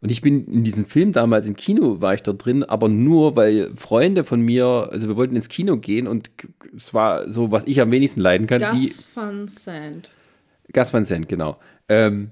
Und 0.00 0.10
ich 0.10 0.22
bin 0.22 0.46
in 0.46 0.64
diesem 0.64 0.86
Film 0.86 1.12
damals 1.12 1.46
im 1.46 1.56
Kino, 1.56 2.00
war 2.00 2.14
ich 2.14 2.22
da 2.22 2.32
drin, 2.32 2.64
aber 2.64 2.88
nur, 2.88 3.36
weil 3.36 3.70
Freunde 3.76 4.24
von 4.24 4.40
mir, 4.40 4.88
also 4.90 5.08
wir 5.08 5.16
wollten 5.16 5.36
ins 5.36 5.48
Kino 5.48 5.76
gehen 5.76 6.06
und 6.06 6.30
es 6.74 6.94
war 6.94 7.28
so, 7.28 7.50
was 7.50 7.66
ich 7.66 7.80
am 7.80 7.90
wenigsten 7.90 8.20
leiden 8.20 8.46
kann. 8.46 8.74
die, 8.74 8.86
Gus 8.86 9.08
Van 9.14 9.46
Sant. 9.46 10.08
Gas 10.72 10.94
Van 10.94 11.04
Sant, 11.04 11.28
genau. 11.28 11.58
Ähm, 11.88 12.30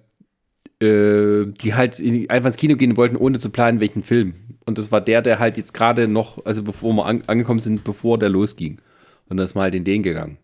äh, 0.81 1.47
die 1.47 1.75
halt 1.75 1.99
in, 1.99 2.31
einfach 2.31 2.49
ins 2.49 2.57
Kino 2.57 2.77
gehen 2.77 2.97
wollten, 2.97 3.17
ohne 3.17 3.39
zu 3.39 3.51
planen, 3.51 3.81
welchen 3.81 4.03
Film. 4.03 4.35
Und 4.69 4.77
das 4.77 4.93
war 4.93 5.01
der, 5.01 5.23
der 5.23 5.39
halt 5.39 5.57
jetzt 5.57 5.73
gerade 5.73 6.09
noch, 6.09 6.45
also 6.45 6.63
bevor 6.63 6.93
wir 6.93 7.07
an, 7.07 7.23
angekommen 7.27 7.59
sind, 7.59 7.85
bevor 7.85 8.19
der 8.19 8.29
losging. 8.29 8.83
Und 9.31 9.39
dann 9.39 9.45
ist 9.47 9.55
mal 9.55 9.63
halt 9.63 9.75
in 9.75 9.85
den 9.85 10.03
gegangen. 10.03 10.37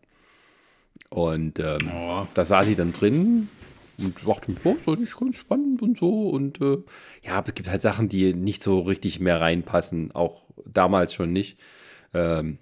Und 1.11 1.61
ähm, 1.61 1.91
Oh. 1.95 2.27
da 2.33 2.47
saß 2.47 2.69
ich 2.69 2.77
dann 2.77 2.95
drin 2.95 3.49
und 3.99 4.17
dachte, 4.27 4.55
oh, 4.65 4.77
das 4.87 5.01
ist 5.01 5.21
ganz 5.21 5.37
spannend 5.37 5.83
und 5.83 5.99
so. 5.99 6.31
Und 6.31 6.59
äh, 6.63 6.79
ja, 7.23 7.35
aber 7.35 7.49
es 7.49 7.55
gibt 7.55 7.69
halt 7.69 7.83
Sachen, 7.83 8.09
die 8.09 8.33
nicht 8.33 8.63
so 8.63 8.81
richtig 8.81 9.21
mehr 9.21 9.43
reinpassen, 9.43 10.13
auch 10.13 10.47
damals 10.65 11.13
schon 11.13 11.31
nicht. 11.31 11.59
Ähm, 12.15 12.57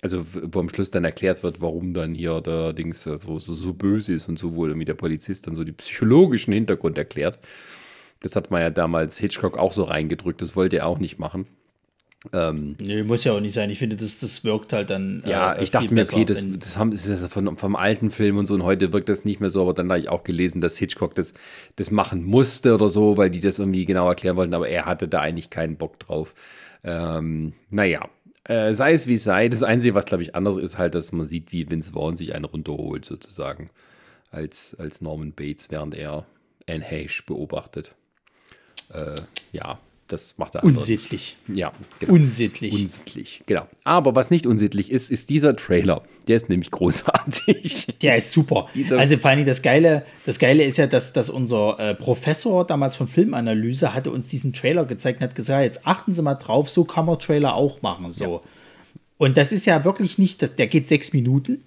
also 0.00 0.24
wo 0.32 0.60
am 0.60 0.70
Schluss 0.70 0.90
dann 0.90 1.04
erklärt 1.04 1.42
wird, 1.42 1.60
warum 1.60 1.92
dann 1.92 2.14
hier 2.14 2.40
der 2.40 2.72
Dings 2.72 3.02
so, 3.02 3.16
so, 3.18 3.38
so 3.38 3.74
böse 3.74 4.14
ist 4.14 4.30
und 4.30 4.38
so, 4.38 4.56
wo 4.56 4.64
irgendwie 4.66 4.86
der 4.86 4.94
Polizist 4.94 5.46
dann 5.46 5.56
so 5.56 5.62
die 5.62 5.72
psychologischen 5.72 6.54
Hintergrund 6.54 6.96
erklärt. 6.96 7.38
Das 8.22 8.36
hat 8.36 8.50
man 8.50 8.62
ja 8.62 8.70
damals 8.70 9.18
Hitchcock 9.18 9.58
auch 9.58 9.72
so 9.72 9.84
reingedrückt, 9.84 10.42
das 10.42 10.56
wollte 10.56 10.78
er 10.78 10.86
auch 10.86 10.98
nicht 10.98 11.18
machen. 11.18 11.46
Ähm, 12.32 12.76
Nö, 12.80 13.02
muss 13.02 13.24
ja 13.24 13.32
auch 13.32 13.40
nicht 13.40 13.54
sein. 13.54 13.68
Ich 13.70 13.80
finde, 13.80 13.96
das, 13.96 14.20
das 14.20 14.44
wirkt 14.44 14.72
halt 14.72 14.90
dann. 14.90 15.24
ja, 15.26 15.54
äh, 15.54 15.64
ich 15.64 15.72
dachte 15.72 15.92
mir, 15.92 16.02
okay, 16.04 16.24
das, 16.24 16.44
das, 16.58 16.78
haben, 16.78 16.92
das 16.92 17.06
ist 17.06 17.20
ja 17.20 17.28
von, 17.28 17.56
vom 17.56 17.74
alten 17.74 18.10
Film 18.12 18.36
und 18.36 18.46
so 18.46 18.54
und 18.54 18.62
heute 18.62 18.92
wirkt 18.92 19.08
das 19.08 19.24
nicht 19.24 19.40
mehr 19.40 19.50
so, 19.50 19.62
aber 19.62 19.74
dann 19.74 19.88
habe 19.88 19.98
ich 19.98 20.08
auch 20.08 20.22
gelesen, 20.22 20.60
dass 20.60 20.78
Hitchcock 20.78 21.16
das, 21.16 21.34
das 21.76 21.90
machen 21.90 22.22
musste 22.22 22.74
oder 22.74 22.88
so, 22.88 23.16
weil 23.16 23.30
die 23.30 23.40
das 23.40 23.58
irgendwie 23.58 23.86
genau 23.86 24.08
erklären 24.08 24.36
wollten, 24.36 24.54
aber 24.54 24.68
er 24.68 24.86
hatte 24.86 25.08
da 25.08 25.20
eigentlich 25.20 25.50
keinen 25.50 25.76
Bock 25.76 25.98
drauf. 25.98 26.34
Ähm, 26.84 27.54
naja, 27.70 28.08
äh, 28.44 28.72
sei 28.72 28.92
es 28.92 29.08
wie 29.08 29.14
es 29.14 29.24
sei, 29.24 29.48
das 29.48 29.64
Einzige, 29.64 29.96
was 29.96 30.04
glaube 30.04 30.22
ich 30.22 30.36
anders 30.36 30.58
ist, 30.58 30.78
halt, 30.78 30.94
dass 30.94 31.10
man 31.10 31.26
sieht, 31.26 31.50
wie 31.50 31.68
Vince 31.70 31.92
Vaughn 31.92 32.16
sich 32.16 32.34
einen 32.36 32.44
runterholt, 32.44 33.04
sozusagen, 33.04 33.70
als, 34.30 34.76
als 34.78 35.00
Norman 35.00 35.32
Bates, 35.32 35.70
während 35.70 35.96
er 35.96 36.26
Anne 36.68 36.84
Heche 36.84 37.24
beobachtet. 37.26 37.96
Äh, 38.92 39.20
ja, 39.52 39.78
das 40.08 40.34
macht 40.36 40.54
er 40.56 40.64
unsittlich. 40.64 41.36
Ja, 41.48 41.72
genau. 41.98 42.12
Unsittlich. 42.12 42.74
Unsittlich, 42.74 43.42
genau. 43.46 43.66
Aber 43.82 44.14
was 44.14 44.30
nicht 44.30 44.46
unsittlich 44.46 44.90
ist, 44.90 45.10
ist 45.10 45.30
dieser 45.30 45.56
Trailer. 45.56 46.02
Der 46.28 46.36
ist 46.36 46.50
nämlich 46.50 46.70
großartig. 46.70 47.86
Der 48.02 48.16
ist 48.16 48.30
super. 48.30 48.68
Dieser- 48.74 48.98
also 48.98 49.16
vor 49.16 49.30
allem 49.30 49.46
das 49.46 49.62
Geile, 49.62 50.04
das 50.26 50.38
Geile 50.38 50.64
ist 50.64 50.76
ja, 50.76 50.86
dass, 50.86 51.12
dass 51.14 51.30
unser 51.30 51.78
äh, 51.80 51.94
Professor 51.94 52.66
damals 52.66 52.96
von 52.96 53.08
Filmanalyse 53.08 53.94
hatte 53.94 54.10
uns 54.10 54.28
diesen 54.28 54.52
Trailer 54.52 54.84
gezeigt 54.84 55.20
und 55.20 55.28
hat 55.28 55.34
gesagt, 55.34 55.64
jetzt 55.64 55.86
achten 55.86 56.12
Sie 56.12 56.20
mal 56.22 56.34
drauf, 56.34 56.68
so 56.68 56.84
kann 56.84 57.06
man 57.06 57.18
Trailer 57.18 57.54
auch 57.54 57.80
machen. 57.80 58.12
So. 58.12 58.42
Und 59.16 59.36
das 59.36 59.52
ist 59.52 59.66
ja 59.66 59.84
wirklich 59.84 60.18
nicht, 60.18 60.42
das, 60.42 60.56
der 60.56 60.66
geht 60.66 60.88
sechs 60.88 61.12
Minuten. 61.12 61.60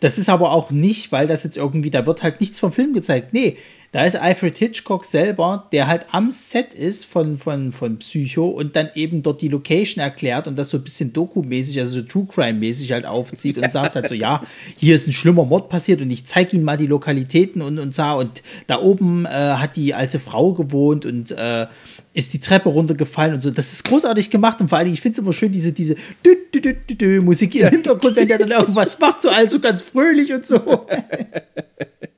das 0.00 0.18
ist 0.18 0.28
aber 0.28 0.52
auch 0.52 0.70
nicht, 0.70 1.12
weil 1.12 1.28
das 1.28 1.44
jetzt 1.44 1.56
irgendwie, 1.56 1.90
da 1.90 2.06
wird 2.06 2.22
halt 2.22 2.40
nichts 2.40 2.58
vom 2.58 2.72
Film 2.72 2.92
gezeigt. 2.94 3.32
Nee, 3.34 3.56
da 3.92 4.04
ist 4.04 4.16
Alfred 4.16 4.58
Hitchcock 4.58 5.04
selber, 5.04 5.68
der 5.72 5.86
halt 5.86 6.06
am 6.10 6.32
Set 6.32 6.74
ist 6.74 7.06
von, 7.06 7.38
von, 7.38 7.72
von 7.72 7.98
Psycho 7.98 8.48
und 8.48 8.76
dann 8.76 8.90
eben 8.94 9.22
dort 9.22 9.40
die 9.40 9.48
Location 9.48 10.02
erklärt 10.02 10.48
und 10.48 10.56
das 10.56 10.70
so 10.70 10.78
ein 10.78 10.84
bisschen 10.84 11.12
Doku-mäßig, 11.12 11.78
also 11.80 12.00
so 12.00 12.02
True 12.02 12.26
Crime-mäßig 12.26 12.92
halt 12.92 13.06
aufzieht 13.06 13.58
und 13.58 13.70
sagt 13.72 13.94
halt 13.94 14.08
so, 14.08 14.14
ja, 14.14 14.42
hier 14.76 14.94
ist 14.94 15.06
ein 15.06 15.12
schlimmer 15.12 15.44
Mord 15.44 15.68
passiert 15.68 16.00
und 16.00 16.10
ich 16.10 16.26
zeige 16.26 16.56
Ihnen 16.56 16.64
mal 16.64 16.76
die 16.76 16.86
Lokalitäten 16.86 17.62
und, 17.62 17.78
und 17.78 17.94
so. 17.94 18.02
Und 18.02 18.42
da 18.66 18.80
oben 18.80 19.24
äh, 19.26 19.28
hat 19.28 19.76
die 19.76 19.94
alte 19.94 20.18
Frau 20.18 20.52
gewohnt 20.52 21.06
und 21.06 21.30
äh, 21.30 21.66
ist 22.12 22.32
die 22.32 22.40
Treppe 22.40 22.68
runtergefallen 22.68 23.34
und 23.34 23.40
so. 23.40 23.50
Das 23.50 23.72
ist 23.72 23.84
großartig 23.84 24.30
gemacht 24.30 24.60
und 24.60 24.68
vor 24.68 24.78
allem, 24.78 24.92
ich 24.92 25.00
finde 25.00 25.16
es 25.16 25.18
immer 25.20 25.32
schön, 25.32 25.52
diese, 25.52 25.72
diese 25.72 25.94
dü, 26.24 26.36
dü, 26.54 26.60
dü, 26.60 26.74
dü, 26.88 26.94
dü, 26.94 27.20
Musik 27.20 27.54
im 27.54 27.68
Hintergrund, 27.68 28.16
wenn 28.16 28.28
der 28.28 28.38
dann 28.38 28.50
irgendwas 28.50 28.98
macht, 28.98 29.22
so 29.22 29.30
also 29.30 29.60
ganz 29.60 29.82
fröhlich 29.82 30.32
und 30.32 30.46
so. 30.46 30.86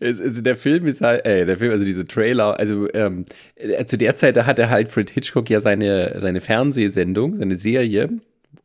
Also 0.00 0.40
der 0.40 0.56
Film 0.56 0.86
ist 0.86 1.00
halt, 1.00 1.24
äh, 1.24 1.46
der 1.46 1.56
Film, 1.56 1.72
also 1.72 1.84
diese 1.84 2.04
Trailer, 2.04 2.58
also 2.58 2.92
ähm, 2.92 3.24
äh, 3.54 3.84
zu 3.84 3.96
der 3.96 4.16
Zeit, 4.16 4.36
da 4.36 4.46
hatte 4.46 4.68
halt 4.68 4.88
Fred 4.88 5.10
Hitchcock 5.10 5.48
ja 5.48 5.60
seine, 5.60 6.20
seine 6.20 6.40
Fernsehsendung, 6.40 7.38
seine 7.38 7.56
Serie, 7.56 8.08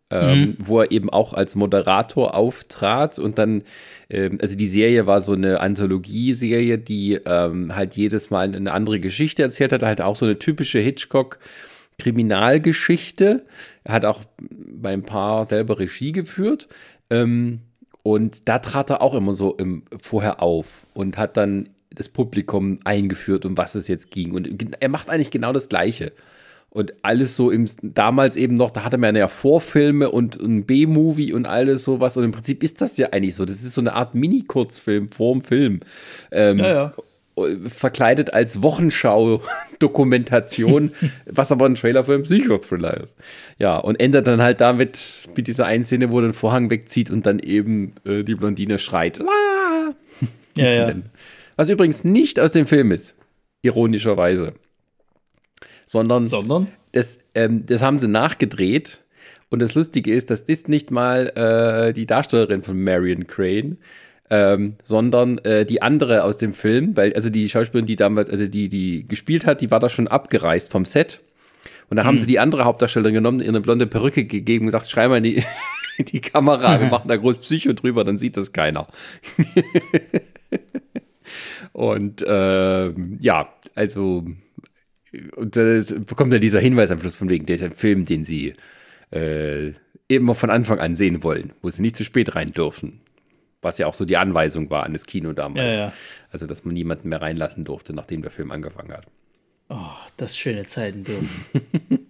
ähm, 0.09 0.55
wo 0.59 0.81
er 0.81 0.91
eben 0.91 1.09
auch 1.09 1.33
als 1.33 1.55
Moderator 1.55 2.35
auftrat 2.35 3.19
und 3.19 3.37
dann, 3.37 3.63
ähm, 4.09 4.39
also 4.41 4.55
die 4.55 4.67
Serie 4.67 5.05
war 5.05 5.21
so 5.21 5.33
eine 5.33 5.59
Anthologie-Serie, 5.59 6.77
die 6.77 7.19
ähm, 7.25 7.75
halt 7.75 7.95
jedes 7.95 8.29
Mal 8.29 8.55
eine 8.55 8.71
andere 8.71 8.99
Geschichte 8.99 9.43
erzählt 9.43 9.71
hat, 9.71 9.83
halt 9.83 10.01
auch 10.01 10.15
so 10.15 10.25
eine 10.25 10.39
typische 10.39 10.79
Hitchcock- 10.79 11.39
Kriminalgeschichte. 11.97 13.45
Hat 13.87 14.05
auch 14.05 14.23
bei 14.49 14.93
ein 14.93 15.03
paar 15.03 15.45
selber 15.45 15.79
Regie 15.79 16.11
geführt. 16.11 16.67
Ähm, 17.09 17.59
und 18.05 18.47
da 18.47 18.59
trat 18.59 18.91
er 18.91 19.01
auch 19.01 19.15
immer 19.15 19.33
so 19.33 19.55
im, 19.55 19.81
vorher 19.99 20.39
auf 20.43 20.85
und 20.93 21.17
hat 21.17 21.37
dann 21.37 21.69
das 21.89 22.07
Publikum 22.07 22.77
eingeführt, 22.83 23.45
um 23.45 23.57
was 23.57 23.73
es 23.73 23.87
jetzt 23.87 24.11
ging. 24.11 24.31
Und 24.33 24.47
er 24.79 24.89
macht 24.89 25.09
eigentlich 25.09 25.31
genau 25.31 25.51
das 25.51 25.69
Gleiche. 25.69 26.11
Und 26.69 26.93
alles 27.01 27.35
so 27.35 27.49
im, 27.49 27.67
damals 27.81 28.35
eben 28.35 28.57
noch, 28.57 28.69
da 28.69 28.83
hatte 28.83 28.99
man 28.99 29.15
ja 29.15 29.27
Vorfilme 29.27 30.11
und 30.11 30.35
ein 30.39 30.67
B-Movie 30.67 31.33
und 31.33 31.47
alles 31.47 31.83
sowas. 31.83 32.15
Und 32.15 32.25
im 32.25 32.31
Prinzip 32.31 32.61
ist 32.61 32.79
das 32.79 32.95
ja 32.97 33.09
eigentlich 33.09 33.33
so. 33.33 33.43
Das 33.43 33.63
ist 33.63 33.73
so 33.73 33.81
eine 33.81 33.93
Art 33.93 34.13
Mini-Kurzfilm 34.13 35.09
vorm 35.09 35.41
Film. 35.41 35.79
Ähm, 36.31 36.59
Ja, 36.59 36.67
ja. 36.67 36.93
Verkleidet 37.67 38.33
als 38.33 38.61
Wochenschau-Dokumentation, 38.61 40.93
was 41.25 41.51
aber 41.51 41.65
ein 41.65 41.75
Trailer 41.75 42.05
für 42.05 42.13
einen 42.13 42.23
Psychothriller 42.23 43.01
ist. 43.01 43.17
Ja, 43.57 43.77
und 43.77 43.99
endet 43.99 44.25
dann 44.27 44.41
halt 44.41 44.61
damit 44.61 45.27
mit 45.35 45.47
dieser 45.47 45.65
einen 45.65 45.83
Szene, 45.83 46.11
wo 46.11 46.19
er 46.19 46.27
den 46.27 46.33
Vorhang 46.33 46.69
wegzieht 46.69 47.11
und 47.11 47.25
dann 47.25 47.39
eben 47.39 47.93
äh, 48.05 48.23
die 48.23 48.35
Blondine 48.35 48.79
schreit. 48.79 49.19
Ah! 49.21 49.93
Ja, 50.55 50.71
ja. 50.71 50.93
Was 51.57 51.69
übrigens 51.69 52.03
nicht 52.03 52.39
aus 52.39 52.51
dem 52.51 52.67
Film 52.67 52.91
ist, 52.91 53.15
ironischerweise. 53.61 54.53
Sondern, 55.85 56.27
Sondern? 56.27 56.67
Das, 56.91 57.19
ähm, 57.33 57.65
das 57.65 57.81
haben 57.81 57.99
sie 57.99 58.07
nachgedreht. 58.07 59.01
Und 59.49 59.59
das 59.59 59.75
Lustige 59.75 60.13
ist, 60.13 60.31
das 60.31 60.41
ist 60.41 60.69
nicht 60.69 60.91
mal 60.91 61.27
äh, 61.35 61.93
die 61.93 62.05
Darstellerin 62.05 62.63
von 62.63 62.81
Marion 62.81 63.27
Crane, 63.27 63.77
ähm, 64.29 64.75
sondern 64.83 65.37
äh, 65.39 65.65
die 65.65 65.81
andere 65.81 66.23
aus 66.23 66.37
dem 66.37 66.53
Film, 66.53 66.97
weil 66.97 67.13
also 67.13 67.29
die 67.29 67.49
Schauspielerin, 67.49 67.85
die 67.85 67.95
damals, 67.95 68.29
also 68.29 68.47
die, 68.47 68.69
die 68.69 69.07
gespielt 69.07 69.45
hat, 69.45 69.61
die 69.61 69.71
war 69.71 69.79
da 69.79 69.89
schon 69.89 70.07
abgereist 70.07 70.71
vom 70.71 70.85
Set. 70.85 71.21
Und 71.89 71.97
da 71.97 72.03
haben 72.03 72.17
sie 72.17 72.25
die 72.25 72.39
andere 72.39 72.65
Hauptdarstellerin 72.65 73.13
genommen, 73.13 73.39
ihr 73.39 73.49
eine 73.49 73.61
blonde 73.61 73.85
Perücke 73.85 74.25
gegeben 74.25 74.65
und 74.65 74.67
gesagt, 74.67 74.89
schreib 74.89 75.09
mal 75.09 75.17
in 75.17 75.23
die, 75.23 75.43
in 75.97 76.05
die 76.05 76.21
Kamera, 76.21 76.79
wir 76.79 76.87
machen 76.89 77.07
da 77.07 77.15
groß 77.15 77.37
Psycho 77.37 77.73
drüber, 77.73 78.03
dann 78.03 78.17
sieht 78.17 78.37
das 78.37 78.51
keiner. 78.51 78.87
und 81.73 82.23
äh, 82.23 82.91
ja, 83.19 83.49
also 83.75 84.25
und 85.35 85.55
da 85.55 85.81
bekommt 86.05 86.33
dann 86.33 86.41
dieser 86.41 86.59
Hinweis 86.59 86.91
am 86.91 86.99
Schluss 86.99 87.15
von 87.15 87.29
wegen 87.29 87.45
der 87.45 87.71
Film, 87.71 88.05
den 88.05 88.25
sie 88.25 88.53
äh, 89.11 89.73
immer 90.07 90.35
von 90.35 90.49
Anfang 90.49 90.79
an 90.79 90.95
sehen 90.95 91.23
wollen, 91.23 91.53
wo 91.61 91.69
sie 91.69 91.81
nicht 91.81 91.95
zu 91.95 92.03
spät 92.03 92.35
rein 92.35 92.51
dürfen. 92.51 93.01
Was 93.65 93.79
ja 93.79 93.87
auch 93.87 93.95
so 93.95 94.05
die 94.05 94.15
Anweisung 94.15 94.69
war 94.69 94.83
an 94.83 94.93
das 94.93 95.05
Kino 95.05 95.33
damals. 95.33 95.77
Ja, 95.77 95.85
ja. 95.85 95.93
Also, 96.31 96.45
dass 96.45 96.63
man 96.65 96.75
niemanden 96.75 97.09
mehr 97.09 97.21
reinlassen 97.21 97.65
durfte, 97.65 97.93
nachdem 97.93 98.21
der 98.21 98.29
Film 98.29 98.51
angefangen 98.51 98.93
hat. 98.93 99.07
Oh, 99.69 99.89
das 100.17 100.37
schöne 100.37 100.67
Zeiten 100.67 101.03
dürfen. 101.03 101.29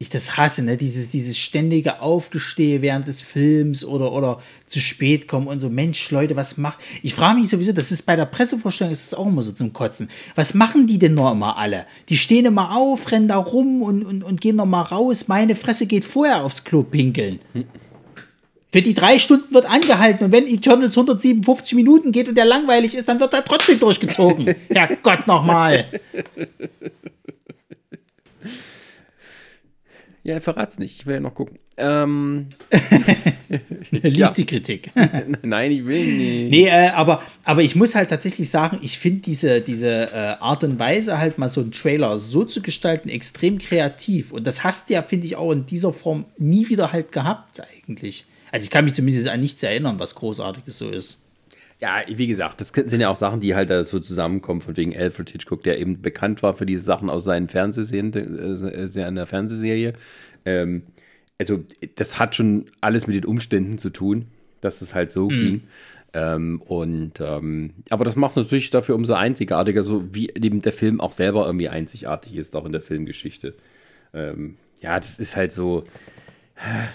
ich 0.00 0.08
das 0.08 0.36
hasse, 0.36 0.62
ne? 0.62 0.76
Dieses, 0.76 1.10
dieses 1.10 1.38
ständige 1.38 2.00
Aufgestehe 2.00 2.82
während 2.82 3.06
des 3.06 3.22
Films 3.22 3.84
oder, 3.84 4.10
oder 4.12 4.40
zu 4.66 4.80
spät 4.80 5.28
kommen 5.28 5.46
und 5.46 5.60
so, 5.60 5.68
Mensch, 5.68 6.10
Leute, 6.10 6.34
was 6.34 6.56
macht. 6.56 6.78
Ich 7.02 7.14
frage 7.14 7.38
mich 7.38 7.50
sowieso, 7.50 7.72
das 7.72 7.92
ist 7.92 8.06
bei 8.06 8.16
der 8.16 8.24
Pressevorstellung 8.24 8.92
ist 8.92 9.12
das 9.12 9.16
auch 9.16 9.26
immer 9.26 9.42
so 9.42 9.52
zum 9.52 9.72
Kotzen. 9.72 10.10
Was 10.34 10.54
machen 10.54 10.86
die 10.86 10.98
denn 10.98 11.14
noch 11.14 11.30
immer 11.30 11.58
alle? 11.58 11.86
Die 12.08 12.16
stehen 12.16 12.46
immer 12.46 12.76
auf, 12.76 13.12
rennen 13.12 13.28
da 13.28 13.36
rum 13.36 13.82
und, 13.82 14.04
und, 14.04 14.24
und 14.24 14.40
gehen 14.40 14.56
noch 14.56 14.66
mal 14.66 14.82
raus. 14.82 15.28
Meine 15.28 15.54
Fresse 15.54 15.86
geht 15.86 16.04
vorher 16.04 16.42
aufs 16.44 16.64
Klo 16.64 16.82
pinkeln. 16.82 17.38
Für 18.72 18.82
die 18.82 18.94
drei 18.94 19.18
Stunden 19.18 19.52
wird 19.52 19.66
angehalten 19.68 20.24
und 20.26 20.32
wenn 20.32 20.46
Eternals 20.46 20.96
157 20.96 21.74
Minuten 21.74 22.12
geht 22.12 22.28
und 22.28 22.36
der 22.36 22.44
langweilig 22.44 22.94
ist, 22.94 23.08
dann 23.08 23.18
wird 23.18 23.32
er 23.34 23.44
trotzdem 23.44 23.80
durchgezogen. 23.80 24.54
Herrgott 24.68 25.26
nochmal. 25.26 25.86
Ja, 30.22 30.38
verrat's 30.40 30.78
nicht. 30.78 31.00
Ich 31.00 31.06
will 31.06 31.14
ja 31.14 31.20
noch 31.20 31.34
gucken. 31.34 31.58
Ähm, 31.78 32.46
Lies 33.90 34.16
Ja. 34.18 34.30
die 34.32 34.44
Kritik. 34.44 34.90
nein, 35.42 35.70
ich 35.72 35.86
will 35.86 36.04
nicht. 36.04 36.50
Nee, 36.50 36.66
äh, 36.66 36.90
aber, 36.90 37.22
aber 37.42 37.62
ich 37.62 37.74
muss 37.74 37.94
halt 37.94 38.10
tatsächlich 38.10 38.50
sagen, 38.50 38.78
ich 38.82 38.98
finde 38.98 39.20
diese, 39.22 39.62
diese 39.62 39.88
äh, 40.12 40.36
Art 40.40 40.62
und 40.62 40.78
Weise, 40.78 41.18
halt 41.18 41.38
mal 41.38 41.48
so 41.48 41.62
einen 41.62 41.72
Trailer 41.72 42.18
so 42.18 42.44
zu 42.44 42.60
gestalten, 42.60 43.08
extrem 43.08 43.58
kreativ. 43.58 44.30
Und 44.32 44.46
das 44.46 44.62
hast 44.62 44.90
du 44.90 44.94
ja, 44.94 45.02
finde 45.02 45.26
ich, 45.26 45.36
auch 45.36 45.52
in 45.52 45.64
dieser 45.64 45.92
Form 45.94 46.26
nie 46.36 46.68
wieder 46.68 46.92
halt 46.92 47.12
gehabt, 47.12 47.62
eigentlich. 47.88 48.26
Also 48.52 48.64
ich 48.64 48.70
kann 48.70 48.84
mich 48.84 48.94
zumindest 48.94 49.28
an 49.28 49.40
nichts 49.40 49.62
erinnern, 49.62 49.98
was 49.98 50.14
Großartiges 50.14 50.78
so 50.78 50.90
ist. 50.90 51.24
Ja, 51.80 52.02
wie 52.06 52.26
gesagt, 52.26 52.60
das 52.60 52.68
sind 52.68 53.00
ja 53.00 53.08
auch 53.08 53.16
Sachen, 53.16 53.40
die 53.40 53.54
halt 53.54 53.70
da 53.70 53.84
so 53.84 54.00
zusammenkommen, 54.00 54.60
von 54.60 54.76
wegen 54.76 54.94
Alfred 54.94 55.30
Hitchcock, 55.30 55.62
der 55.62 55.78
eben 55.78 56.02
bekannt 56.02 56.42
war 56.42 56.54
für 56.54 56.66
diese 56.66 56.82
Sachen 56.82 57.08
aus 57.08 57.24
seinen 57.24 57.48
Fernsehserien, 57.48 58.12
äh, 58.12 58.86
seiner 58.86 59.24
Fernsehserie. 59.24 59.94
Ähm, 60.44 60.82
also, 61.38 61.64
das 61.94 62.18
hat 62.18 62.34
schon 62.34 62.66
alles 62.82 63.06
mit 63.06 63.16
den 63.16 63.24
Umständen 63.24 63.78
zu 63.78 63.88
tun, 63.88 64.26
dass 64.60 64.82
es 64.82 64.94
halt 64.94 65.10
so 65.10 65.28
ging. 65.28 65.62
Ähm, 66.12 66.60
und 66.62 67.20
ähm, 67.20 67.70
aber 67.88 68.04
das 68.04 68.16
macht 68.16 68.36
natürlich 68.36 68.70
dafür 68.70 68.96
umso 68.96 69.14
einzigartiger, 69.14 69.82
so 69.82 70.12
wie 70.12 70.28
eben 70.28 70.60
der 70.60 70.72
Film 70.72 71.00
auch 71.00 71.12
selber 71.12 71.46
irgendwie 71.46 71.68
einzigartig 71.68 72.36
ist, 72.36 72.56
auch 72.56 72.66
in 72.66 72.72
der 72.72 72.82
Filmgeschichte. 72.82 73.54
Ähm, 74.12 74.56
ja, 74.80 74.98
das 74.98 75.18
ist 75.18 75.36
halt 75.36 75.52
so. 75.52 75.84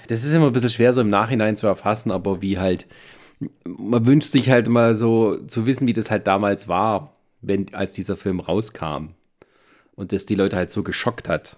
Das 0.07 0.23
ist 0.23 0.33
immer 0.33 0.47
ein 0.47 0.53
bisschen 0.53 0.69
schwer 0.69 0.93
so 0.93 1.01
im 1.01 1.09
Nachhinein 1.09 1.55
zu 1.55 1.67
erfassen, 1.67 2.11
aber 2.11 2.41
wie 2.41 2.59
halt 2.59 2.87
man 3.65 4.05
wünscht 4.05 4.31
sich 4.31 4.49
halt 4.49 4.69
mal 4.69 4.95
so 4.95 5.37
zu 5.47 5.65
wissen, 5.65 5.87
wie 5.87 5.93
das 5.93 6.11
halt 6.11 6.27
damals 6.27 6.67
war, 6.67 7.15
wenn, 7.41 7.73
als 7.73 7.93
dieser 7.93 8.17
Film 8.17 8.39
rauskam. 8.39 9.09
Und 9.95 10.11
das 10.11 10.25
die 10.25 10.35
Leute 10.35 10.57
halt 10.57 10.71
so 10.71 10.83
geschockt 10.83 11.29
hat. 11.29 11.57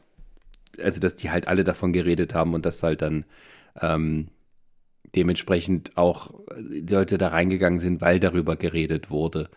Also, 0.81 0.99
dass 0.99 1.15
die 1.15 1.31
halt 1.31 1.47
alle 1.47 1.63
davon 1.63 1.93
geredet 1.93 2.35
haben 2.35 2.53
und 2.53 2.65
dass 2.65 2.83
halt 2.83 3.01
dann 3.01 3.25
ähm, 3.81 4.27
dementsprechend 5.15 5.97
auch 5.97 6.31
die 6.57 6.93
Leute 6.93 7.17
da 7.17 7.29
reingegangen 7.29 7.79
sind, 7.79 8.01
weil 8.01 8.19
darüber 8.19 8.55
geredet 8.55 9.09
wurde. 9.09 9.49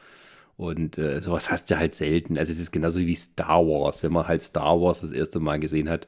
Und 0.56 0.98
äh, 0.98 1.20
sowas 1.20 1.50
hast 1.50 1.70
du 1.70 1.78
halt 1.78 1.94
selten. 1.94 2.38
Also, 2.38 2.52
es 2.52 2.58
ist 2.58 2.72
genauso 2.72 3.00
wie 3.00 3.14
Star 3.14 3.66
Wars. 3.66 4.02
Wenn 4.02 4.12
man 4.12 4.28
halt 4.28 4.42
Star 4.42 4.80
Wars 4.80 5.02
das 5.02 5.12
erste 5.12 5.40
Mal 5.40 5.60
gesehen 5.60 5.90
hat, 5.90 6.06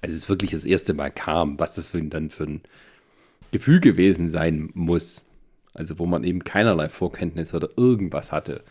als 0.00 0.12
es 0.12 0.28
wirklich 0.28 0.50
das 0.52 0.64
erste 0.64 0.94
Mal 0.94 1.10
kam, 1.10 1.58
was 1.58 1.74
das 1.74 1.86
für, 1.86 2.02
dann 2.02 2.30
für 2.30 2.44
ein 2.44 2.60
Gefühl 3.52 3.80
gewesen 3.80 4.28
sein 4.28 4.70
muss. 4.74 5.24
Also 5.72 5.98
wo 5.98 6.06
man 6.06 6.24
eben 6.24 6.42
keinerlei 6.42 6.88
Vorkenntnis 6.88 7.54
oder 7.54 7.68
irgendwas 7.76 8.32
hatte. 8.32 8.64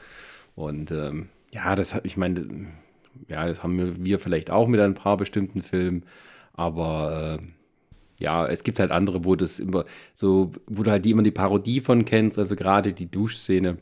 Und 0.56 0.92
ähm, 0.92 1.30
ja, 1.52 1.76
das 1.76 1.96
hat, 1.96 2.06
ich 2.06 2.18
meine, 2.18 2.68
ja, 3.28 3.48
das 3.48 3.64
haben 3.64 4.04
wir, 4.04 4.20
vielleicht 4.20 4.52
auch 4.52 4.68
mit 4.68 4.80
ein 4.80 4.94
paar 4.94 5.18
bestimmten 5.18 5.62
Filmen, 5.62 6.04
aber 6.54 7.40
äh, 7.40 8.24
ja, 8.24 8.46
es 8.46 8.64
gibt 8.64 8.80
halt 8.80 8.92
andere, 8.92 9.24
wo 9.24 9.36
das 9.36 9.60
immer 9.60 9.86
so, 10.14 10.52
wo 10.68 10.84
du 10.84 10.92
halt 10.92 11.06
immer 11.06 11.24
die 11.24 11.32
Parodie 11.32 11.80
von 11.80 12.06
kennst, 12.06 12.38
also 12.38 12.56
gerade 12.56 12.92
die 12.92 13.10
Duschszene, 13.10 13.78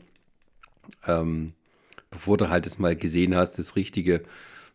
ähm, 1.06 1.52
bevor 2.10 2.36
du 2.36 2.48
halt 2.48 2.66
das 2.66 2.78
mal 2.78 2.96
gesehen 2.96 3.34
hast, 3.34 3.58
das 3.58 3.76
Richtige. 3.76 4.22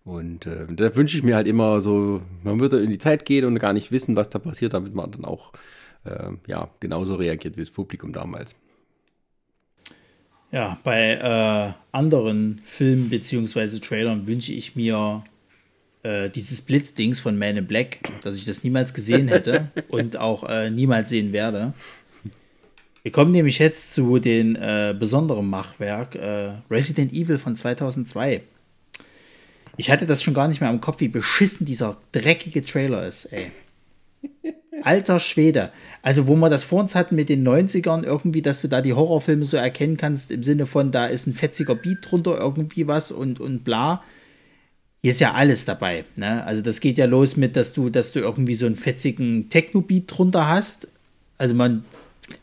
Und 0.05 0.45
äh, 0.45 0.65
da 0.69 0.95
wünsche 0.95 1.17
ich 1.17 1.23
mir 1.23 1.35
halt 1.35 1.47
immer 1.47 1.79
so, 1.79 2.21
man 2.43 2.59
würde 2.59 2.81
in 2.81 2.89
die 2.89 2.97
Zeit 2.97 3.25
gehen 3.25 3.45
und 3.45 3.57
gar 3.59 3.73
nicht 3.73 3.91
wissen, 3.91 4.15
was 4.15 4.29
da 4.29 4.39
passiert, 4.39 4.73
damit 4.73 4.93
man 4.93 5.11
dann 5.11 5.23
auch 5.23 5.53
äh, 6.03 6.31
ja, 6.47 6.69
genauso 6.79 7.15
reagiert 7.15 7.55
wie 7.55 7.61
das 7.61 7.71
Publikum 7.71 8.11
damals. 8.11 8.55
Ja, 10.51 10.77
bei 10.83 11.13
äh, 11.13 11.73
anderen 11.91 12.61
Filmen 12.63 13.09
beziehungsweise 13.09 13.81
Trailern 13.81 14.27
wünsche 14.27 14.53
ich 14.53 14.75
mir 14.75 15.23
äh, 16.03 16.29
dieses 16.29 16.61
Blitzdings 16.61 17.21
von 17.21 17.39
Man 17.39 17.57
in 17.57 17.65
Black, 17.65 17.99
dass 18.23 18.35
ich 18.35 18.45
das 18.45 18.63
niemals 18.63 18.93
gesehen 18.93 19.29
hätte 19.29 19.71
und 19.87 20.17
auch 20.17 20.47
äh, 20.47 20.69
niemals 20.69 21.09
sehen 21.09 21.31
werde. 21.31 21.73
Wir 23.01 23.11
kommen 23.11 23.31
nämlich 23.31 23.59
jetzt 23.59 23.93
zu 23.93 24.19
den 24.19 24.55
äh, 24.55 24.95
besonderen 24.97 25.49
Machwerk 25.49 26.15
äh, 26.15 26.51
Resident 26.69 27.13
Evil 27.13 27.37
von 27.37 27.55
2002. 27.55 28.43
Ich 29.77 29.89
hatte 29.89 30.05
das 30.05 30.21
schon 30.21 30.33
gar 30.33 30.47
nicht 30.47 30.61
mehr 30.61 30.69
im 30.69 30.81
Kopf, 30.81 30.99
wie 30.99 31.07
beschissen 31.07 31.65
dieser 31.65 31.97
dreckige 32.11 32.63
Trailer 32.63 33.07
ist, 33.07 33.25
ey. 33.25 33.51
Alter 34.83 35.19
Schwede. 35.19 35.71
Also, 36.01 36.27
wo 36.27 36.35
wir 36.35 36.49
das 36.49 36.63
vor 36.63 36.81
uns 36.81 36.95
hatten 36.95 37.15
mit 37.15 37.29
den 37.29 37.47
90ern, 37.47 38.03
irgendwie, 38.03 38.41
dass 38.41 38.61
du 38.61 38.67
da 38.67 38.81
die 38.81 38.93
Horrorfilme 38.93 39.45
so 39.45 39.57
erkennen 39.57 39.97
kannst, 39.97 40.29
im 40.31 40.43
Sinne 40.43 40.65
von, 40.65 40.91
da 40.91 41.07
ist 41.07 41.25
ein 41.25 41.33
fetziger 41.33 41.75
Beat 41.75 41.99
drunter, 42.01 42.37
irgendwie 42.37 42.87
was 42.87 43.11
und, 43.11 43.39
und 43.39 43.63
bla. 43.63 44.03
Hier 45.01 45.11
ist 45.11 45.21
ja 45.21 45.33
alles 45.33 45.65
dabei. 45.65 46.05
Ne? 46.15 46.43
Also, 46.45 46.61
das 46.61 46.81
geht 46.81 46.97
ja 46.97 47.05
los 47.05 47.37
mit, 47.37 47.55
dass 47.55 47.73
du, 47.73 47.89
dass 47.89 48.11
du 48.11 48.19
irgendwie 48.19 48.55
so 48.55 48.65
einen 48.65 48.75
fetzigen 48.75 49.49
Techno-Beat 49.49 50.03
drunter 50.07 50.47
hast. 50.47 50.87
Also, 51.37 51.55
man 51.55 51.85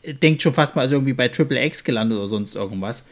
denkt 0.05 0.41
schon 0.41 0.53
fast 0.53 0.75
mal, 0.75 0.83
also 0.83 0.95
irgendwie 0.95 1.13
bei 1.13 1.27
Triple 1.27 1.63
X 1.65 1.83
gelandet 1.83 2.17
oder 2.17 2.27
sonst 2.27 2.55
irgendwas. 2.55 3.05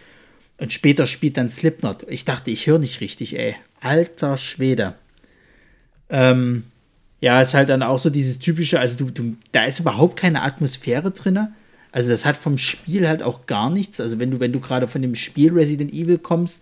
Und 0.60 0.74
später 0.74 1.08
spielt 1.08 1.38
dann 1.38 1.50
Slipknot. 1.50 2.06
Ich 2.10 2.26
dachte, 2.26 2.52
ich 2.52 2.68
höre 2.68 2.80
nicht 2.80 3.02
richtig, 3.02 3.38
ey. 3.38 3.56
Alter 3.80 4.38
Schwede. 4.38 4.96
Ähm, 6.10 6.66
ja, 7.22 7.42
ist 7.42 7.54
halt 7.54 7.70
dann 7.70 7.84
auch 7.84 8.00
so 8.00 8.10
dieses 8.10 8.40
typische, 8.40 8.80
also 8.80 8.98
du, 8.98 9.12
du, 9.12 9.36
da 9.52 9.66
ist 9.66 9.80
überhaupt 9.80 10.18
keine 10.18 10.42
Atmosphäre 10.42 11.12
drin. 11.12 11.48
Also 11.92 12.10
das 12.10 12.26
hat 12.26 12.38
vom 12.38 12.58
Spiel 12.58 13.08
halt 13.08 13.24
auch 13.24 13.46
gar 13.46 13.70
nichts. 13.70 14.00
Also 14.00 14.20
wenn 14.20 14.32
du, 14.32 14.40
wenn 14.40 14.52
du 14.52 14.60
gerade 14.60 14.88
von 14.88 15.02
dem 15.02 15.16
Spiel 15.16 15.54
Resident 15.54 15.94
Evil 15.94 16.18
kommst, 16.18 16.62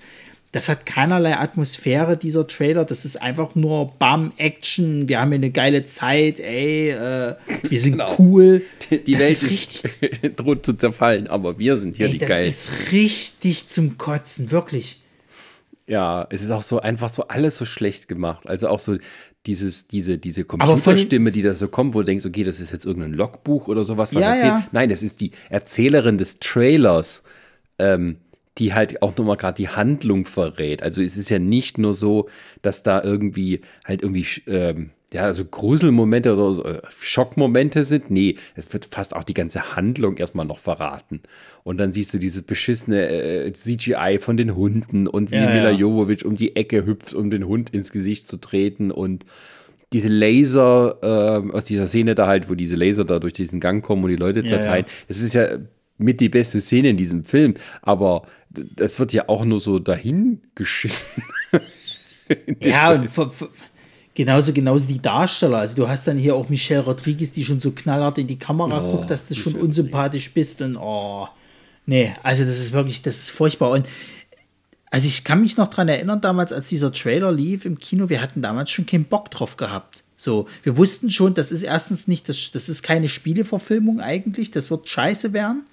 das 0.54 0.70
hat 0.70 0.86
keinerlei 0.86 1.36
Atmosphäre, 1.38 2.18
dieser 2.18 2.48
Trailer. 2.48 2.86
Das 2.86 3.06
ist 3.06 3.22
einfach 3.22 3.54
nur 3.56 3.94
Bam, 4.00 4.32
Action, 4.38 5.08
wir 5.10 5.20
haben 5.20 5.30
hier 5.30 5.36
eine 5.36 5.52
geile 5.52 5.86
Zeit, 5.86 6.40
ey, 6.40 6.90
äh, 6.92 7.36
wir 7.64 7.80
sind 7.80 7.94
Genau. 7.94 8.16
cool. 8.18 8.62
Die, 8.90 9.04
die 9.04 9.14
Das 9.14 9.22
Welt 9.24 9.32
ist 9.32 9.44
ist, 9.44 10.02
richtig- 10.02 10.36
droht 10.38 10.66
zu 10.66 10.74
zerfallen, 10.74 11.28
aber 11.28 11.60
wir 11.60 11.78
sind 11.78 11.98
hier 11.98 12.08
Ey, 12.08 12.14
die 12.14 12.18
das 12.18 12.30
geil. 12.30 12.48
ist 12.48 12.72
richtig 12.92 13.68
zum 13.68 13.98
Kotzen, 13.98 14.50
wirklich. 14.52 15.02
Ja, 15.86 16.28
es 16.30 16.42
ist 16.42 16.52
auch 16.52 16.64
so 16.64 16.80
einfach 16.82 17.10
so 17.10 17.28
alles 17.28 17.58
so 17.58 17.66
schlecht 17.66 18.08
gemacht. 18.08 18.50
Also 18.50 18.68
auch 18.68 18.80
so 18.80 18.98
dieses, 19.46 19.88
diese, 19.88 20.18
diese 20.18 20.44
Computerstimme, 20.44 21.32
die 21.32 21.42
da 21.42 21.54
so 21.54 21.70
kommt, 21.70 21.94
wo 21.94 22.00
du 22.00 22.06
denkst, 22.06 22.26
okay, 22.26 22.44
das 22.44 22.60
ist 22.60 22.72
jetzt 22.74 22.86
irgendein 22.86 23.14
Logbuch 23.14 23.68
oder 23.70 23.86
sowas, 23.86 24.14
was 24.14 24.22
Ja, 24.22 24.32
erzählt. 24.34 24.48
ja. 24.52 24.68
Nein, 24.74 24.90
das 24.90 25.04
ist 25.04 25.22
die 25.22 25.32
Erzählerin 25.50 26.18
des 26.18 26.40
Trailers, 26.40 27.24
ähm, 27.80 28.18
die 28.58 28.74
halt 28.74 29.02
auch 29.02 29.16
nochmal 29.18 29.38
gerade 29.38 29.58
die 29.58 29.70
Handlung 29.70 30.26
verrät. 30.26 30.82
Also 30.84 31.02
es 31.02 31.18
ist 31.18 31.30
ja 31.30 31.40
nicht 31.40 31.78
nur 31.78 31.94
so, 31.94 32.30
dass 32.62 32.84
da 32.84 33.04
irgendwie 33.04 33.62
halt 33.86 34.02
irgendwie 34.02 34.26
ähm, 34.48 34.92
ja, 35.14 35.32
so 35.34 35.46
Gruselmomente 35.46 36.34
oder 36.34 36.54
so, 36.54 36.66
äh, 36.66 36.82
Schockmomente 37.00 37.86
sind. 37.86 38.12
Nee, 38.12 38.36
es 38.56 38.72
wird 38.74 38.86
fast 38.86 39.16
auch 39.16 39.24
die 39.24 39.34
ganze 39.34 39.76
Handlung 39.76 40.18
erstmal 40.18 40.46
noch 40.46 40.60
verraten. 40.60 41.22
Und 41.64 41.78
dann 41.78 41.92
siehst 41.92 42.14
du 42.14 42.18
dieses 42.18 42.42
beschissene 42.42 43.08
äh, 43.08 43.54
CGI 43.54 44.18
von 44.20 44.36
den 44.36 44.56
Hunden 44.56 45.08
und 45.08 45.32
wie 45.32 45.36
ja, 45.36 45.50
Mila 45.50 45.72
ja. 45.72 45.78
Jovovich 45.78 46.26
um 46.26 46.36
die 46.36 46.56
Ecke 46.56 46.86
hüpft, 46.86 47.14
um 47.14 47.30
den 47.30 47.48
Hund 47.48 47.70
ins 47.70 47.92
Gesicht 47.92 48.28
zu 48.28 48.38
treten 48.38 48.92
und 48.92 49.26
diese 49.94 50.10
Laser 50.10 50.98
äh, 51.02 51.54
aus 51.54 51.64
dieser 51.64 51.88
Szene 51.88 52.14
da 52.14 52.28
halt, 52.28 52.50
wo 52.50 52.56
diese 52.56 52.76
Laser 52.76 53.06
da 53.06 53.20
durch 53.20 53.32
diesen 53.32 53.62
Gang 53.62 53.84
kommen 53.86 54.04
und 54.04 54.10
die 54.10 54.18
Leute 54.18 54.44
zerteilen. 54.44 54.86
Ja, 54.86 54.94
das 55.08 55.22
ist 55.22 55.34
ja 55.34 55.60
mit 55.98 56.20
die 56.20 56.30
beste 56.30 56.60
Szene 56.60 56.90
in 56.90 56.98
diesem 56.98 57.24
Film, 57.24 57.54
aber 57.82 58.24
das 58.76 59.00
wird 59.00 59.14
ja 59.14 59.28
auch 59.28 59.46
nur 59.46 59.60
so 59.60 59.80
dahin 59.80 60.42
geschissen. 60.56 61.24
ja, 62.62 62.94
und 62.94 63.10
Genauso, 64.18 64.52
genauso 64.52 64.88
die 64.88 65.00
Darsteller. 65.00 65.60
Also 65.60 65.76
du 65.76 65.88
hast 65.88 66.08
dann 66.08 66.18
hier 66.18 66.36
auch 66.36 66.50
Michelle 66.50 66.82
Rodriguez, 66.82 67.34
die 67.34 67.46
schon 67.46 67.60
so 67.60 67.70
knallhart 67.70 68.18
in 68.18 68.26
die 68.26 68.40
Kamera 68.40 68.84
oh, 68.84 68.94
guckt, 68.94 69.12
dass 69.12 69.28
du 69.28 69.36
schon 69.36 69.54
unsympathisch 69.54 70.34
bist 70.34 70.60
und 70.64 70.76
oh. 70.76 71.28
Nee, 71.86 72.16
also 72.24 72.44
das 72.44 72.58
ist 72.58 72.72
wirklich, 72.72 73.04
das 73.04 73.18
ist 73.18 73.30
furchtbar. 73.30 73.70
Und 73.70 73.86
also 74.90 75.08
ich 75.08 75.24
kann 75.24 75.42
mich 75.42 75.56
noch 75.58 75.68
daran 75.68 75.88
erinnern, 75.88 76.20
damals, 76.20 76.52
als 76.52 76.68
dieser 76.68 76.92
Trailer 76.92 77.32
lief 77.32 77.64
im 77.64 77.78
Kino, 77.78 78.10
wir 78.10 78.20
hatten 78.20 78.42
damals 78.42 78.72
schon 78.72 78.88
keinen 78.88 79.06
Bock 79.06 79.30
drauf 79.30 79.56
gehabt. 79.56 80.04
So, 80.16 80.48
wir 80.64 80.78
wussten 80.78 81.12
schon, 81.12 81.36
das 81.36 81.52
ist 81.52 81.62
erstens 81.62 82.08
nicht, 82.08 82.28
das, 82.28 82.50
das 82.52 82.70
ist 82.70 82.82
keine 82.82 83.10
Spieleverfilmung 83.10 84.02
eigentlich, 84.02 84.50
das 84.50 84.72
wird 84.72 84.90
scheiße 84.90 85.32
werden. 85.32 85.68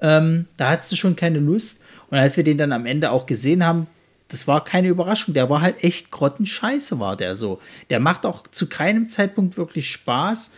Ähm, 0.00 0.46
da 0.56 0.70
hattest 0.70 0.92
du 0.92 0.96
schon 0.96 1.16
keine 1.16 1.40
Lust. 1.40 1.80
Und 2.12 2.18
als 2.18 2.36
wir 2.36 2.44
den 2.44 2.58
dann 2.58 2.72
am 2.72 2.84
Ende 2.84 3.10
auch 3.10 3.24
gesehen 3.24 3.64
haben, 3.64 3.86
das 4.28 4.46
war 4.46 4.62
keine 4.64 4.88
Überraschung. 4.88 5.32
Der 5.32 5.48
war 5.48 5.62
halt 5.62 5.82
echt 5.82 6.10
grottenscheiße, 6.10 7.00
war 7.00 7.16
der 7.16 7.36
so. 7.36 7.58
Der 7.88 8.00
macht 8.00 8.26
auch 8.26 8.46
zu 8.48 8.68
keinem 8.68 9.08
Zeitpunkt 9.08 9.56
wirklich 9.56 9.90
Spaß. 9.90 10.52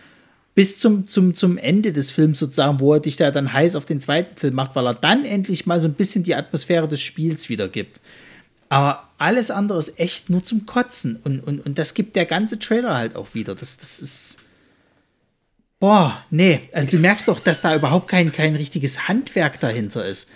Bis 0.57 0.81
zum, 0.81 1.07
zum, 1.07 1.37
zum 1.37 1.57
Ende 1.57 1.93
des 1.93 2.11
Films 2.11 2.41
sozusagen, 2.41 2.81
wo 2.81 2.95
er 2.95 3.01
dich 3.01 3.17
da 3.17 3.31
dann 3.31 3.53
heiß 3.53 3.77
auf 3.77 3.87
den 3.87 4.01
zweiten 4.01 4.37
Film 4.37 4.55
macht, 4.55 4.75
weil 4.75 4.85
er 4.85 4.95
dann 4.95 5.25
endlich 5.25 5.65
mal 5.65 5.79
so 5.79 5.87
ein 5.87 5.95
bisschen 5.95 6.25
die 6.25 6.35
Atmosphäre 6.35 6.89
des 6.89 7.01
Spiels 7.01 7.49
wiedergibt. 7.49 8.01
Aber 8.69 9.09
alles 9.19 9.53
andere 9.53 9.79
ist 9.79 10.01
echt 10.01 10.31
nur 10.31 10.43
zum 10.43 10.67
Kotzen. 10.67 11.21
Und, 11.23 11.39
und, 11.39 11.65
und 11.65 11.79
das 11.79 11.95
gibt 11.95 12.17
der 12.17 12.27
ganze 12.27 12.59
Trailer 12.59 12.97
halt 12.97 13.15
auch 13.15 13.29
wieder. 13.35 13.55
Das, 13.55 13.77
das 13.77 14.01
ist. 14.01 14.39
Boah, 15.79 16.25
nee. 16.31 16.69
Also 16.73 16.91
du 16.91 16.99
merkst 16.99 17.29
doch, 17.29 17.39
dass 17.39 17.61
da 17.61 17.77
überhaupt 17.77 18.09
kein, 18.09 18.33
kein 18.33 18.57
richtiges 18.57 19.07
Handwerk 19.07 19.61
dahinter 19.61 20.05
ist. 20.05 20.29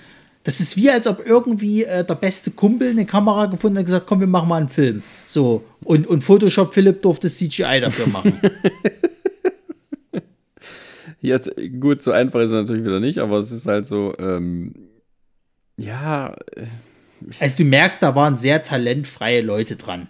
Das 0.48 0.60
ist 0.60 0.78
wie, 0.78 0.90
als 0.90 1.06
ob 1.06 1.26
irgendwie 1.26 1.84
äh, 1.84 2.06
der 2.06 2.14
beste 2.14 2.50
Kumpel 2.50 2.88
eine 2.88 3.04
Kamera 3.04 3.44
gefunden 3.44 3.76
hat 3.76 3.82
und 3.82 3.84
gesagt, 3.84 4.06
komm, 4.06 4.20
wir 4.20 4.26
machen 4.26 4.48
mal 4.48 4.56
einen 4.56 4.70
Film. 4.70 5.02
So. 5.26 5.62
Und, 5.84 6.06
und 6.06 6.24
Photoshop 6.24 6.72
Philipp 6.72 7.02
durfte 7.02 7.28
CGI 7.28 7.80
dafür 7.82 8.06
machen. 8.06 8.32
Jetzt, 11.20 11.50
gut, 11.78 12.02
so 12.02 12.12
einfach 12.12 12.40
ist 12.40 12.46
es 12.46 12.52
natürlich 12.52 12.82
wieder 12.82 12.98
nicht, 12.98 13.18
aber 13.18 13.40
es 13.40 13.50
ist 13.50 13.66
halt 13.66 13.86
so, 13.86 14.14
ähm, 14.18 14.72
ja. 15.76 16.34
Äh, 16.56 16.64
also 17.40 17.56
du 17.58 17.64
merkst, 17.64 18.02
da 18.02 18.14
waren 18.14 18.38
sehr 18.38 18.62
talentfreie 18.62 19.42
Leute 19.42 19.76
dran. 19.76 20.08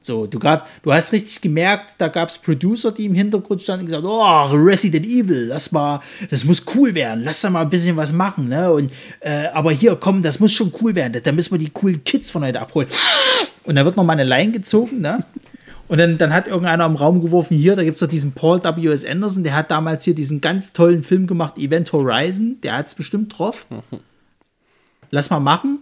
So, 0.00 0.26
du, 0.26 0.38
gab, 0.38 0.68
du 0.82 0.92
hast 0.92 1.12
richtig 1.12 1.40
gemerkt, 1.40 1.96
da 1.98 2.08
gab 2.08 2.28
es 2.28 2.38
Producer, 2.38 2.92
die 2.92 3.06
im 3.06 3.14
Hintergrund 3.14 3.62
standen 3.62 3.82
und 3.82 3.86
gesagt, 3.86 4.06
oh, 4.06 4.56
Resident 4.56 5.04
Evil, 5.04 5.46
lass 5.48 5.72
mal, 5.72 6.00
das 6.30 6.44
muss 6.44 6.64
cool 6.74 6.94
werden, 6.94 7.24
lass 7.24 7.40
da 7.40 7.50
mal 7.50 7.62
ein 7.62 7.70
bisschen 7.70 7.96
was 7.96 8.12
machen, 8.12 8.48
ne? 8.48 8.72
Und, 8.72 8.92
äh, 9.20 9.46
aber 9.52 9.72
hier, 9.72 9.96
komm, 9.96 10.22
das 10.22 10.40
muss 10.40 10.52
schon 10.52 10.72
cool 10.80 10.94
werden, 10.94 11.20
da 11.22 11.32
müssen 11.32 11.50
wir 11.50 11.58
die 11.58 11.70
coolen 11.70 12.02
Kids 12.04 12.30
von 12.30 12.44
heute 12.44 12.60
abholen. 12.60 12.88
Und 13.64 13.74
da 13.76 13.84
wird 13.84 13.96
noch 13.96 14.04
mal 14.04 14.14
eine 14.14 14.24
Line 14.24 14.52
gezogen, 14.52 15.00
ne? 15.00 15.24
Und 15.88 15.98
dann, 15.98 16.16
dann 16.16 16.32
hat 16.32 16.46
irgendeiner 16.46 16.86
im 16.86 16.96
Raum 16.96 17.20
geworfen, 17.20 17.56
hier, 17.56 17.74
da 17.74 17.82
gibt 17.82 17.94
es 17.94 18.00
doch 18.00 18.08
diesen 18.08 18.32
Paul 18.32 18.62
W.S. 18.62 19.04
Anderson, 19.04 19.42
der 19.42 19.54
hat 19.54 19.70
damals 19.70 20.04
hier 20.04 20.14
diesen 20.14 20.40
ganz 20.40 20.72
tollen 20.72 21.02
Film 21.02 21.26
gemacht, 21.26 21.58
Event 21.58 21.92
Horizon, 21.92 22.58
der 22.62 22.76
hat 22.76 22.86
es 22.86 22.94
bestimmt 22.94 23.36
drauf. 23.36 23.66
Lass 25.10 25.30
mal 25.30 25.40
machen. 25.40 25.80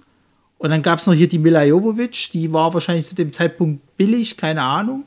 Und 0.58 0.70
dann 0.70 0.82
gab 0.82 0.98
es 0.98 1.06
noch 1.06 1.14
hier 1.14 1.28
die 1.28 1.38
Mila 1.38 1.64
Jovovich, 1.64 2.30
die 2.30 2.52
war 2.52 2.72
wahrscheinlich 2.72 3.06
zu 3.06 3.14
dem 3.14 3.32
Zeitpunkt 3.32 3.96
billig, 3.96 4.36
keine 4.36 4.62
Ahnung. 4.62 5.04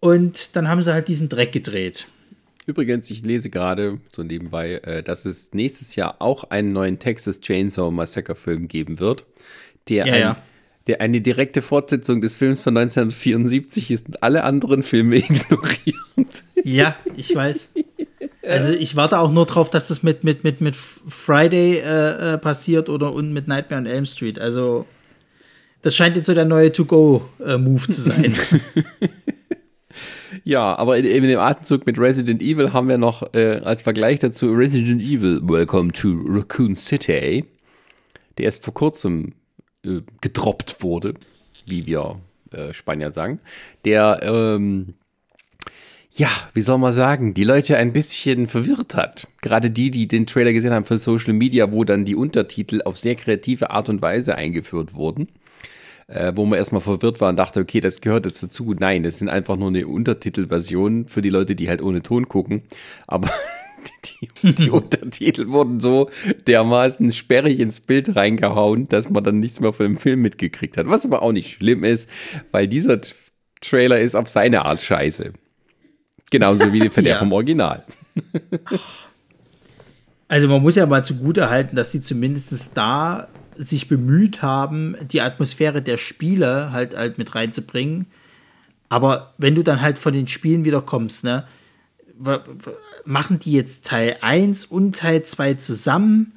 Und 0.00 0.50
dann 0.54 0.68
haben 0.68 0.82
sie 0.82 0.92
halt 0.92 1.08
diesen 1.08 1.28
Dreck 1.28 1.52
gedreht. 1.52 2.06
Übrigens, 2.66 3.10
ich 3.10 3.22
lese 3.24 3.50
gerade 3.50 3.98
so 4.14 4.22
nebenbei, 4.22 4.74
äh, 4.74 5.02
dass 5.02 5.24
es 5.24 5.54
nächstes 5.54 5.96
Jahr 5.96 6.16
auch 6.20 6.44
einen 6.44 6.72
neuen 6.72 6.98
Texas 6.98 7.40
Chainsaw 7.40 7.90
Massacre 7.90 8.36
Film 8.36 8.68
geben 8.68 9.00
wird, 9.00 9.24
der, 9.88 10.06
ja, 10.06 10.12
ein, 10.12 10.20
ja. 10.20 10.42
Der 10.88 11.02
eine 11.02 11.20
direkte 11.20 11.60
Fortsetzung 11.60 12.22
des 12.22 12.38
Films 12.38 12.62
von 12.62 12.76
1974 12.76 13.90
ist 13.90 14.08
und 14.08 14.22
alle 14.22 14.42
anderen 14.42 14.82
Filme 14.82 15.16
ignoriert. 15.18 16.44
Ja, 16.64 16.96
ich 17.14 17.34
weiß. 17.34 17.74
Also 18.42 18.72
ich 18.72 18.96
warte 18.96 19.18
auch 19.18 19.30
nur 19.30 19.44
drauf, 19.44 19.68
dass 19.68 19.88
das 19.88 20.02
mit, 20.02 20.24
mit, 20.24 20.42
mit, 20.42 20.62
mit 20.62 20.74
Friday 20.74 21.80
äh, 21.80 22.34
äh, 22.34 22.38
passiert 22.38 22.88
oder 22.88 23.12
und 23.12 23.32
mit 23.34 23.46
Nightmare 23.46 23.82
on 23.82 23.86
Elm 23.86 24.06
Street. 24.06 24.38
Also 24.38 24.86
das 25.82 25.94
scheint 25.94 26.16
jetzt 26.16 26.26
so 26.26 26.34
der 26.34 26.46
neue 26.46 26.72
To-Go-Move 26.72 27.88
zu 27.88 28.00
sein. 28.00 28.32
ja, 30.44 30.74
aber 30.78 30.96
in, 30.96 31.04
in, 31.04 31.22
dem 31.24 31.38
Atemzug 31.38 31.84
mit 31.84 31.98
Resident 31.98 32.40
Evil 32.40 32.72
haben 32.72 32.88
wir 32.88 32.96
noch 32.96 33.34
äh, 33.34 33.60
als 33.62 33.82
Vergleich 33.82 34.20
dazu 34.20 34.52
Resident 34.52 35.02
Evil 35.02 35.40
Welcome 35.42 35.92
to 35.92 36.18
Raccoon 36.26 36.74
City, 36.74 37.44
der 38.38 38.46
erst 38.46 38.64
vor 38.64 38.72
kurzem 38.72 39.34
äh, 39.84 40.00
gedroppt 40.20 40.82
wurde, 40.82 41.14
wie 41.66 41.86
wir 41.86 42.20
äh, 42.52 42.72
Spanier 42.72 43.10
sagen, 43.10 43.40
der 43.84 44.20
ähm, 44.22 44.94
ja, 46.10 46.30
wie 46.54 46.62
soll 46.62 46.78
man 46.78 46.92
sagen, 46.92 47.34
die 47.34 47.44
Leute 47.44 47.76
ein 47.76 47.92
bisschen 47.92 48.48
verwirrt 48.48 48.94
hat. 48.94 49.28
Gerade 49.42 49.70
die, 49.70 49.90
die 49.90 50.08
den 50.08 50.26
Trailer 50.26 50.52
gesehen 50.52 50.72
haben 50.72 50.84
für 50.84 50.98
Social 50.98 51.32
Media, 51.32 51.70
wo 51.70 51.84
dann 51.84 52.04
die 52.04 52.16
Untertitel 52.16 52.80
auf 52.84 52.96
sehr 52.98 53.14
kreative 53.14 53.70
Art 53.70 53.88
und 53.88 54.02
Weise 54.02 54.34
eingeführt 54.34 54.94
wurden. 54.94 55.28
Äh, 56.06 56.32
wo 56.34 56.46
man 56.46 56.58
erstmal 56.58 56.80
verwirrt 56.80 57.20
war 57.20 57.28
und 57.28 57.36
dachte, 57.36 57.60
okay, 57.60 57.80
das 57.80 58.00
gehört 58.00 58.24
jetzt 58.24 58.42
dazu. 58.42 58.74
Nein, 58.78 59.02
das 59.02 59.18
sind 59.18 59.28
einfach 59.28 59.56
nur 59.56 59.68
eine 59.68 59.86
Untertitelversion 59.86 61.06
für 61.06 61.20
die 61.20 61.28
Leute, 61.28 61.54
die 61.54 61.68
halt 61.68 61.82
ohne 61.82 62.00
Ton 62.00 62.28
gucken. 62.28 62.62
Aber 63.06 63.28
die, 64.42 64.54
die 64.54 64.70
Untertitel 64.70 65.48
wurden 65.48 65.80
so 65.80 66.10
dermaßen 66.46 67.12
sperrig 67.12 67.60
ins 67.60 67.80
Bild 67.80 68.16
reingehauen, 68.16 68.88
dass 68.88 69.10
man 69.10 69.24
dann 69.24 69.38
nichts 69.38 69.60
mehr 69.60 69.72
von 69.72 69.86
dem 69.86 69.96
Film 69.96 70.22
mitgekriegt 70.22 70.76
hat. 70.76 70.88
Was 70.88 71.04
aber 71.04 71.22
auch 71.22 71.32
nicht 71.32 71.54
schlimm 71.54 71.84
ist, 71.84 72.08
weil 72.50 72.68
dieser 72.68 73.00
Trailer 73.60 74.00
ist 74.00 74.14
auf 74.14 74.28
seine 74.28 74.64
Art 74.64 74.82
scheiße. 74.82 75.32
Genauso 76.30 76.72
wie 76.72 76.80
der 76.80 77.02
ja. 77.02 77.18
vom 77.18 77.32
Original. 77.32 77.84
also 80.28 80.48
man 80.48 80.62
muss 80.62 80.76
ja 80.76 80.86
mal 80.86 81.04
zugute 81.04 81.48
halten, 81.48 81.76
dass 81.76 81.92
sie 81.92 82.00
zumindest 82.00 82.76
da 82.76 83.28
sich 83.56 83.88
bemüht 83.88 84.42
haben, 84.42 84.96
die 85.10 85.20
Atmosphäre 85.20 85.82
der 85.82 85.98
Spiele 85.98 86.70
halt, 86.72 86.96
halt 86.96 87.18
mit 87.18 87.34
reinzubringen. 87.34 88.06
Aber 88.88 89.34
wenn 89.38 89.54
du 89.54 89.62
dann 89.62 89.80
halt 89.80 89.98
von 89.98 90.12
den 90.12 90.28
Spielen 90.28 90.64
wieder 90.64 90.80
kommst, 90.80 91.24
ne, 91.24 91.44
machen 93.04 93.38
die 93.38 93.52
jetzt 93.52 93.86
Teil 93.86 94.16
1 94.20 94.66
und 94.66 94.96
Teil 94.96 95.22
2 95.22 95.54
zusammen? 95.54 96.32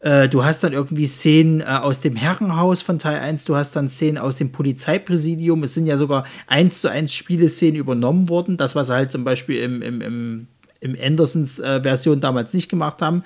Äh, 0.00 0.28
du 0.28 0.44
hast 0.44 0.64
dann 0.64 0.72
irgendwie 0.72 1.06
Szenen 1.06 1.60
äh, 1.60 1.64
aus 1.64 2.00
dem 2.00 2.16
Herrenhaus 2.16 2.82
von 2.82 2.98
Teil 2.98 3.20
1, 3.20 3.44
du 3.44 3.54
hast 3.54 3.76
dann 3.76 3.88
Szenen 3.88 4.18
aus 4.18 4.36
dem 4.36 4.50
Polizeipräsidium. 4.50 5.62
Es 5.62 5.74
sind 5.74 5.86
ja 5.86 5.96
sogar 5.96 6.26
eins 6.48 6.80
zu 6.80 6.88
eins 6.88 7.14
Spieleszenen 7.14 7.76
übernommen 7.76 8.28
worden. 8.28 8.56
Das, 8.56 8.74
was 8.74 8.88
sie 8.88 8.94
halt 8.94 9.12
zum 9.12 9.22
Beispiel 9.22 9.62
im, 9.62 9.80
im, 9.80 10.00
im, 10.00 10.46
im 10.80 10.96
Andersons 11.00 11.60
äh, 11.60 11.80
Version 11.82 12.20
damals 12.20 12.52
nicht 12.52 12.68
gemacht 12.68 13.00
haben. 13.00 13.22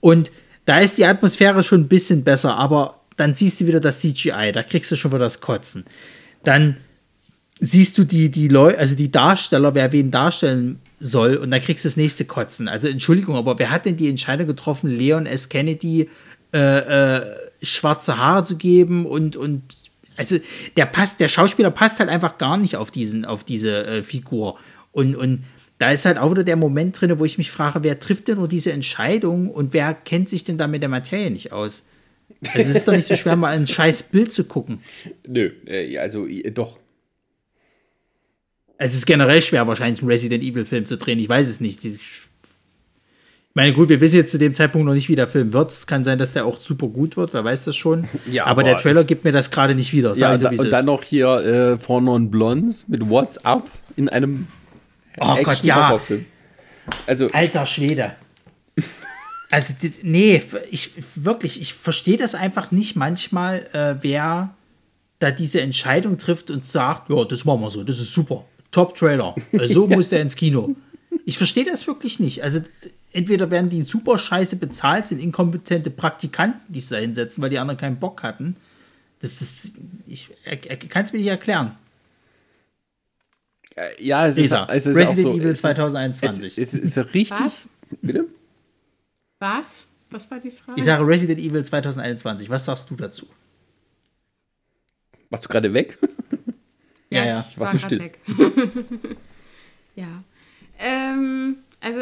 Und 0.00 0.30
da 0.66 0.78
ist 0.78 0.98
die 0.98 1.04
Atmosphäre 1.04 1.64
schon 1.64 1.82
ein 1.82 1.88
bisschen 1.88 2.22
besser, 2.22 2.56
aber 2.56 3.00
dann 3.16 3.34
siehst 3.34 3.60
du 3.60 3.66
wieder 3.66 3.80
das 3.80 4.00
CGI, 4.00 4.52
da 4.52 4.62
kriegst 4.62 4.92
du 4.92 4.96
schon 4.96 5.10
wieder 5.10 5.20
das 5.20 5.40
Kotzen. 5.40 5.84
Dann 6.44 6.76
siehst 7.60 7.98
du 7.98 8.04
die, 8.04 8.30
die 8.30 8.48
Leute, 8.48 8.78
also 8.78 8.94
die 8.94 9.10
Darsteller, 9.10 9.74
wer 9.74 9.92
wen 9.92 10.10
darstellen 10.10 10.78
soll 11.00 11.36
und 11.36 11.50
dann 11.50 11.60
kriegst 11.60 11.84
du 11.84 11.88
das 11.88 11.96
nächste 11.96 12.24
Kotzen. 12.24 12.68
Also 12.68 12.88
Entschuldigung, 12.88 13.36
aber 13.36 13.58
wer 13.58 13.70
hat 13.70 13.84
denn 13.84 13.96
die 13.96 14.08
Entscheidung 14.08 14.46
getroffen, 14.46 14.90
Leon 14.90 15.26
S. 15.26 15.48
Kennedy 15.48 16.08
äh, 16.52 17.16
äh, 17.18 17.36
schwarze 17.62 18.16
Haare 18.18 18.44
zu 18.44 18.56
geben 18.56 19.06
und, 19.06 19.36
und 19.36 19.62
also 20.16 20.38
der 20.76 20.86
passt, 20.86 21.20
der 21.20 21.28
Schauspieler 21.28 21.70
passt 21.70 22.00
halt 22.00 22.10
einfach 22.10 22.38
gar 22.38 22.56
nicht 22.56 22.76
auf 22.76 22.90
diesen, 22.90 23.24
auf 23.24 23.44
diese 23.44 23.86
äh, 23.86 24.02
Figur. 24.02 24.58
Und, 24.92 25.14
und 25.14 25.44
da 25.78 25.92
ist 25.92 26.04
halt 26.04 26.18
auch 26.18 26.30
wieder 26.30 26.44
der 26.44 26.56
Moment 26.56 27.00
drin, 27.00 27.18
wo 27.18 27.24
ich 27.24 27.38
mich 27.38 27.50
frage, 27.50 27.84
wer 27.84 28.00
trifft 28.00 28.28
denn 28.28 28.38
nur 28.38 28.48
diese 28.48 28.72
Entscheidung 28.72 29.48
und 29.50 29.72
wer 29.72 29.94
kennt 29.94 30.28
sich 30.28 30.44
denn 30.44 30.58
da 30.58 30.66
mit 30.66 30.82
der 30.82 30.88
Materie 30.88 31.30
nicht 31.30 31.52
aus? 31.52 31.84
Also 32.52 32.70
es 32.70 32.76
ist 32.76 32.88
doch 32.88 32.92
nicht 32.92 33.06
so 33.06 33.16
schwer, 33.16 33.36
mal 33.36 33.54
ein 33.54 33.66
scheiß 33.66 34.04
Bild 34.04 34.32
zu 34.32 34.44
gucken. 34.44 34.80
Nö, 35.28 35.50
äh, 35.66 35.98
also 35.98 36.26
doch, 36.52 36.78
es 38.78 38.94
ist 38.94 39.06
generell 39.06 39.42
schwer, 39.42 39.66
wahrscheinlich 39.66 40.00
einen 40.00 40.10
Resident 40.10 40.42
Evil-Film 40.42 40.86
zu 40.86 40.96
drehen. 40.96 41.18
Ich 41.18 41.28
weiß 41.28 41.48
es 41.48 41.60
nicht. 41.60 41.84
Ich 41.84 42.28
meine, 43.52 43.72
gut, 43.72 43.88
wir 43.88 44.00
wissen 44.00 44.16
jetzt 44.16 44.30
zu 44.30 44.38
dem 44.38 44.54
Zeitpunkt 44.54 44.86
noch 44.86 44.94
nicht, 44.94 45.08
wie 45.08 45.16
der 45.16 45.26
Film 45.26 45.52
wird. 45.52 45.72
Es 45.72 45.86
kann 45.88 46.04
sein, 46.04 46.18
dass 46.18 46.32
der 46.32 46.46
auch 46.46 46.60
super 46.60 46.86
gut 46.86 47.16
wird, 47.16 47.34
wer 47.34 47.44
weiß 47.44 47.64
das 47.64 47.76
schon. 47.76 48.08
Ja, 48.30 48.44
aber, 48.44 48.52
aber 48.52 48.62
der 48.62 48.76
Trailer 48.76 49.02
gibt 49.02 49.24
mir 49.24 49.32
das 49.32 49.50
gerade 49.50 49.74
nicht 49.74 49.92
wieder. 49.92 50.14
Ja, 50.14 50.36
so, 50.36 50.48
und, 50.48 50.56
da, 50.56 50.62
und 50.62 50.70
dann 50.70 50.80
ist. 50.80 50.86
noch 50.86 51.02
hier 51.02 51.28
äh, 51.28 51.78
For 51.78 52.00
Non 52.00 52.30
Blondes 52.30 52.86
mit 52.86 53.08
What's 53.08 53.44
Up 53.44 53.68
in 53.96 54.08
einem 54.08 54.46
Oh 55.20 55.36
Gott, 55.42 55.64
ja. 55.64 55.98
Also, 57.06 57.28
Alter 57.28 57.66
Schwede. 57.66 58.14
Also, 59.50 59.72
nee, 60.02 60.42
ich 60.70 60.90
wirklich, 61.14 61.58
ich 61.58 61.72
verstehe 61.72 62.18
das 62.18 62.34
einfach 62.34 62.70
nicht 62.70 62.96
manchmal, 62.96 63.66
äh, 63.72 63.94
wer 64.02 64.54
da 65.20 65.30
diese 65.30 65.62
Entscheidung 65.62 66.18
trifft 66.18 66.50
und 66.50 66.66
sagt, 66.66 67.08
ja, 67.08 67.24
das 67.24 67.46
machen 67.46 67.62
wir 67.62 67.70
so, 67.70 67.82
das 67.82 67.98
ist 67.98 68.12
super. 68.12 68.44
Top-Trailer. 68.70 69.34
So 69.66 69.86
muss 69.88 70.08
der 70.08 70.20
ins 70.22 70.36
Kino. 70.36 70.74
Ich 71.24 71.38
verstehe 71.38 71.64
das 71.64 71.86
wirklich 71.86 72.20
nicht. 72.20 72.42
Also, 72.42 72.60
entweder 73.12 73.50
werden 73.50 73.70
die 73.70 73.82
super 73.82 74.18
scheiße 74.18 74.56
bezahlt, 74.56 75.06
sind 75.06 75.20
inkompetente 75.20 75.90
Praktikanten, 75.90 76.60
die 76.72 76.80
sich 76.80 76.90
da 76.90 76.96
hinsetzen, 76.96 77.42
weil 77.42 77.50
die 77.50 77.58
anderen 77.58 77.78
keinen 77.78 77.98
Bock 77.98 78.22
hatten. 78.22 78.56
Das 79.20 79.40
ist, 79.40 79.72
ich 80.06 80.28
kann 80.90 81.04
es 81.04 81.12
mir 81.12 81.18
nicht 81.18 81.28
erklären. 81.28 81.76
ja, 83.98 84.26
es 84.28 84.36
ist, 84.36 84.42
Lisa, 84.42 84.66
es 84.70 84.86
ist 84.86 84.96
Resident 84.96 85.26
auch 85.26 85.32
so, 85.32 85.38
Evil 85.38 85.46
es 85.48 85.52
ist- 85.54 85.60
2021. 85.60 86.58
Es, 86.58 86.74
es 86.74 86.96
ist 86.96 87.14
richtig. 87.14 87.38
Was? 87.40 87.68
Bitte? 88.02 88.26
Was? 89.38 89.86
Was 90.10 90.30
war 90.30 90.40
die 90.40 90.50
Frage? 90.50 90.78
Ich 90.78 90.84
sage 90.84 91.06
Resident 91.06 91.38
Evil 91.40 91.64
2021. 91.64 92.48
Was 92.48 92.64
sagst 92.64 92.90
du 92.90 92.96
dazu? 92.96 93.26
Warst 95.30 95.44
du 95.44 95.48
gerade 95.48 95.72
weg? 95.74 95.98
Ja, 97.10 97.24
ja, 97.24 97.46
ich 97.48 97.58
war 97.58 97.70
grad 97.70 97.80
still. 97.80 98.00
weg. 98.00 98.18
ja. 99.96 100.22
Ähm, 100.78 101.56
also, 101.80 102.00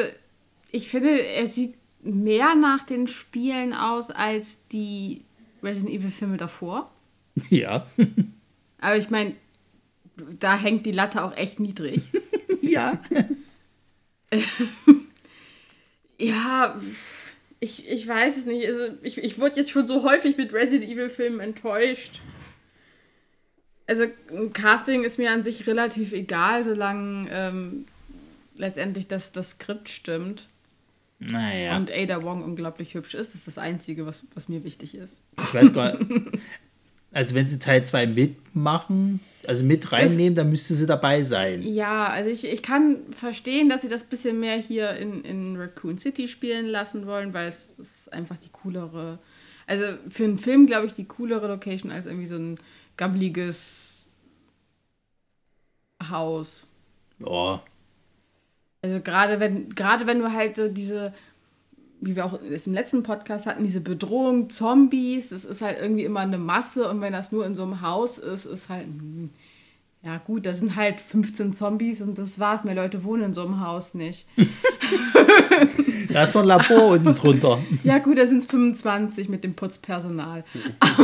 ich 0.72 0.88
finde, 0.88 1.22
er 1.22 1.46
sieht 1.46 1.74
mehr 2.02 2.54
nach 2.54 2.84
den 2.84 3.06
Spielen 3.08 3.72
aus 3.72 4.10
als 4.10 4.58
die 4.72 5.22
Resident 5.62 5.90
Evil-Filme 5.90 6.36
davor. 6.36 6.90
Ja. 7.50 7.86
Aber 8.78 8.96
ich 8.96 9.10
meine, 9.10 9.34
da 10.38 10.56
hängt 10.56 10.86
die 10.86 10.92
Latte 10.92 11.22
auch 11.22 11.36
echt 11.36 11.60
niedrig. 11.60 12.02
Ja. 12.62 12.98
Ja, 16.18 16.80
ich, 17.60 17.88
ich 17.88 18.08
weiß 18.08 18.38
es 18.38 18.46
nicht. 18.46 18.66
Also 18.66 18.88
ich, 19.02 19.18
ich 19.18 19.38
wurde 19.38 19.56
jetzt 19.56 19.70
schon 19.70 19.86
so 19.86 20.02
häufig 20.02 20.36
mit 20.36 20.52
Resident 20.52 20.90
Evil-Filmen 20.90 21.40
enttäuscht. 21.40 22.20
Also 23.86 24.04
Casting 24.52 25.04
ist 25.04 25.18
mir 25.18 25.30
an 25.30 25.42
sich 25.42 25.66
relativ 25.66 26.12
egal, 26.12 26.64
solange 26.64 27.28
ähm, 27.30 27.84
letztendlich 28.56 29.06
das, 29.06 29.32
das 29.32 29.50
Skript 29.50 29.88
stimmt 29.88 30.48
Naja. 31.20 31.76
und 31.76 31.90
Ada 31.92 32.22
Wong 32.22 32.42
unglaublich 32.42 32.94
hübsch 32.94 33.14
ist. 33.14 33.28
Das 33.28 33.36
ist 33.40 33.46
das 33.46 33.58
Einzige, 33.58 34.04
was, 34.06 34.24
was 34.34 34.48
mir 34.48 34.64
wichtig 34.64 34.94
ist. 34.96 35.24
Ich 35.38 35.54
weiß 35.54 35.72
gar 35.72 35.98
nicht. 35.98 36.10
Also 37.12 37.34
wenn 37.34 37.48
sie 37.48 37.58
Teil 37.58 37.82
2 37.82 38.08
mitmachen, 38.08 39.20
also 39.46 39.64
mit 39.64 39.90
reinnehmen, 39.90 40.34
dann 40.34 40.50
müsste 40.50 40.74
sie 40.74 40.84
dabei 40.86 41.22
sein. 41.22 41.62
Ja, 41.62 42.08
also 42.08 42.28
ich, 42.28 42.44
ich 42.44 42.62
kann 42.62 42.98
verstehen, 43.12 43.70
dass 43.70 43.80
sie 43.80 43.88
das 43.88 44.04
bisschen 44.04 44.38
mehr 44.38 44.58
hier 44.58 44.90
in, 44.96 45.24
in 45.24 45.56
Raccoon 45.56 45.96
City 45.96 46.28
spielen 46.28 46.66
lassen 46.66 47.06
wollen, 47.06 47.32
weil 47.32 47.48
es 47.48 47.72
ist 47.78 48.12
einfach 48.12 48.36
die 48.36 48.50
coolere, 48.50 49.18
also 49.66 49.84
für 50.10 50.24
einen 50.24 50.36
Film 50.36 50.66
glaube 50.66 50.88
ich 50.88 50.92
die 50.92 51.06
coolere 51.06 51.46
Location 51.46 51.90
als 51.90 52.04
irgendwie 52.04 52.26
so 52.26 52.36
ein 52.36 52.56
gammeliges 52.96 54.08
Haus. 56.10 56.66
Oh. 57.22 57.58
Also 58.82 59.00
gerade 59.00 59.40
wenn, 59.40 59.70
gerade 59.74 60.06
wenn 60.06 60.20
du 60.20 60.32
halt 60.32 60.56
so 60.56 60.68
diese, 60.68 61.12
wie 62.00 62.14
wir 62.14 62.24
auch 62.24 62.40
es 62.40 62.66
im 62.66 62.74
letzten 62.74 63.02
Podcast 63.02 63.46
hatten, 63.46 63.64
diese 63.64 63.80
Bedrohung, 63.80 64.50
Zombies, 64.50 65.30
das 65.30 65.44
ist 65.44 65.62
halt 65.62 65.78
irgendwie 65.80 66.04
immer 66.04 66.20
eine 66.20 66.38
Masse 66.38 66.88
und 66.88 67.00
wenn 67.00 67.12
das 67.12 67.32
nur 67.32 67.44
in 67.46 67.54
so 67.54 67.62
einem 67.62 67.80
Haus 67.80 68.18
ist, 68.18 68.44
ist 68.44 68.68
halt, 68.68 68.86
hm, 68.86 69.30
ja 70.06 70.18
gut, 70.18 70.46
da 70.46 70.54
sind 70.54 70.76
halt 70.76 71.00
15 71.00 71.52
Zombies 71.52 72.00
und 72.00 72.16
das 72.16 72.38
war's. 72.38 72.62
Mehr 72.62 72.76
Leute 72.76 73.02
wohnen 73.02 73.24
in 73.24 73.34
so 73.34 73.42
einem 73.42 73.60
Haus 73.60 73.94
nicht. 73.94 74.26
Da 76.08 76.22
ist 76.22 76.34
noch 76.34 76.42
ein 76.42 76.48
Labor 76.48 76.92
unten 76.92 77.14
drunter. 77.14 77.62
Ja 77.82 77.98
gut, 77.98 78.16
da 78.16 78.26
sind 78.26 78.38
es 78.38 78.46
25 78.46 79.28
mit 79.28 79.44
dem 79.44 79.52
Putzpersonal. 79.54 80.44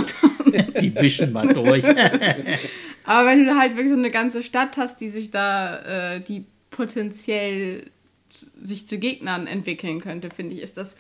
Die 0.81 0.95
wischen 0.95 1.33
mal 1.33 1.53
durch. 1.53 1.85
Aber 3.05 3.29
wenn 3.29 3.41
du 3.41 3.47
da 3.47 3.59
halt 3.59 3.73
wirklich 3.73 3.91
so 3.91 3.97
eine 3.97 4.11
ganze 4.11 4.43
Stadt 4.43 4.79
hast, 4.79 5.03
die 5.03 5.11
sich 5.11 5.31
da, 5.31 6.15
äh, 6.15 6.21
die 6.21 6.47
potenziell 6.71 7.91
sich 8.31 8.87
zu 8.87 8.99
Gegnern 8.99 9.47
entwickeln 9.47 10.01
könnte, 10.01 10.31
finde 10.31 10.55
ich, 10.55 10.63
ist 10.63 10.79
das 10.79 10.97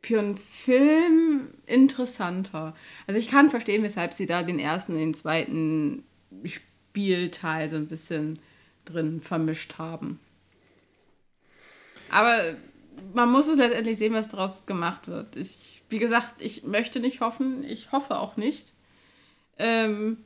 für 0.00 0.20
einen 0.20 0.36
Film 0.36 1.48
interessanter. 1.66 2.74
Also 3.06 3.18
ich 3.20 3.28
kann 3.28 3.50
verstehen, 3.50 3.82
weshalb 3.82 4.14
sie 4.14 4.26
da 4.26 4.42
den 4.42 4.58
ersten 4.58 4.92
und 4.92 5.00
den 5.00 5.14
zweiten 5.14 6.04
Spielteil 6.92 7.70
so 7.70 7.76
ein 7.76 7.86
bisschen 7.86 8.38
drin 8.84 9.22
vermischt 9.22 9.78
haben. 9.78 10.20
Aber 12.10 12.54
man 13.14 13.32
muss 13.32 13.46
es 13.46 13.56
letztendlich 13.56 13.96
sehen, 13.96 14.12
was 14.12 14.28
daraus 14.28 14.66
gemacht 14.66 15.08
wird. 15.08 15.34
Ich, 15.36 15.82
wie 15.88 15.98
gesagt, 15.98 16.42
ich 16.42 16.64
möchte 16.64 17.00
nicht 17.00 17.20
hoffen, 17.20 17.64
ich 17.64 17.92
hoffe 17.92 18.18
auch 18.18 18.36
nicht. 18.36 18.74
Ähm, 19.58 20.18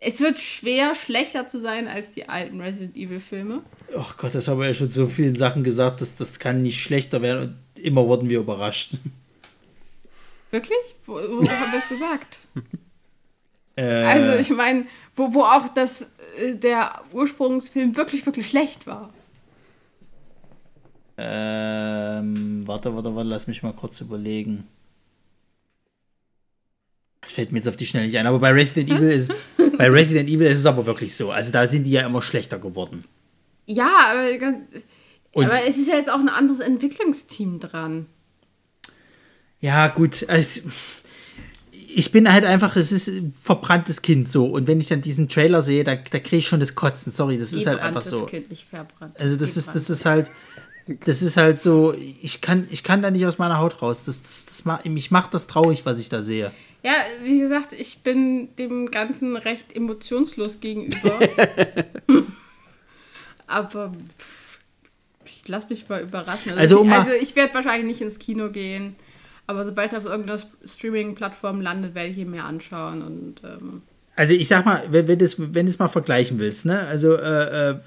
es 0.00 0.18
wird 0.18 0.40
schwer, 0.40 0.96
schlechter 0.96 1.46
zu 1.46 1.60
sein 1.60 1.86
als 1.86 2.10
die 2.10 2.28
alten 2.28 2.60
Resident 2.60 2.96
Evil-Filme. 2.96 3.62
Ach 3.96 4.16
Gott, 4.16 4.34
das 4.34 4.48
haben 4.48 4.58
wir 4.58 4.66
ja 4.66 4.74
schon 4.74 4.90
so 4.90 5.06
vielen 5.06 5.36
Sachen 5.36 5.62
gesagt, 5.62 6.00
dass 6.00 6.16
das 6.16 6.40
kann 6.40 6.62
nicht 6.62 6.82
schlechter 6.82 7.22
werden 7.22 7.56
und 7.76 7.84
immer 7.84 8.04
wurden 8.08 8.28
wir 8.28 8.40
überrascht. 8.40 8.94
Wirklich? 10.50 10.96
Wo, 11.06 11.14
wo 11.14 11.48
haben 11.48 11.72
wir 11.72 11.78
es 11.78 11.88
gesagt? 11.88 12.38
Äh, 13.80 14.04
Also, 14.04 14.32
ich 14.32 14.50
meine, 14.50 14.86
wo, 15.16 15.32
wo 15.34 15.42
auch 15.44 15.68
das, 15.68 16.02
äh, 16.38 16.54
der 16.54 17.00
Ursprungsfilm 17.12 17.96
wirklich, 17.96 18.24
wirklich 18.26 18.46
schlecht 18.48 18.86
war. 18.86 19.10
ähm, 21.22 22.66
warte, 22.66 22.94
warte, 22.94 23.14
warte, 23.14 23.28
lass 23.28 23.46
mich 23.46 23.62
mal 23.62 23.72
kurz 23.74 24.00
überlegen. 24.00 24.66
Das 27.20 27.32
fällt 27.32 27.52
mir 27.52 27.58
jetzt 27.58 27.68
auf 27.68 27.76
die 27.76 27.86
Schnelle 27.86 28.06
nicht 28.06 28.16
ein, 28.16 28.26
aber 28.26 28.38
bei 28.38 28.50
Resident 28.52 28.90
Evil 28.96 29.10
ist 29.10 29.30
bei 29.76 29.90
Resident 29.90 30.28
Evil 30.30 30.46
ist 30.46 30.60
es 30.60 30.66
aber 30.66 30.86
wirklich 30.86 31.14
so. 31.14 31.30
Also 31.30 31.52
da 31.52 31.66
sind 31.66 31.84
die 31.84 31.90
ja 31.90 32.06
immer 32.06 32.22
schlechter 32.22 32.58
geworden. 32.58 33.04
Ja, 33.66 34.12
aber, 34.12 34.36
ganz- 34.38 34.66
aber 35.34 35.64
es 35.66 35.76
ist 35.76 35.88
ja 35.88 35.96
jetzt 35.96 36.08
auch 36.10 36.18
ein 36.18 36.28
anderes 36.30 36.60
Entwicklungsteam 36.60 37.60
dran. 37.60 38.06
Ja, 39.60 39.88
gut. 39.88 40.24
Also, 40.28 40.62
ich 41.94 42.12
bin 42.12 42.32
halt 42.32 42.44
einfach, 42.44 42.76
es 42.76 42.92
ist 42.92 43.08
ein 43.08 43.34
verbranntes 43.38 44.02
Kind 44.02 44.28
so. 44.28 44.46
Und 44.46 44.66
wenn 44.66 44.80
ich 44.80 44.88
dann 44.88 45.00
diesen 45.00 45.28
Trailer 45.28 45.62
sehe, 45.62 45.84
da, 45.84 45.96
da 45.96 46.18
kriege 46.18 46.38
ich 46.38 46.48
schon 46.48 46.60
das 46.60 46.74
Kotzen. 46.74 47.12
Sorry, 47.12 47.38
das 47.38 47.52
ist 47.52 47.66
halt 47.66 47.80
einfach 47.80 48.02
so. 48.02 48.26
Kind, 48.26 48.50
nicht 48.50 48.66
verbrannt. 48.68 49.18
Also 49.18 49.36
das 49.36 49.56
ist, 49.56 49.74
das 49.74 49.90
ist 49.90 50.04
halt, 50.04 50.30
das 51.04 51.22
ist 51.22 51.36
halt 51.36 51.60
so, 51.60 51.94
ich 52.22 52.40
kann, 52.40 52.66
ich 52.70 52.82
kann 52.82 53.02
da 53.02 53.10
nicht 53.10 53.26
aus 53.26 53.38
meiner 53.38 53.58
Haut 53.58 53.82
raus. 53.82 54.04
Das, 54.04 54.22
das, 54.22 54.46
das 54.46 54.64
macht, 54.64 54.86
mich 54.86 55.10
macht 55.10 55.34
das 55.34 55.46
traurig, 55.46 55.84
was 55.86 55.98
ich 55.98 56.08
da 56.08 56.22
sehe. 56.22 56.52
Ja, 56.82 56.92
wie 57.22 57.40
gesagt, 57.40 57.72
ich 57.72 57.98
bin 57.98 58.54
dem 58.56 58.90
Ganzen 58.90 59.36
recht 59.36 59.74
emotionslos 59.74 60.60
gegenüber. 60.60 61.18
Aber 63.46 63.92
pff, 64.18 64.58
ich 65.24 65.48
lasse 65.48 65.66
mich 65.70 65.88
mal 65.88 66.02
überraschen. 66.02 66.52
Also, 66.52 66.78
Also, 66.78 66.88
ich, 66.88 66.92
also 66.92 67.10
ich 67.12 67.36
werde 67.36 67.54
wahrscheinlich 67.54 67.86
nicht 67.86 68.00
ins 68.00 68.18
Kino 68.18 68.50
gehen. 68.50 68.96
Aber 69.46 69.64
sobald 69.64 69.92
er 69.92 69.98
auf 69.98 70.04
irgendeiner 70.04 70.40
Streaming-Plattform 70.64 71.60
landet, 71.60 71.94
werde 71.94 72.10
ich 72.10 72.18
ihn 72.18 72.30
mir 72.30 72.44
anschauen. 72.44 73.02
Und 73.02 73.42
ähm, 73.44 73.82
Also 74.16 74.34
ich 74.34 74.48
sag 74.48 74.64
mal, 74.64 74.82
wenn, 74.90 75.08
wenn 75.08 75.18
du 75.18 75.24
es 75.24 75.36
wenn 75.38 75.66
du 75.66 75.70
es 75.70 75.78
mal 75.78 75.88
vergleichen 75.88 76.38
willst, 76.38 76.66
ne? 76.66 76.80
Also 76.86 77.14
äh, 77.16 77.70
äh, 77.70 77.78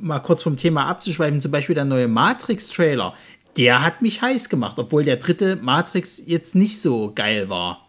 mal 0.00 0.18
kurz 0.20 0.42
vom 0.42 0.56
Thema 0.56 0.86
abzuschweifen, 0.86 1.40
zum 1.40 1.50
Beispiel 1.52 1.74
der 1.74 1.84
neue 1.84 2.08
Matrix-Trailer, 2.08 3.14
der 3.56 3.82
hat 3.84 4.02
mich 4.02 4.20
heiß 4.20 4.48
gemacht, 4.48 4.78
obwohl 4.78 5.04
der 5.04 5.16
dritte 5.16 5.56
Matrix 5.56 6.20
jetzt 6.26 6.54
nicht 6.56 6.80
so 6.80 7.12
geil 7.14 7.48
war. 7.48 7.86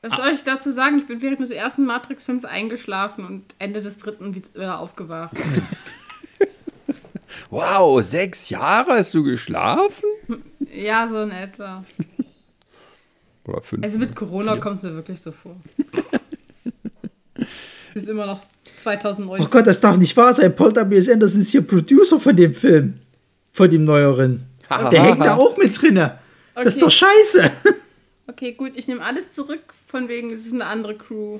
was 0.00 0.16
soll 0.16 0.28
ich 0.34 0.42
dazu 0.44 0.70
sagen? 0.70 0.96
Ich 0.98 1.06
bin 1.06 1.20
während 1.20 1.40
des 1.40 1.50
ersten 1.50 1.84
Matrix-Films 1.84 2.44
eingeschlafen 2.46 3.26
und 3.26 3.54
Ende 3.58 3.82
des 3.82 3.98
dritten 3.98 4.34
wieder 4.34 4.78
aufgewacht. 4.78 5.36
Wow, 7.50 8.02
sechs 8.02 8.48
Jahre 8.48 8.92
hast 8.92 9.12
du 9.14 9.22
geschlafen? 9.22 10.08
ja, 10.74 11.06
so 11.08 11.22
in 11.22 11.30
etwa. 11.30 11.84
Oder 13.46 13.62
fünf? 13.62 13.82
Also 13.84 13.98
mit 13.98 14.14
Corona 14.14 14.56
kommt 14.56 14.78
es 14.78 14.82
mir 14.84 14.94
wirklich 14.94 15.20
so 15.20 15.32
vor. 15.32 15.56
Es 17.94 18.02
ist 18.02 18.08
immer 18.08 18.26
noch 18.26 18.40
2019. 18.78 19.46
Oh 19.46 19.50
Gott, 19.50 19.66
das 19.66 19.80
darf 19.80 19.96
nicht 19.96 20.16
wahr 20.16 20.34
sein. 20.34 20.54
Paul 20.56 20.74
W.S. 20.74 21.08
Anderson 21.08 21.40
ist 21.40 21.50
hier 21.50 21.62
Producer 21.62 22.18
von 22.18 22.34
dem 22.36 22.54
Film. 22.54 22.94
Von 23.52 23.70
dem 23.70 23.84
neueren. 23.84 24.46
Der 24.90 25.02
hängt 25.02 25.20
da 25.24 25.36
auch 25.36 25.56
mit 25.56 25.80
drinne. 25.80 26.18
Das 26.54 26.66
ist 26.66 26.74
Okay. 26.76 26.84
doch 26.84 26.90
scheiße. 26.90 27.50
Okay, 28.26 28.52
gut, 28.52 28.72
ich 28.76 28.88
nehme 28.88 29.02
alles 29.04 29.32
zurück, 29.32 29.60
von 29.86 30.08
wegen, 30.08 30.30
es 30.32 30.46
ist 30.46 30.54
eine 30.54 30.64
andere 30.66 30.96
Crew. 30.96 31.38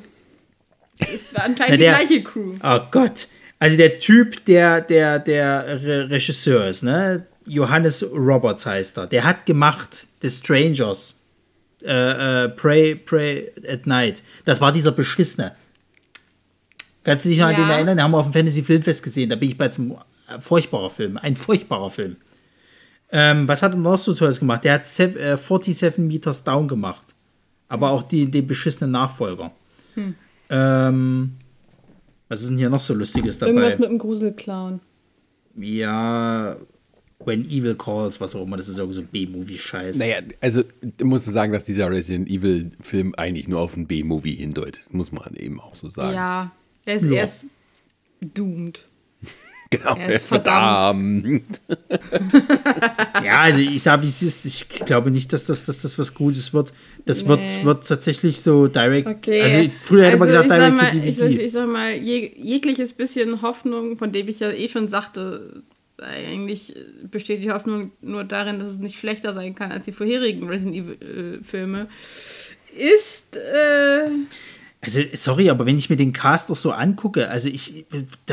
Es 1.00 1.32
war 1.34 1.40
Na, 1.40 1.44
anscheinend 1.46 1.80
der- 1.80 1.98
die 1.98 2.06
gleiche 2.06 2.22
Crew. 2.22 2.54
Oh 2.62 2.80
Gott. 2.90 3.26
Also 3.58 3.76
der 3.76 3.98
Typ, 3.98 4.44
der, 4.44 4.80
der, 4.82 5.18
der 5.18 5.82
Re 5.82 6.10
Regisseur 6.10 6.66
ist, 6.68 6.82
ne? 6.82 7.26
Johannes 7.46 8.04
Roberts 8.12 8.64
heißt 8.66 8.98
er. 8.98 9.06
Der 9.06 9.24
hat 9.24 9.46
gemacht 9.46 10.06
The 10.22 10.30
Strangers. 10.30 11.16
Äh, 11.82 12.44
äh, 12.44 12.48
Pray, 12.48 12.94
Pray 12.94 13.50
at 13.68 13.86
Night. 13.86 14.22
Das 14.46 14.60
war 14.60 14.72
dieser 14.72 14.92
Beschissene. 14.92 15.54
Kannst 17.02 17.24
du 17.26 17.28
dich 17.28 17.38
noch 17.38 17.46
an 17.48 17.52
Ja. 17.52 17.58
den 17.60 17.68
erinnern? 17.70 17.96
Den 17.98 18.04
haben 18.04 18.12
wir 18.12 18.18
auf 18.18 18.26
dem 18.26 18.32
Fantasy 18.32 18.62
Filmfest 18.62 19.02
gesehen. 19.02 19.28
Da 19.28 19.36
bin 19.36 19.48
ich 19.50 19.58
bei 19.58 19.68
zum 19.68 19.92
äh, 19.92 20.40
furchtbarer 20.40 20.88
Film. 20.88 21.18
Ein 21.18 21.36
furchtbarer 21.36 21.90
Film. 21.90 22.16
Ähm, 23.12 23.46
was 23.46 23.62
hat 23.62 23.72
er 23.72 23.76
noch 23.78 23.98
so 23.98 24.14
Tolles 24.14 24.38
gemacht? 24.40 24.64
Der 24.64 24.72
hat 24.74 24.84
sev- 24.86 25.16
äh, 25.16 25.36
47 25.36 25.98
Meters 25.98 26.42
Down 26.42 26.66
gemacht. 26.66 27.02
Aber 27.68 27.90
auch 27.90 28.02
die, 28.02 28.30
den 28.30 28.46
beschissenen 28.46 28.92
Nachfolger. 28.92 29.50
Ähm, 30.50 31.32
was 32.28 32.40
ist 32.42 32.48
denn 32.50 32.58
hier 32.58 32.70
noch 32.70 32.80
so 32.80 32.94
Lustiges 32.94 33.38
dabei? 33.38 33.52
Irgendwas 33.52 33.78
mit 33.78 33.88
einem 33.88 33.98
Gruselclown. 33.98 34.80
Ja, 35.56 36.56
When 37.26 37.44
Evil 37.50 37.74
Calls, 37.74 38.20
was 38.20 38.34
auch 38.34 38.42
immer, 38.44 38.56
das 38.56 38.68
ist 38.68 38.78
irgendwie 38.78 38.94
so 38.96 39.02
B-Movie-Scheiß. 39.02 39.96
Naja, 39.98 40.16
also 40.40 40.62
du 40.82 41.04
musst 41.06 41.24
sagen, 41.26 41.52
dass 41.52 41.64
dieser 41.64 41.90
Resident 41.90 42.28
Evil-Film 42.28 43.14
eigentlich 43.16 43.48
nur 43.48 43.60
auf 43.60 43.74
einen 43.76 43.86
B-Movie 43.86 44.34
hindeutet. 44.36 44.82
Muss 44.92 45.12
man 45.12 45.34
eben 45.36 45.60
auch 45.60 45.74
so 45.74 45.88
sagen. 45.88 46.14
Ja, 46.14 46.52
er 46.84 46.94
ist 46.96 47.02
Ja. 47.04 47.12
erst 47.12 47.44
doomed. 48.20 48.84
genau. 49.70 49.94
Er 49.96 50.08
ist 50.14 50.26
verdammt. 50.26 51.60
Ja, 53.24 53.40
also 53.42 53.60
ich 53.60 53.82
sage, 53.82 54.02
wie 54.02 54.08
es 54.08 54.22
ist, 54.22 54.44
ich 54.44 54.68
glaube 54.68 55.10
nicht, 55.10 55.32
dass 55.32 55.46
das, 55.46 55.64
dass 55.64 55.82
das 55.82 55.98
was 55.98 56.14
Gutes 56.14 56.52
wird. 56.52 56.72
Das 57.06 57.22
Nee. 57.22 57.28
wird, 57.28 57.64
wird 57.64 57.86
tatsächlich 57.88 58.40
so 58.40 58.66
direct. 58.66 59.06
Okay. 59.08 59.40
Also 59.42 59.70
früher 59.82 60.06
hätte 60.06 60.16
man 60.18 60.28
Also, 60.28 60.42
gesagt, 60.42 60.50
ich 60.50 60.50
sag 60.50 60.76
direct 60.76 60.76
mal, 60.76 60.90
to 61.02 61.08
ich, 61.08 61.16
DVD. 61.16 61.42
ich 61.44 61.52
sag 61.52 61.68
mal, 61.68 61.92
jeg, 61.94 62.36
jegliches 62.36 62.92
bisschen 62.92 63.42
Hoffnung, 63.42 63.96
von 63.96 64.12
dem 64.12 64.28
ich 64.28 64.40
ja 64.40 64.50
eh 64.50 64.68
schon 64.68 64.88
sagte, 64.88 65.62
eigentlich 66.02 66.74
besteht 67.10 67.42
die 67.42 67.50
Hoffnung 67.50 67.92
nur 68.00 68.24
darin, 68.24 68.58
dass 68.58 68.72
es 68.72 68.78
nicht 68.78 68.98
schlechter 68.98 69.32
sein 69.32 69.54
kann 69.54 69.70
als 69.72 69.84
die 69.84 69.92
vorherigen 69.92 70.48
Resident 70.48 70.76
Evil-Filme, 70.76 71.88
ist, 72.76 73.36
äh, 73.36 74.08
Also, 74.80 75.00
sorry, 75.14 75.48
aber 75.48 75.64
wenn 75.64 75.78
ich 75.78 75.88
mir 75.88 75.96
den 75.96 76.12
Cast 76.12 76.50
doch 76.50 76.56
so 76.56 76.72
angucke, 76.72 77.30
also 77.30 77.48
ich, 77.48 77.86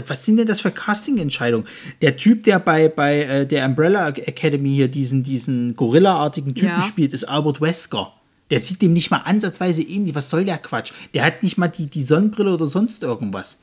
was 0.08 0.26
sind 0.26 0.38
denn 0.38 0.48
das 0.48 0.62
für 0.62 0.72
Casting-Entscheidungen? 0.72 1.68
Der 2.02 2.18
Typ, 2.18 2.44
der 2.44 2.60
bei, 2.60 2.90
bei 2.90 3.22
äh, 3.22 3.46
der 3.46 3.66
Umbrella 3.66 4.10
Academy 4.10 4.74
hier 4.74 4.88
diesen, 4.88 5.24
diesen 5.24 5.76
Gorilla-artigen 5.76 6.54
Typen 6.56 6.68
Ja. 6.80 6.82
spielt, 6.82 7.14
ist 7.14 7.26
Albert 7.26 7.62
Wesker. 7.62 8.14
Der 8.50 8.60
sieht 8.60 8.82
dem 8.82 8.92
nicht 8.92 9.12
mal 9.12 9.20
ansatzweise 9.24 9.82
ähnlich. 9.82 10.14
Was 10.14 10.30
soll 10.30 10.44
der 10.44 10.58
Quatsch? 10.58 10.92
Der 11.14 11.24
hat 11.24 11.42
nicht 11.42 11.58
mal 11.58 11.70
die, 11.70 11.86
die 11.88 12.04
Sonnenbrille 12.04 12.54
oder 12.54 12.68
sonst 12.68 13.02
irgendwas. 13.02 13.62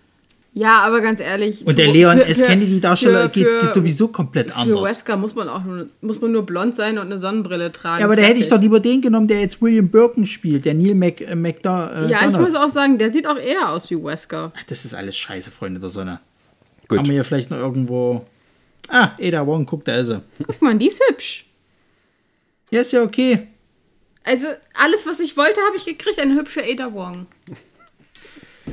Ja, 0.58 0.80
aber 0.80 1.00
ganz 1.00 1.20
ehrlich. 1.20 1.66
Und 1.66 1.78
der 1.78 1.86
für- 1.86 1.92
Leon 1.92 2.18
für- 2.18 2.26
S. 2.26 2.38
für- 2.40 2.46
Kennedy-Darsteller 2.46 3.22
für- 3.24 3.28
geht, 3.30 3.46
für- 3.46 3.60
geht 3.60 3.70
sowieso 3.70 4.08
komplett 4.08 4.50
Für 4.50 4.56
anders. 4.56 4.90
Wesker 4.90 5.16
muss 5.16 5.34
man 5.34 5.48
auch 5.48 5.62
nur, 5.64 5.88
muss 6.00 6.20
man 6.20 6.32
nur 6.32 6.44
blond 6.44 6.74
sein 6.74 6.98
und 6.98 7.06
eine 7.06 7.18
Sonnenbrille 7.18 7.70
tragen. 7.72 8.00
Ja, 8.00 8.06
aber 8.06 8.16
da 8.16 8.22
hätte 8.22 8.40
ich 8.40 8.48
doch 8.48 8.60
lieber 8.60 8.80
den 8.80 9.00
genommen, 9.00 9.28
der 9.28 9.40
jetzt 9.40 9.62
William 9.62 9.88
Birkin 9.88 10.26
spielt, 10.26 10.64
der 10.64 10.74
Neil 10.74 10.94
Mc, 10.94 11.20
äh, 11.24 11.34
McDonough. 11.34 11.90
Äh, 11.94 12.10
Ja, 12.10 12.28
ich 12.28 12.36
muss 12.36 12.54
auch 12.54 12.68
sagen, 12.68 12.98
der 12.98 13.10
sieht 13.10 13.26
auch 13.26 13.38
eher 13.38 13.70
aus 13.70 13.88
wie 13.90 14.02
Wesker. 14.02 14.52
Das 14.68 14.84
ist 14.84 14.94
alles 14.94 15.16
scheiße, 15.16 15.50
Freunde 15.50 15.80
der 15.80 15.90
Sonne. 15.90 16.20
Gut. 16.88 16.98
Haben 16.98 17.06
wir 17.06 17.14
hier 17.14 17.24
vielleicht 17.24 17.50
noch 17.50 17.58
irgendwo. 17.58 18.26
Ah, 18.88 19.10
Ada 19.20 19.46
Wong, 19.46 19.66
guck, 19.66 19.84
da 19.84 19.96
ist 19.96 20.08
er. 20.08 20.22
Guck 20.46 20.62
mal, 20.62 20.74
die 20.76 20.86
ist 20.88 21.00
hübsch. 21.08 21.44
Ja, 22.70 22.80
ist 22.80 22.92
ja 22.92 23.02
okay. 23.02 23.46
Also, 24.24 24.46
alles, 24.74 25.06
was 25.06 25.20
ich 25.20 25.36
wollte, 25.36 25.60
habe 25.66 25.76
ich 25.76 25.84
gekriegt. 25.84 26.18
Eine 26.18 26.34
hübsche 26.34 26.62
Ada 26.62 26.92
Wong. 26.92 27.26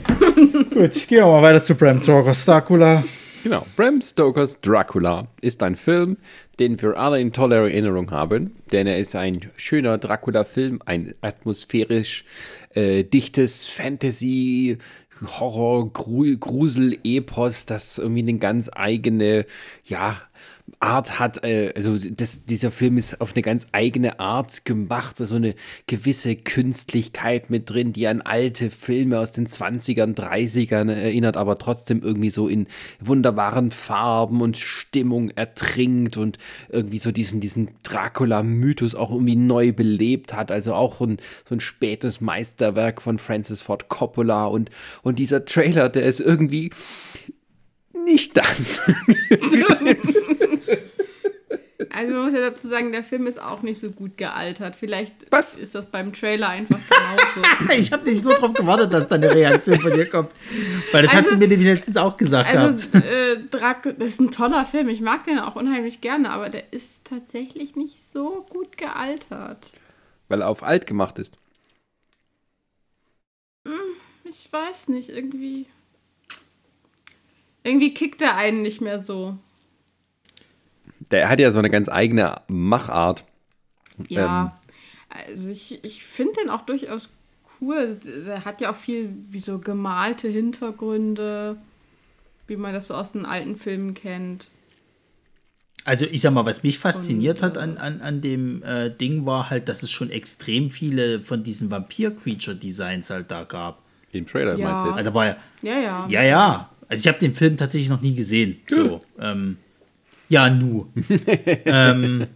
Gut, 0.74 1.08
gehen 1.08 1.20
wir 1.20 1.28
mal 1.28 1.42
weiter 1.42 1.64
zu 1.64 1.76
Bram 1.76 2.02
Stokers 2.02 2.46
Dracula. 2.46 3.04
Genau. 3.44 3.66
Bram 3.76 4.02
Stokers 4.02 4.60
Dracula 4.62 5.28
ist 5.42 5.62
ein 5.64 5.76
Film, 5.76 6.18
den 6.60 6.82
wir 6.82 6.98
alle 6.98 7.20
in 7.22 7.32
toller 7.32 7.58
Erinnerung 7.58 8.12
haben, 8.12 8.56
denn 8.72 8.88
er 8.88 8.98
ist 8.98 9.16
ein 9.16 9.40
schöner 9.56 9.98
Dracula-Film, 9.98 10.80
ein 10.86 11.14
atmosphärisch 11.22 12.26
äh, 12.74 13.04
dichtes 13.04 13.68
Fantasy, 13.68 14.78
Horror, 15.40 15.92
Gru 15.94 16.36
Grusel, 16.38 16.98
Epos, 17.04 17.66
das 17.66 17.98
irgendwie 17.98 18.22
eine 18.22 18.38
ganz 18.38 18.70
eigene, 18.74 19.46
ja, 19.84 20.22
Art 20.80 21.20
hat, 21.20 21.44
äh, 21.44 21.74
also 21.76 21.98
das, 21.98 22.46
dieser 22.46 22.72
Film 22.72 22.98
ist 22.98 23.22
auf 23.22 23.34
eine 23.34 23.44
ganz 23.44 23.68
eigene 23.72 24.20
Art 24.20 24.66
gemacht, 24.66 25.18
so 25.18 25.36
eine 25.36 25.56
gewisse 25.88 26.36
Künstlichkeit 26.36 27.50
mit 27.50 27.70
drin, 27.70 27.94
die 27.94 28.08
an 28.08 28.22
alte 28.22 28.72
Filme 28.72 29.20
aus 29.20 29.32
den 29.32 29.48
20ern, 29.48 30.16
30ern 30.16 30.92
erinnert, 30.92 31.38
aber 31.38 31.58
trotzdem 31.58 32.02
irgendwie 32.02 32.30
so 32.30 32.48
in 32.48 32.68
wunderbaren 33.00 33.72
Farben 33.72 34.42
und 34.42 34.58
Stimmung 34.58 35.30
ertrinkt 35.30 36.18
und 36.18 36.40
irgendwie 36.70 37.00
so 37.00 37.12
diesen, 37.12 37.40
diesen 37.40 37.70
Dracula-Mythos 37.84 38.96
auch 38.96 39.12
irgendwie 39.12 39.36
neu 39.36 39.72
belebt 39.72 40.34
hat, 40.34 40.52
also 40.52 40.74
auch 40.74 41.00
ein, 41.00 41.18
so 41.48 41.56
ein 41.56 41.62
spätes 41.62 42.22
Meisterwerk 42.22 43.02
von 43.02 43.20
Francis 43.20 43.62
Ford 43.62 43.88
Coppola 43.88 44.46
und, 44.46 44.72
und 45.04 45.20
dieser 45.20 45.46
Trailer, 45.46 45.90
der 45.90 46.06
ist 46.06 46.20
irgendwie 46.20 46.72
nicht 48.06 48.38
das. 48.38 48.82
Also 51.96 52.14
man 52.14 52.26
muss 52.26 52.34
ja 52.34 52.42
dazu 52.42 52.68
sagen, 52.68 52.92
der 52.92 53.04
Film 53.04 53.26
ist 53.26 53.42
auch 53.42 53.62
nicht 53.62 53.80
so 53.80 53.90
gut 53.92 54.18
gealtert. 54.18 54.76
Vielleicht 54.76 55.14
Was? 55.32 55.58
ist 55.58 55.74
das 55.76 55.86
beim 55.86 56.12
Trailer 56.14 56.50
einfach 56.50 56.78
genauso. 56.78 57.74
Ich 57.80 57.92
habe 57.92 58.04
nämlich 58.06 58.24
nur 58.24 58.36
darauf 58.36 58.54
gewartet, 58.54 58.94
dass 58.94 59.08
da 59.08 59.16
eine 59.16 59.30
Reaktion 59.34 59.80
von 59.80 59.92
dir 59.94 60.06
kommt. 60.10 60.30
Weil 60.92 61.02
das 61.04 61.12
hat 61.14 61.20
Also- 61.26 61.32
sie 61.32 61.38
mir 61.38 61.48
nämlich 61.48 61.68
letztens 61.68 61.98
auch 61.98 62.18
gesagt 62.18 62.50
Also 62.54 62.90
gehabt. 62.92 63.06
äh, 63.06 63.38
Drac 63.50 63.84
das 63.98 64.14
ist 64.14 64.20
ein 64.20 64.32
toller 64.32 64.66
Film. 64.66 64.90
Ich 64.90 65.02
mag 65.02 65.24
den 65.26 65.40
auch 65.40 65.56
unheimlich 65.56 66.02
gerne, 66.02 66.30
aber 66.32 66.50
der 66.50 66.72
ist 66.74 67.04
tatsächlich 67.06 67.76
nicht 67.76 67.96
so 68.14 68.46
gut 68.50 68.78
gealtert. 68.78 69.72
Weil 70.28 70.42
er 70.42 70.50
auf 70.50 70.64
alt 70.64 70.88
gemacht 70.88 71.18
ist. 71.20 71.38
Ich 74.24 74.52
weiß 74.52 74.90
nicht, 74.90 75.10
irgendwie. 75.10 75.68
Irgendwie 77.64 77.94
kickt 77.94 78.22
er 78.22 78.36
einen 78.36 78.62
nicht 78.62 78.82
mehr 78.82 79.00
so. 79.02 79.38
Der 81.12 81.30
hat 81.30 81.40
ja 81.40 81.52
so 81.52 81.60
eine 81.60 81.70
ganz 81.70 81.90
eigene 81.90 82.42
Machart. 82.48 83.24
Ja. 84.10 84.60
Also 85.10 85.50
ich, 85.50 85.84
ich 85.84 86.04
finde 86.04 86.34
den 86.42 86.50
auch 86.50 86.66
durchaus 86.66 87.10
cool. 87.62 87.98
Der 88.26 88.44
hat 88.46 88.60
ja 88.62 88.72
auch 88.72 88.76
viel 88.76 89.10
wie 89.30 89.40
so 89.40 89.60
gemalte 89.60 90.28
Hintergründe, 90.28 91.58
wie 92.48 92.58
man 92.58 92.74
das 92.74 92.88
so 92.88 92.96
aus 92.96 93.14
den 93.14 93.26
alten 93.26 93.56
Filmen 93.56 93.94
kennt. 93.94 94.50
Also 95.86 96.06
ich 96.12 96.22
sag 96.22 96.34
mal, 96.34 96.46
was 96.46 96.64
mich 96.64 96.80
fasziniert 96.80 97.44
hat 97.44 97.58
an, 97.60 97.78
an, 97.78 98.02
an 98.02 98.20
dem 98.20 98.64
äh, 98.64 98.90
Ding 98.90 99.26
war 99.28 99.52
halt, 99.52 99.70
dass 99.70 99.84
es 99.84 99.92
schon 99.92 100.10
extrem 100.10 100.72
viele 100.72 101.22
von 101.22 101.44
diesen 101.44 101.70
Vampir-Creature-Designs 101.70 103.12
halt 103.12 103.30
da 103.30 103.44
gab. 103.44 103.84
Im 104.12 104.26
Trailer 104.26 104.58
Ja. 104.58 104.68
meinst 104.68 104.84
du 104.86 104.88
Also 104.90 104.98
jetzt? 104.98 105.06
da 105.08 105.14
war 105.14 105.26
ja, 105.28 105.38
Ja, 105.62 105.78
ja. 105.80 106.08
ja, 106.10 106.24
ja. 106.24 106.70
Also 106.88 107.02
ich 107.02 107.08
habe 107.08 107.20
den 107.20 107.36
Film 107.36 107.58
tatsächlich 107.58 107.90
noch 107.90 108.02
nie 108.02 108.16
gesehen. 108.16 108.58
So, 108.70 109.02
ähm, 109.20 109.58
ja, 110.30 110.50
nu. 110.50 110.88
ähm, 111.66 112.28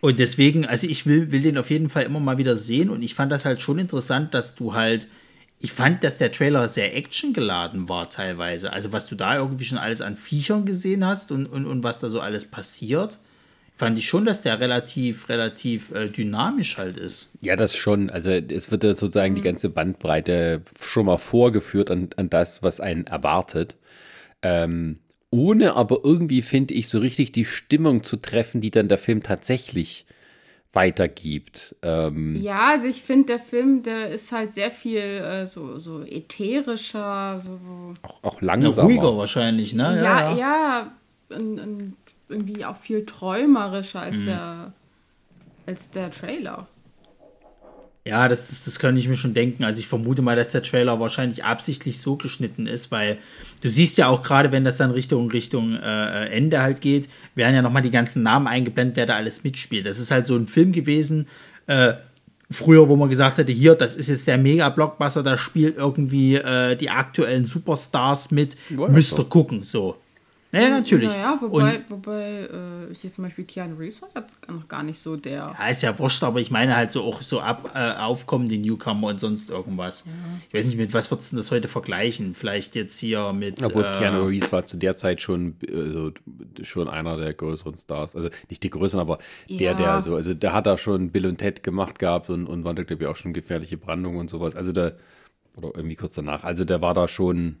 und 0.00 0.18
deswegen, 0.18 0.66
also 0.66 0.86
ich 0.86 1.06
will, 1.06 1.32
will 1.32 1.40
den 1.40 1.58
auf 1.58 1.70
jeden 1.70 1.88
Fall 1.88 2.04
immer 2.04 2.20
mal 2.20 2.38
wieder 2.38 2.56
sehen 2.56 2.90
und 2.90 3.02
ich 3.02 3.14
fand 3.14 3.32
das 3.32 3.44
halt 3.44 3.60
schon 3.60 3.78
interessant, 3.78 4.34
dass 4.34 4.54
du 4.54 4.74
halt, 4.74 5.08
ich 5.58 5.72
fand, 5.72 6.04
dass 6.04 6.18
der 6.18 6.30
Trailer 6.30 6.68
sehr 6.68 6.96
actiongeladen 6.96 7.88
war 7.88 8.10
teilweise. 8.10 8.72
Also 8.72 8.92
was 8.92 9.06
du 9.06 9.14
da 9.14 9.36
irgendwie 9.36 9.64
schon 9.64 9.78
alles 9.78 10.02
an 10.02 10.16
Viechern 10.16 10.64
gesehen 10.64 11.04
hast 11.04 11.32
und, 11.32 11.46
und, 11.46 11.66
und 11.66 11.82
was 11.82 11.98
da 11.98 12.08
so 12.08 12.20
alles 12.20 12.44
passiert, 12.44 13.18
fand 13.76 13.98
ich 13.98 14.08
schon, 14.08 14.24
dass 14.24 14.42
der 14.42 14.60
relativ, 14.60 15.28
relativ 15.28 15.90
äh, 15.92 16.08
dynamisch 16.08 16.78
halt 16.78 16.96
ist. 16.96 17.32
Ja, 17.40 17.56
das 17.56 17.76
schon. 17.76 18.10
Also 18.10 18.30
es 18.30 18.70
wird 18.70 18.82
sozusagen 18.82 19.34
die 19.34 19.42
ganze 19.42 19.68
Bandbreite 19.68 20.62
schon 20.80 21.06
mal 21.06 21.18
vorgeführt 21.18 21.90
an, 21.90 22.10
an 22.16 22.30
das, 22.30 22.62
was 22.62 22.80
einen 22.80 23.06
erwartet. 23.06 23.76
Ähm, 24.42 24.98
ohne 25.30 25.74
aber 25.74 26.00
irgendwie, 26.04 26.42
finde 26.42 26.74
ich, 26.74 26.88
so 26.88 26.98
richtig 26.98 27.32
die 27.32 27.44
Stimmung 27.44 28.02
zu 28.04 28.16
treffen, 28.16 28.60
die 28.60 28.70
dann 28.70 28.88
der 28.88 28.98
Film 28.98 29.22
tatsächlich 29.22 30.06
weitergibt. 30.72 31.74
Ähm, 31.82 32.40
Ja, 32.42 32.68
also 32.68 32.86
ich 32.86 33.02
finde, 33.02 33.26
der 33.26 33.38
Film, 33.40 33.82
der 33.82 34.10
ist 34.10 34.30
halt 34.32 34.52
sehr 34.52 34.70
viel 34.70 34.98
äh, 34.98 35.46
so, 35.46 35.78
so 35.78 36.02
ätherischer, 36.02 37.38
so. 37.38 37.58
auch, 38.02 38.22
auch 38.22 38.40
Ja, 38.40 38.46
langsamer. 38.46 38.88
ruhiger 38.88 39.16
wahrscheinlich, 39.16 39.72
ne? 39.74 40.00
Ja, 40.02 40.36
ja, 40.36 40.92
und, 41.30 41.58
und 41.58 41.96
irgendwie 42.28 42.64
auch 42.64 42.76
viel 42.76 43.06
träumerischer 43.06 44.00
als 44.00 44.24
der 44.24 44.72
als 45.66 45.90
der 45.90 46.10
Trailer. 46.10 46.68
Ja, 48.06 48.28
das, 48.28 48.46
das, 48.46 48.64
das 48.64 48.78
kann 48.78 48.96
ich 48.96 49.08
mir 49.08 49.16
schon 49.16 49.34
denken. 49.34 49.64
Also 49.64 49.80
ich 49.80 49.88
vermute 49.88 50.22
mal, 50.22 50.36
dass 50.36 50.52
der 50.52 50.62
Trailer 50.62 51.00
wahrscheinlich 51.00 51.42
absichtlich 51.42 52.00
so 52.00 52.14
geschnitten 52.14 52.68
ist, 52.68 52.92
weil 52.92 53.18
du 53.62 53.68
siehst 53.68 53.98
ja 53.98 54.06
auch 54.06 54.22
gerade, 54.22 54.52
wenn 54.52 54.62
das 54.62 54.76
dann 54.76 54.92
Richtung 54.92 55.28
Richtung 55.28 55.74
äh, 55.74 56.26
Ende 56.28 56.62
halt 56.62 56.80
geht, 56.80 57.08
werden 57.34 57.56
ja 57.56 57.62
nochmal 57.62 57.82
die 57.82 57.90
ganzen 57.90 58.22
Namen 58.22 58.46
eingeblendet, 58.46 58.96
wer 58.96 59.06
da 59.06 59.16
alles 59.16 59.42
mitspielt. 59.42 59.86
Das 59.86 59.98
ist 59.98 60.12
halt 60.12 60.24
so 60.24 60.36
ein 60.36 60.46
Film 60.46 60.70
gewesen, 60.70 61.26
äh, 61.66 61.94
früher, 62.48 62.88
wo 62.88 62.94
man 62.94 63.08
gesagt 63.08 63.38
hätte, 63.38 63.50
hier, 63.50 63.74
das 63.74 63.96
ist 63.96 64.08
jetzt 64.08 64.28
der 64.28 64.38
Mega-Blockbuster, 64.38 65.24
da 65.24 65.36
spielt 65.36 65.76
irgendwie 65.76 66.36
äh, 66.36 66.76
die 66.76 66.90
aktuellen 66.90 67.44
Superstars 67.44 68.30
mit, 68.30 68.56
müsst 68.70 69.18
ihr 69.18 69.24
gucken, 69.24 69.64
so. 69.64 69.96
Ja, 70.52 70.70
natürlich. 70.70 71.08
Naja, 71.10 71.36
wobei, 71.40 71.78
Und, 71.78 71.90
wobei 71.90 72.30
äh, 72.90 72.94
hier 72.94 73.12
zum 73.12 73.24
Beispiel 73.24 73.44
Keanu 73.44 73.76
Reeves 73.76 74.00
war 74.00 74.08
jetzt 74.14 74.48
noch 74.48 74.68
gar 74.68 74.82
nicht 74.82 74.98
so 74.98 75.16
der. 75.16 75.54
ja, 75.58 75.68
ist 75.68 75.82
ja 75.82 75.98
wurscht, 75.98 76.22
aber 76.22 76.40
ich 76.40 76.50
meine 76.50 76.74
halt 76.76 76.92
so 76.92 77.02
auch 77.02 77.20
so 77.20 77.40
ab, 77.40 77.72
äh, 77.74 77.92
aufkommende 77.98 78.56
Newcomer 78.56 79.08
und 79.08 79.20
sonst 79.20 79.50
irgendwas. 79.50 80.04
Ich 80.48 80.54
weiß 80.54 80.66
nicht, 80.66 80.78
mit 80.78 80.94
was 80.94 81.10
würdest 81.10 81.32
du 81.32 81.36
das 81.36 81.50
heute 81.50 81.68
vergleichen? 81.68 82.32
Vielleicht 82.32 82.74
jetzt 82.74 82.98
hier 82.98 83.32
mit. 83.32 83.62
Obwohl 83.64 83.84
äh, 83.84 83.92
Keanu 83.98 84.24
Reeves 84.26 84.52
war 84.52 84.64
zu 84.64 84.76
der 84.78 84.96
Zeit 84.96 85.20
schon, 85.20 85.56
äh, 85.66 85.90
so, 85.90 86.12
schon 86.62 86.88
einer 86.88 87.16
der 87.16 87.34
größeren 87.34 87.76
Stars. 87.76 88.14
Also 88.16 88.30
nicht 88.48 88.62
die 88.62 88.70
größeren, 88.70 89.00
aber 89.00 89.18
der, 89.48 89.72
Ja. 89.72 89.74
der 89.74 90.02
so, 90.02 90.14
also 90.14 90.32
der 90.32 90.52
hat 90.52 90.66
da 90.66 90.78
schon 90.78 91.10
Bill 91.10 91.26
und 91.26 91.38
Ted 91.38 91.62
gemacht 91.64 91.98
gehabt 91.98 92.30
und, 92.30 92.46
und 92.46 92.64
war 92.64 92.72
da, 92.72 92.82
glaube 92.84 93.02
ich, 93.02 93.08
auch 93.08 93.16
schon 93.16 93.32
gefährliche 93.34 93.76
Brandung 93.76 94.16
und 94.16 94.30
sowas. 94.30 94.54
Also 94.56 94.72
der, 94.72 94.96
oder 95.56 95.72
irgendwie 95.74 95.96
kurz 95.96 96.14
danach. 96.14 96.44
Also 96.44 96.64
der 96.64 96.80
war 96.80 96.94
da 96.94 97.08
schon 97.08 97.56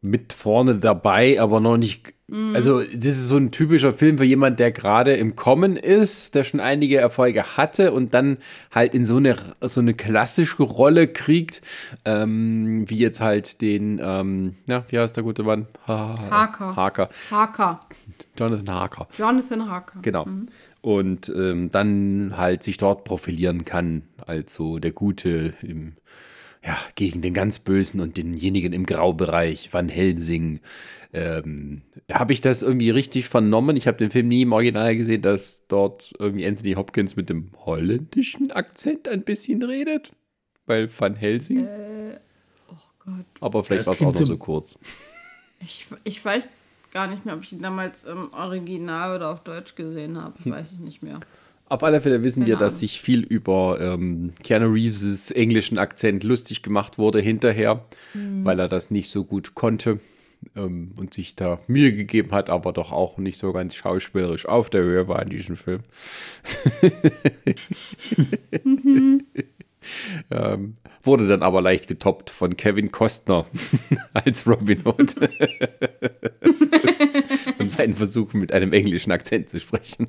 mit 0.00 0.32
vorne 0.32 0.76
dabei, 0.76 1.40
aber 1.40 1.60
noch 1.60 1.76
nicht. 1.76 2.14
Also, 2.54 2.80
das 2.80 3.12
ist 3.12 3.28
so 3.28 3.36
ein 3.36 3.52
typischer 3.52 3.92
Film 3.92 4.18
für 4.18 4.24
jemand, 4.24 4.58
der 4.58 4.72
gerade 4.72 5.14
im 5.14 5.36
Kommen 5.36 5.76
ist, 5.76 6.34
der 6.34 6.42
schon 6.42 6.58
einige 6.58 6.96
Erfolge 6.96 7.56
hatte 7.56 7.92
und 7.92 8.14
dann 8.14 8.38
halt 8.74 8.94
in 8.94 9.06
so 9.06 9.18
eine, 9.18 9.36
so 9.60 9.80
eine 9.80 9.94
klassische 9.94 10.64
Rolle 10.64 11.06
kriegt, 11.06 11.62
ähm, 12.04 12.84
wie 12.90 12.98
jetzt 12.98 13.20
halt 13.20 13.60
den, 13.60 14.00
ähm, 14.02 14.56
ja, 14.66 14.84
wie 14.88 14.98
heißt 14.98 15.16
der 15.16 15.22
gute 15.22 15.44
Mann? 15.44 15.68
Ha 15.86 16.18
Harker. 16.28 16.74
Harker. 16.74 17.10
Harker. 17.30 17.80
Jonathan 18.36 18.74
Harker. 18.74 19.08
Jonathan 19.16 19.70
Harker. 19.70 20.00
Genau. 20.02 20.26
Und 20.80 21.28
ähm, 21.28 21.70
dann 21.70 22.34
halt 22.36 22.64
sich 22.64 22.76
dort 22.76 23.04
profilieren 23.04 23.64
kann, 23.64 24.02
als 24.26 24.52
so 24.52 24.80
der 24.80 24.92
Gute 24.92 25.54
im, 25.62 25.92
ja, 26.66 26.76
gegen 26.96 27.22
den 27.22 27.32
ganz 27.32 27.58
Bösen 27.60 28.00
und 28.00 28.16
denjenigen 28.16 28.72
im 28.72 28.86
Graubereich, 28.86 29.72
Van 29.72 29.88
Helsing. 29.88 30.60
Ähm, 31.12 31.82
habe 32.12 32.32
ich 32.32 32.40
das 32.40 32.62
irgendwie 32.62 32.90
richtig 32.90 33.28
vernommen? 33.28 33.76
Ich 33.76 33.86
habe 33.86 33.96
den 33.96 34.10
Film 34.10 34.28
nie 34.28 34.42
im 34.42 34.52
Original 34.52 34.96
gesehen, 34.96 35.22
dass 35.22 35.62
dort 35.68 36.12
irgendwie 36.18 36.46
Anthony 36.46 36.72
Hopkins 36.72 37.14
mit 37.16 37.30
dem 37.30 37.50
holländischen 37.64 38.50
Akzent 38.50 39.08
ein 39.08 39.22
bisschen 39.22 39.62
redet. 39.62 40.12
Weil 40.66 40.90
Van 40.98 41.14
Helsing. 41.14 41.66
Gott. 42.98 43.24
Aber 43.40 43.62
vielleicht 43.62 43.86
war 43.86 43.94
es 43.94 44.00
auch 44.00 44.06
noch 44.06 44.12
klingt 44.12 44.26
so 44.26 44.32
so- 44.34 44.36
kurz. 44.38 44.76
Ich, 45.60 45.86
ich 46.04 46.22
weiß 46.22 46.48
gar 46.92 47.06
nicht 47.06 47.24
mehr, 47.24 47.34
ob 47.36 47.42
ich 47.44 47.52
ihn 47.52 47.62
damals 47.62 48.04
im 48.04 48.32
Original 48.32 49.14
oder 49.16 49.30
auf 49.30 49.44
Deutsch 49.44 49.74
gesehen 49.76 50.20
habe. 50.20 50.34
Ich 50.44 50.50
weiß 50.50 50.72
es 50.72 50.78
nicht 50.80 51.02
mehr. 51.02 51.20
Auf 51.68 51.82
alle 51.82 52.00
Fälle 52.00 52.22
wissen 52.22 52.46
wir, 52.46 52.54
Keine 52.54 52.64
dass 52.66 52.78
sich 52.78 53.00
viel 53.00 53.24
über 53.24 53.78
ähm, 53.80 54.30
Keanu 54.44 54.68
Reeves' 54.72 55.32
englischen 55.32 55.78
Akzent 55.78 56.22
lustig 56.22 56.62
gemacht 56.62 56.96
wurde 56.96 57.20
hinterher, 57.20 57.84
Mhm. 58.14 58.44
weil 58.44 58.60
er 58.60 58.68
das 58.68 58.92
nicht 58.92 59.10
so 59.10 59.24
gut 59.24 59.54
konnte 59.54 59.98
ähm, 60.54 60.92
und 60.96 61.12
sich 61.12 61.34
da 61.34 61.58
Mühe 61.66 61.92
gegeben 61.92 62.30
hat, 62.30 62.50
aber 62.50 62.72
doch 62.72 62.92
auch 62.92 63.18
nicht 63.18 63.38
so 63.38 63.52
ganz 63.52 63.74
schauspielerisch 63.74 64.46
auf 64.46 64.70
der 64.70 64.82
Höhe 64.82 65.08
war 65.08 65.20
in 65.22 65.30
diesem 65.30 65.56
Film. 65.56 65.80
ähm, 70.30 70.74
wurde 71.02 71.26
dann 71.28 71.42
aber 71.42 71.60
leicht 71.62 71.88
getoppt 71.88 72.30
von 72.30 72.56
Kevin 72.56 72.90
Costner 72.92 73.46
als 74.12 74.46
Robin 74.46 74.82
Hood 74.84 75.14
und 77.58 77.70
seinen 77.70 77.94
Versuch 77.94 78.32
mit 78.34 78.52
einem 78.52 78.72
englischen 78.72 79.12
Akzent 79.12 79.50
zu 79.50 79.60
sprechen. 79.60 80.08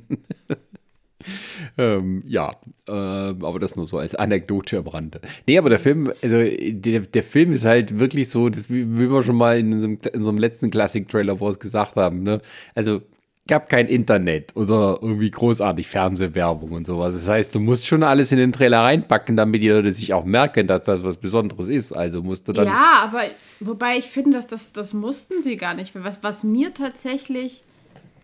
Ähm, 1.77 2.23
ja, 2.25 2.51
ähm, 2.87 3.45
aber 3.45 3.59
das 3.59 3.75
nur 3.75 3.87
so 3.87 3.97
als 3.99 4.15
Anekdote 4.15 4.79
am 4.79 4.87
Rande. 4.87 5.21
Nee, 5.45 5.57
aber 5.57 5.69
der 5.69 5.79
Film, 5.79 6.11
also 6.23 6.37
der, 6.39 7.01
der 7.01 7.23
Film 7.23 7.51
ist 7.51 7.65
halt 7.65 7.99
wirklich 7.99 8.29
so, 8.29 8.49
das 8.49 8.69
wie, 8.69 8.97
wie 8.97 9.11
wir 9.11 9.21
schon 9.21 9.35
mal 9.35 9.59
in 9.59 9.73
unserem, 9.73 9.99
in 10.11 10.17
unserem 10.17 10.37
letzten 10.37 10.71
Classic-Trailer, 10.71 11.39
wir 11.39 11.49
es 11.49 11.59
gesagt 11.59 11.95
haben, 11.95 12.23
ne? 12.23 12.41
Also 12.73 13.01
gab 13.47 13.69
kein 13.69 13.87
Internet 13.87 14.55
oder 14.55 14.99
irgendwie 15.01 15.31
großartig 15.31 15.87
Fernsehwerbung 15.87 16.71
und 16.71 16.85
sowas. 16.85 17.13
Das 17.13 17.27
heißt, 17.27 17.55
du 17.55 17.59
musst 17.59 17.87
schon 17.87 18.03
alles 18.03 18.31
in 18.31 18.37
den 18.37 18.51
Trailer 18.51 18.81
reinpacken, 18.81 19.37
damit 19.37 19.61
die 19.63 19.69
Leute 19.69 19.91
sich 19.93 20.13
auch 20.13 20.25
merken, 20.25 20.67
dass 20.67 20.83
das 20.83 21.03
was 21.03 21.17
Besonderes 21.17 21.69
ist. 21.69 21.93
Also 21.93 22.21
musst 22.21 22.47
du 22.47 22.53
dann. 22.53 22.67
Ja, 22.67 23.09
aber 23.09 23.23
wobei 23.59 23.97
ich 23.97 24.05
finde, 24.05 24.31
dass 24.31 24.47
das, 24.47 24.73
das 24.73 24.93
mussten 24.93 25.41
sie 25.41 25.55
gar 25.55 25.73
nicht. 25.73 25.93
Was, 25.95 26.21
was 26.23 26.43
mir 26.43 26.73
tatsächlich 26.73 27.63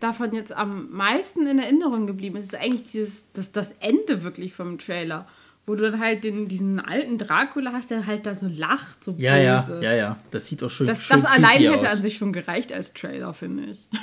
davon 0.04 0.34
jetzt 0.34 0.52
am 0.52 0.90
meisten 0.92 1.46
in 1.46 1.58
Erinnerung 1.58 2.06
geblieben 2.06 2.36
ist, 2.36 2.46
ist 2.52 2.54
eigentlich 2.54 2.90
dieses, 2.92 3.24
das, 3.32 3.50
das 3.52 3.72
Ende 3.80 4.22
wirklich 4.22 4.52
vom 4.54 4.78
Trailer. 4.78 5.26
Wo 5.66 5.74
du 5.74 5.90
dann 5.90 5.98
halt 5.98 6.24
den, 6.24 6.46
diesen 6.46 6.78
alten 6.78 7.16
Dracula 7.16 7.72
hast, 7.72 7.90
der 7.90 8.04
halt 8.06 8.26
da 8.26 8.34
so 8.34 8.48
lacht, 8.48 9.02
so 9.02 9.14
Ja, 9.16 9.38
ja, 9.38 9.62
böse. 9.62 9.82
ja, 9.82 9.94
ja. 9.94 10.18
Das 10.30 10.46
sieht 10.46 10.62
auch 10.62 10.68
schon. 10.68 10.86
Das, 10.86 11.02
schon 11.02 11.16
das 11.16 11.24
allein 11.24 11.58
hätte 11.62 11.86
aus. 11.86 11.96
an 11.96 12.02
sich 12.02 12.18
schon 12.18 12.34
gereicht 12.34 12.70
als 12.70 12.92
Trailer, 12.92 13.32
finde 13.32 13.64
ich. 13.64 13.88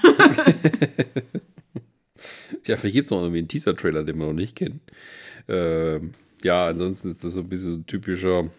Ja, 2.68 2.78
vielleicht 2.78 2.94
gibt 2.96 3.06
es 3.06 3.12
noch 3.12 3.22
irgendwie 3.22 3.40
einen 3.40 3.48
Teaser-Trailer, 3.48 4.04
den 4.04 4.18
wir 4.20 4.28
noch 4.28 4.34
nicht 4.34 4.56
kennen. 4.56 4.82
Ähm, 5.48 6.12
ja, 6.44 6.66
ansonsten 6.68 7.10
ist 7.10 7.24
das 7.24 7.34
so 7.34 7.40
ein 7.40 7.50
bisschen 7.50 7.72
so 7.72 7.78
ein 7.78 7.86
typischer. 7.88 8.50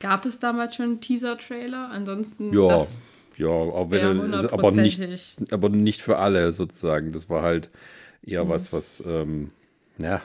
Gab 0.00 0.24
es 0.24 0.38
damals 0.38 0.76
schon 0.76 0.86
einen 0.86 1.00
Teaser-Trailer? 1.00 1.90
Ansonsten 1.90 2.52
Ja, 2.54 2.68
das 2.78 2.96
ja, 3.42 3.48
auch 3.48 3.90
wenn 3.90 4.32
er, 4.32 4.52
aber 4.52 4.70
nicht, 4.72 5.00
aber 5.50 5.68
nicht 5.68 6.00
für 6.02 6.18
alle 6.18 6.52
sozusagen. 6.52 7.12
Das 7.12 7.28
war 7.28 7.42
halt 7.42 7.70
eher 8.24 8.44
Mhm. 8.44 8.48
was, 8.48 8.72
was, 8.72 9.02
ähm, 9.06 9.50
ja, 9.98 10.22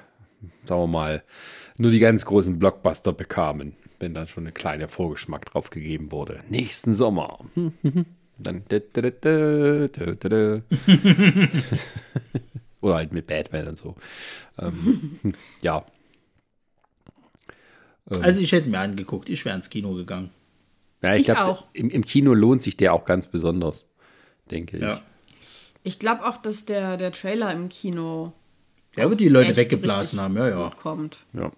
sagen 0.65 0.81
wir 0.81 0.87
mal, 0.87 1.23
nur 1.79 1.91
die 1.91 1.99
ganz 1.99 2.25
großen 2.25 2.59
Blockbuster 2.59 3.13
bekamen, 3.13 3.73
wenn 3.99 4.13
dann 4.13 4.27
schon 4.27 4.47
ein 4.47 4.53
kleiner 4.53 4.87
Vorgeschmack 4.89 5.45
drauf 5.45 5.69
gegeben 5.69 6.11
wurde. 6.11 6.39
Nächsten 6.49 6.93
Sommer. 6.93 7.39
Dann. 8.39 8.63
Oder 12.81 12.95
halt 12.95 13.11
mit 13.11 13.25
Batman 13.25 13.67
und 13.69 13.77
so. 13.77 13.95
Ähm, 14.59 15.19
ja. 15.61 15.83
Also 18.21 18.39
ich 18.41 18.51
hätte 18.51 18.69
mir 18.69 18.77
angeguckt, 18.79 19.27
ich 19.29 19.43
wäre 19.43 19.55
ins 19.55 19.69
Kino 19.71 19.93
gegangen. 19.95 20.29
Ja, 21.01 21.13
ich 21.13 21.19
Ich 21.21 21.25
glaube, 21.25 21.51
auch. 21.51 21.65
im, 21.73 21.89
im 21.89 22.03
Kino 22.03 22.33
lohnt 22.33 22.61
sich 22.61 22.77
der 22.77 22.93
auch 22.93 23.05
ganz 23.05 23.27
besonders, 23.27 23.85
denke 24.51 24.77
ich. 24.77 24.83
Ja. 24.83 25.01
Ich 25.83 25.99
glaube 25.99 26.25
auch, 26.25 26.37
dass 26.37 26.65
der, 26.65 26.97
der 26.97 27.11
Trailer 27.11 27.51
im 27.53 27.69
Kino 27.69 28.33
Der 28.97 29.09
wird 29.09 29.19
die 29.19 29.29
Leute 29.29 29.55
weggeblasen 29.55 30.19
haben, 30.19 30.35
ja, 30.37 30.49
ja. 30.49 30.71
kommt. 30.81 31.17
ja. 31.33 31.51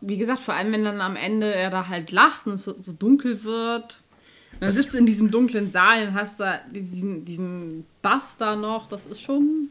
Wie 0.00 0.16
gesagt, 0.16 0.40
vor 0.40 0.54
allem, 0.54 0.72
wenn 0.72 0.82
dann 0.84 1.00
am 1.00 1.14
Ende 1.14 1.54
er 1.54 1.70
da 1.70 1.86
halt 1.88 2.10
lacht 2.10 2.46
und 2.46 2.54
es 2.54 2.64
so, 2.64 2.74
so 2.80 2.92
dunkel 2.92 3.44
wird. 3.44 4.00
Und 4.54 4.62
dann 4.62 4.72
sitzt 4.72 4.94
du 4.94 4.98
in 4.98 5.06
diesem 5.06 5.30
dunklen 5.30 5.68
Saal 5.68 6.08
und 6.08 6.14
hast 6.14 6.40
da 6.40 6.58
diesen, 6.72 7.24
diesen 7.24 7.86
Bass 8.02 8.36
da 8.36 8.56
noch. 8.56 8.88
Das 8.88 9.06
ist 9.06 9.20
schon, 9.20 9.68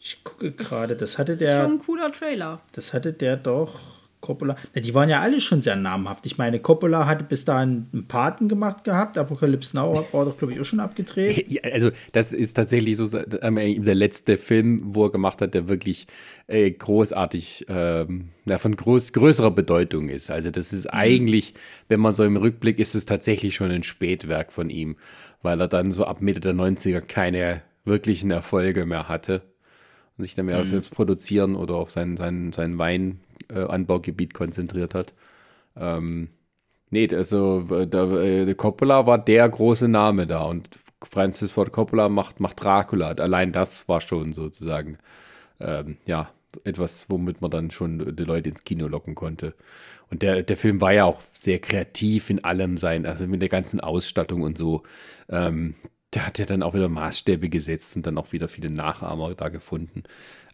Ich 0.00 0.22
gucke 0.24 0.50
gerade, 0.52 0.94
das 0.96 1.16
hatte 1.16 1.32
schon 1.32 1.38
der, 1.38 1.64
ein 1.64 1.78
cooler 1.78 2.12
Trailer. 2.12 2.60
das 2.72 2.92
hatte 2.92 3.12
der 3.14 3.36
doch 3.38 3.78
Coppola. 4.26 4.56
Na, 4.74 4.80
die 4.80 4.92
waren 4.92 5.08
ja 5.08 5.20
alle 5.20 5.40
schon 5.40 5.60
sehr 5.60 5.76
namhaft. 5.76 6.26
Ich 6.26 6.36
meine, 6.36 6.58
Coppola 6.58 7.06
hatte 7.06 7.24
bis 7.24 7.44
dahin 7.44 7.86
einen 7.92 8.08
Paten 8.08 8.48
gemacht 8.48 8.82
gehabt. 8.82 9.16
Apocalypse 9.16 9.76
Now 9.76 10.04
war 10.12 10.24
doch, 10.24 10.36
glaube 10.36 10.52
ich, 10.52 10.60
auch 10.60 10.64
schon 10.64 10.80
abgedreht. 10.80 11.46
Ja, 11.56 11.62
also 11.62 11.90
das 12.12 12.32
ist 12.32 12.54
tatsächlich 12.54 12.96
so 12.96 13.08
ähm, 13.40 13.84
der 13.84 13.94
letzte 13.94 14.36
Film, 14.36 14.82
wo 14.94 15.04
er 15.04 15.12
gemacht 15.12 15.40
hat, 15.40 15.54
der 15.54 15.68
wirklich 15.68 16.06
äh, 16.48 16.70
großartig, 16.70 17.66
ähm, 17.68 18.30
ja, 18.46 18.58
von 18.58 18.74
groß, 18.74 19.12
größerer 19.12 19.52
Bedeutung 19.52 20.08
ist. 20.08 20.30
Also 20.30 20.50
das 20.50 20.72
ist 20.72 20.88
eigentlich, 20.88 21.54
wenn 21.88 22.00
man 22.00 22.12
so 22.12 22.24
im 22.24 22.36
Rückblick, 22.36 22.80
ist 22.80 22.94
es 22.94 23.06
tatsächlich 23.06 23.54
schon 23.54 23.70
ein 23.70 23.84
Spätwerk 23.84 24.52
von 24.52 24.70
ihm, 24.70 24.96
weil 25.42 25.60
er 25.60 25.68
dann 25.68 25.92
so 25.92 26.04
ab 26.04 26.20
Mitte 26.20 26.40
der 26.40 26.54
90er 26.54 27.00
keine 27.00 27.62
wirklichen 27.84 28.32
Erfolge 28.32 28.84
mehr 28.86 29.08
hatte 29.08 29.42
und 30.16 30.24
sich 30.24 30.34
dann 30.34 30.46
mehr 30.46 30.60
auf 30.60 30.66
selbst 30.66 30.90
produzieren 30.90 31.54
oder 31.54 31.74
auf 31.74 31.90
sein, 31.90 32.16
sein, 32.16 32.52
sein 33.48 33.68
Weinanbaugebiet 33.68 34.34
konzentriert 34.34 34.94
hat. 34.94 35.14
Ähm, 35.76 36.30
Nee, 36.90 37.08
also 37.12 37.66
äh, 37.70 37.86
der, 37.86 38.04
äh, 38.12 38.54
Coppola 38.54 39.06
war 39.06 39.18
der 39.18 39.48
große 39.48 39.88
Name 39.88 40.26
da 40.26 40.42
und 40.42 40.68
Francis 41.02 41.52
Ford 41.52 41.72
Coppola 41.72 42.08
macht, 42.08 42.40
macht 42.40 42.62
Dracula. 42.62 43.08
Allein 43.10 43.52
das 43.52 43.88
war 43.88 44.00
schon 44.00 44.32
sozusagen 44.32 44.98
ähm, 45.60 45.98
ja 46.06 46.30
etwas, 46.64 47.06
womit 47.10 47.42
man 47.42 47.50
dann 47.50 47.70
schon 47.70 48.16
die 48.16 48.24
Leute 48.24 48.48
ins 48.50 48.64
Kino 48.64 48.88
locken 48.88 49.14
konnte. 49.14 49.54
Und 50.10 50.22
der, 50.22 50.42
der 50.42 50.56
Film 50.56 50.80
war 50.80 50.92
ja 50.92 51.04
auch 51.04 51.20
sehr 51.32 51.58
kreativ 51.58 52.30
in 52.30 52.44
allem 52.44 52.78
sein, 52.78 53.06
also 53.06 53.26
mit 53.26 53.42
der 53.42 53.48
ganzen 53.48 53.80
Ausstattung 53.80 54.42
und 54.42 54.56
so. 54.56 54.82
Ähm, 55.28 55.74
der 56.14 56.26
hat 56.26 56.38
ja 56.38 56.46
dann 56.46 56.62
auch 56.62 56.74
wieder 56.74 56.88
Maßstäbe 56.88 57.48
gesetzt 57.50 57.96
und 57.96 58.06
dann 58.06 58.16
auch 58.18 58.32
wieder 58.32 58.48
viele 58.48 58.70
Nachahmer 58.70 59.34
da 59.34 59.48
gefunden. 59.48 60.04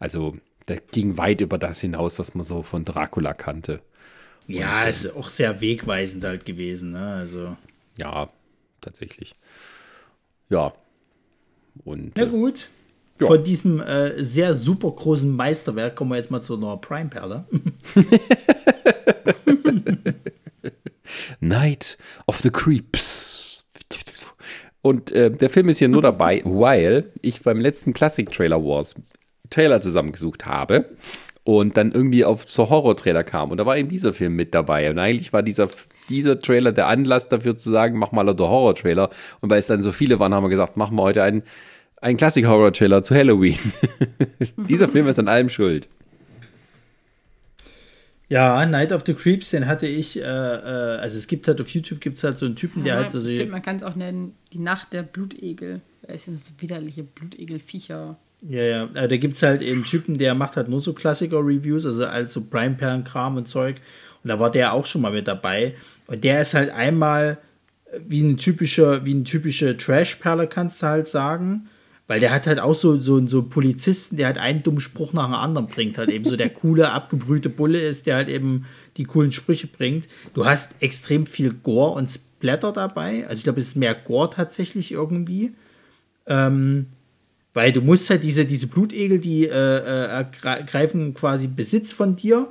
Also 0.01 0.37
der 0.69 0.79
ging 0.79 1.17
weit 1.17 1.41
über 1.41 1.59
das 1.59 1.81
hinaus, 1.81 2.19
was 2.19 2.35
man 2.35 2.45
so 2.45 2.63
von 2.63 2.85
Dracula 2.85 3.35
kannte. 3.35 3.81
Ja, 4.47 4.85
ist 4.85 5.17
auch 5.17 5.29
sehr 5.29 5.61
wegweisend 5.61 6.25
halt 6.25 6.45
gewesen. 6.45 6.93
Ne? 6.93 7.15
Also, 7.15 7.57
Ja, 7.97 8.29
tatsächlich. 8.81 9.35
Ja. 10.49 10.73
Und 11.85 12.13
na 12.17 12.25
äh, 12.25 12.29
gut. 12.29 12.69
Ja. 13.21 13.27
Von 13.29 13.45
diesem 13.45 13.81
äh, 13.81 14.23
sehr 14.25 14.55
super 14.55 14.91
großen 14.91 15.35
Meisterwerk 15.35 15.97
kommen 15.97 16.11
wir 16.11 16.17
jetzt 16.17 16.31
mal 16.31 16.41
zu 16.41 16.57
einer 16.57 16.77
Prime-Perle. 16.77 17.45
Night 21.41 21.99
of 22.27 22.41
the 22.41 22.51
Creeps. 22.51 23.65
Und 24.83 25.13
äh, 25.13 25.31
der 25.31 25.49
Film 25.49 25.69
ist 25.69 25.79
hier 25.79 25.89
nur 25.89 26.03
dabei, 26.03 26.43
weil 26.45 27.13
ich 27.23 27.43
beim 27.43 27.61
letzten 27.61 27.93
Classic 27.93 28.31
Trailer 28.31 28.63
Wars 28.63 28.95
Trailer 29.53 29.81
zusammengesucht 29.81 30.47
habe 30.47 30.87
und 31.45 31.77
dann 31.77 31.93
irgendwie 31.93 32.25
auf 32.25 32.47
zur 32.47 32.71
Horror-Trailer 32.71 33.25
kam. 33.25 33.51
Und 33.51 33.59
da 33.59 33.67
war 33.67 33.77
eben 33.77 33.89
dieser 33.89 34.13
Film 34.13 34.35
mit 34.35 34.55
dabei. 34.55 34.91
Und 34.91 34.99
eigentlich 34.99 35.33
war 35.33 35.43
dieser, 35.43 35.69
dieser 36.09 36.39
Trailer 36.39 36.73
der 36.73 36.87
Anlass 36.87 37.29
dafür 37.29 37.57
zu 37.57 37.71
sagen, 37.71 37.99
mach 37.99 38.13
mal 38.13 38.25
der 38.25 38.49
Horror-Trailer. 38.49 39.11
Und 39.41 39.51
weil 39.51 39.59
es 39.59 39.67
dann 39.67 39.83
so 39.83 39.93
viele 39.93 40.19
waren, 40.19 40.35
haben 40.35 40.45
wir 40.45 40.51
gesagt, 40.51 40.77
machen 40.77 40.97
wir 40.97 41.03
heute 41.03 41.23
einen, 41.23 41.43
einen 42.01 42.17
Classic-Horror-Trailer 42.17 43.03
zu 43.03 43.15
Halloween. 43.15 43.59
dieser 44.57 44.89
Film 44.89 45.09
ist 45.09 45.19
an 45.19 45.29
allem 45.29 45.49
schuld. 45.49 45.89
Ja, 48.29 48.65
Night 48.65 48.93
of 48.93 49.03
the 49.05 49.13
Creeps, 49.13 49.51
den 49.51 49.67
hatte 49.67 49.87
ich, 49.87 50.19
äh, 50.19 50.23
äh, 50.23 50.25
also 50.25 51.19
es 51.19 51.27
gibt 51.27 51.49
halt 51.49 51.61
auf 51.61 51.69
YouTube 51.69 52.01
gibt 52.01 52.17
es 52.17 52.25
halt 52.25 52.39
so 52.39 52.47
einen 52.47 52.57
Typen, 52.57 52.83
der 52.83 52.95
Ja, 52.95 53.01
halt 53.01 53.11
so, 53.11 53.19
ich 53.19 53.25
so 53.25 53.29
finde, 53.29 53.51
man 53.51 53.61
kann 53.61 53.77
es 53.77 53.83
auch 53.83 53.95
nennen, 53.95 54.35
die 54.55 54.59
Nacht 54.59 54.95
der 54.95 55.03
Blutegel. 55.03 55.83
Das 56.01 56.25
sind 56.25 56.43
so 56.43 56.53
widerliche 56.59 57.03
Blutegelviecher. 57.03 58.17
Ja, 58.43 58.63
ja. 58.63 58.85
Äh, 58.95 59.09
Da 59.09 59.17
gibt 59.17 59.37
es 59.37 59.43
halt 59.43 59.63
einen 59.63 59.85
Typen, 59.85 60.19
der 60.19 60.35
macht 60.35 60.57
halt 60.57 60.69
nur 60.69 60.81
so 60.81 60.93
Klassiker-Reviews, 60.93 61.87
also 61.87 62.07
als 62.07 62.33
so 62.33 62.43
Prime-Perlen-Kram 62.43 63.37
und 63.37 63.49
Zeug. 63.49 63.77
Und 64.23 64.29
da 64.29 64.39
war 64.39 64.51
der 64.51 64.73
auch 64.73 64.87
schon 64.87 65.01
mal 65.03 65.13
mit 65.13 65.29
dabei. 65.29 65.75
Und 66.07 66.25
der 66.25 66.41
ist 66.41 66.55
halt 66.55 66.71
einmal 66.71 67.39
wie 68.07 68.23
ein 68.23 68.37
typischer, 68.37 69.05
wie 69.05 69.15
ein 69.15 69.25
typische 69.25 69.77
Trash-Perle, 69.77 70.47
kannst 70.49 70.83
du 70.83 70.87
halt 70.87 71.09
sagen. 71.09 71.69
Weil 72.09 72.21
der 72.21 72.33
hat 72.33 72.47
halt 72.47 72.59
auch 72.59 72.75
so, 72.75 72.99
so, 72.99 73.25
so 73.27 73.41
einen 73.41 73.49
Polizisten, 73.49 74.17
der 74.17 74.27
halt 74.27 74.39
einen 74.39 74.63
dummen 74.63 74.81
Spruch 74.81 75.13
nach 75.13 75.27
dem 75.27 75.35
anderen 75.35 75.69
bringt. 75.69 75.99
Halt 75.99 76.11
eben 76.11 76.25
so 76.25 76.37
der 76.37 76.51
coole, 76.51 76.91
abgebrühte 76.91 77.49
Bulle 77.49 77.81
ist, 77.81 78.07
der 78.07 78.17
halt 78.17 78.29
eben 78.29 78.67
die 78.97 79.05
coolen 79.05 79.33
Sprüche 79.33 79.69
bringt. 79.69 80.09
Du 80.35 80.45
hast 80.45 80.83
extrem 80.83 81.27
viel 81.27 81.53
Gore 81.53 81.93
und 81.95 82.11
Splatter 82.11 82.73
dabei. 82.73 83.25
Also 83.29 83.41
ich 83.41 83.45
glaube, 83.45 83.61
es 83.61 83.69
ist 83.69 83.77
mehr 83.77 83.95
Gore 83.95 84.31
tatsächlich 84.31 84.91
irgendwie. 84.91 85.53
Ähm, 86.27 86.87
weil 87.55 87.73
du 87.73 87.81
musst 87.81 88.09
halt 88.11 88.25
diese, 88.25 88.45
diese 88.45 88.67
Blutegel, 88.67 89.19
die 89.19 89.47
äh, 89.47 89.49
äh, 89.49 90.07
ergreifen 90.07 91.15
quasi 91.15 91.49
Besitz 91.49 91.93
von 91.93 92.17
dir 92.17 92.49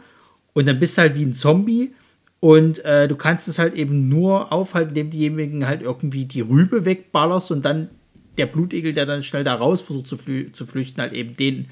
und 0.54 0.68
dann 0.68 0.80
bist 0.80 0.98
du 0.98 1.02
halt 1.02 1.16
wie 1.16 1.26
ein 1.26 1.34
Zombie 1.34 1.94
und 2.40 2.84
äh, 2.86 3.08
du 3.08 3.16
kannst 3.16 3.48
es 3.48 3.60
halt 3.60 3.76
eben 3.76 4.10
nur 4.10 4.52
aufhalten, 4.52 4.90
indem 4.90 5.12
diejenigen 5.12 5.68
halt 5.68 5.82
irgendwie 5.82 6.26
die 6.26 6.42
Rübe 6.42 6.86
wegballerst 6.86 7.52
und 7.52 7.64
dann 7.64 7.90
der 8.38 8.46
Blutegel, 8.48 8.94
der 8.94 9.06
dann 9.06 9.24
schnell 9.24 9.44
da 9.44 9.54
raus 9.54 9.82
versucht 9.82 10.08
zu, 10.08 10.18
flü 10.18 10.52
zu 10.52 10.66
flüchten, 10.66 11.02
halt 11.02 11.14
eben 11.14 11.36
den 11.36 11.68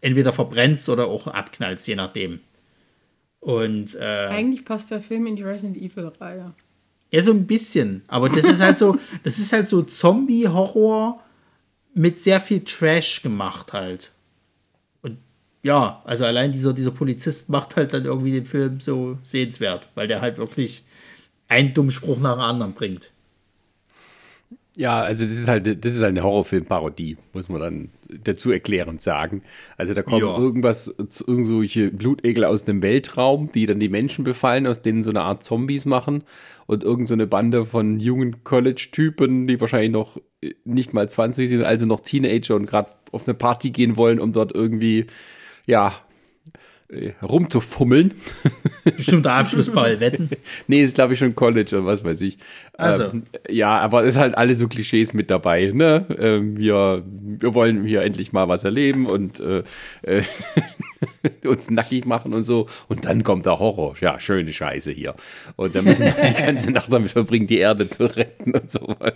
entweder 0.00 0.32
verbrennst 0.32 0.88
oder 0.88 1.08
auch 1.08 1.26
abknallst, 1.26 1.86
je 1.86 1.96
nachdem. 1.96 2.40
Und 3.40 3.94
äh, 3.96 4.28
Eigentlich 4.28 4.64
passt 4.64 4.90
der 4.90 5.00
Film 5.00 5.26
in 5.26 5.36
die 5.36 5.42
Resident 5.42 5.76
Evil-Reihe. 5.76 6.54
ja, 7.10 7.20
so 7.20 7.32
ein 7.32 7.46
bisschen. 7.46 8.02
Aber 8.08 8.28
das 8.28 8.44
ist 8.46 8.60
halt 8.60 8.78
so, 8.78 8.96
das 9.22 9.38
ist 9.38 9.52
halt 9.52 9.68
so 9.68 9.82
Zombie-Horror 9.82 11.20
mit 11.94 12.20
sehr 12.20 12.40
viel 12.40 12.60
Trash 12.64 13.22
gemacht 13.22 13.72
halt. 13.72 14.10
Und 15.02 15.18
ja, 15.62 16.02
also 16.04 16.24
allein 16.24 16.52
dieser, 16.52 16.72
dieser 16.72 16.90
Polizist 16.90 17.48
macht 17.48 17.76
halt 17.76 17.94
dann 17.94 18.04
irgendwie 18.04 18.32
den 18.32 18.44
Film 18.44 18.80
so 18.80 19.18
sehenswert, 19.22 19.88
weil 19.94 20.08
der 20.08 20.20
halt 20.20 20.36
wirklich 20.38 20.84
einen 21.48 21.72
dummen 21.74 21.90
Spruch 21.92 22.18
nach 22.18 22.34
dem 22.34 22.40
anderen 22.40 22.74
bringt. 22.74 23.10
Ja, 24.76 25.02
also 25.02 25.24
das 25.24 25.34
ist 25.36 25.46
halt, 25.46 25.84
das 25.84 25.94
ist 25.94 26.00
halt 26.02 26.10
eine 26.10 26.24
Horrorfilm-Parodie, 26.24 27.16
muss 27.32 27.48
man 27.48 27.60
dann 27.60 27.88
dazu 28.24 28.50
erklärend 28.50 29.02
sagen. 29.02 29.42
Also 29.76 29.94
da 29.94 30.02
kommen 30.02 30.18
Ja. 30.26 30.36
irgendwas, 30.36 30.92
irgendwelche 31.24 31.92
Blutegel 31.92 32.44
aus 32.44 32.64
dem 32.64 32.82
Weltraum, 32.82 33.50
die 33.52 33.66
dann 33.66 33.78
die 33.78 33.88
Menschen 33.88 34.24
befallen, 34.24 34.66
aus 34.66 34.82
denen 34.82 35.04
so 35.04 35.10
eine 35.10 35.20
Art 35.22 35.44
Zombies 35.44 35.84
machen 35.84 36.24
und 36.66 36.84
irgend 36.84 37.08
so 37.08 37.14
eine 37.14 37.26
Bande 37.26 37.66
von 37.66 38.00
jungen 38.00 38.44
College-Typen, 38.44 39.46
die 39.46 39.60
wahrscheinlich 39.60 39.92
noch 39.92 40.20
nicht 40.64 40.92
mal 40.92 41.08
20 41.08 41.48
sind, 41.48 41.62
also 41.62 41.86
noch 41.86 42.00
Teenager 42.00 42.56
und 42.56 42.66
gerade 42.66 42.92
auf 43.12 43.26
eine 43.26 43.34
Party 43.34 43.70
gehen 43.70 43.96
wollen, 43.96 44.20
um 44.20 44.32
dort 44.32 44.54
irgendwie, 44.54 45.06
ja, 45.66 45.94
äh, 46.88 47.12
rumzufummeln. 47.22 48.14
Bestimmter 48.84 49.32
Abschlussball, 49.32 50.00
wetten. 50.00 50.30
Nee, 50.66 50.82
ist 50.82 50.94
glaube 50.94 51.14
ich 51.14 51.18
schon 51.18 51.34
College 51.34 51.76
oder 51.76 51.86
was 51.86 52.04
weiß 52.04 52.20
ich. 52.20 52.38
Also. 52.74 53.04
Ähm, 53.04 53.22
ja, 53.48 53.78
aber 53.78 54.04
es 54.04 54.14
ist 54.14 54.20
halt 54.20 54.36
alle 54.36 54.54
so 54.54 54.68
Klischees 54.68 55.14
mit 55.14 55.30
dabei. 55.30 55.70
Ne? 55.72 56.06
Ähm, 56.18 56.58
wir, 56.58 57.02
wir 57.06 57.54
wollen 57.54 57.84
hier 57.84 58.02
endlich 58.02 58.32
mal 58.32 58.48
was 58.48 58.64
erleben 58.64 59.06
und 59.06 59.40
äh, 59.40 59.62
äh, 60.02 60.22
uns 61.46 61.70
nackig 61.70 62.04
machen 62.04 62.34
und 62.34 62.44
so. 62.44 62.66
Und 62.88 63.04
dann 63.04 63.22
kommt 63.24 63.46
der 63.46 63.58
Horror. 63.58 63.94
Ja, 64.00 64.20
schöne 64.20 64.52
Scheiße 64.52 64.90
hier. 64.90 65.14
Und 65.56 65.74
dann 65.74 65.84
müssen 65.84 66.04
wir 66.04 66.12
die 66.12 66.42
ganze 66.42 66.70
Nacht 66.70 66.92
damit 66.92 67.12
verbringen, 67.12 67.46
die 67.46 67.58
Erde 67.58 67.88
zu 67.88 68.04
retten 68.04 68.52
und 68.52 68.70
sowas. 68.70 69.14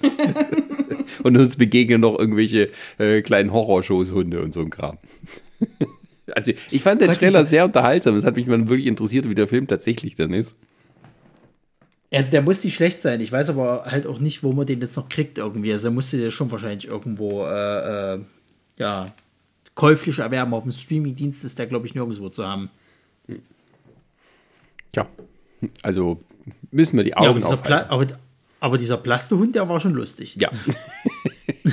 und 1.22 1.36
uns 1.36 1.56
begegnen 1.56 2.00
noch 2.00 2.18
irgendwelche 2.18 2.70
äh, 2.98 3.22
kleinen 3.22 3.52
Horrorschoßhunde 3.52 4.40
und 4.40 4.52
so 4.52 4.60
ein 4.60 4.70
Kram. 4.70 4.98
Also 6.34 6.52
ich 6.70 6.82
fand 6.82 7.00
den 7.00 7.12
Trailer 7.12 7.46
sehr 7.46 7.64
unterhaltsam. 7.64 8.16
Es 8.16 8.24
hat 8.24 8.36
mich 8.36 8.46
mal 8.46 8.68
wirklich 8.68 8.86
interessiert, 8.86 9.28
wie 9.28 9.34
der 9.34 9.48
Film 9.48 9.66
tatsächlich 9.66 10.14
dann 10.14 10.32
ist. 10.32 10.54
Also 12.12 12.30
der 12.30 12.42
muss 12.42 12.64
nicht 12.64 12.74
schlecht 12.74 13.02
sein. 13.02 13.20
Ich 13.20 13.30
weiß 13.30 13.50
aber 13.50 13.84
halt 13.86 14.06
auch 14.06 14.18
nicht, 14.18 14.42
wo 14.42 14.52
man 14.52 14.66
den 14.66 14.80
jetzt 14.80 14.96
noch 14.96 15.08
kriegt 15.08 15.38
irgendwie. 15.38 15.72
Also 15.72 15.84
der 15.84 15.92
musste 15.92 16.16
der 16.16 16.30
schon 16.30 16.50
wahrscheinlich 16.50 16.88
irgendwo, 16.88 17.44
äh, 17.44 18.14
äh, 18.14 18.20
ja, 18.78 19.06
käuflich 19.74 20.18
erwerben. 20.18 20.54
Auf 20.54 20.62
dem 20.62 20.72
Streaming-Dienst 20.72 21.44
ist 21.44 21.58
der, 21.58 21.66
glaube 21.66 21.86
ich, 21.86 21.94
nirgendwo 21.94 22.28
zu 22.30 22.46
haben. 22.46 22.70
Tja, 24.92 25.06
also 25.82 26.20
müssen 26.70 26.96
wir 26.96 27.04
die 27.04 27.10
Ja, 27.10 27.16
aber, 27.18 27.28
Augen 27.30 27.40
dieser 27.40 27.90
aber, 27.90 28.06
aber 28.60 28.78
dieser 28.78 28.96
Plastehund, 28.96 29.54
der 29.54 29.68
war 29.68 29.78
schon 29.78 29.92
lustig. 29.92 30.36
Ja, 30.36 30.50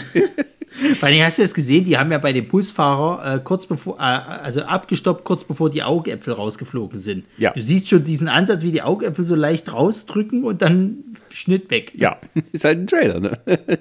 Vor 1.00 1.08
allem 1.08 1.24
hast 1.24 1.38
du 1.38 1.42
das 1.42 1.54
gesehen, 1.54 1.86
die 1.86 1.98
haben 1.98 2.12
ja 2.12 2.18
bei 2.18 2.34
dem 2.34 2.48
Busfahrer 2.48 3.36
äh, 3.36 3.40
kurz 3.40 3.66
bevor, 3.66 3.98
äh, 3.98 4.02
also 4.02 4.64
abgestoppt, 4.64 5.24
kurz 5.24 5.44
bevor 5.44 5.70
die 5.70 5.84
Augäpfel 5.84 6.34
rausgeflogen 6.34 7.00
sind. 7.00 7.26
Ja. 7.38 7.52
Du 7.52 7.62
siehst 7.62 7.88
schon 7.88 8.04
diesen 8.04 8.28
Ansatz, 8.28 8.64
wie 8.64 8.72
die 8.72 8.82
Augäpfel 8.82 9.24
so 9.24 9.36
leicht 9.36 9.72
rausdrücken 9.72 10.44
und 10.44 10.62
dann 10.62 10.98
Schnitt 11.32 11.72
weg. 11.72 11.94
ja, 11.96 12.20
ist 12.52 12.66
halt 12.66 12.80
ein 12.80 12.88
Trailer, 12.88 13.20
ne? 13.20 13.32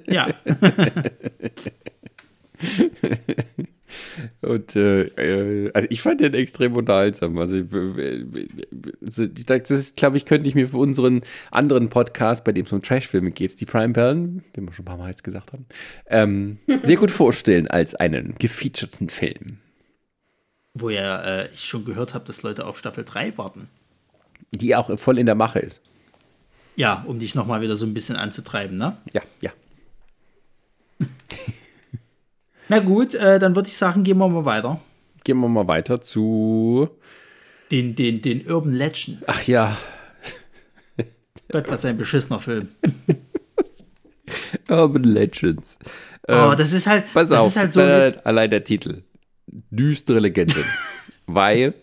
Ja. 0.06 0.28
Und 4.40 4.76
äh, 4.76 5.02
äh, 5.04 5.70
also 5.72 5.88
ich 5.90 6.02
fand 6.02 6.20
den 6.20 6.34
extrem 6.34 6.76
unterhaltsam. 6.76 7.38
Also, 7.38 7.62
das 9.00 9.70
ist, 9.70 9.96
glaube 9.96 10.16
ich, 10.16 10.24
könnte 10.24 10.48
ich 10.48 10.54
mir 10.54 10.68
für 10.68 10.78
unseren 10.78 11.22
anderen 11.50 11.88
Podcast, 11.90 12.44
bei 12.44 12.52
dem 12.52 12.66
es 12.66 12.72
um 12.72 12.82
Trashfilme 12.82 13.30
geht, 13.30 13.60
die 13.60 13.66
Prime 13.66 13.92
Perlen, 13.92 14.44
den 14.56 14.66
wir 14.66 14.72
schon 14.72 14.84
ein 14.84 14.86
paar 14.86 14.98
Mal 14.98 15.10
jetzt 15.10 15.24
gesagt 15.24 15.52
haben, 15.52 15.66
ähm, 16.06 16.58
sehr 16.82 16.96
gut 16.96 17.10
vorstellen 17.10 17.68
als 17.68 17.94
einen 17.94 18.34
gefeaturten 18.38 19.08
Film. 19.08 19.58
Wo 20.74 20.90
ja 20.90 21.22
äh, 21.22 21.48
ich 21.52 21.64
schon 21.64 21.84
gehört 21.84 22.14
habe, 22.14 22.24
dass 22.26 22.42
Leute 22.42 22.66
auf 22.66 22.78
Staffel 22.78 23.04
3 23.04 23.38
warten. 23.38 23.68
Die 24.52 24.74
auch 24.74 24.98
voll 24.98 25.18
in 25.18 25.26
der 25.26 25.34
Mache 25.34 25.60
ist. 25.60 25.80
Ja, 26.76 27.04
um 27.06 27.18
dich 27.18 27.34
nochmal 27.34 27.60
wieder 27.60 27.76
so 27.76 27.86
ein 27.86 27.94
bisschen 27.94 28.16
anzutreiben, 28.16 28.76
ne? 28.76 28.96
Ja, 29.12 29.22
ja. 29.40 29.52
Na 32.68 32.78
gut, 32.78 33.14
äh, 33.14 33.38
dann 33.38 33.54
würde 33.54 33.68
ich 33.68 33.76
sagen, 33.76 34.04
gehen 34.04 34.18
wir 34.18 34.28
mal 34.28 34.44
weiter. 34.44 34.80
Gehen 35.22 35.38
wir 35.38 35.48
mal 35.48 35.68
weiter 35.68 36.00
zu. 36.00 36.88
Den, 37.70 37.94
den, 37.94 38.22
den 38.22 38.46
Urban 38.50 38.72
Legends. 38.72 39.22
Ach 39.26 39.42
ja, 39.46 39.76
Gott, 41.52 41.70
was 41.70 41.84
ein 41.84 41.96
beschissener 41.96 42.38
Film. 42.38 42.68
Urban 44.68 45.02
Legends. 45.02 45.78
oh, 46.28 46.54
das 46.56 46.72
ist 46.72 46.86
halt, 46.86 47.04
Pass 47.12 47.28
das 47.28 47.40
auf, 47.40 47.48
ist 47.48 47.56
halt 47.56 47.72
so. 47.72 47.80
allein, 47.80 48.16
allein 48.24 48.50
der 48.50 48.64
Titel. 48.64 49.02
Düstere 49.46 50.20
Legende. 50.20 50.56
Weil 51.26 51.74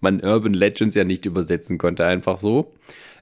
man 0.00 0.20
Urban 0.22 0.54
Legends 0.54 0.94
ja 0.94 1.04
nicht 1.04 1.26
übersetzen 1.26 1.78
konnte, 1.78 2.06
einfach 2.06 2.38
so. 2.38 2.72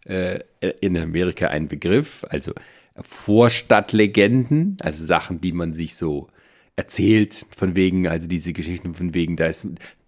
Äh, 0.05 0.41
in 0.81 0.97
Amerika 0.97 1.49
ein 1.49 1.69
Begriff, 1.69 2.25
also 2.29 2.53
Vorstadtlegenden, 3.01 4.77
also 4.81 5.05
Sachen, 5.05 5.41
die 5.41 5.53
man 5.53 5.73
sich 5.73 5.97
so 5.97 6.29
erzählt, 6.81 7.47
von 7.57 7.77
wegen, 7.77 8.09
also 8.09 8.27
diese 8.27 8.55
Geschichten 8.55 8.95
von 8.95 9.13
wegen, 9.13 9.37
da 9.37 9.47
ist, 9.47 9.67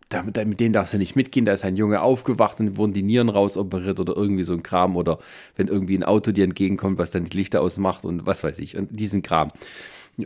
da, 0.09 0.23
da, 0.23 0.45
mit 0.47 0.59
denen 0.59 0.73
darfst 0.73 0.95
du 0.95 0.99
nicht 0.99 1.17
mitgehen, 1.17 1.45
da 1.45 1.53
ist 1.53 1.65
ein 1.65 1.77
Junge 1.77 2.01
aufgewacht 2.01 2.61
und 2.61 2.79
wurden 2.79 2.95
die 2.95 3.03
Nieren 3.03 3.29
rausoperiert 3.29 4.01
oder 4.01 4.17
irgendwie 4.17 4.45
so 4.45 4.55
ein 4.55 4.63
Kram 4.63 4.97
oder 4.97 5.19
wenn 5.55 5.69
irgendwie 5.69 5.97
ein 5.97 6.03
Auto 6.03 6.33
dir 6.33 6.45
entgegenkommt, 6.45 6.99
was 6.99 7.11
dann 7.11 7.27
die 7.27 7.37
Lichter 7.37 7.61
ausmacht 7.61 8.07
und 8.07 8.25
was 8.25 8.43
weiß 8.43 8.59
ich, 8.59 8.79
und 8.79 8.89
diesen 8.91 9.21
Kram. 9.21 9.53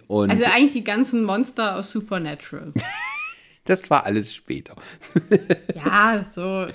Und 0.07 0.31
Also 0.31 0.45
eigentlich 0.45 0.73
die 0.73 0.85
ganzen 0.85 1.25
Monster 1.25 1.77
aus 1.77 1.91
Supernatural. 1.91 2.73
das 3.65 3.89
war 3.91 4.07
alles 4.07 4.33
später. 4.33 4.77
ja, 5.75 6.25
so. 6.25 6.67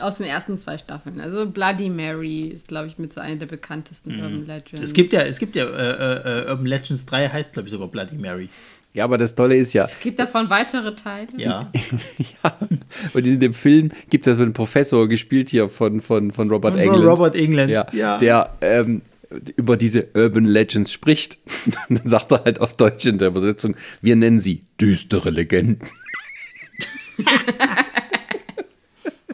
Aus 0.00 0.18
den 0.18 0.26
ersten 0.26 0.56
zwei 0.58 0.78
Staffeln. 0.78 1.20
Also 1.20 1.50
Bloody 1.50 1.90
Mary 1.90 2.42
ist, 2.42 2.68
glaube 2.68 2.86
ich, 2.86 2.98
mit 2.98 3.12
so 3.12 3.20
einer 3.20 3.34
der 3.34 3.46
bekanntesten 3.46 4.14
Urban 4.14 4.46
Legends. 4.46 4.80
Es 4.80 4.92
gibt 4.92 5.12
ja, 5.12 5.22
es 5.22 5.40
gibt 5.40 5.56
ja 5.56 5.64
äh, 5.64 6.44
äh, 6.44 6.50
Urban 6.50 6.66
Legends 6.66 7.04
3 7.04 7.30
heißt, 7.30 7.52
glaube 7.52 7.66
ich, 7.66 7.72
sogar 7.72 7.88
Bloody 7.88 8.14
Mary. 8.16 8.48
Ja, 8.98 9.04
aber 9.04 9.16
das 9.16 9.36
Tolle 9.36 9.54
ist 9.54 9.74
ja, 9.74 9.84
Es 9.84 10.00
gibt 10.00 10.18
davon 10.18 10.50
weitere 10.50 10.92
Teile. 10.96 11.28
Ja. 11.36 11.70
ja, 12.18 12.58
und 13.14 13.24
in 13.24 13.38
dem 13.38 13.52
Film 13.52 13.92
gibt 14.10 14.26
es 14.26 14.32
ja 14.32 14.36
so 14.36 14.42
einen 14.42 14.52
Professor, 14.52 15.08
gespielt 15.08 15.50
hier 15.50 15.68
von, 15.68 16.00
von, 16.00 16.32
von 16.32 16.50
Robert 16.50 16.72
Von 16.72 16.80
Englund. 16.80 17.04
Robert 17.04 17.36
England. 17.36 17.70
ja, 17.70 17.86
ja. 17.92 18.18
der 18.18 18.54
ähm, 18.60 19.02
über 19.54 19.76
diese 19.76 20.08
Urban 20.14 20.46
Legends 20.46 20.90
spricht. 20.90 21.38
Und 21.88 22.00
dann 22.00 22.08
sagt 22.08 22.32
er 22.32 22.42
halt 22.42 22.60
auf 22.60 22.74
Deutsch 22.74 23.06
in 23.06 23.18
der 23.18 23.28
Übersetzung, 23.28 23.76
wir 24.02 24.16
nennen 24.16 24.40
sie 24.40 24.62
düstere 24.80 25.30
Legenden. 25.30 25.78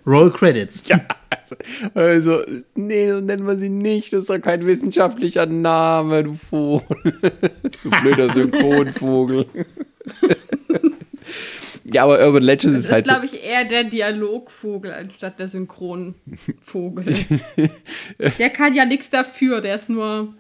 Roll 0.07 0.31
Credits. 0.31 0.87
Ja, 0.89 1.01
also, 1.31 1.57
also, 1.95 2.43
nee, 2.75 3.11
so 3.11 3.21
nennen 3.21 3.47
wir 3.47 3.59
sie 3.59 3.71
nicht. 3.71 4.13
Das 4.13 4.21
ist 4.21 4.31
doch 4.31 4.41
kein 4.41 4.67
wissenschaftlicher 4.67 5.47
Name, 5.47 6.25
du 6.25 6.35
Vogel. 6.35 7.13
du 7.83 7.91
blöder 8.03 8.31
Synchronvogel. 8.31 9.47
ja, 11.85 12.05
aber 12.05 12.25
Urban 12.25 12.43
Legends 12.43 12.65
Das 12.65 12.81
ist 12.81 12.87
ist, 12.87 12.93
halt 12.93 13.07
so, 13.07 13.13
glaube 13.13 13.27
ich, 13.27 13.45
eher 13.45 13.65
der 13.65 13.85
Dialogvogel 13.85 14.93
anstatt 14.93 15.39
der 15.39 15.49
Synchronvogel. 15.49 17.15
der 18.39 18.51
kann 18.51 18.75
ja 18.75 18.85
nichts 18.85 19.11
dafür, 19.11 19.61
der 19.61 19.77
ist 19.77 19.91
nur. 19.91 20.35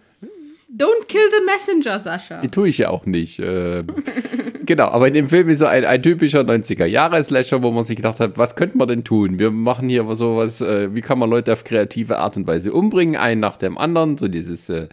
Don't 0.76 1.06
kill 1.06 1.28
the 1.30 1.44
messenger, 1.46 2.00
Sascha. 2.00 2.40
Die 2.40 2.48
tue 2.48 2.68
ich 2.68 2.78
ja 2.78 2.90
auch 2.90 3.06
nicht. 3.06 3.40
Ähm, 3.40 3.86
genau, 4.66 4.88
aber 4.88 5.06
in 5.06 5.14
dem 5.14 5.28
Film 5.28 5.48
ist 5.48 5.60
so 5.60 5.66
ein, 5.66 5.84
ein 5.84 6.02
typischer 6.02 6.40
90er-Jahre-Slasher, 6.40 7.62
wo 7.62 7.70
man 7.70 7.84
sich 7.84 7.96
gedacht 7.96 8.18
hat, 8.18 8.38
was 8.38 8.56
könnte 8.56 8.76
man 8.76 8.88
denn 8.88 9.04
tun? 9.04 9.38
Wir 9.38 9.52
machen 9.52 9.88
hier 9.88 10.04
sowas, 10.16 10.60
äh, 10.60 10.92
wie 10.92 11.00
kann 11.00 11.20
man 11.20 11.30
Leute 11.30 11.52
auf 11.52 11.62
kreative 11.62 12.18
Art 12.18 12.36
und 12.36 12.48
Weise 12.48 12.72
umbringen, 12.72 13.14
einen 13.14 13.40
nach 13.40 13.56
dem 13.56 13.78
anderen, 13.78 14.18
so 14.18 14.26
dieses 14.26 14.68
äh, 14.68 14.88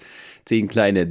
zehn 0.45 0.67
kleine 0.67 1.07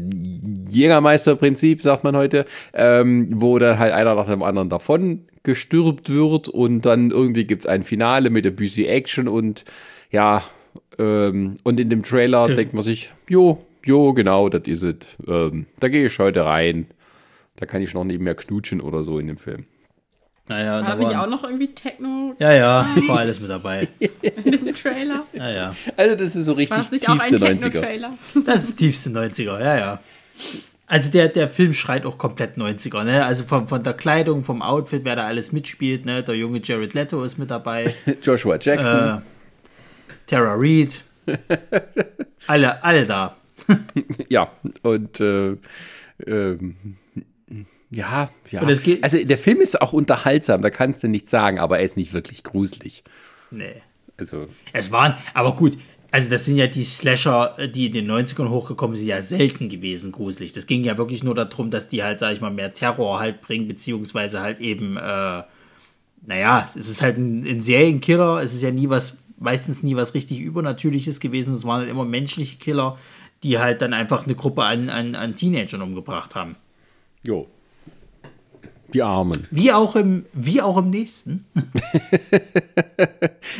Jägermeister-Prinzip, 0.70 1.82
sagt 1.82 2.04
man 2.04 2.16
heute, 2.16 2.46
ähm, 2.72 3.28
wo 3.40 3.58
dann 3.58 3.78
halt 3.78 3.92
einer 3.92 4.14
nach 4.14 4.28
dem 4.28 4.42
anderen 4.42 4.68
davon 4.68 5.24
gestürbt 5.42 6.10
wird 6.10 6.48
und 6.48 6.82
dann 6.82 7.10
irgendwie 7.10 7.44
gibt 7.44 7.62
es 7.62 7.66
ein 7.66 7.82
Finale 7.82 8.30
mit 8.30 8.44
der 8.44 8.50
Busy 8.50 8.84
Action 8.84 9.26
und 9.26 9.64
ja, 10.10 10.44
ähm, 10.98 11.56
und 11.64 11.80
in 11.80 11.90
dem 11.90 12.02
Trailer 12.02 12.48
Ja. 12.48 12.54
denkt 12.54 12.74
man 12.74 12.82
sich, 12.82 13.10
jo, 13.28 13.64
jo, 13.84 14.12
genau, 14.12 14.48
das 14.48 14.62
ist 14.66 14.82
es. 14.82 14.96
Ähm, 15.26 15.66
da 15.78 15.88
gehe 15.88 16.06
ich 16.06 16.18
heute 16.18 16.44
rein. 16.44 16.86
Da 17.56 17.66
kann 17.66 17.82
ich 17.82 17.94
noch 17.94 18.04
nicht 18.04 18.20
mehr 18.20 18.34
knutschen 18.34 18.80
oder 18.80 19.02
so 19.02 19.18
in 19.18 19.26
dem 19.26 19.36
Film. 19.36 19.66
Naja, 20.48 20.80
da 20.80 20.88
Habe 20.88 21.04
ich 21.04 21.16
auch 21.16 21.28
noch 21.28 21.44
irgendwie 21.44 21.68
Techno 21.68 22.34
ja, 22.40 22.52
ja, 22.52 22.88
war 23.06 23.18
alles 23.20 23.38
mit 23.38 23.50
dabei. 23.50 23.86
in 24.00 24.50
dem 24.50 24.74
Trailer? 24.74 25.24
Ja, 25.32 25.50
ja. 25.50 25.76
Also 25.96 26.16
das 26.16 26.34
ist 26.34 26.46
so 26.46 26.54
richtig 26.54 26.76
das 26.76 26.90
nicht 26.90 27.08
auch 27.08 27.20
ein 27.20 27.30
tiefste 27.30 27.46
90er. 27.46 27.60
Techno-Trailer? 27.60 28.18
Das 28.44 28.64
ist 28.64 28.76
tiefste 28.76 29.10
90er, 29.10 29.60
ja, 29.60 29.78
ja. 29.78 30.00
Also 30.88 31.12
der, 31.12 31.28
der 31.28 31.48
Film 31.48 31.72
schreit 31.72 32.04
auch 32.04 32.18
komplett 32.18 32.56
90er, 32.56 33.04
ne? 33.04 33.24
Also 33.24 33.44
von, 33.44 33.68
von 33.68 33.84
der 33.84 33.92
Kleidung, 33.92 34.42
vom 34.42 34.60
Outfit, 34.60 35.04
wer 35.04 35.14
da 35.14 35.24
alles 35.24 35.52
mitspielt, 35.52 36.04
ne? 36.04 36.24
Der 36.24 36.34
junge 36.34 36.60
Jared 36.60 36.94
Leto 36.94 37.22
ist 37.22 37.38
mit 37.38 37.48
dabei. 37.48 37.94
Joshua 38.22 38.58
Jackson. 38.58 39.18
äh, 39.18 39.20
Tara 40.26 40.56
Reid. 40.58 41.04
alle, 42.48 42.82
alle 42.82 43.06
da. 43.06 43.36
Ja, 44.28 44.52
und 44.82 45.20
äh, 45.20 45.56
ähm, 46.26 46.76
ja, 47.90 48.30
ja. 48.50 48.62
Also 49.02 49.24
der 49.24 49.38
Film 49.38 49.60
ist 49.60 49.80
auch 49.80 49.92
unterhaltsam, 49.92 50.62
da 50.62 50.70
kannst 50.70 51.02
du 51.02 51.08
nichts 51.08 51.30
sagen, 51.30 51.58
aber 51.58 51.78
er 51.78 51.84
ist 51.84 51.96
nicht 51.96 52.12
wirklich 52.12 52.44
gruselig. 52.44 53.02
Nee. 53.50 53.82
Also, 54.16 54.46
Es 54.72 54.92
waren, 54.92 55.14
aber 55.34 55.56
gut, 55.56 55.76
also 56.12 56.28
das 56.28 56.44
sind 56.44 56.56
ja 56.56 56.66
die 56.66 56.84
Slasher, 56.84 57.56
die 57.74 57.86
in 57.86 57.92
den 57.92 58.10
90ern 58.10 58.48
hochgekommen 58.48 58.96
sind, 58.96 59.06
ja 59.06 59.22
selten 59.22 59.68
gewesen, 59.68 60.12
gruselig. 60.12 60.52
Das 60.52 60.66
ging 60.66 60.84
ja 60.84 60.98
wirklich 60.98 61.24
nur 61.24 61.34
darum, 61.34 61.70
dass 61.70 61.88
die 61.88 62.02
halt, 62.02 62.18
sag 62.18 62.32
ich 62.32 62.40
mal, 62.40 62.50
mehr 62.50 62.72
Terror 62.72 63.18
halt 63.18 63.40
bringen, 63.40 63.66
beziehungsweise 63.66 64.40
halt 64.40 64.60
eben, 64.60 64.96
äh, 64.96 65.42
naja, 66.26 66.68
es 66.76 66.88
ist 66.88 67.02
halt 67.02 67.16
ein, 67.16 67.46
ein 67.46 67.60
Serienkiller, 67.60 68.42
es 68.42 68.54
ist 68.54 68.62
ja 68.62 68.70
nie 68.70 68.88
was, 68.88 69.18
meistens 69.38 69.82
nie 69.82 69.96
was 69.96 70.14
richtig 70.14 70.40
Übernatürliches 70.40 71.18
gewesen, 71.20 71.54
es 71.54 71.64
waren 71.64 71.80
halt 71.80 71.90
immer 71.90 72.04
menschliche 72.04 72.58
Killer, 72.58 72.98
die 73.42 73.58
halt 73.58 73.80
dann 73.82 73.92
einfach 73.94 74.24
eine 74.24 74.34
Gruppe 74.34 74.62
an, 74.64 74.88
an, 74.90 75.14
an 75.14 75.34
Teenagern 75.36 75.82
umgebracht 75.82 76.34
haben. 76.34 76.56
jo. 77.22 77.46
Die 78.92 79.02
Armen. 79.04 79.46
Wie 79.52 79.70
auch 79.70 79.94
im, 79.94 80.26
wie 80.32 80.60
auch 80.60 80.76
im 80.78 80.90
nächsten. 80.90 81.44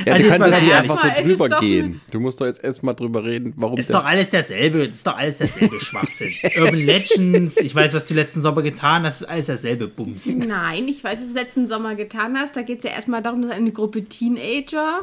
Ja, 0.05 0.15
Also 0.15 0.29
du 0.29 0.29
jetzt 0.29 0.29
kannst 0.29 0.41
mal 0.41 0.51
jetzt 0.53 0.63
nicht 0.63 0.73
einfach 0.75 1.03
so 1.03 1.23
drüber 1.23 1.61
gehen. 1.61 2.01
Du 2.11 2.21
musst 2.21 2.41
doch 2.41 2.47
jetzt 2.47 2.63
erstmal 2.65 2.95
drüber 2.95 3.25
reden, 3.25 3.53
warum 3.57 3.79
Ist 3.79 3.91
der- 3.91 3.99
doch 3.99 4.05
alles 4.05 4.31
derselbe, 4.31 4.85
ist 4.85 5.07
doch 5.07 5.17
alles 5.17 5.39
derselbe 5.39 5.79
Schwachsinn. 5.81 6.33
Urban 6.59 6.75
Legends, 6.81 7.57
ich 7.59 7.75
weiß, 7.75 7.95
was 7.95 8.07
du 8.07 8.15
letzten 8.15 8.41
Sommer 8.41 8.63
getan 8.63 9.05
hast, 9.05 9.23
ist 9.23 9.29
alles 9.29 9.47
derselbe 9.47 9.89
Bums. 9.89 10.27
Nein, 10.27 10.89
ich 10.89 11.03
weiß, 11.05 11.21
was 11.21 11.29
du 11.29 11.35
letzten 11.35 11.67
Sommer 11.67 11.95
getan 11.95 12.37
hast. 12.37 12.57
Da 12.57 12.63
geht 12.63 12.79
es 12.79 12.85
ja 12.85 12.91
erstmal 12.91 13.23
darum, 13.23 13.43
dass 13.43 13.51
eine 13.51 13.73
Gruppe 13.73 14.05
Teenager 14.05 15.03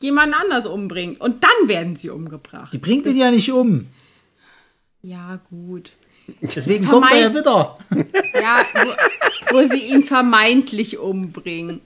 jemanden 0.00 0.34
anders 0.34 0.66
umbringt. 0.66 1.20
Und 1.20 1.44
dann 1.44 1.68
werden 1.68 1.96
sie 1.96 2.10
umgebracht. 2.10 2.72
Die 2.72 2.78
bringt 2.78 3.06
ihn 3.06 3.16
ja 3.16 3.30
nicht 3.30 3.52
um. 3.52 3.86
Ja, 5.02 5.40
gut. 5.48 5.92
Deswegen 6.42 6.86
kommt 6.86 7.10
er 7.10 7.18
ja 7.18 7.34
wieder. 7.34 7.78
Ja, 8.34 8.62
wo, 8.74 9.56
wo 9.56 9.64
sie 9.64 9.88
ihn 9.88 10.02
vermeintlich 10.02 10.98
umbringen. 10.98 11.80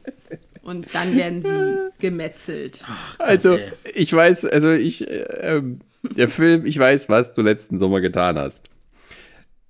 Und 0.63 0.87
dann 0.93 1.17
werden 1.17 1.43
sie 1.43 1.91
gemetzelt. 1.99 2.83
Also, 3.19 3.59
ich 3.95 4.13
weiß, 4.13 4.45
also 4.45 4.71
ich, 4.71 5.09
äh, 5.09 5.25
ähm, 5.41 5.81
der 6.03 6.29
Film, 6.29 6.67
ich 6.67 6.79
weiß, 6.79 7.09
was 7.09 7.33
du 7.33 7.43
letzten 7.43 7.79
Sommer 7.79 8.01
getan 8.01 8.39
hast. 8.39 8.69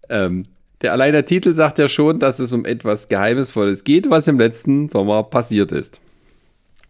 Ähm, 0.08 0.46
der 0.82 0.92
allein 0.92 1.12
der 1.12 1.24
Titel 1.24 1.54
sagt 1.54 1.78
ja 1.78 1.88
schon, 1.88 2.18
dass 2.18 2.38
es 2.40 2.52
um 2.52 2.64
etwas 2.64 3.08
Geheimnisvolles 3.08 3.84
geht, 3.84 4.10
was 4.10 4.28
im 4.28 4.38
letzten 4.38 4.88
Sommer 4.88 5.22
passiert 5.22 5.72
ist. 5.72 6.00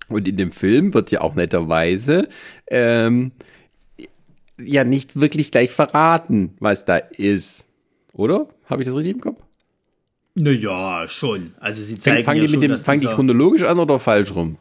Und 0.08 0.28
in 0.28 0.36
dem 0.36 0.52
Film 0.52 0.94
wird 0.94 1.10
ja 1.10 1.20
auch 1.20 1.34
netterweise 1.34 2.28
ähm, 2.68 3.32
ja 4.58 4.84
nicht 4.84 5.20
wirklich 5.20 5.50
gleich 5.50 5.70
verraten, 5.70 6.54
was 6.58 6.84
da 6.84 6.96
ist. 6.96 7.66
Oder? 8.12 8.48
Habe 8.66 8.82
ich 8.82 8.86
das 8.86 8.96
richtig 8.96 9.14
im 9.14 9.20
Kopf? 9.20 9.42
Naja, 10.34 11.06
schon. 11.08 11.52
Also 11.60 11.82
sie 11.82 11.98
zeigen 11.98 12.24
Fangen 12.24 12.40
ja 12.40 12.46
die, 12.46 12.52
schon, 12.52 12.60
dem, 12.60 12.78
fangen 12.78 13.00
die 13.00 13.06
chronologisch 13.06 13.62
an 13.64 13.78
oder 13.78 13.98
falsch 13.98 14.34
rum? 14.34 14.56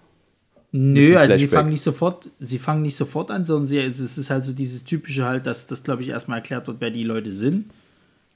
Nö, 0.73 1.17
also 1.17 1.35
sie 1.35 1.47
fangen 1.47 1.69
nicht 1.69 1.81
sofort, 1.81 2.29
sie 2.39 2.57
fangen 2.57 2.81
nicht 2.81 2.95
sofort 2.95 3.29
an, 3.29 3.43
sondern 3.43 3.67
sie, 3.67 3.77
es 3.79 3.99
ist 3.99 4.29
halt 4.29 4.45
so 4.45 4.53
dieses 4.53 4.85
typische 4.85 5.25
halt, 5.25 5.45
dass 5.45 5.67
das, 5.67 5.83
glaube 5.83 6.01
ich, 6.01 6.09
erstmal 6.09 6.37
erklärt 6.37 6.67
wird, 6.67 6.79
wer 6.79 6.91
die 6.91 7.03
Leute 7.03 7.33
sind. 7.33 7.71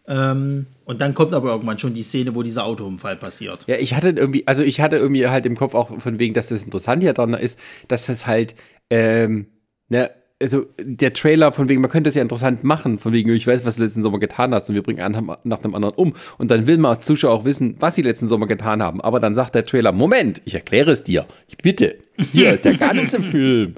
Ähm, 0.07 0.67
und 0.85 1.01
dann 1.01 1.13
kommt 1.13 1.33
aber 1.33 1.51
irgendwann 1.51 1.79
schon 1.79 1.93
die 1.93 2.03
Szene, 2.03 2.35
wo 2.35 2.43
dieser 2.43 2.65
Autounfall 2.65 3.15
passiert. 3.15 3.65
Ja, 3.67 3.77
ich 3.77 3.95
hatte 3.95 4.09
irgendwie, 4.09 4.45
also 4.47 4.63
ich 4.63 4.81
hatte 4.81 4.97
irgendwie 4.97 5.27
halt 5.27 5.45
im 5.45 5.55
Kopf 5.55 5.73
auch 5.73 5.99
von 5.99 6.19
wegen, 6.19 6.33
dass 6.33 6.47
das 6.49 6.63
interessant 6.63 7.03
ja 7.03 7.13
dann 7.13 7.33
ist, 7.33 7.59
dass 7.87 8.05
das 8.05 8.27
halt, 8.27 8.55
ähm, 8.89 9.47
ne, 9.89 10.11
also 10.41 10.65
der 10.79 11.11
Trailer 11.11 11.53
von 11.53 11.69
wegen, 11.69 11.81
man 11.81 11.89
könnte 11.89 12.09
es 12.09 12.15
ja 12.15 12.21
interessant 12.21 12.63
machen, 12.63 12.99
von 12.99 13.13
wegen, 13.13 13.31
ich 13.31 13.47
weiß, 13.47 13.65
was 13.65 13.77
du 13.77 13.83
letzten 13.83 14.03
Sommer 14.03 14.19
getan 14.19 14.53
hast 14.53 14.67
und 14.67 14.75
wir 14.75 14.83
bringen 14.83 14.99
einen 14.99 15.31
nach 15.43 15.59
dem 15.59 15.73
anderen 15.73 15.95
um. 15.95 16.13
Und 16.37 16.51
dann 16.51 16.67
will 16.67 16.77
man 16.77 16.95
als 16.95 17.05
Zuschauer 17.05 17.31
auch 17.31 17.45
wissen, 17.45 17.77
was 17.79 17.95
sie 17.95 18.01
letzten 18.01 18.27
Sommer 18.27 18.45
getan 18.45 18.83
haben. 18.83 18.99
Aber 18.99 19.19
dann 19.19 19.33
sagt 19.33 19.55
der 19.55 19.65
Trailer, 19.65 19.93
Moment, 19.93 20.41
ich 20.43 20.53
erkläre 20.53 20.91
es 20.91 21.03
dir. 21.03 21.25
Ich 21.47 21.57
bitte. 21.57 21.95
Hier 22.31 22.53
ist 22.53 22.65
der 22.65 22.75
ganze 22.75 23.19
Film. 23.23 23.75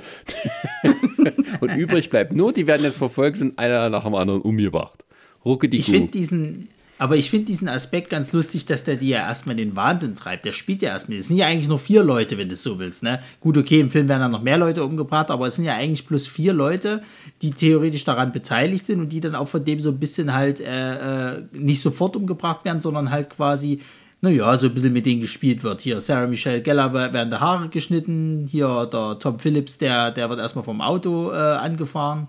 und 1.62 1.76
übrig 1.76 2.10
bleibt 2.10 2.34
nur, 2.34 2.52
die 2.54 2.66
werden 2.66 2.84
jetzt 2.84 2.98
verfolgt 2.98 3.40
und 3.40 3.60
einer 3.60 3.90
nach 3.90 4.04
dem 4.04 4.16
anderen 4.16 4.42
umgebracht. 4.42 5.06
Rucke 5.46 5.70
die 5.70 5.78
Ich 5.78 5.86
finde 5.86 6.12
diesen, 6.12 6.68
aber 7.00 7.16
ich 7.16 7.30
finde 7.30 7.46
diesen 7.46 7.70
Aspekt 7.70 8.10
ganz 8.10 8.34
lustig, 8.34 8.66
dass 8.66 8.84
der 8.84 8.96
die 8.96 9.10
ja 9.10 9.20
erstmal 9.20 9.60
in 9.60 9.70
den 9.70 9.76
Wahnsinn 9.76 10.16
treibt. 10.16 10.46
Der 10.46 10.52
spielt 10.54 10.82
ja 10.82 10.90
erstmal. 10.90 11.20
Es 11.20 11.28
sind 11.28 11.38
ja 11.38 11.46
eigentlich 11.46 11.68
nur 11.68 11.78
vier 11.80 12.04
Leute, 12.04 12.38
wenn 12.38 12.48
du 12.50 12.54
es 12.56 12.64
so 12.64 12.80
willst. 12.80 13.04
Ne? 13.04 13.20
Gut, 13.40 13.58
okay, 13.58 13.80
im 13.80 13.90
Film 13.90 14.10
werden 14.10 14.22
dann 14.22 14.32
noch 14.32 14.42
mehr 14.42 14.58
Leute 14.58 14.84
umgebracht, 14.84 15.30
aber 15.30 15.48
es 15.48 15.56
sind 15.58 15.66
ja 15.66 15.76
eigentlich 15.76 16.08
plus 16.08 16.28
vier 16.28 16.54
Leute, 16.54 17.04
die 17.44 17.52
theoretisch 17.52 18.04
daran 18.04 18.32
beteiligt 18.32 18.84
sind 18.86 19.00
und 19.00 19.10
die 19.10 19.22
dann 19.22 19.36
auch 19.36 19.48
von 19.48 19.64
dem 19.64 19.80
so 19.80 19.90
ein 19.92 20.00
bisschen 20.00 20.34
halt 20.34 20.60
äh, 20.60 21.36
äh, 21.36 21.44
nicht 21.54 21.82
sofort 21.82 22.16
umgebracht 22.16 22.66
werden, 22.66 22.82
sondern 22.82 23.12
halt 23.12 23.30
quasi, 23.30 23.80
naja, 24.22 24.58
so 24.58 24.66
ein 24.66 24.74
bisschen 24.74 24.94
mit 24.94 25.06
denen 25.06 25.22
gespielt 25.22 25.64
wird. 25.64 25.82
Hier, 25.82 26.02
Sarah 26.02 26.26
Michelle 26.26 26.64
Gellar 26.64 26.92
wer- 26.96 27.14
werden 27.14 27.30
die 27.30 27.38
Haare 27.40 27.70
geschnitten, 27.70 28.48
hier 28.50 28.90
der 28.92 29.20
Tom 29.20 29.38
Phillips, 29.40 29.78
der, 29.78 30.10
der 30.10 30.30
wird 30.32 30.40
erstmal 30.40 30.64
vom 30.66 30.82
Auto 30.82 31.32
äh, 31.32 31.36
angefahren. 31.36 32.28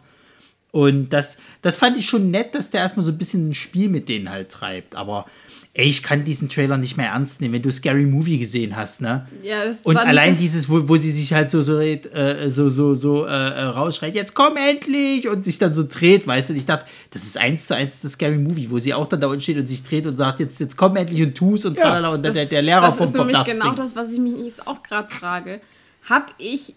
Und 0.70 1.09
das, 1.11 1.39
das 1.62 1.77
fand 1.77 1.97
ich 1.97 2.07
schon 2.07 2.31
nett, 2.31 2.55
dass 2.55 2.70
der 2.70 2.82
erstmal 2.82 3.05
so 3.05 3.11
ein 3.12 3.16
bisschen 3.19 3.49
ein 3.49 3.55
Spiel 3.55 3.89
mit 3.89 4.09
denen 4.09 4.28
halt 4.31 4.51
treibt. 4.51 4.95
Aber 4.95 5.24
ey, 5.73 5.86
ich 5.89 6.03
kann 6.03 6.24
diesen 6.24 6.51
Trailer 6.51 6.77
nicht 6.77 6.99
mehr 6.99 7.07
ernst 7.07 7.40
nehmen, 7.40 7.55
wenn 7.55 7.62
du 7.62 7.70
Scary 7.73 8.05
Movie 8.05 8.39
gesehen 8.39 8.77
hast, 8.77 9.01
ne? 9.01 9.27
Ja, 9.43 9.65
das 9.65 9.78
Und 9.85 9.97
allein 9.97 10.32
das- 10.32 10.40
dieses, 10.40 10.69
wo, 10.69 10.86
wo 10.86 10.97
sie 10.97 11.11
sich 11.11 11.32
halt 11.32 11.49
so, 11.49 11.62
so, 11.62 11.81
äh, 11.81 12.51
so, 12.51 12.69
so, 12.69 12.95
so 12.95 13.24
äh, 13.24 13.28
äh, 13.31 13.62
rausschreit, 13.62 14.15
jetzt 14.15 14.35
komm 14.35 14.57
endlich! 14.59 15.28
Und 15.28 15.43
sich 15.43 15.57
dann 15.59 15.73
so 15.73 15.85
dreht, 15.89 16.27
weißt 16.27 16.51
du? 16.51 16.53
Und 16.53 16.59
ich 16.59 16.66
dachte, 16.66 16.85
das 17.12 17.23
ist 17.24 17.39
eins 17.39 17.66
zu 17.66 17.74
eins 17.74 18.03
das 18.03 18.12
Scary 18.12 18.36
Movie, 18.39 18.69
wo 18.70 18.78
sie 18.78 18.93
auch 18.93 19.07
dann 19.07 19.20
da 19.23 19.28
unten 19.28 19.40
steht 19.40 19.57
und 19.57 19.66
sich 19.66 19.82
dreht 19.82 20.07
und 20.07 20.16
sagt, 20.16 20.40
jetzt, 20.40 20.61
jetzt 20.61 20.77
komm 20.77 20.97
endlich 20.97 21.23
und 21.23 21.35
tu's 21.35 21.65
und 21.65 21.78
tralala 21.78 22.11
und 22.11 22.23
der, 22.23 22.32
der, 22.32 22.45
der 22.45 22.61
Lehrer 22.61 22.82
das 22.89 22.97
vom, 22.97 23.07
ist 23.07 23.16
vom 23.16 23.27
nämlich 23.27 23.36
Dach 23.36 23.47
genau 23.47 23.65
springt. 23.73 23.78
das, 23.78 23.97
was 23.97 24.12
ich 24.12 24.19
mich 24.19 24.35
jetzt 24.45 24.66
auch 24.66 24.82
gerade 24.82 25.09
frage. 25.15 25.61
Hab 26.09 26.35
ich 26.39 26.74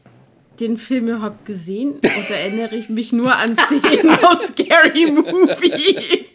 den 0.62 0.78
Film 0.78 1.08
überhaupt 1.10 1.46
gesehen? 1.46 1.96
Oder 2.00 2.36
erinnere 2.38 2.76
ich 2.76 2.90
mich 2.90 3.12
nur 3.12 3.36
an 3.36 3.58
Szenen 3.58 4.10
aus 4.24 4.48
Scary 4.48 5.12
Movie? 5.12 6.26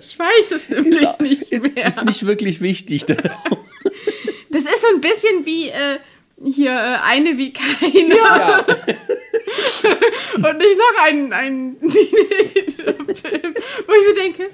Ich 0.00 0.18
weiß 0.18 0.52
es 0.52 0.68
nämlich 0.68 1.06
nicht 1.20 1.52
Ist, 1.52 1.74
mehr. 1.74 1.86
ist 1.86 2.04
nicht 2.04 2.26
wirklich 2.26 2.60
wichtig. 2.60 3.04
Das 3.06 4.62
ist 4.64 4.80
so 4.82 4.88
ein 4.94 5.00
bisschen 5.00 5.44
wie 5.44 5.68
äh, 5.68 5.98
hier 6.44 6.70
äh, 6.70 6.98
eine 7.04 7.36
wie 7.36 7.52
keine. 7.52 8.16
ja. 8.16 8.64
Und 10.34 10.58
nicht 10.58 10.78
noch 10.78 11.04
ein, 11.04 11.32
ein 11.32 11.76
Teenager-Film, 11.80 13.54
wo 13.86 13.92
ich 13.92 14.08
mir 14.08 14.14
denke, 14.22 14.50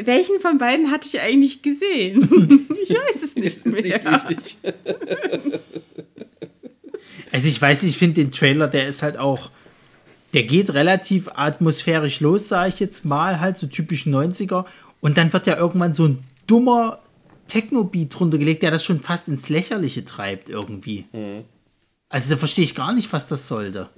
welchen 0.00 0.40
von 0.40 0.58
beiden 0.58 0.90
hatte 0.90 1.06
ich 1.06 1.20
eigentlich 1.20 1.62
gesehen? 1.62 2.68
Ich 2.82 2.90
weiß 2.90 3.22
es 3.22 3.36
nicht 3.36 3.46
ist 3.56 3.66
nicht 3.66 3.82
mehr. 3.84 4.22
wichtig. 4.28 4.56
Also 7.34 7.48
ich 7.48 7.60
weiß, 7.60 7.82
ich 7.82 7.98
finde 7.98 8.22
den 8.22 8.30
Trailer, 8.30 8.68
der 8.68 8.86
ist 8.86 9.02
halt 9.02 9.16
auch, 9.16 9.50
der 10.34 10.44
geht 10.44 10.72
relativ 10.72 11.28
atmosphärisch 11.34 12.20
los, 12.20 12.46
sage 12.46 12.68
ich 12.68 12.78
jetzt 12.78 13.04
mal, 13.04 13.40
halt 13.40 13.56
so 13.56 13.66
typisch 13.66 14.06
90er. 14.06 14.66
Und 15.00 15.18
dann 15.18 15.32
wird 15.32 15.48
ja 15.48 15.56
irgendwann 15.56 15.94
so 15.94 16.06
ein 16.06 16.22
dummer 16.46 17.00
Techno-Beat 17.48 18.16
drunter 18.16 18.38
gelegt, 18.38 18.62
der 18.62 18.70
das 18.70 18.84
schon 18.84 19.00
fast 19.00 19.26
ins 19.26 19.48
Lächerliche 19.48 20.04
treibt 20.04 20.48
irgendwie. 20.48 21.06
Also 22.08 22.30
da 22.30 22.36
verstehe 22.36 22.62
ich 22.62 22.76
gar 22.76 22.94
nicht, 22.94 23.12
was 23.12 23.26
das 23.26 23.48
sollte. 23.48 23.88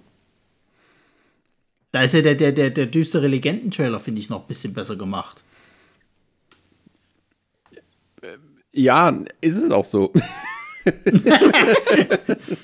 Da 1.92 2.00
ist 2.00 2.14
ja 2.14 2.22
der, 2.22 2.36
der, 2.36 2.52
der, 2.52 2.70
der 2.70 2.86
düstere 2.86 3.28
Legenden-Trailer, 3.28 4.00
finde 4.00 4.22
ich, 4.22 4.30
noch 4.30 4.40
ein 4.40 4.48
bisschen 4.48 4.72
besser 4.72 4.96
gemacht. 4.96 5.44
Ja, 8.72 9.14
ist 9.42 9.56
es 9.56 9.70
auch 9.70 9.84
so. 9.84 10.10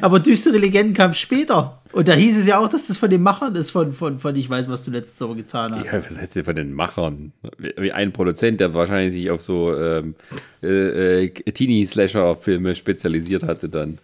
Aber 0.00 0.20
düstere 0.20 0.58
Legenden 0.58 0.94
kam 0.94 1.14
später. 1.14 1.80
Und 1.92 2.08
da 2.08 2.14
hieß 2.14 2.38
es 2.38 2.46
ja 2.46 2.58
auch, 2.58 2.68
dass 2.68 2.88
das 2.88 2.96
von 2.96 3.10
den 3.10 3.22
Machern 3.22 3.54
ist, 3.54 3.70
von, 3.70 3.92
von, 3.92 4.18
von 4.18 4.34
ich 4.36 4.48
weiß, 4.48 4.68
was 4.68 4.84
du 4.84 4.90
letztes 4.90 5.18
Sommer 5.18 5.36
getan 5.36 5.74
hast. 5.74 5.92
Ja, 5.92 5.98
was 5.98 6.16
heißt 6.16 6.36
denn 6.36 6.44
von 6.44 6.56
den 6.56 6.72
Machern? 6.72 7.32
Wie 7.58 7.92
ein 7.92 8.12
Produzent, 8.12 8.60
der 8.60 8.74
wahrscheinlich 8.74 9.14
sich 9.14 9.30
auf 9.30 9.40
so 9.40 9.76
ähm, 9.76 10.14
äh, 10.62 11.24
äh, 11.24 11.28
Teenie-Slasher-Filme 11.28 12.74
spezialisiert 12.74 13.44
hatte, 13.44 13.68
dann. 13.68 13.98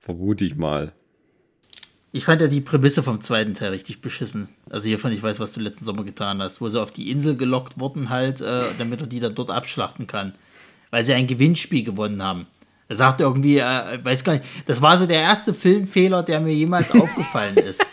Vermute 0.00 0.44
ich 0.44 0.56
mal. 0.56 0.92
Ich 2.12 2.26
fand 2.26 2.40
ja 2.40 2.46
die 2.46 2.60
Prämisse 2.60 3.02
vom 3.02 3.20
zweiten 3.20 3.54
Teil 3.54 3.70
richtig 3.70 4.00
beschissen. 4.00 4.48
Also 4.70 4.86
hier 4.86 5.00
von 5.00 5.10
Ich 5.10 5.22
weiß, 5.22 5.40
was 5.40 5.52
du 5.52 5.60
letzten 5.60 5.84
Sommer 5.84 6.04
getan 6.04 6.40
hast, 6.40 6.60
wo 6.60 6.68
sie 6.68 6.80
auf 6.80 6.92
die 6.92 7.10
Insel 7.10 7.36
gelockt 7.36 7.80
wurden 7.80 8.08
halt, 8.08 8.40
äh, 8.40 8.62
damit 8.78 9.00
er 9.00 9.08
die 9.08 9.18
dann 9.18 9.34
dort 9.34 9.50
abschlachten 9.50 10.06
kann. 10.06 10.34
Weil 10.90 11.02
sie 11.02 11.14
ein 11.14 11.26
Gewinnspiel 11.26 11.82
gewonnen 11.82 12.22
haben. 12.22 12.46
Er 12.94 12.98
sagt 12.98 13.20
irgendwie, 13.20 13.58
äh, 13.58 13.98
weiß 14.04 14.22
gar 14.22 14.34
nicht, 14.34 14.44
das 14.66 14.80
war 14.80 14.96
so 14.96 15.04
der 15.04 15.20
erste 15.20 15.52
Filmfehler, 15.52 16.22
der 16.22 16.38
mir 16.38 16.54
jemals 16.54 16.90
aufgefallen 16.94 17.56
ist. 17.56 17.84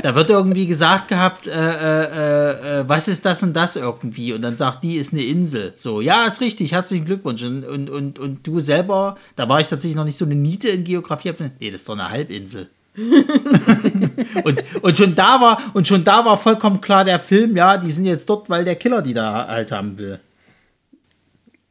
Da 0.00 0.14
wird 0.14 0.30
irgendwie 0.30 0.68
gesagt 0.68 1.08
gehabt, 1.08 1.48
äh, 1.48 1.50
äh, 1.50 2.80
äh, 2.80 2.84
was 2.88 3.08
ist 3.08 3.24
das 3.24 3.42
und 3.42 3.52
das 3.52 3.74
irgendwie? 3.74 4.32
Und 4.32 4.42
dann 4.42 4.56
sagt 4.56 4.84
die, 4.84 4.96
ist 4.96 5.12
eine 5.12 5.24
Insel. 5.24 5.72
So, 5.74 6.00
ja, 6.00 6.24
ist 6.24 6.40
richtig, 6.40 6.70
herzlichen 6.70 7.04
Glückwunsch. 7.04 7.42
Und, 7.42 7.64
und, 7.64 7.90
und, 7.90 8.18
und 8.20 8.46
du 8.46 8.60
selber, 8.60 9.16
da 9.34 9.48
war 9.48 9.58
ich 9.58 9.68
tatsächlich 9.68 9.96
noch 9.96 10.04
nicht 10.04 10.18
so 10.18 10.24
eine 10.24 10.36
Niete 10.36 10.68
in 10.68 10.84
Geografie. 10.84 11.30
hab 11.30 11.38
gesagt, 11.38 11.56
Nee, 11.58 11.72
das 11.72 11.80
ist 11.80 11.88
doch 11.88 11.94
eine 11.94 12.10
Halbinsel. 12.10 12.70
und, 14.44 14.64
und 14.82 14.98
schon 14.98 15.16
da 15.16 15.40
war 15.40 15.60
und 15.74 15.88
schon 15.88 16.04
da 16.04 16.24
war 16.24 16.38
vollkommen 16.38 16.80
klar 16.80 17.04
der 17.04 17.18
Film, 17.18 17.56
ja, 17.56 17.76
die 17.76 17.90
sind 17.90 18.04
jetzt 18.04 18.30
dort, 18.30 18.48
weil 18.48 18.64
der 18.64 18.76
Killer 18.76 19.02
die 19.02 19.14
da 19.14 19.48
halt 19.48 19.72
haben 19.72 19.98
will. 19.98 20.20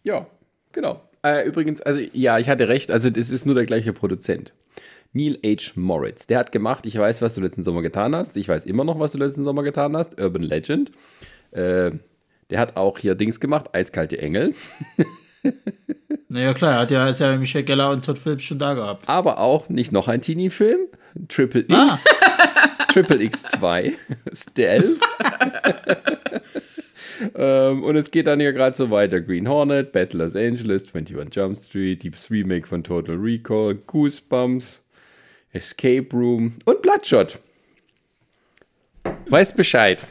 Ja, 0.04 0.28
genau. 0.74 1.02
Äh, 1.26 1.48
übrigens, 1.48 1.82
also 1.82 2.02
ja, 2.14 2.38
ich 2.40 2.50
hatte 2.50 2.68
recht, 2.68 2.91
also 2.91 3.10
das 3.10 3.30
ist 3.30 3.45
nur 3.45 3.56
der 3.56 3.66
gleiche 3.66 3.94
Produzent. 3.94 4.54
Neil 5.14 5.38
H. 5.45 5.74
Moritz. 5.76 6.28
Der 6.28 6.40
hat 6.40 6.52
gemacht, 6.52 6.86
ich 6.86 6.98
weiß, 6.98 7.22
was 7.22 7.36
du 7.36 7.41
letzten 7.41 7.64
Sommer 7.64 7.82
getan 7.82 8.16
hast. 8.16 8.36
Ich 8.36 8.50
weiß 8.50 8.66
immer 8.66 8.84
noch, 8.84 9.00
was 9.00 9.12
du 9.12 9.20
letzten 9.20 9.44
Sommer 9.44 9.64
getan 9.64 9.95
hast. 9.95 10.20
Urban 10.20 10.41
Legend. 10.41 10.91
Äh, 11.52 11.91
der 12.50 12.60
hat 12.60 12.76
auch 12.78 12.98
hier 12.98 13.16
Dings 13.16 13.40
gemacht, 13.40 13.74
Eiskalte 13.74 14.18
Engel. 14.20 14.54
Naja, 16.30 16.54
klar, 16.56 16.72
er 16.74 16.80
hat 16.80 16.90
ja, 16.90 17.10
ist 17.10 17.20
ja 17.20 17.36
Michelle 17.38 17.64
Geller 17.64 17.91
und 17.91 18.04
Todd 18.04 18.18
Phillips 18.18 18.44
schon 18.45 18.58
da 18.58 18.74
gehabt. 18.74 19.08
Aber 19.08 19.38
auch 19.40 19.70
nicht 19.70 19.91
noch 19.91 20.08
ein 20.08 20.20
Teenie-Film. 20.22 20.80
Triple 21.28 21.66
Ah. 21.70 21.90
X. 21.91 22.06
Triple 22.88 23.18
X2. 23.18 23.91
Stealth. 24.34 25.00
ähm, 27.35 27.84
und 27.84 27.95
es 27.95 28.11
geht 28.11 28.27
dann 28.27 28.40
hier 28.40 28.53
gerade 28.53 28.76
so 28.76 28.90
weiter. 28.91 29.22
Green 29.22 29.48
Hornet, 29.48 29.91
Battle 29.91 30.23
Los 30.23 30.35
Angeles, 30.35 30.85
21 30.94 31.34
Jump 31.35 31.57
Street, 31.57 32.03
Deeps 32.03 32.30
Remake 32.30 32.68
von 32.68 32.84
Total 32.84 33.15
Recall, 33.15 33.76
Goosebumps, 33.76 34.81
Escape 35.52 36.07
Room 36.14 36.53
und 36.65 36.81
Bloodshot. 36.81 37.40
Weiß 39.30 39.53
Bescheid. 39.53 40.03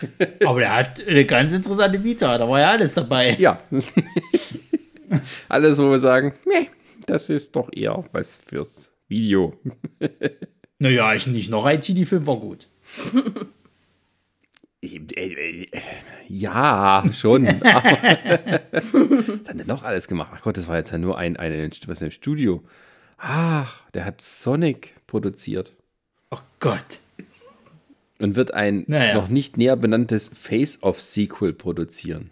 Aber 0.44 0.60
der 0.60 0.76
hat 0.76 1.06
eine 1.06 1.24
ganz 1.24 1.52
interessante 1.52 2.02
Vita, 2.02 2.36
da 2.38 2.48
war 2.48 2.60
ja 2.60 2.70
alles 2.70 2.94
dabei. 2.94 3.36
Ja. 3.38 3.60
Alles, 5.48 5.78
wo 5.78 5.88
wir 5.88 6.00
sagen, 6.00 6.34
nee, 6.44 6.68
das 7.06 7.30
ist 7.30 7.54
doch 7.54 7.70
eher 7.72 8.04
was 8.12 8.40
fürs 8.46 8.92
Video. 9.08 9.58
Naja, 10.78 11.14
ich 11.14 11.26
nicht 11.26 11.48
noch 11.48 11.64
ein 11.64 11.80
Teenie-Film 11.80 12.26
war 12.26 12.36
gut. 12.36 12.68
Äh, 14.94 15.62
äh, 15.62 15.66
Ja, 16.28 17.04
schon. 17.12 17.46
Was 17.60 19.48
hat 19.48 19.58
der 19.58 19.66
noch 19.66 19.82
alles 19.82 20.08
gemacht? 20.08 20.32
Ach 20.34 20.42
Gott, 20.42 20.56
das 20.56 20.68
war 20.68 20.76
jetzt 20.78 20.92
ja 20.92 20.98
nur 20.98 21.18
ein, 21.18 21.36
ein 21.36 21.70
was 21.86 22.02
im 22.02 22.10
Studio. 22.10 22.62
Ach, 23.18 23.88
der 23.90 24.04
hat 24.04 24.20
Sonic 24.20 24.94
produziert 25.06 25.74
Oh 26.30 26.38
Gott. 26.60 27.00
und 28.18 28.36
wird 28.36 28.52
ein 28.54 28.84
Naja. 28.86 29.14
noch 29.14 29.28
nicht 29.28 29.56
näher 29.56 29.76
benanntes 29.76 30.28
Face-Off-Sequel 30.34 31.52
produzieren. 31.52 32.30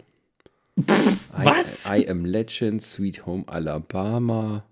was? 1.37 1.89
I, 1.89 2.01
I 2.03 2.09
Am 2.09 2.25
Legend, 2.25 2.81
Sweet 2.81 3.25
Home 3.25 3.43
Alabama. 3.47 4.63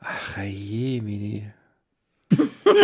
Ach 0.00 0.38
je, 0.42 1.00
Mini. 1.02 1.50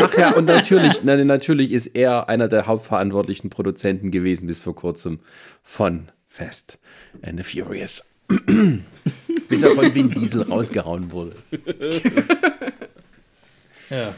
Ach 0.00 0.16
ja, 0.18 0.32
und 0.34 0.46
natürlich, 0.46 1.02
na, 1.02 1.16
natürlich 1.24 1.72
ist 1.72 1.88
er 1.88 2.28
einer 2.28 2.48
der 2.48 2.66
hauptverantwortlichen 2.66 3.50
Produzenten 3.50 4.10
gewesen 4.10 4.46
bis 4.46 4.60
vor 4.60 4.74
kurzem 4.74 5.20
von 5.62 6.08
Fast 6.28 6.78
and 7.22 7.42
the 7.42 7.44
Furious. 7.44 8.04
bis 9.48 9.62
er 9.62 9.70
von 9.72 9.94
Vin 9.94 10.10
Diesel 10.10 10.42
rausgehauen 10.42 11.12
wurde. 11.12 11.32
Ja. 13.90 14.14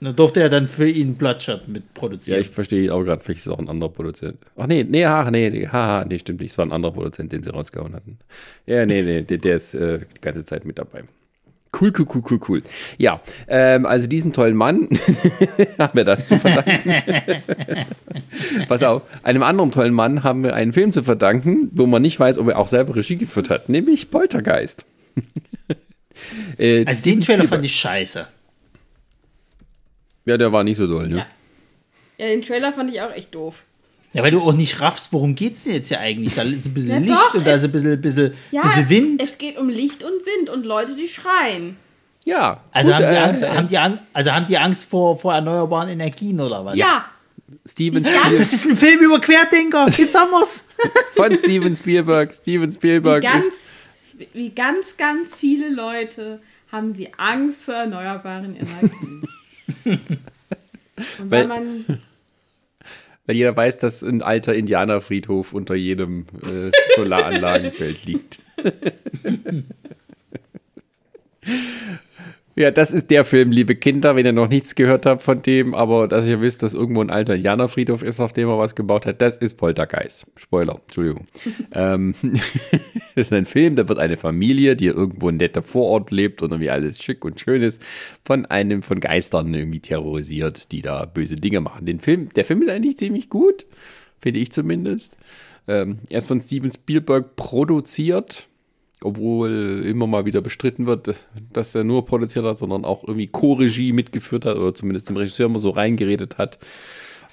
Dann 0.00 0.14
durfte 0.14 0.40
er 0.40 0.48
dann 0.48 0.68
für 0.68 0.88
ihn 0.88 1.14
Bloodshot 1.14 1.66
mit 1.68 1.82
Ja, 1.82 1.88
produzieren. 1.94 2.40
ich 2.40 2.50
verstehe 2.50 2.92
auch 2.92 3.02
gerade, 3.02 3.24
vielleicht 3.24 3.40
ist 3.40 3.46
es 3.46 3.52
auch 3.52 3.58
ein 3.58 3.68
anderer 3.68 3.90
Produzent. 3.90 4.38
Ach 4.56 4.66
nee, 4.66 4.84
nee, 4.84 5.04
ach 5.04 5.30
nee, 5.30 5.50
nee, 5.50 5.66
haha, 5.66 6.04
nee, 6.04 6.18
stimmt 6.18 6.40
nicht. 6.40 6.52
Es 6.52 6.58
war 6.58 6.66
ein 6.66 6.72
anderer 6.72 6.92
Produzent, 6.92 7.32
den 7.32 7.42
sie 7.42 7.50
rausgehauen 7.50 7.94
hatten. 7.94 8.18
Ja, 8.66 8.84
nee, 8.86 9.02
nee, 9.02 9.22
der, 9.22 9.38
der 9.38 9.56
ist 9.56 9.74
äh, 9.74 10.00
die 10.16 10.20
ganze 10.20 10.44
Zeit 10.44 10.64
mit 10.64 10.78
dabei. 10.78 11.04
Cool, 11.78 11.92
cool, 11.98 12.06
cool, 12.14 12.22
cool, 12.30 12.40
cool. 12.48 12.62
Ja, 12.96 13.20
ähm, 13.48 13.84
also 13.84 14.06
diesem 14.06 14.32
tollen 14.32 14.56
Mann 14.56 14.88
haben 15.78 15.96
wir 15.96 16.04
das 16.04 16.26
zu 16.26 16.38
verdanken. 16.38 16.94
Pass 18.68 18.82
auf, 18.82 19.02
einem 19.22 19.42
anderen 19.42 19.72
tollen 19.72 19.92
Mann 19.92 20.22
haben 20.22 20.42
wir 20.42 20.54
einen 20.54 20.72
Film 20.72 20.90
zu 20.90 21.02
verdanken, 21.02 21.70
wo 21.72 21.86
man 21.86 22.00
nicht 22.00 22.18
weiß, 22.18 22.38
ob 22.38 22.48
er 22.48 22.58
auch 22.58 22.68
selber 22.68 22.96
Regie 22.96 23.16
geführt 23.16 23.50
hat, 23.50 23.68
nämlich 23.68 24.10
Poltergeist. 24.10 24.86
äh, 26.58 26.86
also 26.86 27.04
den 27.04 27.20
Trailer 27.20 27.46
fand 27.46 27.64
ich 27.64 27.76
scheiße. 27.76 28.26
Ja, 30.24 30.38
der 30.38 30.50
war 30.52 30.64
nicht 30.64 30.78
so 30.78 30.86
doll, 30.86 31.08
ne? 31.08 31.16
Ja. 31.18 31.26
Ja, 32.18 32.28
den 32.28 32.40
Trailer 32.40 32.72
fand 32.72 32.90
ich 32.90 33.02
auch 33.02 33.12
echt 33.12 33.34
doof. 33.34 33.65
Ja, 34.16 34.22
weil 34.22 34.30
du 34.30 34.40
auch 34.40 34.52
nicht 34.54 34.80
raffst, 34.80 35.12
worum 35.12 35.34
geht's 35.34 35.64
denn 35.64 35.74
jetzt 35.74 35.88
hier 35.88 36.00
eigentlich? 36.00 36.34
Da 36.34 36.42
ist 36.42 36.66
ein 36.66 36.74
bisschen 36.74 36.90
Ja, 36.90 36.98
Licht 36.98 37.10
doch, 37.12 37.34
und 37.34 37.46
da 37.46 37.54
ist 37.54 37.64
ein 37.64 37.72
bisschen, 37.72 38.00
bisschen, 38.00 38.34
Ja, 38.50 38.62
bisschen 38.62 38.88
Wind. 38.88 39.22
es 39.22 39.38
geht 39.38 39.56
um 39.58 39.68
Licht 39.68 40.02
und 40.02 40.24
Wind 40.26 40.50
und 40.50 40.64
Leute, 40.64 40.96
die 40.96 41.08
schreien. 41.08 41.76
Ja. 42.24 42.60
Also, 42.72 42.90
gut, 42.90 43.00
haben 43.00 43.04
die, 43.10 43.14
äh, 43.14 43.18
Angst, 43.18 43.42
äh, 43.42 43.48
haben, 43.50 43.68
die 43.68 43.78
Angst, 43.78 43.98
also 44.12 44.32
haben 44.32 44.46
die 44.48 44.58
Angst 44.58 44.88
vor, 44.90 45.16
vor 45.18 45.34
erneuerbaren 45.34 45.88
Energien 45.90 46.40
oder 46.40 46.64
was? 46.64 46.76
Ja, 46.76 47.04
Steven 47.64 48.02
Ja, 48.04 48.10
Spielberg. 48.10 48.38
Das 48.38 48.52
ist 48.52 48.66
ein 48.66 48.76
Film 48.76 49.00
über 49.00 49.20
Querdenker. 49.20 49.86
Jetzt 49.88 50.18
haben 50.18 50.30
wir's. 50.32 50.68
von 51.14 51.36
Steven 51.36 51.76
Spielberg. 51.76 52.34
Steven 52.34 52.68
wie 52.70 52.74
Spielberg 52.74 53.22
ist. 53.22 53.30
ganz, 53.32 53.46
wie 54.32 54.50
ganz, 54.50 54.96
ganz 54.96 55.34
viele 55.34 55.72
Leute 55.72 56.40
haben 56.72 56.94
sie 56.96 57.08
Angst 57.16 57.62
vor 57.62 57.74
erneuerbaren 57.74 58.56
Energien. 58.56 59.22
Und 61.18 61.30
Weil- 61.30 61.48
weil 61.48 61.48
man 61.48 61.84
Weil 63.26 63.36
jeder 63.36 63.56
weiß, 63.56 63.78
dass 63.78 64.02
ein 64.02 64.22
alter 64.22 64.54
Indianerfriedhof 64.54 65.52
unter 65.52 65.74
jedem 65.74 66.26
äh, 66.42 66.70
Solaranlagenfeld 66.96 68.04
liegt. 68.04 68.38
ja, 72.56 72.70
das 72.70 72.90
ist 72.90 73.10
der 73.10 73.24
Film, 73.24 73.50
liebe 73.50 73.76
Kinder, 73.76 74.16
wenn 74.16 74.26
ihr 74.26 74.32
noch 74.32 74.48
nichts 74.48 74.74
gehört 74.74 75.06
habt 75.06 75.22
von 75.22 75.42
dem, 75.42 75.74
aber 75.74 76.08
dass 76.08 76.26
ihr 76.26 76.40
wisst, 76.40 76.62
dass 76.62 76.74
irgendwo 76.74 77.02
ein 77.02 77.10
alter 77.10 77.34
Indianerfriedhof 77.34 78.02
ist, 78.02 78.18
auf 78.18 78.32
dem 78.32 78.48
er 78.48 78.58
was 78.58 78.74
gebaut 78.74 79.06
hat, 79.06 79.20
das 79.20 79.38
ist 79.38 79.54
Poltergeist. 79.54 80.26
Spoiler, 80.36 80.80
Entschuldigung. 80.86 81.26
ähm, 81.72 82.14
Das 83.16 83.28
ist 83.28 83.32
ein 83.32 83.46
Film, 83.46 83.76
da 83.76 83.88
wird 83.88 83.98
eine 83.98 84.18
Familie, 84.18 84.76
die 84.76 84.86
irgendwo 84.86 85.30
in 85.30 85.38
netter 85.38 85.62
Vorort 85.62 86.10
lebt 86.10 86.42
und 86.42 86.50
irgendwie 86.50 86.68
alles 86.68 87.02
schick 87.02 87.24
und 87.24 87.40
schön 87.40 87.62
ist, 87.62 87.80
von 88.26 88.44
einem 88.44 88.82
von 88.82 89.00
Geistern 89.00 89.54
irgendwie 89.54 89.80
terrorisiert, 89.80 90.70
die 90.70 90.82
da 90.82 91.06
böse 91.06 91.36
Dinge 91.36 91.62
machen. 91.62 91.86
Den 91.86 91.98
Film, 91.98 92.28
der 92.34 92.44
Film 92.44 92.60
ist 92.60 92.68
eigentlich 92.68 92.98
ziemlich 92.98 93.30
gut, 93.30 93.64
finde 94.20 94.40
ich 94.40 94.52
zumindest. 94.52 95.16
Ähm, 95.66 96.00
er 96.10 96.18
ist 96.18 96.28
von 96.28 96.40
Steven 96.40 96.70
Spielberg 96.70 97.36
produziert, 97.36 98.48
obwohl 99.06 99.84
immer 99.86 100.06
mal 100.06 100.24
wieder 100.24 100.40
bestritten 100.40 100.86
wird, 100.86 101.26
dass 101.52 101.74
er 101.74 101.84
nur 101.84 102.04
produziert 102.04 102.44
hat, 102.44 102.58
sondern 102.58 102.84
auch 102.84 103.02
irgendwie 103.04 103.28
Co-Regie 103.28 103.92
mitgeführt 103.92 104.44
hat 104.44 104.56
oder 104.56 104.74
zumindest 104.74 105.08
dem 105.08 105.16
Regisseur 105.16 105.46
immer 105.46 105.60
so 105.60 105.70
reingeredet 105.70 106.38
hat, 106.38 106.58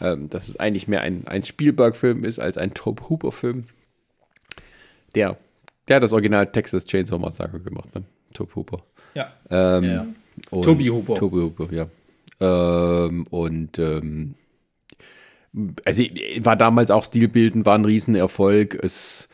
ähm, 0.01 0.29
dass 0.29 0.49
es 0.49 0.57
eigentlich 0.57 0.87
mehr 0.87 1.01
ein, 1.01 1.27
ein 1.27 1.43
Spielberg-Film 1.43 2.23
ist 2.23 2.39
als 2.39 2.57
ein 2.57 2.73
Tobe 2.73 3.09
Hooper-Film. 3.09 3.65
Der 5.15 5.37
der 5.87 5.97
hat 5.97 6.03
das 6.03 6.13
Original 6.13 6.47
Texas 6.47 6.85
Chainsaw 6.85 7.19
Massacre 7.19 7.59
gemacht, 7.59 7.93
ne? 7.95 8.03
Toby 8.33 8.53
Hooper. 8.55 8.83
Ja. 9.15 9.33
Ähm, 9.49 9.83
ja. 9.83 10.07
Toby 10.49 10.85
Hooper. 10.87 11.15
Toby 11.15 11.37
Hooper, 11.37 11.73
ja. 11.73 11.87
Ähm, 12.39 13.25
und 13.29 13.77
ähm, 13.79 14.35
also 15.85 16.03
war 16.39 16.55
damals 16.55 16.89
auch 16.89 17.03
stilbildend, 17.03 17.65
war 17.65 17.75
ein 17.75 17.85
Riesenerfolg. 17.85 18.79
Es, 18.81 19.29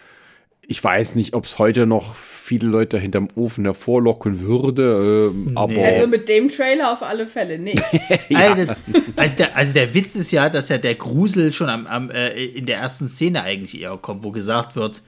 ich 0.69 0.83
weiß 0.83 1.15
nicht, 1.15 1.33
ob 1.33 1.45
es 1.45 1.57
heute 1.59 1.85
noch 1.85 2.15
viele 2.15 2.67
Leute 2.67 2.97
hinterm 2.99 3.27
Ofen 3.35 3.65
hervorlocken 3.65 4.39
würde, 4.41 5.31
ähm, 5.33 5.51
aber 5.57 5.73
Also 5.83 6.07
mit 6.07 6.29
dem 6.29 6.49
Trailer 6.49 6.93
auf 6.93 7.01
alle 7.03 7.27
Fälle 7.27 7.59
nicht. 7.59 7.81
Alter, 8.33 8.75
also, 9.15 9.37
der, 9.37 9.55
also 9.57 9.73
der 9.73 9.93
Witz 9.93 10.15
ist 10.15 10.31
ja, 10.31 10.49
dass 10.49 10.69
ja 10.69 10.77
der 10.77 10.95
Grusel 10.95 11.51
schon 11.53 11.69
am, 11.69 11.85
am, 11.87 12.09
äh, 12.11 12.43
in 12.45 12.65
der 12.65 12.77
ersten 12.77 13.07
Szene 13.07 13.43
eigentlich 13.43 13.79
eher 13.81 13.97
kommt, 13.97 14.23
wo 14.23 14.31
gesagt 14.31 14.75
wird, 14.75 15.01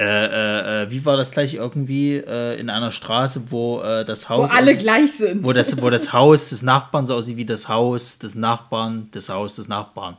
äh, 0.00 0.04
äh, 0.04 0.82
äh, 0.84 0.90
wie 0.90 1.04
war 1.04 1.16
das 1.16 1.30
gleich 1.30 1.54
irgendwie 1.54 2.14
äh, 2.16 2.58
in 2.58 2.70
einer 2.70 2.90
Straße, 2.90 3.42
wo 3.50 3.80
äh, 3.82 4.04
das 4.04 4.24
Wo 4.30 4.34
Haus 4.34 4.50
alle 4.50 4.72
aussieht- 4.72 4.78
gleich 4.78 5.12
sind. 5.12 5.44
wo 5.44 5.52
das, 5.52 5.80
wo 5.80 5.90
das 5.90 6.12
Haus 6.12 6.48
des 6.48 6.62
Nachbarn 6.62 7.04
so 7.06 7.14
aussieht 7.16 7.36
wie 7.36 7.44
das 7.44 7.68
Haus 7.68 8.18
des 8.18 8.34
Nachbarn, 8.34 9.08
das 9.12 9.28
Haus 9.28 9.56
des 9.56 9.68
Nachbarn. 9.68 10.16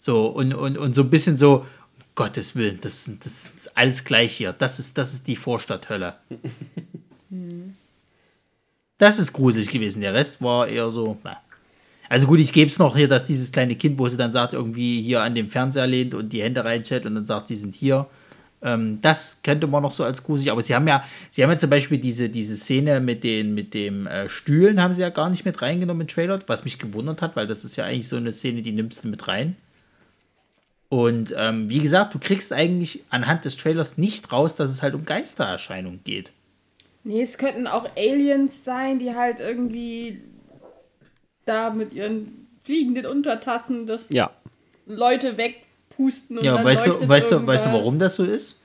So, 0.00 0.26
und, 0.26 0.52
und, 0.52 0.76
und 0.78 0.94
so 0.94 1.02
ein 1.02 1.10
bisschen 1.10 1.38
so, 1.38 1.54
um 1.60 1.64
Gottes 2.14 2.56
Willen, 2.56 2.78
das, 2.82 3.10
das 3.24 3.52
ist 3.72 3.78
alles 3.78 4.04
gleich 4.04 4.32
hier. 4.32 4.52
Das 4.52 4.78
ist, 4.78 4.98
das 4.98 5.14
ist 5.14 5.26
die 5.28 5.36
Vorstadthölle. 5.36 6.14
Das 8.98 9.18
ist 9.18 9.32
gruselig 9.32 9.70
gewesen. 9.70 10.00
Der 10.00 10.14
Rest 10.14 10.42
war 10.42 10.68
eher 10.68 10.90
so. 10.90 11.16
Na. 11.24 11.38
Also 12.08 12.26
gut, 12.26 12.40
ich 12.40 12.52
gebe 12.52 12.70
es 12.70 12.78
noch 12.78 12.94
hier, 12.94 13.08
dass 13.08 13.24
dieses 13.24 13.50
kleine 13.50 13.74
Kind, 13.74 13.98
wo 13.98 14.08
sie 14.08 14.18
dann 14.18 14.32
sagt, 14.32 14.52
irgendwie 14.52 15.00
hier 15.00 15.22
an 15.22 15.34
dem 15.34 15.48
Fernseher 15.48 15.86
lehnt 15.86 16.14
und 16.14 16.32
die 16.32 16.42
Hände 16.42 16.64
reinstellt 16.64 17.06
und 17.06 17.14
dann 17.14 17.26
sagt, 17.26 17.48
sie 17.48 17.56
sind 17.56 17.74
hier. 17.74 18.06
Ähm, 18.60 19.00
das 19.00 19.42
könnte 19.42 19.66
man 19.66 19.82
noch 19.82 19.90
so 19.90 20.04
als 20.04 20.22
gruselig. 20.22 20.52
Aber 20.52 20.62
sie 20.62 20.74
haben 20.74 20.86
ja, 20.86 21.04
sie 21.30 21.42
haben 21.42 21.50
ja 21.50 21.58
zum 21.58 21.70
Beispiel 21.70 21.98
diese, 21.98 22.28
diese 22.28 22.56
Szene 22.56 23.00
mit 23.00 23.24
den 23.24 23.54
mit 23.54 23.74
dem 23.74 24.06
äh, 24.06 24.28
Stühlen 24.28 24.80
haben 24.80 24.92
sie 24.92 25.00
ja 25.00 25.08
gar 25.08 25.30
nicht 25.30 25.44
mit 25.44 25.62
reingenommen 25.62 26.02
im 26.02 26.08
Trailer, 26.08 26.38
was 26.46 26.64
mich 26.64 26.78
gewundert 26.78 27.22
hat, 27.22 27.34
weil 27.34 27.46
das 27.46 27.64
ist 27.64 27.76
ja 27.76 27.84
eigentlich 27.84 28.08
so 28.08 28.16
eine 28.16 28.32
Szene, 28.32 28.62
die 28.62 28.72
nimmst 28.72 29.04
du 29.04 29.08
mit 29.08 29.26
rein. 29.26 29.56
Und 30.92 31.34
ähm, 31.38 31.70
wie 31.70 31.78
gesagt, 31.78 32.12
du 32.12 32.18
kriegst 32.18 32.52
eigentlich 32.52 33.02
anhand 33.08 33.46
des 33.46 33.56
Trailers 33.56 33.96
nicht 33.96 34.30
raus, 34.30 34.56
dass 34.56 34.68
es 34.68 34.82
halt 34.82 34.92
um 34.92 35.06
Geistererscheinungen 35.06 36.00
geht. 36.04 36.32
Nee, 37.02 37.22
es 37.22 37.38
könnten 37.38 37.66
auch 37.66 37.88
Aliens 37.96 38.62
sein, 38.62 38.98
die 38.98 39.14
halt 39.14 39.40
irgendwie 39.40 40.20
da 41.46 41.70
mit 41.70 41.94
ihren 41.94 42.46
fliegenden 42.62 43.06
Untertassen 43.06 43.86
das 43.86 44.10
ja. 44.10 44.32
Leute 44.84 45.38
wegpusten 45.38 46.36
und 46.36 46.44
Ja, 46.44 46.56
dann 46.56 46.64
weißt 46.66 46.84
du, 46.84 47.08
weißt 47.08 47.32
du, 47.32 47.46
weißt 47.46 47.64
du, 47.64 47.72
warum 47.72 47.98
das 47.98 48.16
so 48.16 48.24
ist? 48.24 48.60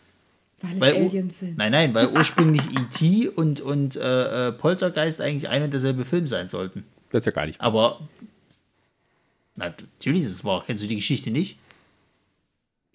Weil 0.61 0.73
es 0.73 0.81
Weil- 0.81 0.95
Aliens 0.95 1.39
sind. 1.39 1.57
Nein, 1.57 1.71
nein, 1.71 1.95
weil 1.95 2.09
ursprünglich 2.13 2.63
E.T. 2.77 3.29
und, 3.29 3.61
und 3.61 3.95
äh, 3.95 4.49
äh, 4.49 4.51
Poltergeist 4.51 5.21
eigentlich 5.21 5.47
ein 5.47 5.63
und 5.63 5.71
derselbe 5.71 6.03
Film 6.03 6.27
sein 6.27 6.49
sollten. 6.49 6.83
Das 7.09 7.21
ist 7.21 7.25
ja 7.27 7.31
gar 7.31 7.45
nicht. 7.45 7.61
Aber 7.61 8.01
na, 9.55 9.67
natürlich 9.69 10.23
ist 10.23 10.31
es 10.31 10.43
wahr. 10.43 10.63
Kennst 10.65 10.83
du 10.83 10.87
die 10.87 10.95
Geschichte 10.97 11.31
nicht? 11.31 11.57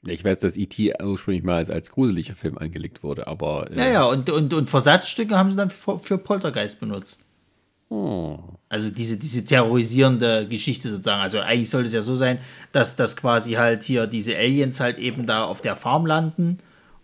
Ich 0.04 0.24
weiß, 0.24 0.40
dass 0.40 0.56
E.T. 0.56 0.94
ursprünglich 1.02 1.44
mal 1.44 1.56
als, 1.56 1.70
als 1.70 1.90
gruseliger 1.90 2.34
Film 2.34 2.58
angelegt 2.58 3.02
wurde, 3.04 3.26
aber 3.26 3.70
äh, 3.70 3.78
Ja, 3.78 3.86
ja, 3.88 4.04
und, 4.04 4.28
und, 4.30 4.52
und 4.52 4.68
Versatzstücke 4.68 5.36
haben 5.38 5.50
sie 5.50 5.56
dann 5.56 5.70
für, 5.70 5.98
für 5.98 6.18
Poltergeist 6.18 6.80
benutzt. 6.80 7.24
oh. 7.88 8.38
Also 8.68 8.90
diese, 8.90 9.18
diese 9.18 9.44
terrorisierende 9.44 10.48
Geschichte 10.48 10.88
sozusagen. 10.88 11.20
Also 11.20 11.40
eigentlich 11.40 11.68
sollte 11.68 11.88
es 11.88 11.92
ja 11.92 12.00
so 12.00 12.16
sein, 12.16 12.38
dass, 12.72 12.96
dass 12.96 13.16
quasi 13.18 13.52
halt 13.52 13.82
hier 13.82 14.06
diese 14.06 14.34
Aliens 14.34 14.80
halt 14.80 14.96
eben 14.98 15.26
da 15.26 15.44
auf 15.44 15.60
der 15.60 15.76
Farm 15.76 16.06
landen 16.06 16.56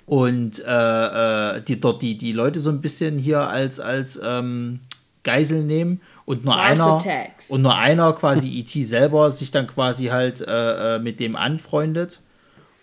und 0.06 0.64
äh, 0.66 1.56
äh, 1.56 1.60
die 1.62 1.78
dort 1.78 2.00
die, 2.00 2.16
die 2.16 2.32
Leute 2.32 2.60
so 2.60 2.70
ein 2.70 2.80
bisschen 2.80 3.18
hier 3.18 3.40
als, 3.50 3.80
als 3.80 4.18
ähm, 4.24 4.80
Geisel 5.24 5.62
nehmen 5.62 6.00
und 6.24 6.46
nur 6.46 6.56
Mars 6.56 6.80
einer 6.80 6.92
Attacks. 6.94 7.50
und 7.50 7.60
nur 7.60 7.76
einer 7.76 8.14
quasi 8.14 8.48
E.T. 8.48 8.82
selber 8.84 9.30
sich 9.30 9.50
dann 9.50 9.66
quasi 9.66 10.06
halt 10.06 10.40
äh, 10.40 10.96
äh, 10.96 10.98
mit 10.98 11.20
dem 11.20 11.36
anfreundet 11.36 12.22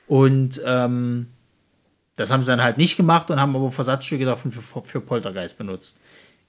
und 0.07 0.61
ähm, 0.65 1.27
das 2.15 2.32
haben 2.32 2.41
sie 2.41 2.48
dann 2.48 2.64
halt 2.64 2.77
nicht 2.77 2.98
gemacht 2.98 3.30
und 3.30 3.40
haben 3.40 3.56
aber 3.56 3.72
Versatzstücke 3.72 4.26
davon 4.26 4.52
für, 4.52 4.82
für 4.82 5.02
Poltergeist 5.02 5.57
benutzt. 5.57 5.98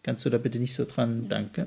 Kannst 0.03 0.25
du 0.25 0.31
da 0.31 0.39
bitte 0.39 0.59
nicht 0.59 0.75
so 0.75 0.85
dran, 0.85 1.27
danke. 1.29 1.67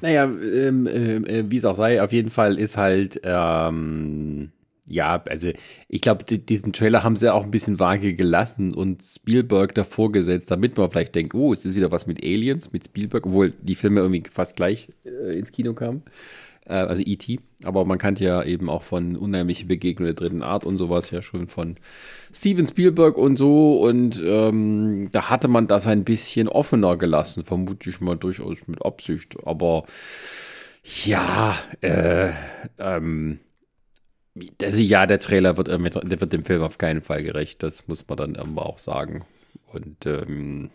Naja, 0.00 0.24
ähm, 0.24 0.88
ähm, 0.90 1.24
äh, 1.24 1.50
wie 1.50 1.56
es 1.56 1.64
auch 1.64 1.76
sei, 1.76 2.02
auf 2.02 2.12
jeden 2.12 2.30
Fall 2.30 2.58
ist 2.58 2.76
halt, 2.76 3.20
ähm, 3.22 4.50
ja, 4.86 5.22
also 5.28 5.50
ich 5.88 6.00
glaube, 6.00 6.24
diesen 6.24 6.72
Trailer 6.72 7.04
haben 7.04 7.16
sie 7.16 7.32
auch 7.32 7.44
ein 7.44 7.50
bisschen 7.50 7.78
vage 7.78 8.14
gelassen 8.14 8.74
und 8.74 9.02
Spielberg 9.02 9.74
davor 9.74 10.12
gesetzt, 10.12 10.50
damit 10.50 10.76
man 10.76 10.90
vielleicht 10.90 11.14
denkt, 11.14 11.34
oh, 11.34 11.52
es 11.52 11.64
ist 11.64 11.76
wieder 11.76 11.92
was 11.92 12.06
mit 12.06 12.22
Aliens, 12.22 12.72
mit 12.72 12.84
Spielberg, 12.84 13.24
obwohl 13.26 13.52
die 13.62 13.76
Filme 13.76 14.00
irgendwie 14.00 14.24
fast 14.30 14.56
gleich 14.56 14.88
äh, 15.04 15.38
ins 15.38 15.52
Kino 15.52 15.72
kamen. 15.72 16.02
Äh, 16.66 16.74
also 16.74 17.02
E.T., 17.04 17.40
aber 17.64 17.84
man 17.84 17.98
kannte 17.98 18.24
ja 18.24 18.42
eben 18.42 18.68
auch 18.68 18.82
von 18.82 19.16
Unheimliche 19.16 19.66
Begegnungen 19.66 20.14
der 20.14 20.22
dritten 20.22 20.42
Art 20.42 20.64
und 20.64 20.78
sowas 20.78 21.10
ja 21.10 21.22
schon 21.22 21.48
von 21.48 21.76
Steven 22.32 22.66
Spielberg 22.66 23.16
und 23.16 23.36
so 23.36 23.80
und 23.80 24.22
ähm, 24.24 25.08
da 25.12 25.30
hatte 25.30 25.48
man 25.48 25.66
das 25.66 25.86
ein 25.86 26.04
bisschen 26.04 26.48
offener 26.48 26.96
gelassen, 26.96 27.44
vermute 27.44 27.90
ich 27.90 28.00
mal 28.00 28.16
durchaus 28.16 28.66
mit 28.66 28.84
Absicht, 28.84 29.36
aber 29.44 29.84
ja, 31.04 31.56
äh, 31.80 32.32
ähm, 32.78 33.38
also 34.60 34.80
ja, 34.80 35.06
der 35.06 35.20
Trailer 35.20 35.56
wird, 35.56 35.68
äh, 35.68 35.78
der 35.78 36.20
wird 36.20 36.32
dem 36.32 36.44
Film 36.44 36.62
auf 36.62 36.78
keinen 36.78 37.02
Fall 37.02 37.22
gerecht, 37.22 37.62
das 37.62 37.88
muss 37.88 38.06
man 38.08 38.18
dann 38.18 38.36
aber 38.36 38.66
auch 38.66 38.78
sagen. 38.78 39.24
Und 39.72 40.06
ähm, 40.06 40.70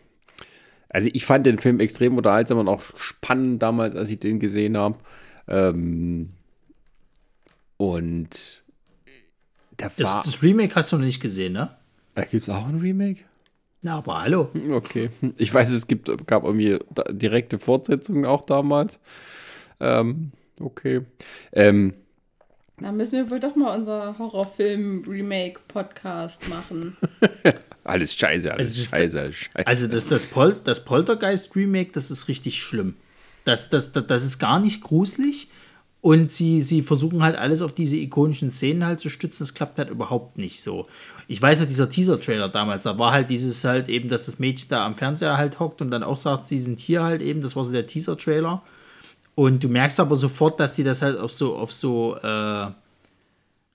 also 0.89 1.09
ich 1.13 1.25
fand 1.25 1.45
den 1.45 1.59
Film 1.59 1.79
extrem 1.79 2.17
unterhaltsam 2.17 2.57
und 2.57 2.67
auch 2.67 2.81
spannend 2.97 3.61
damals, 3.61 3.95
als 3.95 4.09
ich 4.09 4.19
den 4.19 4.39
gesehen 4.39 4.77
habe. 4.77 4.97
Ähm, 5.49 6.29
und 7.77 8.61
Das, 9.77 9.97
war. 9.99 10.21
das 10.23 10.43
Remake 10.43 10.75
hast 10.75 10.91
du 10.91 10.97
noch 10.97 11.05
nicht 11.05 11.21
gesehen, 11.21 11.53
ne? 11.53 11.75
Da 12.15 12.23
gibt 12.23 12.41
es 12.43 12.49
auch 12.49 12.67
ein 12.67 12.79
Remake? 12.79 13.21
Na, 13.81 13.97
aber 13.99 14.21
hallo. 14.21 14.49
Okay. 14.71 15.09
Ich 15.37 15.53
weiß, 15.53 15.69
es 15.69 15.87
gibt, 15.87 16.27
gab 16.27 16.43
irgendwie 16.43 16.79
da- 16.93 17.03
direkte 17.11 17.57
Fortsetzungen 17.59 18.25
auch 18.25 18.41
damals. 18.45 18.99
Ähm, 19.79 20.31
okay. 20.59 21.01
Ähm, 21.53 21.93
Da 22.77 22.91
müssen 22.91 23.13
wir 23.13 23.31
wohl 23.31 23.39
doch 23.39 23.55
mal 23.55 23.73
unser 23.77 24.17
Horrorfilm-Remake-Podcast 24.19 26.49
machen. 26.49 26.97
alles 27.85 28.13
scheiße, 28.13 28.51
alles 28.53 28.67
Also 28.67 28.81
das- 28.81 28.89
scheiße, 28.89 29.19
alles 29.21 29.35
scheiße. 29.35 29.67
Also 29.67 29.87
das, 29.87 30.09
das, 30.09 30.25
Pol 30.25 30.59
das 30.63 30.83
Poltergeist-Remake, 30.83 31.91
das 31.93 32.11
ist 32.11 32.27
richtig 32.27 32.61
schlimm. 32.61 32.95
Das, 33.49 33.69
das, 33.69 33.91
das, 33.91 34.05
das 34.05 34.23
ist 34.23 34.37
gar 34.37 34.59
nicht 34.59 34.81
gruselig. 34.81 35.49
Und 36.01 36.31
sie, 36.31 36.61
sie 36.61 36.81
versuchen 36.81 37.23
halt 37.23 37.35
alles 37.35 37.61
auf 37.61 37.73
diese 37.73 37.97
ikonischen 37.97 38.51
Szenen 38.51 38.85
halt 38.85 38.99
zu 38.99 39.09
stützen. 39.09 39.43
Das 39.43 39.53
klappt 39.53 39.79
halt 39.79 39.89
überhaupt 39.89 40.37
nicht 40.37 40.61
so. 40.61 40.87
Ich 41.27 41.41
weiß 41.41 41.59
noch, 41.59 41.67
dieser 41.67 41.89
Teaser-Trailer 41.89 42.47
damals, 42.47 42.83
da 42.83 42.97
war 42.97 43.11
halt 43.11 43.29
dieses 43.29 43.63
halt 43.63 43.89
eben, 43.89 44.07
dass 44.07 44.27
das 44.27 44.39
Mädchen 44.39 44.69
da 44.69 44.85
am 44.85 44.95
Fernseher 44.95 45.37
halt 45.37 45.59
hockt 45.59 45.81
und 45.81 45.91
dann 45.91 46.03
auch 46.03 46.15
sagt, 46.15 46.45
sie 46.45 46.59
sind 46.59 46.79
hier 46.79 47.03
halt 47.03 47.21
eben. 47.21 47.41
Das 47.41 47.55
war 47.55 47.65
so 47.65 47.71
der 47.71 47.87
Teaser-Trailer. 47.87 48.61
Und 49.33 49.63
du 49.63 49.67
merkst 49.67 49.99
aber 49.99 50.15
sofort, 50.15 50.59
dass 50.59 50.75
sie 50.75 50.83
das 50.83 51.01
halt 51.01 51.17
auf 51.17 51.31
so, 51.31 51.55
auf 51.57 51.71
so, 51.71 52.17
äh, 52.17 52.67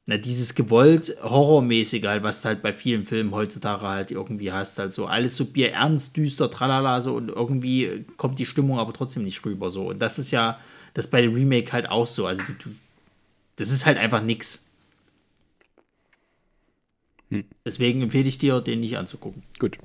na, 0.07 0.19
dieses 0.19 0.55
gewollt 0.55 1.17
horrormäßige 1.23 2.05
halt, 2.05 2.23
was 2.23 2.43
du 2.43 2.49
halt 2.49 2.63
bei 2.63 2.75
vielen 2.75 3.05
Filmen 3.05 3.33
heutzutage 3.33 3.83
halt 3.83 4.11
irgendwie 4.11 4.53
hast, 4.53 4.79
halt 4.79 4.93
so 4.93 5.07
alles 5.07 5.37
so 5.37 5.47
bierernst, 5.47 6.17
düster, 6.17 6.51
tralala, 6.51 7.01
so 7.01 7.15
und 7.15 7.31
irgendwie 7.31 8.05
kommt 8.19 8.39
die 8.39 8.45
Stimmung 8.45 8.79
aber 8.79 8.93
trotzdem 8.93 9.25
nicht 9.25 9.45
rüber, 9.47 9.71
so. 9.71 9.89
Und 9.89 10.01
das 10.01 10.19
ist 10.19 10.31
ja, 10.31 10.61
das 10.93 11.07
bei 11.07 11.23
dem 11.23 11.35
Remake 11.35 11.73
halt 11.73 11.89
auch 11.89 12.07
so, 12.07 12.27
also 12.27 12.43
du, 12.63 12.71
das 13.57 13.71
ist 13.71 13.87
halt 13.87 13.97
einfach 13.97 14.23
nix. 14.23 14.67
Deswegen 17.65 18.03
empfehle 18.03 18.29
ich 18.29 18.37
dir, 18.37 18.61
den 18.61 18.81
nicht 18.81 18.99
anzugucken. 18.99 19.43
Gut. 19.59 19.79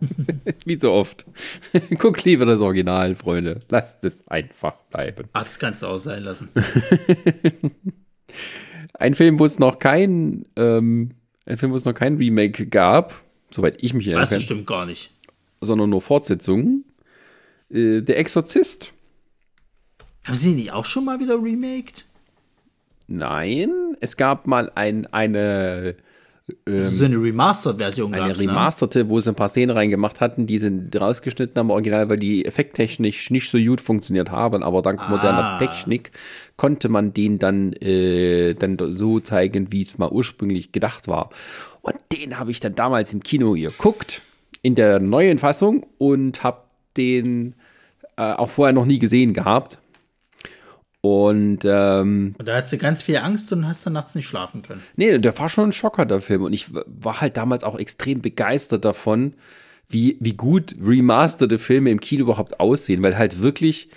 Wie 0.64 0.78
so 0.78 0.92
oft. 0.92 1.26
Guck 1.98 2.24
lieber 2.24 2.46
das 2.46 2.60
Original, 2.60 3.16
Freunde. 3.16 3.60
Lasst 3.68 4.04
es 4.04 4.26
einfach 4.28 4.76
bleiben. 4.90 5.28
Ach, 5.32 5.42
das 5.42 5.58
kannst 5.58 5.82
du 5.82 5.88
auch 5.88 5.98
sein 5.98 6.22
lassen. 6.22 6.48
Ein 8.94 9.14
Film, 9.14 9.38
wo 9.38 9.44
es 9.44 9.58
noch 9.58 9.78
kein, 9.78 10.44
ähm, 10.56 11.12
ein 11.46 11.56
Film, 11.56 11.72
wo 11.72 11.76
es 11.76 11.84
noch 11.84 11.94
kein 11.94 12.16
Remake 12.16 12.66
gab, 12.66 13.22
soweit 13.50 13.82
ich 13.82 13.94
mich 13.94 14.06
erinnere. 14.08 14.34
Das 14.34 14.42
stimmt 14.42 14.66
gar 14.66 14.86
nicht. 14.86 15.12
Sondern 15.60 15.90
nur 15.90 16.02
Fortsetzungen. 16.02 16.84
Äh, 17.70 18.00
der 18.00 18.18
Exorzist. 18.18 18.92
Haben 20.24 20.34
sie 20.34 20.54
nicht 20.54 20.72
auch 20.72 20.84
schon 20.84 21.04
mal 21.04 21.20
wieder 21.20 21.42
remaked? 21.42 22.04
Nein, 23.06 23.96
es 24.00 24.16
gab 24.16 24.46
mal 24.46 24.70
ein, 24.74 25.06
eine 25.06 25.96
ähm, 26.66 26.80
so 26.80 27.04
eine 27.04 27.16
Remastered-Version 27.16 28.14
Eine 28.14 28.32
ne? 28.32 28.38
remasterte, 28.38 29.04
ne? 29.04 29.08
wo 29.08 29.20
sie 29.20 29.30
ein 29.30 29.34
paar 29.34 29.48
Szenen 29.48 29.70
reingemacht 29.76 30.20
hatten, 30.20 30.46
die 30.46 30.58
sind 30.58 30.98
rausgeschnitten 30.98 31.58
haben, 31.58 31.70
original, 31.70 32.08
weil 32.08 32.18
die 32.18 32.44
effekttechnisch 32.44 33.30
nicht 33.30 33.50
so 33.50 33.58
gut 33.58 33.80
funktioniert 33.80 34.30
haben, 34.30 34.62
aber 34.62 34.82
dank 34.82 35.00
ah. 35.00 35.08
moderner 35.08 35.58
Technik 35.58 36.12
konnte 36.56 36.88
man 36.88 37.14
den 37.14 37.38
dann, 37.38 37.72
äh, 37.74 38.54
dann 38.54 38.76
so 38.92 39.20
zeigen, 39.20 39.72
wie 39.72 39.82
es 39.82 39.98
mal 39.98 40.10
ursprünglich 40.10 40.72
gedacht 40.72 41.08
war. 41.08 41.30
Und 41.82 41.96
den 42.12 42.38
habe 42.38 42.50
ich 42.50 42.60
dann 42.60 42.74
damals 42.74 43.12
im 43.12 43.22
Kino 43.22 43.52
geguckt, 43.52 44.22
in 44.62 44.74
der 44.74 45.00
neuen 45.00 45.38
Fassung 45.38 45.86
und 45.98 46.42
habe 46.42 46.62
den 46.96 47.54
äh, 48.16 48.32
auch 48.32 48.50
vorher 48.50 48.74
noch 48.74 48.84
nie 48.84 48.98
gesehen 48.98 49.32
gehabt. 49.32 49.78
Und, 51.02 51.60
ähm, 51.64 52.34
und 52.38 52.46
da 52.46 52.56
hat 52.56 52.68
sie 52.68 52.76
ganz 52.76 53.02
viel 53.02 53.16
Angst 53.16 53.50
und 53.52 53.66
hast 53.66 53.86
dann 53.86 53.94
nachts 53.94 54.14
nicht 54.14 54.26
schlafen 54.26 54.62
können. 54.62 54.82
Nee, 54.96 55.16
der 55.18 55.38
war 55.38 55.48
schon 55.48 55.70
ein 55.70 55.72
Schocker, 55.72 56.04
der 56.04 56.20
Film. 56.20 56.42
Und 56.42 56.52
ich 56.52 56.66
war 56.72 57.20
halt 57.20 57.36
damals 57.36 57.64
auch 57.64 57.78
extrem 57.78 58.20
begeistert 58.20 58.84
davon, 58.84 59.34
wie, 59.88 60.18
wie 60.20 60.34
gut 60.34 60.76
remasterte 60.80 61.58
Filme 61.58 61.90
im 61.90 62.00
Kino 62.00 62.22
überhaupt 62.22 62.60
aussehen, 62.60 63.02
weil 63.02 63.16
halt 63.16 63.40
wirklich 63.40 63.88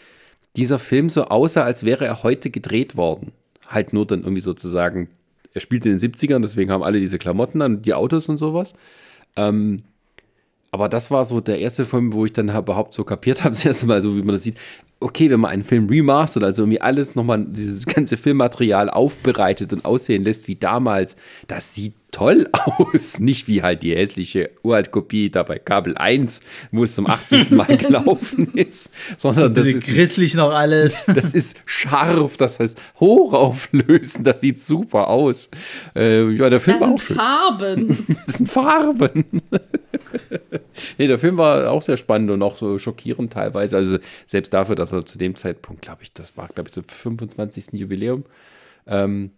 dieser 0.56 0.80
Film 0.80 1.10
so 1.10 1.26
aussah, 1.26 1.64
als 1.64 1.84
wäre 1.84 2.06
er 2.06 2.24
heute 2.24 2.50
gedreht 2.50 2.96
worden. 2.96 3.34
Halt 3.68 3.92
nur 3.92 4.08
dann 4.08 4.22
irgendwie 4.22 4.42
sozusagen, 4.42 5.10
er 5.54 5.62
spielte 5.62 5.90
in 5.90 5.98
den 5.98 6.14
70ern, 6.14 6.42
deswegen 6.42 6.72
haben 6.72 6.84
alle 6.84 7.00
diese 7.00 7.20
Klamotten 7.20 7.62
an, 7.62 7.82
die 7.82 7.94
Autos 7.94 8.30
und 8.30 8.38
sowas. 8.38 8.74
Ähm, 9.36 9.84
aber 10.74 10.90
das 10.90 11.12
war 11.12 11.24
so 11.24 11.40
der 11.40 11.60
erste 11.60 11.86
Film, 11.86 12.14
wo 12.14 12.26
ich 12.26 12.34
dann 12.34 12.50
überhaupt 12.50 12.96
so 12.96 13.04
kapiert 13.04 13.44
habe, 13.44 13.52
das 13.54 13.64
erste 13.64 13.86
Mal, 13.86 14.02
so 14.02 14.18
wie 14.18 14.24
man 14.24 14.34
das 14.34 14.42
sieht. 14.42 14.58
Okay, 15.00 15.30
wenn 15.30 15.40
man 15.40 15.52
einen 15.52 15.64
Film 15.64 15.88
remastert, 15.88 16.44
also 16.44 16.64
irgendwie 16.64 16.82
alles 16.82 17.14
nochmal, 17.14 17.46
dieses 17.48 17.86
ganze 17.86 18.18
Filmmaterial 18.18 18.90
aufbereitet 18.90 19.72
und 19.72 19.86
aussehen 19.86 20.24
lässt 20.24 20.48
wie 20.48 20.56
damals, 20.56 21.16
das 21.48 21.76
sieht 21.76 21.94
toll 22.14 22.48
aus. 22.54 23.20
Nicht 23.20 23.50
wie 23.50 23.62
halt 23.62 23.84
die 23.84 23.94
hässliche 23.94 24.52
Uraltkopie 24.64 25.30
da 25.30 25.44
bei 25.44 25.60
Kabel 25.60 25.98
1, 25.98 26.40
wo 26.72 26.84
es 26.84 26.96
zum 26.96 27.08
80. 27.08 27.52
Mal 27.52 27.78
gelaufen 27.78 28.54
ist, 28.54 28.94
sondern 29.18 29.54
das 29.54 29.66
ist 29.66 29.88
christlich 29.88 30.36
noch 30.36 30.54
alles. 30.54 31.06
Das 31.14 31.34
ist 31.34 31.58
scharf, 31.66 32.38
das 32.38 32.60
heißt 32.60 32.82
hochauflösend, 33.00 34.26
das 34.26 34.42
sieht 34.42 34.60
super 34.60 35.08
aus. 35.08 35.50
Äh, 35.96 36.30
ja, 36.32 36.50
der 36.50 36.60
Film 36.60 36.78
das 36.80 36.88
war 36.88 36.94
auch 36.96 37.00
schön. 37.02 37.16
Farben. 37.16 38.18
Das 38.26 38.36
sind 38.36 38.50
Farben. 38.50 39.26
nee, 40.98 41.08
der 41.08 41.18
Film 41.18 41.38
war 41.38 41.72
auch 41.72 41.82
sehr 41.82 41.98
spannend 41.98 42.32
und 42.32 42.42
auch 42.42 42.58
so 42.58 42.78
schockierend 42.78 43.34
teilweise. 43.34 43.78
Also 43.78 43.98
selbst 44.28 44.54
dafür, 44.54 44.76
dass 44.76 44.92
er 44.92 45.06
zu 45.06 45.18
dem 45.18 45.36
Zeitpunkt, 45.36 45.82
glaube 45.82 46.04
ich, 46.04 46.14
das 46.14 46.38
war, 46.38 46.48
glaube 46.48 46.70
ich, 46.70 46.76
so 46.76 46.82
25. 46.86 47.74
Jubiläum. 47.74 48.26
Ähm, 48.86 49.32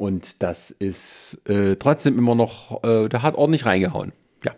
und 0.00 0.42
das 0.42 0.70
ist 0.70 1.36
äh, 1.44 1.76
trotzdem 1.76 2.16
immer 2.16 2.34
noch, 2.34 2.82
äh, 2.84 3.10
der 3.10 3.22
hat 3.22 3.34
ordentlich 3.34 3.66
reingehauen. 3.66 4.12
Ja, 4.42 4.52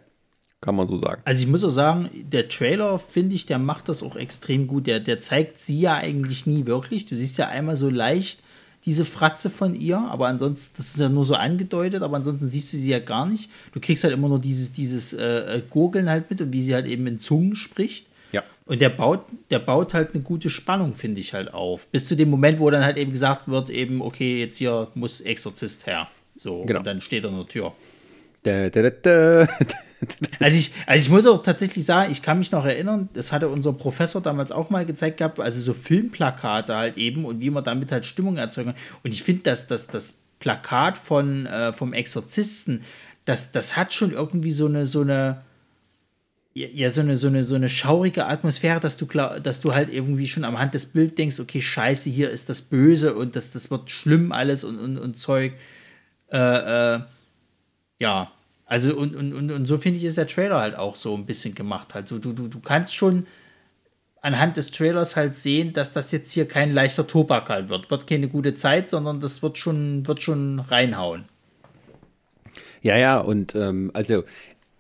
kann 0.61 0.77
man 0.77 0.87
so 0.87 0.99
sagen. 0.99 1.21
Also 1.25 1.43
ich 1.43 1.49
muss 1.49 1.65
auch 1.65 1.71
sagen, 1.71 2.11
der 2.15 2.49
Trailer, 2.49 3.01
finde 3.01 3.35
ich, 3.35 3.45
der 3.47 3.59
macht 3.59 3.89
das 3.89 4.05
auch 4.05 4.15
extrem 4.15 4.69
gut. 4.69 4.87
Der, 4.87 5.01
der 5.01 5.19
zeigt 5.19 5.59
sie 5.59 5.81
ja 5.81 5.97
eigentlich 5.97 6.47
nie 6.47 6.67
wirklich. 6.67 7.07
Du 7.07 7.17
siehst 7.17 7.39
ja 7.39 7.49
einmal 7.49 7.75
so 7.75 7.91
leicht 7.91 8.41
diese 8.85 9.05
Fratze 9.05 9.51
von 9.51 9.75
ihr, 9.75 9.99
aber 9.99 10.29
ansonsten, 10.29 10.75
das 10.77 10.95
ist 10.95 11.01
ja 11.01 11.09
nur 11.09 11.25
so 11.25 11.35
angedeutet, 11.35 12.05
aber 12.05 12.19
ansonsten 12.19 12.49
siehst 12.49 12.73
du 12.73 12.77
sie 12.77 12.91
ja 12.91 13.01
gar 13.01 13.27
nicht. 13.27 13.51
Du 13.73 13.81
kriegst 13.81 14.05
halt 14.05 14.15
immer 14.15 14.29
nur 14.29 14.39
dieses, 14.39 14.73
dieses 14.73 15.13
äh, 15.13 15.57
äh 15.57 15.63
Gurgeln 15.69 16.09
halt 16.09 16.31
mit 16.31 16.41
und 16.41 16.53
wie 16.53 16.63
sie 16.63 16.75
halt 16.75 16.87
eben 16.87 17.05
in 17.09 17.19
Zungen 17.19 17.57
spricht. 17.57 18.07
Und 18.65 18.81
der 18.81 18.91
baut, 18.91 19.25
der 19.51 19.59
baut 19.59 19.93
halt 19.93 20.15
eine 20.15 20.23
gute 20.23 20.49
Spannung, 20.49 20.95
finde 20.95 21.21
ich 21.21 21.35
halt 21.35 21.53
auf. 21.53 21.89
Bis 21.89 22.07
zu 22.07 22.17
dem 22.17 22.31
Moment, 22.31 22.61
wo 22.61 22.71
dann 22.71 22.85
halt 22.85 22.97
eben 22.97 23.11
gesagt 23.11 23.49
wird, 23.49 23.71
eben, 23.71 24.01
okay, 24.01 24.39
jetzt 24.39 24.57
hier 24.57 24.89
muss 24.95 25.21
Exorzist 25.21 25.87
her. 25.87 26.09
So, 26.37 26.65
genau. 26.65 26.79
und 26.79 26.87
dann 26.87 27.01
steht 27.01 27.25
er 27.25 27.31
in 27.31 27.37
der 27.37 27.47
Tür. 27.47 27.73
Da, 28.45 28.71
da, 28.71 28.91
da, 28.91 29.49
also 30.41 30.59
ich, 30.59 30.73
also 30.87 31.07
ich 31.07 31.11
muss 31.11 31.27
auch 31.27 31.43
tatsächlich 31.43 31.85
sagen, 31.85 32.11
ich 32.11 32.23
kann 32.23 32.39
mich 32.39 32.51
noch 32.51 32.65
erinnern, 32.65 33.09
das 33.15 33.31
hatte 33.31 33.49
unser 33.49 33.73
Professor 33.73 34.21
damals 34.21 34.51
auch 34.51 34.71
mal 34.71 34.85
gezeigt 34.85 35.19
gehabt, 35.19 35.39
also 35.39 35.61
so 35.61 35.75
Filmplakate 35.75 36.75
halt 36.75 36.97
eben 36.97 37.25
und 37.25 37.41
wie 37.41 37.51
man 37.51 37.63
damit 37.63 37.93
halt 37.93 38.05
Stimmung 38.05 38.37
erzeugen. 38.37 38.75
Und 39.05 39.13
ich 39.13 39.23
finde, 39.23 39.43
dass 39.43 39.67
das, 39.67 39.87
das 39.87 40.23
Plakat 40.41 40.99
von, 40.99 41.47
äh, 41.47 41.73
vom 41.73 41.93
Exorzisten, 41.93 42.83
das, 43.25 43.53
das 43.53 43.77
hat 43.77 43.93
schon 43.93 44.13
irgendwie 44.13 44.51
so 44.51 44.67
eine, 44.67 44.87
so 44.87 45.03
eine, 45.03 45.43
ja, 46.55 46.91
so 46.91 47.01
eine, 47.01 47.17
so 47.17 47.29
eine, 47.29 47.45
so 47.45 47.55
eine 47.55 47.69
schaurige 47.69 48.27
Atmosphäre, 48.27 48.79
dass 48.79 48.97
du, 48.99 49.07
dass 49.07 49.61
du 49.61 49.75
halt 49.75 49.93
irgendwie 49.93 50.27
schon 50.27 50.45
am 50.45 50.59
Hand 50.59 50.75
des 50.75 50.87
Bildes 50.87 51.15
denkst, 51.15 51.41
okay, 51.41 51.63
scheiße, 51.63 52.11
hier 52.11 52.31
ist 52.31 52.49
das 52.49 52.61
Böse 52.61 53.15
und 53.15 53.37
das, 53.37 53.53
das 53.53 53.71
wird 53.71 53.91
schlimm 53.91 54.33
alles 54.33 54.63
und, 54.65 54.79
und, 54.79 54.99
und 54.99 55.17
Zeug. 55.17 55.55
Äh, 56.31 56.37
äh, 56.97 57.01
ja, 57.99 58.33
also 58.67 58.95
und, 58.95 59.17
und, 59.17 59.33
und, 59.33 59.51
und 59.51 59.67
so 59.67 59.79
finde 59.79 59.99
ich, 59.99 60.05
ist 60.05 60.19
der 60.19 60.27
Trailer 60.27 60.61
halt 60.61 60.77
auch 60.77 60.97
so 60.97 61.15
ein 61.15 61.25
bisschen 61.25 61.55
gemacht. 61.55 61.95
Also 61.95 62.19
du, 62.19 62.33
du, 62.33 62.49
du 62.49 62.61
kannst 62.61 62.95
schon 62.95 63.27
anhand 64.21 64.57
des 64.57 64.71
Trailers 64.71 65.17
halt 65.17 65.35
sehen, 65.35 65.73
dass 65.73 65.93
das 65.93 66.11
jetzt 66.13 66.33
hier 66.33 66.47
kein 66.47 66.73
leichter 66.73 67.07
Tobak 67.07 67.49
halt 67.49 67.69
wird. 67.69 67.91
Wird 67.91 68.07
keine 68.07 68.29
gute 68.29 68.55
Zeit, 68.55 68.89
sondern 68.89 69.21
das 69.21 69.43
wird 69.43 69.59
schon, 69.59 70.07
wird 70.07 70.23
schon 70.23 70.61
reinhauen. 70.61 71.25
Ja, 72.83 72.97
ja, 72.97 73.19
und 73.19 73.55
ähm, 73.55 73.91
also 73.95 74.25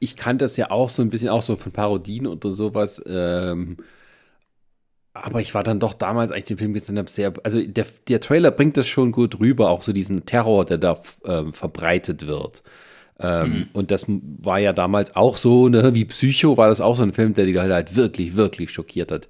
ich 0.02 0.16
kannte 0.16 0.44
das 0.44 0.56
ja 0.56 0.70
auch 0.70 0.88
so 0.88 1.00
ein 1.00 1.10
bisschen, 1.10 1.28
auch 1.28 1.42
so 1.42 1.56
von 1.56 1.70
Parodien 1.70 2.26
oder 2.26 2.50
sowas. 2.50 3.00
Ähm, 3.06 3.76
aber 5.14 5.40
ich 5.40 5.54
war 5.54 5.62
dann 5.62 5.78
doch 5.78 5.94
damals, 5.94 6.32
als 6.32 6.40
ich 6.40 6.48
den 6.48 6.58
Film 6.58 6.74
gesehen 6.74 6.98
habe, 6.98 7.08
sehr. 7.08 7.32
Also 7.44 7.62
der, 7.62 7.86
der 8.08 8.20
Trailer 8.20 8.50
bringt 8.50 8.76
das 8.76 8.88
schon 8.88 9.12
gut 9.12 9.38
rüber, 9.38 9.70
auch 9.70 9.82
so 9.82 9.92
diesen 9.92 10.26
Terror, 10.26 10.64
der 10.64 10.78
da 10.78 10.98
ähm, 11.24 11.52
verbreitet 11.52 12.26
wird. 12.26 12.62
Ähm, 13.20 13.50
mhm. 13.50 13.68
Und 13.74 13.90
das 13.92 14.06
war 14.08 14.58
ja 14.58 14.72
damals 14.72 15.14
auch 15.14 15.36
so, 15.36 15.68
ne, 15.68 15.94
wie 15.94 16.04
Psycho 16.06 16.56
war 16.56 16.68
das 16.68 16.80
auch 16.80 16.96
so 16.96 17.04
ein 17.04 17.12
Film, 17.12 17.34
der 17.34 17.46
die 17.46 17.58
halt 17.58 17.94
wirklich, 17.94 18.34
wirklich 18.34 18.72
schockiert 18.72 19.12
hat. 19.12 19.28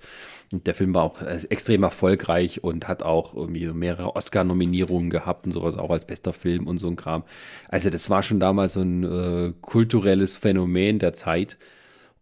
Und 0.52 0.66
der 0.66 0.74
Film 0.74 0.94
war 0.94 1.02
auch 1.02 1.22
äh, 1.22 1.40
extrem 1.50 1.82
erfolgreich 1.82 2.62
und 2.62 2.88
hat 2.88 3.02
auch 3.02 3.34
irgendwie 3.34 3.66
mehrere 3.68 4.14
Oscar-Nominierungen 4.16 5.10
gehabt 5.10 5.46
und 5.46 5.52
sowas, 5.52 5.76
auch 5.76 5.90
als 5.90 6.06
bester 6.06 6.32
Film 6.32 6.66
und 6.66 6.78
so 6.78 6.88
ein 6.88 6.96
Kram. 6.96 7.24
Also 7.68 7.90
das 7.90 8.10
war 8.10 8.22
schon 8.22 8.40
damals 8.40 8.74
so 8.74 8.80
ein 8.80 9.04
äh, 9.04 9.52
kulturelles 9.60 10.36
Phänomen 10.36 10.98
der 10.98 11.12
Zeit. 11.12 11.58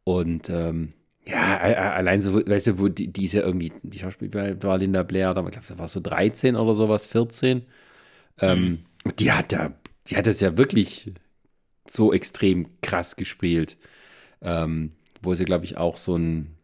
Und 0.05 0.49
ähm, 0.51 0.93
ja, 1.27 1.59
allein 1.59 2.21
so, 2.23 2.35
weißt 2.35 2.69
du, 2.69 2.79
wo 2.79 2.89
die, 2.89 3.13
die 3.13 3.25
ist 3.25 3.35
ja 3.35 3.43
irgendwie, 3.43 3.73
die 3.83 3.99
Schauspielerin 3.99 4.63
war 4.63 4.79
Linda 4.79 5.03
Blair, 5.03 5.31
ich 5.31 5.35
glaube, 5.35 5.51
das 5.51 5.79
war 5.79 5.89
so 5.89 6.01
13 6.01 6.57
oder 6.57 6.75
sowas, 6.75 7.07
14. 7.07 7.63
Ähm, 8.41 8.63
mhm. 9.05 9.17
Die 9.19 9.33
hat 9.33 9.53
ja, 9.53 9.73
die 10.07 10.17
hat 10.17 10.27
das 10.27 10.41
ja 10.41 10.57
wirklich 10.57 11.13
so 11.89 12.13
extrem 12.13 12.67
krass 12.81 13.17
gespielt. 13.17 13.77
Ähm, 14.43 14.93
wo 15.23 15.35
sie, 15.35 15.45
glaube 15.45 15.65
ich, 15.65 15.77
auch 15.77 15.97
so 15.97 16.17
ein 16.17 16.57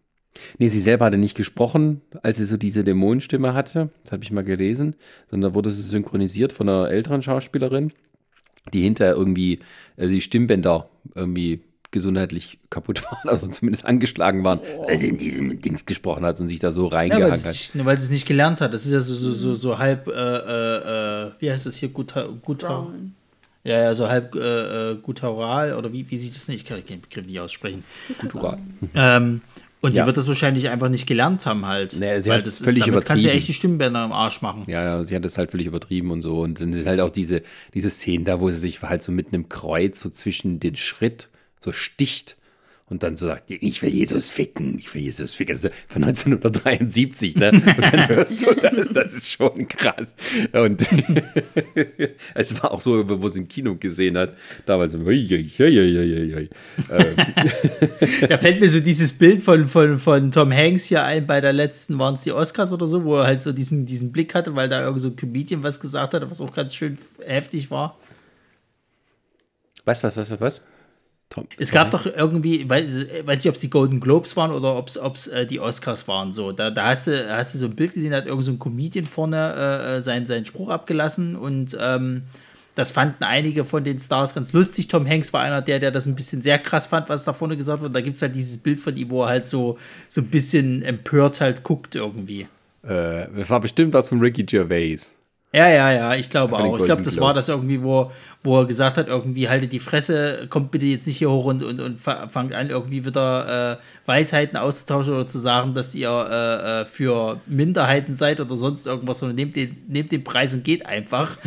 Nee, 0.59 0.69
sie 0.69 0.81
selber 0.81 1.07
hatte 1.07 1.19
nicht 1.19 1.37
gesprochen, 1.37 2.01
als 2.23 2.39
sie 2.39 2.45
so 2.45 2.57
diese 2.57 2.85
Dämonenstimme 2.85 3.55
hatte. 3.55 3.91
Das 4.05 4.13
habe 4.13 4.25
ich 4.25 4.31
mal 4.31 4.45
gelesen. 4.45 4.97
Sondern 5.31 5.55
wurde 5.55 5.71
sie 5.71 5.83
synchronisiert 5.83 6.53
von 6.53 6.69
einer 6.69 6.91
älteren 6.91 7.23
Schauspielerin, 7.23 7.93
die 8.73 8.83
hinterher 8.83 9.15
irgendwie 9.15 9.61
also 9.97 10.13
die 10.13 10.21
Stimmbänder 10.21 10.89
irgendwie 11.15 11.61
gesundheitlich 11.91 12.59
kaputt 12.69 13.05
waren, 13.11 13.29
also 13.29 13.47
zumindest 13.47 13.85
angeschlagen 13.85 14.45
waren, 14.45 14.61
oh. 14.77 14.87
weil 14.87 14.99
sie 14.99 15.09
in 15.09 15.19
diesem 15.19 15.61
Dings 15.61 15.87
gesprochen 15.87 16.25
hat 16.25 16.39
und 16.41 16.49
sich 16.49 16.61
da 16.61 16.73
so 16.73 16.87
reingehangen 16.87 17.41
ja, 17.41 17.49
hat. 17.49 17.71
Nur 17.75 17.87
weil 17.87 17.97
sie 17.97 18.05
es 18.05 18.11
nicht 18.11 18.27
gelernt 18.27 18.61
hat. 18.61 18.75
Das 18.75 18.85
ist 18.85 18.93
ja 18.93 19.01
so, 19.01 19.15
so, 19.15 19.33
so, 19.33 19.55
so 19.55 19.79
halb, 19.79 20.09
äh, 20.09 20.13
äh, 20.13 21.27
äh 21.29 21.31
wie 21.39 21.51
heißt 21.51 21.67
das 21.67 21.77
hier, 21.77 21.89
guter, 21.89 22.29
guter 22.43 22.89
ja, 23.65 23.83
ja, 23.83 23.95
so 23.95 24.09
halb 24.09 24.37
äh, 24.37 24.93
äh 24.93 24.97
gutural 24.97 25.75
oder 25.75 25.93
wie, 25.93 26.09
wie 26.09 26.19
sieht 26.19 26.37
das 26.37 26.47
nicht? 26.47 26.61
Ich 26.61 26.67
kann 26.67 26.81
den 26.87 27.01
Begriff 27.01 27.27
nicht 27.27 27.41
aussprechen. 27.41 27.83
Gutural. 28.21 28.59
Ähm, 28.95 29.41
und 29.87 29.97
die 29.97 30.05
wird 30.05 30.17
das 30.17 30.29
wahrscheinlich 30.29 30.69
einfach 30.69 30.89
nicht 30.89 31.07
gelernt 31.07 31.47
haben 31.47 31.67
halt. 31.67 31.97
Nee, 31.99 32.21
sie 32.21 32.31
hat 32.31 32.45
es 32.45 32.59
völlig 32.59 32.83
ist, 32.83 32.89
übertrieben. 32.89 33.07
Kannst 33.07 33.25
du 33.25 33.29
ja 33.29 33.35
echt 33.35 33.49
die 33.49 33.55
Stimmbänder 33.55 34.05
im 34.05 34.13
Arsch 34.13 34.43
machen. 34.43 34.65
Ja, 34.67 34.83
ja, 34.83 35.05
sie 35.05 35.15
hat 35.15 35.25
es 35.25 35.39
halt 35.39 35.51
völlig 35.51 35.67
übertrieben 35.67 36.11
und 36.11 36.23
so. 36.23 36.41
Und 36.41 36.61
dann 36.61 36.73
ist 36.73 36.87
halt 36.87 37.01
auch 37.01 37.11
diese, 37.11 37.43
diese 37.75 37.91
Szene 37.91 38.25
da, 38.25 38.41
wo 38.41 38.51
sie 38.51 38.59
sich 38.59 38.83
halt 38.83 39.03
so 39.03 39.13
mit 39.13 39.33
einem 39.33 39.49
Kreuz 39.49 40.01
so 40.01 40.11
zwischen 40.11 40.61
den 40.61 40.77
Schritt 40.77 41.29
so 41.61 41.73
sticht 41.73 42.37
und 42.89 43.03
dann 43.03 43.17
so 43.17 43.27
sagt, 43.27 43.51
ich 43.51 43.83
will 43.83 43.89
Jesus 43.89 44.31
ficken, 44.31 44.79
ich 44.79 44.95
will 44.95 45.03
Jesus 45.03 45.35
ficken. 45.35 45.55
Das 45.55 45.65
ist 45.65 45.75
von 45.89 46.05
1973, 46.05 47.35
ne? 47.35 47.51
Und 47.51 47.67
dann 47.67 48.09
hörst 48.09 48.47
du 48.47 48.55
das, 48.55 48.93
das 48.93 49.13
ist 49.13 49.29
schon 49.29 49.67
krass. 49.67 50.15
Und 50.53 50.83
es 52.35 52.63
war 52.63 52.71
auch 52.71 52.81
so, 52.81 53.03
wo 53.21 53.29
sie 53.29 53.41
im 53.41 53.49
Kino 53.49 53.75
gesehen 53.75 54.17
hat, 54.17 54.35
damals 54.67 54.93
so, 54.93 55.01
hui, 55.01 55.27
hui, 55.27 55.51
hui, 55.59 56.33
hui, 56.33 56.49
Da 58.29 58.39
fällt 58.39 58.61
mir 58.61 58.71
so 58.71 58.79
dieses 58.79 59.13
Bild 59.15 59.43
von, 59.43 59.67
von, 59.67 59.99
von 59.99 60.31
Tom 60.31 60.53
Hanks 60.53 60.85
hier 60.85 61.03
ein, 61.03 61.27
bei 61.27 61.41
der 61.41 61.53
letzten, 61.53 61.99
waren 61.99 62.15
es 62.15 62.23
die 62.23 62.31
Oscars 62.31 62.71
oder 62.71 62.87
so, 62.87 63.03
wo 63.03 63.17
er 63.17 63.27
halt 63.27 63.43
so 63.43 63.53
diesen, 63.53 63.87
diesen 63.87 64.13
Blick 64.13 64.33
hatte, 64.33 64.55
weil 64.55 64.69
da 64.69 64.85
irgend 64.85 65.01
so 65.01 65.09
ein 65.09 65.17
Comedian 65.17 65.65
was 65.65 65.81
gesagt 65.81 66.15
hat, 66.15 66.31
was 66.31 66.41
auch 66.41 66.53
ganz 66.53 66.73
schön 66.73 66.97
heftig 67.27 67.73
war. 67.73 67.99
Was, 69.85 70.05
was, 70.05 70.17
was, 70.17 70.31
was, 70.31 70.41
was? 70.41 70.63
Tom, 71.29 71.47
Es 71.59 71.73
gab 71.73 71.91
doch 71.91 72.07
irgendwie, 72.07 72.69
weiß, 72.69 72.87
weiß 73.25 73.39
nicht, 73.39 73.49
ob 73.49 73.57
es 73.57 73.61
die 73.61 73.71
Golden 73.71 73.99
Globes 73.99 74.37
waren 74.37 74.53
oder 74.53 74.77
ob 74.77 74.89
es 74.89 75.27
äh, 75.27 75.45
die 75.45 75.59
Oscars 75.59 76.07
waren. 76.07 76.33
So, 76.33 76.53
da, 76.53 76.71
da 76.71 76.87
hast 76.87 77.09
du, 77.09 77.29
hast 77.29 77.55
du 77.55 77.59
so 77.59 77.67
ein 77.67 77.75
Bild 77.75 77.95
gesehen, 77.95 78.13
da 78.13 78.19
hat 78.19 78.27
irgend 78.27 78.45
so 78.45 78.53
ein 78.53 78.61
Comedian 78.61 79.07
vorne 79.07 79.97
äh, 79.97 80.01
seinen, 80.03 80.27
seinen 80.27 80.45
Spruch 80.45 80.69
abgelassen 80.69 81.35
und 81.35 81.77
ähm, 81.81 82.23
das 82.77 82.91
fanden 82.91 83.25
einige 83.25 83.65
von 83.65 83.83
den 83.83 83.99
Stars 83.99 84.35
ganz 84.35 84.53
lustig. 84.53 84.87
Tom 84.87 85.09
Hanks 85.09 85.33
war 85.33 85.41
einer 85.41 85.63
der, 85.63 85.81
der 85.81 85.91
das 85.91 86.07
ein 86.07 86.15
bisschen 86.15 86.43
sehr 86.43 86.59
krass 86.59 86.87
fand, 86.87 87.09
was 87.09 87.25
da 87.25 87.33
vorne 87.33 87.57
gesagt 87.57 87.83
wird. 87.83 87.97
Da 87.97 88.03
gibt 88.03 88.17
es 88.17 88.23
halt 88.23 88.35
dieses 88.35 88.59
Bild 88.59 88.79
von 88.79 88.97
ihm, 88.97 89.11
wo 89.11 89.23
er 89.23 89.29
halt 89.29 89.47
so, 89.47 89.79
so 90.11 90.21
ein 90.21 90.27
bisschen 90.27 90.83
empört 90.83 91.41
halt 91.41 91.63
guckt 91.63 91.95
irgendwie. 91.95 92.43
Äh, 92.83 93.29
das 93.35 93.49
war 93.49 93.61
bestimmt 93.61 93.95
was 93.95 94.11
von 94.11 94.21
Ricky 94.21 94.45
Gervais. 94.45 95.16
Ja, 95.57 95.71
ja, 95.71 95.91
ja, 95.91 96.15
ich 96.17 96.29
glaube 96.29 96.55
auch. 96.55 96.79
Ich 96.79 96.85
glaube, 96.85 97.03
das 97.03 97.19
war 97.19 97.33
das 97.33 97.49
irgendwie, 97.49 97.83
wo, 97.83 98.13
wo 98.43 98.61
er 98.61 98.67
gesagt 98.67 98.99
hat, 98.99 99.09
irgendwie 99.09 99.49
haltet 99.49 99.73
die 99.73 99.79
Fresse, 99.79 100.47
kommt 100.51 100.71
bitte 100.71 100.85
jetzt 100.85 101.07
nicht 101.07 101.17
hier 101.17 101.31
hoch 101.31 101.47
und, 101.47 101.63
und, 101.63 101.81
und 101.81 101.99
fa- 101.99 102.29
fangt 102.29 102.53
an, 102.53 102.69
irgendwie 102.69 103.07
wieder 103.07 103.79
äh, 103.79 104.07
Weisheiten 104.07 104.59
auszutauschen 104.59 105.15
oder 105.15 105.27
zu 105.27 105.39
sagen, 105.39 105.73
dass 105.73 105.95
ihr 105.95 106.11
äh, 106.11 106.83
äh, 106.83 106.85
für 106.85 107.41
Minderheiten 107.47 108.15
seid 108.15 108.39
oder 108.39 108.55
sonst 108.55 108.85
irgendwas, 108.87 109.21
sondern 109.21 109.37
nehmt 109.37 109.57
den, 109.57 109.79
nehmt 109.89 110.13
den 110.13 110.23
Preis 110.25 110.53
und 110.53 110.63
geht 110.63 110.85
einfach. 110.85 111.39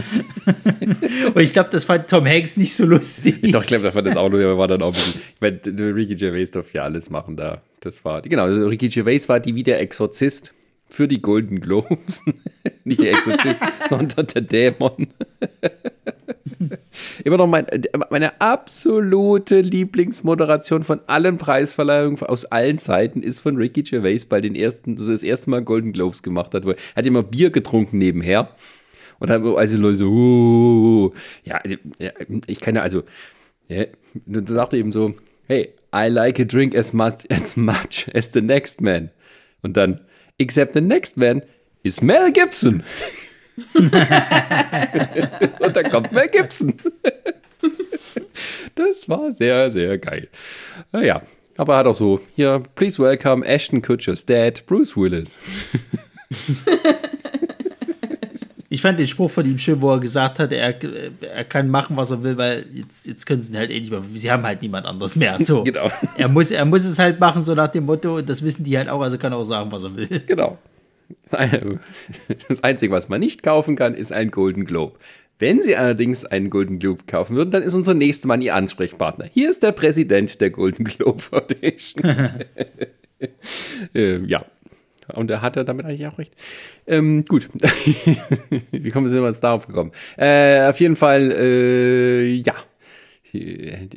und 1.34 1.40
ich 1.40 1.54
glaube, 1.54 1.70
das 1.72 1.84
fand 1.84 2.10
Tom 2.10 2.26
Hanks 2.26 2.58
nicht 2.58 2.74
so 2.76 2.86
lustig. 2.86 3.52
Doch, 3.52 3.62
ich 3.62 3.68
glaube, 3.68 3.84
das 3.84 3.94
war 3.94 4.02
das 4.02 4.16
auch 4.18 4.30
nur, 4.30 4.58
war 4.58 4.68
dann 4.68 4.82
auch 4.82 4.88
ein 4.88 4.94
bisschen, 4.94 5.22
ich 5.36 5.42
meine, 5.42 5.96
Ricky 5.96 6.16
Gervais 6.16 6.48
durfte 6.52 6.78
ja 6.80 6.84
alles 6.84 7.12
machen 7.12 7.36
da. 7.36 7.62
Das 7.82 8.04
war, 8.04 8.24
genau, 8.24 8.44
also 8.44 8.68
Ricky 8.68 8.90
Gervais 8.90 9.30
war 9.30 9.40
die 9.40 9.54
wie 9.56 9.64
der 9.64 9.80
Exorzist 9.82 10.54
für 10.90 11.08
die 11.08 11.22
Golden 11.22 11.62
Globes. 11.62 12.26
Nicht 12.84 13.02
der 13.02 13.14
Exorzist, 13.14 13.60
sondern 13.88 14.28
der 14.28 14.42
Dämon. 14.42 15.08
Immer 17.24 17.38
noch 17.38 17.48
mein, 17.48 17.66
meine 18.10 18.42
absolute 18.42 19.62
Lieblingsmoderation 19.62 20.84
von 20.84 21.00
allen 21.08 21.38
Preisverleihungen 21.38 22.22
aus 22.24 22.46
allen 22.46 22.80
Zeiten 22.80 23.22
ist 23.22 23.40
von 23.40 23.56
Ricky 23.56 23.84
Gervais 23.84 24.26
bei 24.28 24.42
den 24.42 24.56
ersten, 24.56 24.96
das 24.96 25.08
das 25.08 25.24
erste 25.24 25.50
Mal 25.50 25.62
Golden 25.62 25.94
Globes 25.94 26.24
gemacht 26.24 26.54
hat, 26.54 26.66
er 26.66 26.76
hat 26.96 27.06
immer 27.06 27.24
Bier 27.24 27.52
getrunken 27.52 27.98
nebenher. 27.98 28.50
Und 29.20 29.30
dann, 29.30 29.46
also 29.46 29.78
Leute 29.78 29.98
so, 29.98 30.10
uh, 30.10 31.14
ja, 31.44 31.62
ich 32.48 32.62
kann 32.62 32.76
ja, 32.76 32.82
also, 32.82 33.04
ja, 33.68 33.86
dann 34.26 34.48
sagte 34.48 34.78
er 34.78 34.80
eben 34.80 34.92
so, 34.92 35.14
hey, 35.48 35.74
I 35.94 36.08
like 36.08 36.40
a 36.40 36.46
drink 36.46 36.76
as 36.76 36.94
much, 36.94 37.30
as 37.30 37.58
much 37.58 38.08
as 38.14 38.32
the 38.34 38.42
next 38.42 38.82
man. 38.82 39.12
Und 39.62 39.76
dann, 39.76 40.00
except 40.40 40.74
the 40.74 40.82
next 40.82 41.18
man 41.18 41.44
is 41.84 42.02
Mel 42.02 42.32
Gibson. 42.32 42.84
Und 43.74 43.92
dann 45.76 45.92
kommt 45.92 46.12
Mel 46.12 46.28
Gibson. 46.28 46.74
das 48.76 49.08
war 49.08 49.32
sehr, 49.32 49.70
sehr 49.70 49.98
geil. 49.98 50.28
Naja, 50.92 51.22
aber 51.58 51.74
er 51.74 51.80
hat 51.80 51.88
auch 51.88 51.96
so, 51.96 52.22
hier, 52.36 52.62
please 52.76 53.02
welcome 53.02 53.46
Ashton 53.46 53.82
Kutcher's 53.82 54.26
dad, 54.26 54.66
Bruce 54.66 54.96
Willis. 54.96 55.36
Ich 58.72 58.84
fand 58.84 59.00
den 59.00 59.08
Spruch 59.08 59.32
von 59.32 59.46
ihm 59.46 59.58
schön, 59.58 59.82
wo 59.82 59.92
er 59.92 60.00
gesagt 60.00 60.38
hat, 60.38 60.52
er, 60.52 60.76
er 60.84 61.44
kann 61.44 61.70
machen, 61.70 61.98
was 61.98 62.12
er 62.12 62.22
will, 62.22 62.38
weil 62.38 62.66
jetzt, 62.72 63.08
jetzt 63.08 63.26
können 63.26 63.42
sie 63.42 63.52
ihn 63.52 63.58
halt 63.58 63.72
eh 63.72 63.80
nicht 63.80 63.90
mehr. 63.90 64.04
Sie 64.14 64.32
haben 64.32 64.44
halt 64.44 64.62
niemand 64.62 64.86
anderes 64.86 65.16
mehr. 65.16 65.42
So. 65.42 65.64
Genau. 65.70 65.90
Er 66.18 66.28
muss, 66.28 66.52
er 66.52 66.66
muss 66.66 66.84
es 66.84 67.00
halt 67.00 67.20
machen, 67.20 67.42
so 67.42 67.56
nach 67.56 67.70
dem 67.70 67.86
Motto, 67.86 68.18
und 68.18 68.30
das 68.30 68.44
wissen 68.44 68.64
die 68.64 68.78
halt 68.78 68.90
auch, 68.90 69.02
also 69.02 69.18
kann 69.18 69.34
er 69.34 69.40
auch 69.40 69.44
sagen, 69.44 69.72
was 69.72 69.84
er 69.84 69.96
will. 69.96 70.08
Genau. 70.28 70.58
Das 72.48 72.64
Einzige, 72.64 72.94
was 72.94 73.10
man 73.10 73.20
nicht 73.20 73.42
kaufen 73.42 73.76
kann, 73.76 73.96
ist 73.96 74.12
ein 74.12 74.30
Golden 74.30 74.66
Globe. 74.66 74.98
Wenn 75.40 75.64
Sie 75.64 75.76
allerdings 75.76 76.26
einen 76.26 76.50
Golden 76.50 76.78
Globe 76.80 77.04
kaufen 77.08 77.36
würden, 77.36 77.50
dann 77.50 77.64
ist 77.64 77.74
unser 77.74 77.94
nächster 77.94 78.28
Mann 78.28 78.42
Ihr 78.42 78.54
Ansprechpartner. 78.56 79.26
Hier 79.32 79.50
ist 79.50 79.64
der 79.64 79.72
Präsident 79.72 80.40
der 80.42 80.52
Golden 80.52 80.84
Globe 80.84 81.20
Foundation. 81.22 82.30
ähm, 83.96 84.28
ja. 84.28 84.46
Und 85.14 85.30
er 85.32 85.42
hatte 85.42 85.66
damit 85.66 85.86
eigentlich 85.86 86.08
auch 86.08 86.18
recht. 86.18 86.34
Ähm, 86.88 87.26
gut. 87.26 87.50
Wie 88.72 88.90
kommen 88.92 89.10
Sie 89.10 89.20
jetzt 89.20 89.44
darauf 89.44 89.68
gekommen? 89.68 89.92
Äh, 90.18 90.68
auf 90.68 90.80
jeden 90.80 90.96
Fall, 90.96 91.32
äh, 91.32 92.34
ja. 92.36 92.54
Äh, 93.34 93.88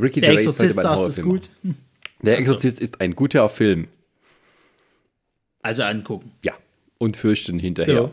Ricky 0.00 0.20
Der 0.20 0.30
Gervais 0.30 0.44
sollte 0.44 0.64
Exorzist 0.64 0.76
saß 0.76 1.06
ist 1.18 1.22
gut. 1.22 1.48
Der 2.22 2.38
Exorzist 2.38 2.80
ist 2.80 3.00
ein 3.00 3.14
guter 3.14 3.48
Film. 3.48 3.88
Also 5.62 5.82
angucken. 5.82 6.32
Ja. 6.44 6.52
Und 6.98 7.16
fürchten 7.16 7.58
hinterher. 7.58 8.10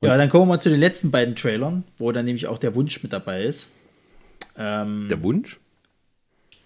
Ja. 0.00 0.08
ja, 0.08 0.16
dann 0.16 0.28
kommen 0.28 0.50
wir 0.50 0.58
zu 0.60 0.68
den 0.70 0.80
letzten 0.80 1.10
beiden 1.10 1.36
Trailern, 1.36 1.84
wo 1.98 2.10
dann 2.12 2.24
nämlich 2.24 2.46
auch 2.46 2.58
der 2.58 2.74
Wunsch 2.74 3.02
mit 3.02 3.12
dabei 3.12 3.44
ist. 3.44 3.70
Ähm, 4.56 5.06
Der 5.08 5.22
Wunsch? 5.22 5.58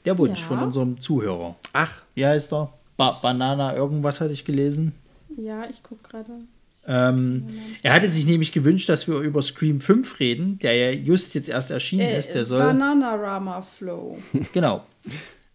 der 0.04 0.18
Wunsch 0.18 0.40
Ja. 0.40 0.46
von 0.48 0.58
unserem 0.62 1.00
Zuhörer. 1.00 1.56
Ach, 1.72 2.02
Wie 2.14 2.26
heißt 2.26 2.52
er? 2.52 2.72
Ba 2.96 3.12
Banana 3.22 3.74
irgendwas 3.74 4.20
hatte 4.20 4.32
ich 4.32 4.44
gelesen. 4.44 4.92
Ja, 5.36 5.64
ich 5.70 5.82
guck 5.82 6.02
gerade. 6.04 6.30
Ähm, 6.86 7.46
er 7.82 7.92
hatte 7.92 8.08
sich 8.10 8.26
nämlich 8.26 8.50
gewünscht, 8.52 8.88
dass 8.88 9.06
wir 9.06 9.18
über 9.18 9.40
Scream 9.42 9.80
5 9.80 10.18
reden, 10.18 10.58
der 10.58 10.74
ja 10.74 10.90
just 10.90 11.34
jetzt 11.34 11.48
erst 11.48 11.70
erschienen 11.70 12.02
Äh, 12.08 12.18
ist. 12.18 12.34
Der 12.34 12.44
soll. 12.44 12.58
Bananarama 12.58 13.62
Flow. 13.62 14.18
Genau. 14.52 14.84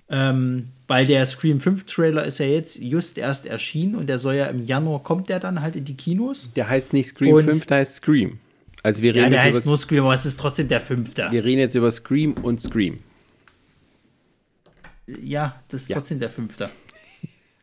Ähm, 0.10 0.68
weil 0.88 1.06
der 1.06 1.26
Scream 1.26 1.60
5 1.60 1.86
Trailer 1.86 2.24
ist 2.24 2.38
ja 2.40 2.46
jetzt 2.46 2.80
just 2.82 3.18
erst 3.18 3.46
erschienen 3.46 3.96
und 3.96 4.08
der 4.08 4.18
soll 4.20 4.36
ja 4.36 4.46
im 4.46 4.64
Januar 4.66 5.04
kommt 5.04 5.28
der 5.28 5.42
dann 5.42 5.62
halt 5.62 5.76
in 5.76 5.84
die 5.84 5.96
Kinos. 5.98 6.54
der 6.56 6.70
heißt 6.70 6.94
nicht 6.94 7.10
Scream 7.10 7.36
Und- 7.36 7.44
5, 7.44 7.66
der 7.68 7.78
heißt 7.80 7.96
Scream. 7.96 8.40
Also 8.84 9.02
wir 9.02 9.14
Ja, 9.14 9.24
reden, 9.24 9.32
der 9.34 9.44
jetzt 9.44 9.56
heißt 9.56 9.66
über, 9.66 9.72
nur 9.72 9.78
Scream, 9.78 10.04
aber 10.06 10.14
es 10.14 10.26
ist 10.26 10.40
trotzdem 10.40 10.70
der 10.70 10.80
fünfte. 10.80 11.28
wir 11.30 11.44
reden 11.44 11.60
jetzt 11.60 11.76
über 11.76 11.92
Scream 11.92 12.36
und 12.42 12.62
Scream. 12.62 13.00
Ja, 15.24 15.62
das 15.70 15.84
ist 15.84 15.90
Ja. 15.90 15.98
trotzdem 15.98 16.20
der 16.20 16.30
fünfte. 16.30 16.70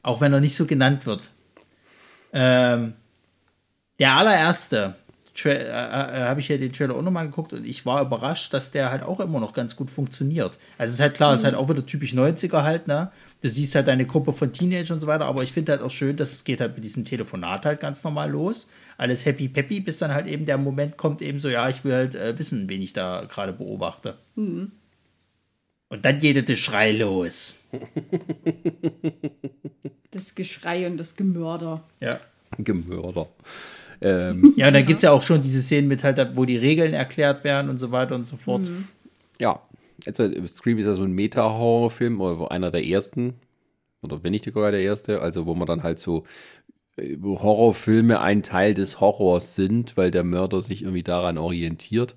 Auch 0.05 0.21
wenn 0.21 0.33
er 0.33 0.41
nicht 0.41 0.55
so 0.55 0.67
genannt 0.67 1.07
wird. 1.07 1.31
Ähm, 2.33 2.93
der 3.99 4.13
allererste, 4.13 4.95
Tra 5.35 5.51
äh, 5.51 5.63
äh, 5.63 6.29
habe 6.29 6.41
ich 6.41 6.49
ja 6.49 6.57
den 6.57 6.73
Trailer 6.73 6.95
auch 6.95 7.03
nochmal 7.03 7.27
geguckt 7.27 7.53
und 7.53 7.65
ich 7.65 7.87
war 7.87 8.03
überrascht, 8.03 8.53
dass 8.55 8.71
der 8.71 8.91
halt 8.91 9.03
auch 9.03 9.19
immer 9.19 9.41
noch 9.41 9.53
ganz 9.53 9.75
gut 9.75 9.91
funktioniert. 9.91 10.59
Also 10.79 10.91
es 10.91 10.95
ist 10.95 11.01
halt 11.01 11.15
klar, 11.15 11.33
es 11.33 11.41
ist 11.41 11.45
halt 11.45 11.57
auch 11.57 11.69
wieder 11.69 11.85
typisch 11.85 12.13
90er 12.13 12.63
halt, 12.63 12.87
ne? 12.87 13.11
Du 13.41 13.51
siehst 13.51 13.75
halt 13.75 13.89
eine 13.89 14.07
Gruppe 14.07 14.33
von 14.33 14.53
Teenagern 14.53 14.95
und 14.95 15.01
so 15.01 15.07
weiter, 15.07 15.25
aber 15.25 15.43
ich 15.43 15.53
finde 15.53 15.73
halt 15.73 15.83
auch 15.83 15.91
schön, 15.91 16.17
dass 16.17 16.33
es 16.33 16.45
geht 16.45 16.61
halt 16.61 16.75
mit 16.77 16.85
diesem 16.85 17.05
Telefonat 17.05 17.67
halt 17.67 17.81
ganz 17.81 18.05
normal 18.05 18.31
los. 18.31 18.69
Alles 18.97 19.27
happy 19.27 19.49
peppy, 19.49 19.81
bis 19.81 19.99
dann 19.99 20.13
halt 20.13 20.27
eben 20.27 20.47
der 20.47 20.59
Moment 20.59 20.97
kommt, 20.97 21.21
eben 21.23 21.41
so, 21.41 21.49
ja, 21.49 21.69
ich 21.69 21.85
will 21.85 21.95
halt 21.95 22.15
äh, 22.15 22.39
wissen, 22.39 22.69
wen 22.69 22.83
ich 22.83 22.93
da 22.93 23.25
gerade 23.29 23.53
beobachte. 23.53 24.19
Und 25.89 26.05
dann 26.05 26.19
geht 26.19 26.49
der 26.49 26.57
Schrei 26.57 26.93
los. 26.93 27.65
Das 30.11 30.35
Geschrei 30.35 30.87
und 30.87 30.97
das 30.97 31.17
Gemörder. 31.17 31.83
Ja. 32.01 32.21
Gemörder. 32.59 33.29
Ähm, 34.01 34.55
Ja, 34.57 34.69
und 34.69 34.75
dann 34.75 34.87
gibt 34.87 34.99
es 34.99 35.03
ja 35.03 35.13
auch 35.13 35.23
schon 35.23 35.43
diese 35.43 35.61
Szenen 35.61 35.89
mit 35.89 36.03
halt, 36.05 36.37
wo 36.37 36.45
die 36.45 36.57
Regeln 36.57 36.95
erklärt 36.95 37.45
werden 37.45 37.69
und 37.71 37.79
so 37.79 37.91
weiter 37.91 38.15
und 38.15 38.27
so 38.27 38.37
fort. 38.37 38.71
ja, 39.41 39.61
jetzt, 40.05 40.21
äh, 40.21 40.47
Scream 40.49 40.79
ist 40.79 40.87
ja 40.87 40.95
so 40.95 41.03
ein 41.03 41.13
Meta-Horrorfilm 41.13 42.21
oder 42.21 42.39
wo 42.39 42.45
einer 42.47 42.71
der 42.71 42.85
ersten. 42.87 43.35
Oder 44.03 44.23
wenn 44.23 44.33
nicht 44.33 44.45
sogar 44.45 44.71
der 44.71 44.83
erste. 44.83 45.21
Also 45.21 45.47
wo 45.47 45.55
man 45.55 45.67
dann 45.67 45.83
halt 45.83 45.99
so 45.99 46.25
äh, 46.97 47.17
Horrorfilme 47.23 48.21
ein 48.21 48.43
Teil 48.43 48.75
des 48.75 49.01
Horrors 49.01 49.55
sind, 49.55 49.97
weil 49.97 50.11
der 50.11 50.25
Mörder 50.25 50.63
sich 50.63 50.83
irgendwie 50.83 51.03
daran 51.03 51.39
orientiert. 51.39 52.15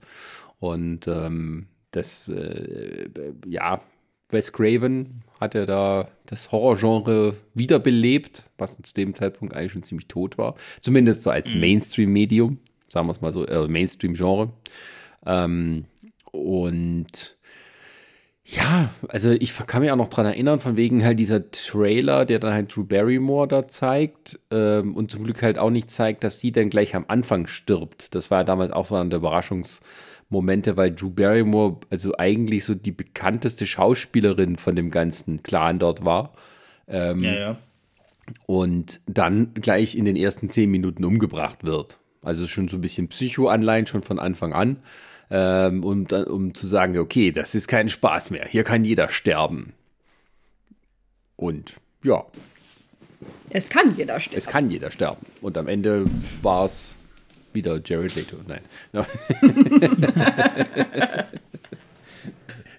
Und 0.60 1.08
ähm, 1.08 1.68
das, 1.98 2.30
äh, 2.30 3.10
ja, 3.46 3.82
Wes 4.30 4.52
Craven 4.52 5.24
hat 5.40 5.56
ja 5.56 5.66
da 5.66 6.10
das 6.26 6.52
Horrorgenre 6.52 7.36
wiederbelebt, 7.54 8.44
was 8.58 8.78
zu 8.82 8.94
dem 8.94 9.14
Zeitpunkt 9.16 9.56
eigentlich 9.56 9.72
schon 9.72 9.84
ziemlich 9.84 10.08
tot 10.08 10.38
war. 10.38 10.56
Zumindest 10.82 11.24
so 11.24 11.30
als 11.30 11.54
Mainstream-Medium, 11.54 12.58
sagen 12.88 13.08
wir 13.08 13.12
es 13.12 13.22
mal 13.22 13.32
so, 13.32 13.46
äh, 13.46 13.68
Mainstream-Genre. 13.68 14.50
Ähm, 15.26 15.86
und 16.32 17.38
ja, 18.50 18.92
also 19.10 19.32
ich 19.32 19.54
kann 19.68 19.82
mich 19.82 19.92
auch 19.92 19.98
noch 19.98 20.08
dran 20.08 20.26
erinnern, 20.26 20.62
von 20.62 20.78
wegen 20.78 21.04
halt 21.04 21.20
dieser 21.20 21.52
Trailer, 21.52 22.24
der 22.24 22.40
dann 22.40 22.54
halt 22.54 22.74
Drew 22.74 22.86
Barrymore 22.86 23.48
da 23.48 23.68
zeigt 23.68 24.40
ähm, 24.52 24.96
und 24.96 25.12
zum 25.12 25.26
Glück 25.26 25.42
halt 25.42 25.58
auch 25.58 25.70
nicht 25.70 25.92
zeigt, 25.92 26.24
dass 26.24 26.40
sie 26.40 26.54
dann 26.54 26.70
gleich 26.70 26.96
am 26.96 27.04
Anfang 27.10 27.48
stirbt. 27.48 28.16
Das 28.16 28.32
war 28.32 28.40
ja 28.40 28.44
damals 28.46 28.72
auch 28.72 28.86
so 28.86 28.96
einer 28.96 29.10
der 29.10 29.22
Überraschungsmomente, 30.30 30.78
weil 30.78 30.92
Drew 30.94 31.10
Barrymore 31.10 31.78
also 31.90 32.14
eigentlich 32.18 32.66
so 32.66 32.76
die 32.76 32.92
bekannteste 32.92 33.66
Schauspielerin 33.66 34.58
von 34.58 34.76
dem 34.76 34.92
ganzen 34.92 35.44
Clan 35.44 35.80
dort 35.80 36.06
war 36.06 36.34
Ja, 36.88 37.14
ja. 37.16 37.58
und 38.46 39.02
dann 39.06 39.54
gleich 39.56 39.96
in 39.96 40.06
den 40.06 40.16
ersten 40.16 40.50
zehn 40.50 40.70
Minuten 40.72 41.04
umgebracht 41.06 41.64
wird. 41.64 42.00
Also 42.24 42.48
schon 42.48 42.68
so 42.68 42.78
ein 42.78 42.82
bisschen 42.82 43.08
Psycho-Anleihen 43.08 43.88
schon 43.88 44.04
von 44.04 44.20
Anfang 44.20 44.54
an, 44.54 44.78
ähm, 45.30 45.84
um, 45.84 46.06
um 46.06 46.54
zu 46.54 46.68
sagen, 46.68 46.98
okay, 46.98 47.32
das 47.32 47.56
ist 47.56 47.68
kein 47.68 47.90
Spaß 47.90 48.30
mehr, 48.32 48.46
hier 48.48 48.64
kann 48.64 48.84
jeder 48.86 49.10
sterben. 49.10 49.74
Und 51.36 51.74
ja, 52.04 52.26
Es 53.50 53.70
kann 53.70 53.96
jeder 53.96 54.20
sterben. 54.20 54.38
es 54.38 54.48
kann 54.48 54.70
jeder 54.70 54.92
sterben. 54.92 55.26
Und 55.42 55.58
am 55.58 55.68
Ende 55.68 56.06
war 56.42 56.66
es 56.66 56.97
wieder 57.58 57.82
Jared 57.84 58.16
Leto. 58.16 58.38
Nein. 58.48 58.62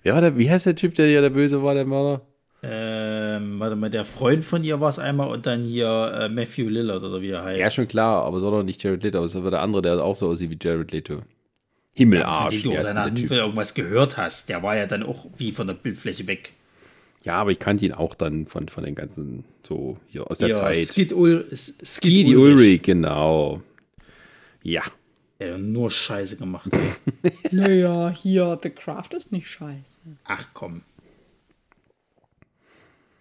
Wer 0.03 0.15
war 0.15 0.21
der, 0.21 0.39
wie 0.39 0.49
heißt 0.49 0.67
der 0.67 0.77
Typ, 0.77 0.95
der 0.95 1.11
ja 1.11 1.21
der 1.21 1.31
Böse 1.31 1.63
war, 1.63 1.75
der 1.75 1.85
Mörder? 1.85 2.23
Ähm, 2.63 3.61
warte 3.61 3.77
mal, 3.77 3.91
der 3.91 4.05
Freund 4.05 4.45
von 4.45 4.65
ihr 4.65 4.81
war 4.81 4.89
es 4.89 4.99
einmal 4.99 5.29
und 5.29 5.47
dann 5.47 5.63
hier 5.63 6.13
äh, 6.23 6.29
Matthew 6.29 6.69
Lillard 6.69 7.03
oder 7.05 7.21
wie 7.23 7.31
er 7.31 7.45
heißt. 7.45 7.61
Ja, 7.61 7.71
schon 7.71 7.87
klar, 7.87 8.25
aber 8.25 8.41
soll 8.41 8.51
doch 8.51 8.63
nicht 8.65 8.83
Jared 8.83 9.03
Leto, 9.03 9.19
aber 9.19 9.27
es 9.27 9.35
war 9.35 9.51
der 9.51 9.63
andere, 9.63 9.83
der 9.83 10.03
auch 10.03 10.17
so 10.17 10.29
aussieht 10.29 10.51
wie 10.51 10.59
Jared 10.61 10.91
Leto. 10.91 11.23
Himmelarsch. 11.93 12.65
Wenn 12.65 12.73
wie 12.73 12.77
du 12.77 12.83
danach 12.83 13.15
wieder 13.15 13.37
irgendwas 13.37 13.75
gehört 13.75 14.17
hast, 14.17 14.49
der 14.49 14.63
war 14.63 14.77
ja 14.77 14.87
dann 14.87 15.03
auch 15.03 15.27
wie 15.37 15.53
von 15.53 15.67
der 15.67 15.75
Bildfläche 15.75 16.27
weg. 16.27 16.53
Ja, 17.25 17.35
aber 17.35 17.51
ich 17.51 17.59
kannte 17.59 17.85
ihn 17.85 17.93
auch 17.93 18.15
dann 18.15 18.47
von, 18.47 18.69
von 18.69 18.85
den 18.85 18.95
ganzen, 18.95 19.45
so 19.67 19.99
hier 20.07 20.31
aus 20.31 20.39
der 20.39 20.49
Ja, 20.49 20.55
Zeit. 20.55 20.79
Skid, 20.79 21.13
Ul 21.13 21.47
Skid 21.55 21.87
Skidi 21.87 22.37
Ulrich, 22.37 22.83
genau. 22.83 23.63
Ja. 24.63 24.83
Hat 25.41 25.59
nur 25.59 25.91
Scheiße 25.91 26.37
gemacht. 26.37 26.71
Naja, 27.51 28.11
hier, 28.11 28.59
The 28.63 28.71
Craft 28.71 29.11
ist 29.17 29.33
nicht 29.33 29.49
scheiße. 29.49 30.01
Ach 30.25 30.47
komm. 30.53 30.83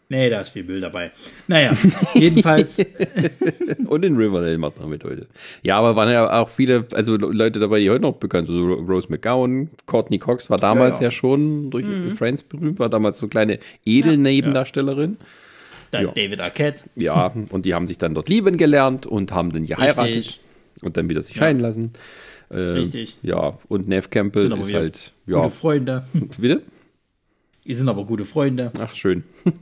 Nee, 0.09 0.29
da 0.29 0.39
ist 0.41 0.49
viel 0.49 0.63
Müll 0.63 0.79
dabei. 0.79 1.11
Naja, 1.47 1.73
jedenfalls, 2.13 2.79
Und 3.87 4.05
in 4.05 4.15
Riverdale 4.15 4.57
macht 4.57 4.79
er 4.79 4.87
mit 4.87 5.03
heute. 5.03 5.27
Ja, 5.63 5.77
aber 5.79 5.95
waren 5.95 6.09
ja 6.09 6.41
auch 6.41 6.47
viele, 6.49 6.85
also 6.93 7.17
Leute 7.17 7.59
dabei, 7.59 7.79
die 7.79 7.89
heute 7.89 8.01
noch 8.01 8.15
bekannt 8.15 8.47
sind. 8.47 8.57
So 8.57 8.73
Rose 8.73 9.07
McGowan, 9.09 9.69
Courtney 9.85 10.17
Cox 10.17 10.49
war 10.49 10.57
damals 10.57 10.95
ja, 10.95 11.01
Ja, 11.01 11.07
ja. 11.07 11.11
schon 11.11 11.69
durch 11.71 11.85
Friends 12.17 12.43
berühmt, 12.43 12.79
war 12.79 12.89
damals 12.89 13.17
so 13.17 13.27
kleine 13.27 13.59
Edelnebendarstellerin. 13.85 15.17
dann 15.91 16.05
Ja. 16.05 16.11
David 16.11 16.39
Arquette. 16.39 16.85
Ja, 16.95 17.33
und 17.49 17.65
die 17.65 17.73
haben 17.73 17.87
sich 17.87 17.97
dann 17.97 18.13
dort 18.13 18.29
lieben 18.29 18.57
gelernt 18.57 19.05
und 19.05 19.33
haben 19.33 19.51
dann 19.51 19.65
geheiratet 19.65 20.15
Richtig. 20.15 20.39
Und 20.81 20.97
dann 20.97 21.09
wieder 21.09 21.21
sich 21.21 21.35
scheiden 21.35 21.61
lassen. 21.61 21.93
Ähm, 22.51 22.75
Richtig. 22.75 23.17
Ja, 23.21 23.57
und 23.67 23.87
Neve 23.87 24.09
Campbell 24.09 24.51
ist 24.51 24.73
halt, 24.73 25.13
Gute 25.25 25.37
ja, 25.37 25.49
Freunde. 25.49 26.05
bitte? 26.37 26.61
Die 27.65 27.73
sind 27.73 27.89
aber 27.89 28.05
gute 28.05 28.25
Freunde. 28.25 28.71
Ach, 28.79 28.93
schön. 28.93 29.23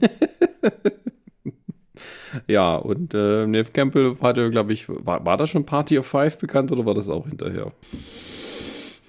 ja, 2.46 2.76
und 2.76 3.14
äh, 3.14 3.46
Neve 3.46 3.72
Campbell 3.72 4.16
hatte, 4.20 4.50
glaube 4.50 4.72
ich, 4.72 4.88
war, 4.88 5.26
war 5.26 5.36
das 5.36 5.50
schon 5.50 5.66
Party 5.66 5.98
of 5.98 6.06
Five 6.06 6.38
bekannt 6.38 6.70
oder 6.70 6.86
war 6.86 6.94
das 6.94 7.08
auch 7.08 7.26
hinterher? 7.26 7.72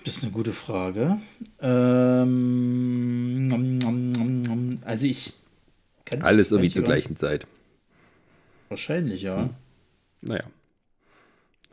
Das 0.03 0.17
ist 0.17 0.23
eine 0.23 0.31
gute 0.31 0.53
Frage. 0.53 1.17
Ähm, 1.61 3.47
nom, 3.47 3.77
nom, 3.77 4.41
nom, 4.41 4.69
also 4.85 5.05
ich. 5.05 5.33
kann 6.05 6.23
Alles 6.23 6.51
irgendwie 6.51 6.71
zur 6.71 6.83
gleichen 6.83 7.17
Zeit. 7.17 7.45
Wahrscheinlich, 8.69 9.21
ja. 9.21 9.49
Naja. 10.21 10.45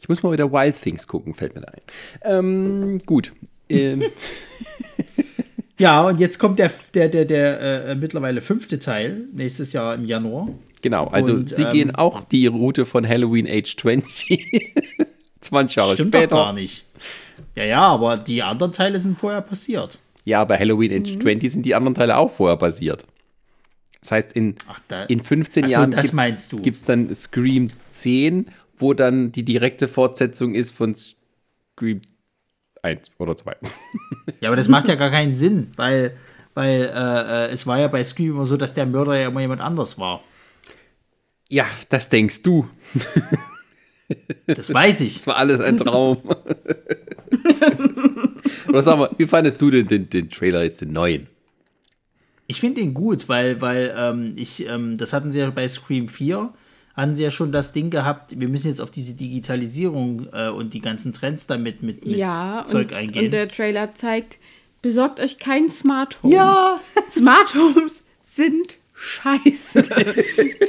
Ich 0.05 0.09
muss 0.11 0.23
mal 0.23 0.33
wieder 0.33 0.53
Wild 0.53 0.79
Things 0.79 1.07
gucken, 1.07 1.33
fällt 1.33 1.55
mir 1.55 1.63
da 1.63 1.73
ein. 1.73 1.81
Ähm, 2.23 3.01
gut. 3.07 3.33
Ähm, 3.71 4.03
Ja, 5.79 6.03
und 6.03 6.21
jetzt 6.21 6.39
kommt 6.39 6.59
der, 6.59 6.71
der, 6.95 7.09
der, 7.09 7.25
der 7.25 7.85
äh, 7.87 7.95
mittlerweile 7.95 8.41
fünfte 8.41 8.79
Teil, 8.79 9.25
nächstes 9.33 9.73
Jahr 9.73 9.95
im 9.95 10.05
Januar. 10.05 10.51
genau, 10.83 11.07
also 11.09 11.33
Und, 11.33 11.49
sie 11.49 11.65
ähm, 11.65 11.73
gehen 11.73 11.95
auch 11.95 12.21
die 12.23 12.47
Route 12.47 12.87
von 12.87 13.09
Halloween 13.09 13.49
Age 13.49 13.77
20. 13.77 14.73
20 15.41 15.77
Jahre 15.77 15.95
Stimmt 15.95 16.15
doch 16.15 16.21
später. 16.21 16.37
gar 16.37 16.53
nicht. 16.53 16.85
Ja, 17.57 17.65
ja, 17.65 17.81
aber 17.83 18.19
die 18.19 18.43
anderen 18.43 18.73
Teile 18.73 19.01
sind 19.01 19.19
vorher 19.19 19.41
passiert. 19.41 19.99
Ja, 20.25 20.45
bei 20.45 20.59
Halloween 20.59 20.93
Age 20.93 21.19
20 21.19 21.53
sind 21.53 21.67
die 21.67 21.75
anderen 21.75 21.95
Teile 21.97 22.19
auch 22.19 22.31
vorher 22.31 22.57
basiert. 22.57 23.05
Das 24.01 24.13
heißt, 24.13 24.33
in, 24.33 24.55
Ach, 24.69 24.79
da, 24.87 25.05
in 25.05 25.25
15 25.25 25.65
Ach 25.65 25.69
so, 25.69 25.73
Jahren 25.73 25.91
gibt 26.63 26.77
es 26.77 26.85
dann 26.85 27.13
Scream 27.15 27.71
10, 27.91 28.47
wo 28.85 28.93
dann 28.93 29.33
die 29.33 29.47
direkte 29.47 29.89
Fortsetzung 29.89 30.55
ist 30.55 30.71
von 30.73 30.95
Scream 30.95 32.03
1 32.83 33.13
oder 33.19 33.35
2. 33.35 33.57
Ja, 34.41 34.51
aber 34.51 34.57
das 34.57 34.69
macht 34.69 34.89
ja 34.89 34.95
gar 34.95 35.11
keinen 35.11 35.33
Sinn, 35.33 35.73
weil, 35.77 36.17
weil 36.53 36.93
äh, 36.95 37.47
äh, 37.47 37.51
es 37.51 37.67
war 37.67 37.79
ja 37.79 37.89
bei 37.89 38.05
Scream 38.05 38.33
immer 38.33 38.45
so, 38.45 38.59
dass 38.59 38.75
der 38.75 38.85
Mörder 38.85 39.19
ja 39.19 39.29
immer 39.29 39.41
jemand 39.41 39.63
anders 39.63 39.99
war. 39.99 40.23
Ja, 41.49 41.65
das 41.89 42.11
denkst 42.11 42.43
du. 42.43 42.69
Das 44.47 44.73
weiß 44.73 45.01
ich. 45.01 45.17
Das 45.17 45.27
war 45.27 45.37
alles 45.37 45.61
ein 45.61 45.79
Traum. 45.79 46.19
Oder 48.69 48.83
sag 48.83 48.99
mal, 48.99 49.11
wie 49.17 49.27
fandest 49.27 49.63
du 49.63 49.71
denn 49.71 49.87
den, 49.87 50.11
den 50.11 50.29
Trailer 50.29 50.63
jetzt, 50.63 50.83
den 50.83 50.93
neuen? 50.93 51.29
Ich 52.47 52.61
finde 52.61 52.83
ihn 52.83 52.93
gut, 52.93 53.31
weil, 53.31 53.63
weil 53.63 53.95
ähm, 53.97 54.33
ich, 54.37 54.67
ähm, 54.67 54.99
das 54.99 55.15
hatten 55.15 55.31
sie 55.31 55.41
ja 55.41 55.49
bei 55.49 55.67
Scream 55.69 56.09
4, 56.09 56.53
hatten 56.97 57.15
sie 57.15 57.23
ja 57.25 57.31
schon 57.31 57.53
das 57.53 57.73
Ding 57.73 57.91
gehabt, 57.91 58.39
wir 58.41 58.49
müssen 58.49 58.69
jetzt 58.69 58.81
auf 58.81 58.91
diese 58.91 59.15
Digitalisierung 59.15 60.29
äh, 60.33 60.49
und 60.49 60.75
die 60.75 60.81
ganzen 60.81 61.13
Trends 61.13 61.47
damit 61.47 61.83
mit, 61.83 62.05
mit 62.07 62.17
Ja, 62.17 62.65
Zeug 62.67 62.91
und, 62.91 62.97
eingehen. 62.97 63.27
und 63.27 63.31
der 63.33 63.49
Trailer 63.49 63.95
zeigt, 63.95 64.39
besorgt 64.83 65.21
euch 65.21 65.39
kein 65.39 65.69
Smart 65.69 66.23
Home. 66.23 66.35
ja, 66.35 66.81
Smart 67.11 67.55
Homes 67.55 68.03
sind 68.23 68.77
scheiße. 68.97 69.83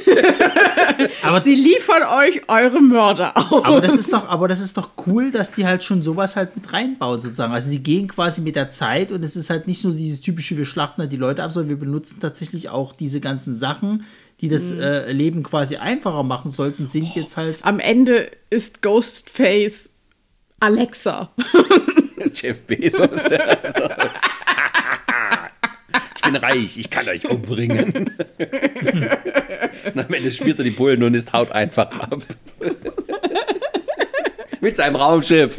aber 1.24 1.42
Sie 1.42 1.56
liefern 1.56 2.04
euch 2.04 2.48
eure 2.50 2.82
Mörder 2.82 3.38
aus. 3.38 3.64
Aber 3.64 3.82
das 3.82 3.96
ist 3.96 4.12
doch, 4.12 4.28
aber 4.28 4.48
das 4.48 4.62
ist 4.62 4.78
doch 4.78 4.92
cool, 5.08 5.32
dass 5.32 5.52
die 5.52 5.66
halt 5.66 5.84
schon 5.84 6.02
sowas 6.02 6.36
halt 6.36 6.56
mit 6.56 6.72
reinbauen, 6.74 7.22
sozusagen. 7.22 7.54
Also 7.54 7.70
sie 7.70 7.84
gehen 7.84 8.08
quasi 8.08 8.42
mit 8.42 8.56
der 8.56 8.72
Zeit 8.72 9.12
und 9.12 9.24
es 9.24 9.36
ist 9.36 9.50
halt 9.50 9.68
nicht 9.68 9.84
nur 9.84 9.94
dieses 9.94 10.22
typische, 10.22 10.58
wir 10.58 10.66
schlachten 10.66 11.02
halt 11.02 11.12
die 11.12 11.18
Leute 11.18 11.44
ab, 11.44 11.52
sondern 11.52 11.70
wir 11.70 11.80
benutzen 11.80 12.18
tatsächlich 12.20 12.70
auch 12.70 12.96
diese 12.96 13.20
ganzen 13.22 13.54
Sachen, 13.54 14.06
die 14.42 14.50
das 14.50 14.72
äh, 14.72 15.12
Leben 15.12 15.44
quasi 15.44 15.78
einfacher 15.78 16.24
machen 16.24 16.50
sollten, 16.50 16.88
sind 16.88 17.16
jetzt 17.16 17.38
halt. 17.38 17.64
Am 17.64 17.80
Ende 17.80 18.30
ist 18.50 18.82
Ghostface 18.82 19.92
Alexa. 20.60 21.32
Jeff 22.34 22.62
Bezos. 22.64 23.24
Der 23.24 23.64
also, 23.64 23.90
ich 26.16 26.22
bin 26.22 26.36
reich, 26.36 26.78
ich 26.78 26.90
kann 26.90 27.08
euch 27.08 27.30
umbringen. 27.30 28.12
Und 29.94 30.00
am 30.00 30.14
Ende 30.14 30.32
spielt 30.32 30.58
er 30.58 30.64
die 30.64 30.72
Bullen 30.72 31.04
und 31.04 31.14
ist 31.14 31.34
haut 31.34 31.52
einfach 31.52 31.92
ab. 32.00 32.22
Mit 34.62 34.76
seinem 34.78 34.96
Raumschiff. 34.96 35.58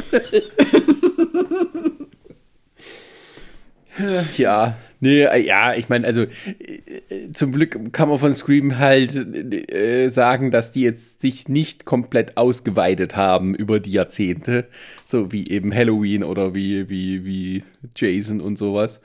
Ja, 4.37 4.77
nee, 5.01 5.23
äh, 5.23 5.45
ja, 5.45 5.75
ich 5.75 5.89
meine, 5.89 6.07
also 6.07 6.23
äh, 6.23 7.31
zum 7.33 7.53
Glück 7.53 7.93
kann 7.93 8.09
man 8.09 8.19
von 8.19 8.35
Scream 8.35 8.79
halt 8.79 9.15
äh, 9.15 10.09
sagen, 10.09 10.51
dass 10.51 10.73
die 10.73 10.83
jetzt 10.83 11.21
sich 11.21 11.49
nicht 11.49 11.85
komplett 11.85 12.37
ausgeweitet 12.37 13.17
haben 13.17 13.55
über 13.55 13.81
die 13.81 13.93
Jahrzehnte, 13.93 14.67
so 15.05 15.33
wie 15.33 15.49
eben 15.49 15.75
Halloween 15.75 16.25
oder 16.25 16.55
wie, 16.55 16.89
wie, 16.89 17.25
wie 17.25 17.65
Jason 17.97 18.41
und 18.41 18.57
sowas. 18.59 19.01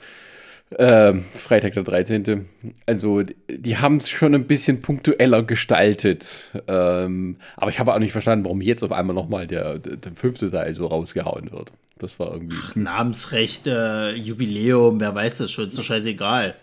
Ähm, 0.77 1.25
Freitag 1.33 1.73
der 1.73 1.83
13. 1.83 2.47
Also, 2.85 3.23
die 3.49 3.77
haben 3.77 3.97
es 3.97 4.09
schon 4.09 4.33
ein 4.33 4.47
bisschen 4.47 4.81
punktueller 4.81 5.43
gestaltet. 5.43 6.51
Ähm, 6.67 7.37
aber 7.57 7.71
ich 7.71 7.79
habe 7.79 7.93
auch 7.93 7.99
nicht 7.99 8.13
verstanden, 8.13 8.45
warum 8.45 8.61
jetzt 8.61 8.83
auf 8.83 8.91
einmal 8.91 9.15
nochmal 9.15 9.47
der, 9.47 9.79
der, 9.79 9.97
der 9.97 10.11
fünfte 10.13 10.49
Teil 10.49 10.73
so 10.73 10.87
rausgehauen 10.87 11.51
wird. 11.51 11.73
Das 11.97 12.19
war 12.19 12.31
irgendwie. 12.33 12.57
Namensrecht, 12.75 13.67
äh, 13.67 14.13
Jubiläum, 14.13 14.99
wer 14.99 15.13
weiß 15.13 15.39
das 15.39 15.51
schon, 15.51 15.67
ist 15.67 15.77
doch 15.77 15.83
scheißegal. 15.83 16.55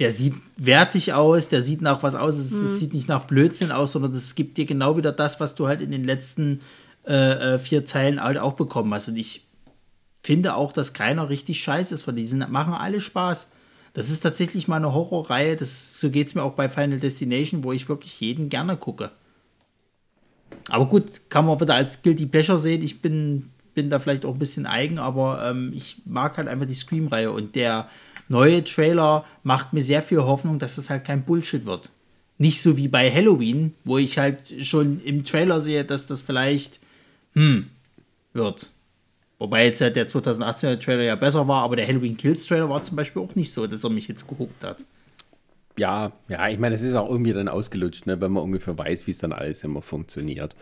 Der 0.00 0.12
sieht 0.12 0.34
wertig 0.56 1.12
aus, 1.12 1.48
der 1.48 1.60
sieht 1.60 1.82
nach 1.82 2.04
was 2.04 2.14
aus, 2.14 2.36
es, 2.36 2.52
es 2.52 2.78
sieht 2.78 2.94
nicht 2.94 3.08
nach 3.08 3.24
Blödsinn 3.24 3.72
aus, 3.72 3.92
sondern 3.92 4.14
es 4.14 4.36
gibt 4.36 4.56
dir 4.56 4.64
genau 4.64 4.96
wieder 4.96 5.10
das, 5.10 5.40
was 5.40 5.56
du 5.56 5.66
halt 5.66 5.80
in 5.80 5.90
den 5.90 6.04
letzten 6.04 6.60
äh, 7.04 7.54
äh, 7.54 7.58
vier 7.58 7.84
Teilen 7.84 8.22
halt 8.22 8.38
auch 8.38 8.52
bekommen 8.52 8.94
hast. 8.94 9.08
Und 9.08 9.16
ich 9.16 9.47
finde 10.22 10.54
auch, 10.54 10.72
dass 10.72 10.92
keiner 10.92 11.28
richtig 11.28 11.60
scheiße 11.60 11.94
ist 11.94 12.02
von 12.02 12.16
diesen, 12.16 12.50
machen 12.50 12.74
alle 12.74 13.00
Spaß. 13.00 13.50
Das 13.94 14.10
ist 14.10 14.20
tatsächlich 14.20 14.68
mal 14.68 14.76
eine 14.76 14.92
Horrorreihe, 14.92 15.56
das, 15.56 15.98
so 15.98 16.10
geht 16.10 16.28
es 16.28 16.34
mir 16.34 16.42
auch 16.42 16.54
bei 16.54 16.68
Final 16.68 17.00
Destination, 17.00 17.64
wo 17.64 17.72
ich 17.72 17.88
wirklich 17.88 18.20
jeden 18.20 18.48
gerne 18.48 18.76
gucke. 18.76 19.10
Aber 20.68 20.86
gut, 20.86 21.30
kann 21.30 21.46
man 21.46 21.60
wieder 21.60 21.74
als 21.74 22.02
Guilty 22.02 22.26
Pleasure 22.26 22.58
sehen. 22.58 22.82
Ich 22.82 23.00
bin, 23.00 23.50
bin 23.74 23.90
da 23.90 23.98
vielleicht 23.98 24.24
auch 24.24 24.34
ein 24.34 24.38
bisschen 24.38 24.66
eigen, 24.66 24.98
aber 24.98 25.48
ähm, 25.50 25.72
ich 25.74 26.02
mag 26.04 26.36
halt 26.36 26.48
einfach 26.48 26.66
die 26.66 26.74
Scream-Reihe 26.74 27.32
und 27.32 27.56
der 27.56 27.88
neue 28.28 28.62
Trailer 28.64 29.24
macht 29.42 29.72
mir 29.72 29.82
sehr 29.82 30.02
viel 30.02 30.18
Hoffnung, 30.18 30.58
dass 30.58 30.78
es 30.78 30.90
halt 30.90 31.04
kein 31.04 31.24
Bullshit 31.24 31.64
wird. 31.64 31.90
Nicht 32.36 32.60
so 32.60 32.76
wie 32.76 32.88
bei 32.88 33.10
Halloween, 33.10 33.74
wo 33.84 33.98
ich 33.98 34.18
halt 34.18 34.54
schon 34.64 35.00
im 35.02 35.24
Trailer 35.24 35.60
sehe, 35.60 35.84
dass 35.84 36.06
das 36.06 36.22
vielleicht, 36.22 36.78
hm, 37.32 37.66
wird. 38.32 38.68
Wobei 39.38 39.66
jetzt 39.66 39.80
halt 39.80 39.94
der 39.96 40.08
2018er 40.08 40.80
Trailer 40.80 41.04
ja 41.04 41.14
besser 41.14 41.46
war, 41.46 41.62
aber 41.62 41.76
der 41.76 41.86
Halloween 41.86 42.16
Kills 42.16 42.46
Trailer 42.46 42.68
war 42.68 42.82
zum 42.82 42.96
Beispiel 42.96 43.22
auch 43.22 43.34
nicht 43.34 43.52
so, 43.52 43.66
dass 43.66 43.84
er 43.84 43.90
mich 43.90 44.08
jetzt 44.08 44.26
gehuckt 44.26 44.64
hat. 44.64 44.84
Ja, 45.78 46.10
ja, 46.28 46.48
ich 46.48 46.58
meine, 46.58 46.74
es 46.74 46.82
ist 46.82 46.94
auch 46.94 47.08
irgendwie 47.08 47.32
dann 47.32 47.48
ausgelutscht, 47.48 48.06
ne, 48.06 48.20
wenn 48.20 48.32
man 48.32 48.42
ungefähr 48.42 48.76
weiß, 48.76 49.06
wie 49.06 49.12
es 49.12 49.18
dann 49.18 49.32
alles 49.32 49.62
immer 49.62 49.80
funktioniert. 49.80 50.56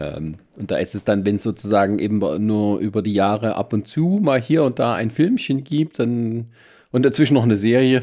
Ähm, 0.00 0.36
und 0.56 0.72
da 0.72 0.76
ist 0.76 0.96
es 0.96 1.04
dann, 1.04 1.24
wenn 1.24 1.36
es 1.36 1.44
sozusagen 1.44 2.00
eben 2.00 2.18
nur 2.44 2.80
über 2.80 3.00
die 3.00 3.12
Jahre 3.12 3.54
ab 3.54 3.72
und 3.72 3.86
zu 3.86 4.18
mal 4.20 4.40
hier 4.40 4.64
und 4.64 4.80
da 4.80 4.94
ein 4.94 5.12
Filmchen 5.12 5.62
gibt, 5.62 6.00
dann 6.00 6.46
und 6.92 7.04
dazwischen 7.04 7.34
noch 7.34 7.44
eine 7.44 7.56
Serie, 7.56 8.02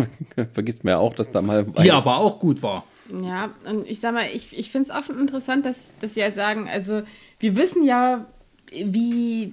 vergisst 0.52 0.84
man 0.84 0.92
ja 0.92 0.98
auch, 0.98 1.14
dass 1.14 1.32
da 1.32 1.42
mal 1.42 1.66
Die 1.82 1.90
aber 1.90 2.18
auch 2.18 2.38
gut 2.38 2.62
war. 2.62 2.84
Ja, 3.22 3.50
und 3.68 3.88
ich 3.88 4.00
sag 4.00 4.14
mal, 4.14 4.26
ich, 4.32 4.56
ich 4.56 4.70
finde 4.70 4.90
es 4.90 4.94
auch 4.94 5.02
schon 5.02 5.18
interessant, 5.18 5.64
dass, 5.64 5.88
dass 6.00 6.14
sie 6.14 6.22
halt 6.22 6.34
sagen, 6.34 6.68
also 6.68 7.02
wir 7.40 7.56
wissen 7.56 7.82
ja, 7.84 8.26
wie 8.72 9.52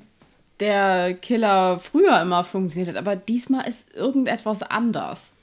der 0.60 1.16
Killer 1.22 1.80
früher 1.80 2.22
immer 2.22 2.44
funktioniert 2.44 2.90
hat, 2.96 2.98
aber 2.98 3.16
diesmal 3.16 3.68
ist 3.68 3.94
irgendetwas 3.96 4.64
anders. 4.64 5.34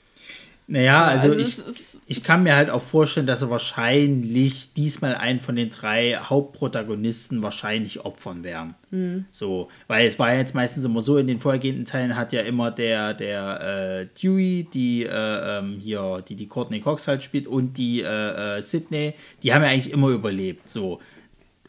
Naja, 0.65 1.03
also, 1.03 1.27
also 1.27 1.39
ich, 1.39 1.57
ist- 1.59 1.99
ich 2.07 2.23
kann 2.23 2.43
mir 2.43 2.55
halt 2.55 2.69
auch 2.69 2.81
vorstellen, 2.81 3.27
dass 3.27 3.41
er 3.41 3.49
wahrscheinlich 3.49 4.73
diesmal 4.73 5.13
einen 5.13 5.39
von 5.41 5.55
den 5.57 5.69
drei 5.69 6.15
Hauptprotagonisten 6.15 7.43
wahrscheinlich 7.43 8.05
opfern 8.05 8.43
werden. 8.45 8.73
Hm. 8.89 9.25
So, 9.29 9.67
weil 9.87 10.07
es 10.07 10.17
war 10.19 10.31
ja 10.31 10.39
jetzt 10.39 10.55
meistens 10.55 10.85
immer 10.85 11.01
so, 11.01 11.17
in 11.17 11.27
den 11.27 11.39
vorhergehenden 11.39 11.85
Teilen 11.85 12.15
hat 12.15 12.31
ja 12.33 12.41
immer 12.41 12.71
der, 12.71 13.13
der 13.13 13.61
äh, 13.61 14.07
Dewey, 14.21 14.65
die 14.73 15.03
äh, 15.03 15.59
ähm, 15.59 15.79
hier, 15.83 16.23
die 16.27 16.35
die 16.35 16.47
Courtney 16.47 16.79
Cox 16.79 17.07
halt 17.07 17.23
spielt 17.23 17.45
und 17.45 17.77
die 17.77 18.01
äh, 18.01 18.57
äh, 18.57 18.61
Sydney, 18.61 19.13
die 19.43 19.53
haben 19.53 19.63
ja 19.63 19.69
eigentlich 19.69 19.91
immer 19.93 20.09
überlebt. 20.09 20.69
So. 20.71 21.01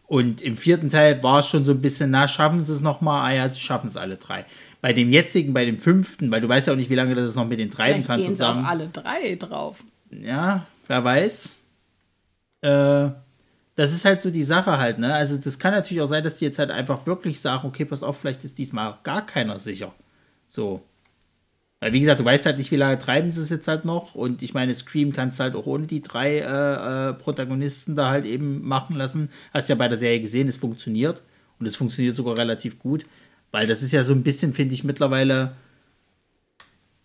Und 0.07 0.43
im 0.43 0.55
vierten 0.55 0.89
Teil 0.89 1.23
war 1.23 1.39
es 1.39 1.47
schon 1.47 1.65
so 1.65 1.73
ein 1.73 1.81
bisschen, 1.81 2.11
na, 2.11 2.29
schaffen 2.29 2.61
sie 2.61 2.73
es 2.73 2.83
nochmal? 2.83 3.31
Ah 3.31 3.35
ja, 3.35 3.49
sie 3.49 3.61
schaffen 3.61 3.87
es 3.87 3.97
alle 3.97 4.17
drei. 4.17 4.45
Bei 4.83 4.93
dem 4.93 5.11
jetzigen, 5.11 5.55
bei 5.55 5.65
dem 5.65 5.79
fünften, 5.79 6.31
weil 6.31 6.43
du 6.43 6.49
weißt 6.49 6.67
ja 6.67 6.75
auch 6.75 6.77
nicht, 6.77 6.91
wie 6.91 6.95
lange 6.95 7.15
das 7.15 7.35
noch 7.35 7.47
mit 7.47 7.59
den 7.59 7.71
treiben 7.71 8.05
Vielleicht 8.05 8.07
kann 8.07 8.21
gehen 8.21 8.37
sie 8.37 8.43
auch 8.43 8.49
zusammen 8.49 8.67
alle 8.67 8.89
drei 8.89 9.37
drauf. 9.37 9.83
ja, 10.11 10.67
wer 10.87 11.05
weiß. 11.05 11.59
Äh, 12.61 13.09
das 13.77 13.93
ist 13.93 14.05
halt 14.05 14.21
so 14.21 14.31
die 14.31 14.45
Sache 14.45 14.79
halt, 14.79 14.99
ne? 14.99 15.13
Also 15.13 15.37
das 15.39 15.59
kann 15.59 15.73
natürlich 15.73 16.03
auch 16.03 16.07
sein, 16.07 16.23
dass 16.23 16.37
die 16.37 16.45
jetzt 16.45 16.59
halt 16.59 16.71
einfach 16.71 17.07
wirklich 17.07 17.41
sagen, 17.41 17.67
okay, 17.67 17.85
pass 17.85 18.03
auf, 18.03 18.19
vielleicht 18.19 18.45
ist 18.45 18.59
diesmal 18.59 18.99
gar 19.03 19.25
keiner 19.27 19.59
sicher. 19.59 19.93
So. 20.49 20.83
Weil 21.85 21.93
wie 21.93 22.01
gesagt, 22.01 22.19
du 22.19 22.25
weißt 22.25 22.47
halt 22.47 22.57
nicht, 22.57 22.71
wie 22.71 22.77
lange 22.77 22.99
treiben 22.99 23.29
sie 23.29 23.43
es 23.43 23.51
jetzt 23.51 23.69
halt 23.69 23.85
noch. 23.85 24.15
Und 24.15 24.41
ich 24.41 24.55
meine, 24.55 24.75
Scream 24.75 25.13
kannst 25.13 25.39
du 25.39 25.43
halt 25.43 25.55
auch 25.55 25.67
ohne 25.67 25.87
die 25.87 26.01
drei 26.01 26.39
äh, 26.39 27.11
äh, 27.11 27.13
Protagonisten 27.13 27.95
da 27.95 28.09
halt 28.09 28.25
eben 28.25 28.67
machen 28.67 28.97
lassen. 28.97 29.29
Hast 29.53 29.69
ja 29.69 29.75
bei 29.75 29.87
der 29.87 29.99
Serie 29.99 30.23
gesehen, 30.23 30.49
es 30.49 30.57
funktioniert. 30.57 31.21
Und 31.61 31.67
es 31.67 31.77
funktioniert 31.77 32.17
sogar 32.17 32.39
relativ 32.39 32.79
gut. 32.79 33.05
Weil 33.53 33.67
das 33.67 33.83
ist 33.83 33.93
ja 33.93 34.03
so 34.03 34.15
ein 34.15 34.23
bisschen, 34.23 34.55
finde 34.55 34.73
ich, 34.73 34.83
mittlerweile 34.83 35.57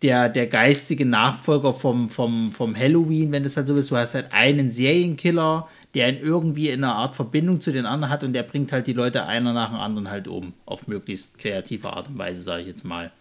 der, 0.01 0.30
der 0.30 0.47
geistige 0.47 1.06
Nachfolger 1.06 1.73
vom, 1.73 2.10
vom, 2.10 2.49
vom 2.53 2.73
Halloween, 2.73 3.34
wenn 3.34 3.43
das 3.43 3.57
halt 3.57 3.68
so 3.68 3.76
ist. 3.76 3.91
Du 3.91 3.97
hast 3.97 4.15
halt 4.15 4.31
einen 4.31 4.69
Serienkiller, 4.69 5.68
der 5.93 6.07
in 6.07 6.19
irgendwie 6.19 6.69
in 6.69 6.85
einer 6.85 6.95
Art 6.95 7.18
Verbindung 7.18 7.60
zu 7.60 7.73
den 7.73 7.85
anderen 7.85 8.14
hat 8.14 8.23
und 8.23 8.31
der 8.31 8.43
bringt 8.43 8.72
halt 8.72 8.88
die 8.88 8.93
Leute 8.93 9.26
einer 9.26 9.51
nach 9.51 9.72
dem 9.72 9.80
anderen 9.80 10.10
halt 10.10 10.30
um. 10.30 10.53
Auf 10.65 10.88
möglichst 10.88 11.38
kreative 11.38 11.91
Art 11.91 12.07
und 12.07 12.18
Weise, 12.18 12.43
sage 12.43 12.61
ich 12.61 12.68
jetzt 12.68 12.85
mal. 12.85 13.11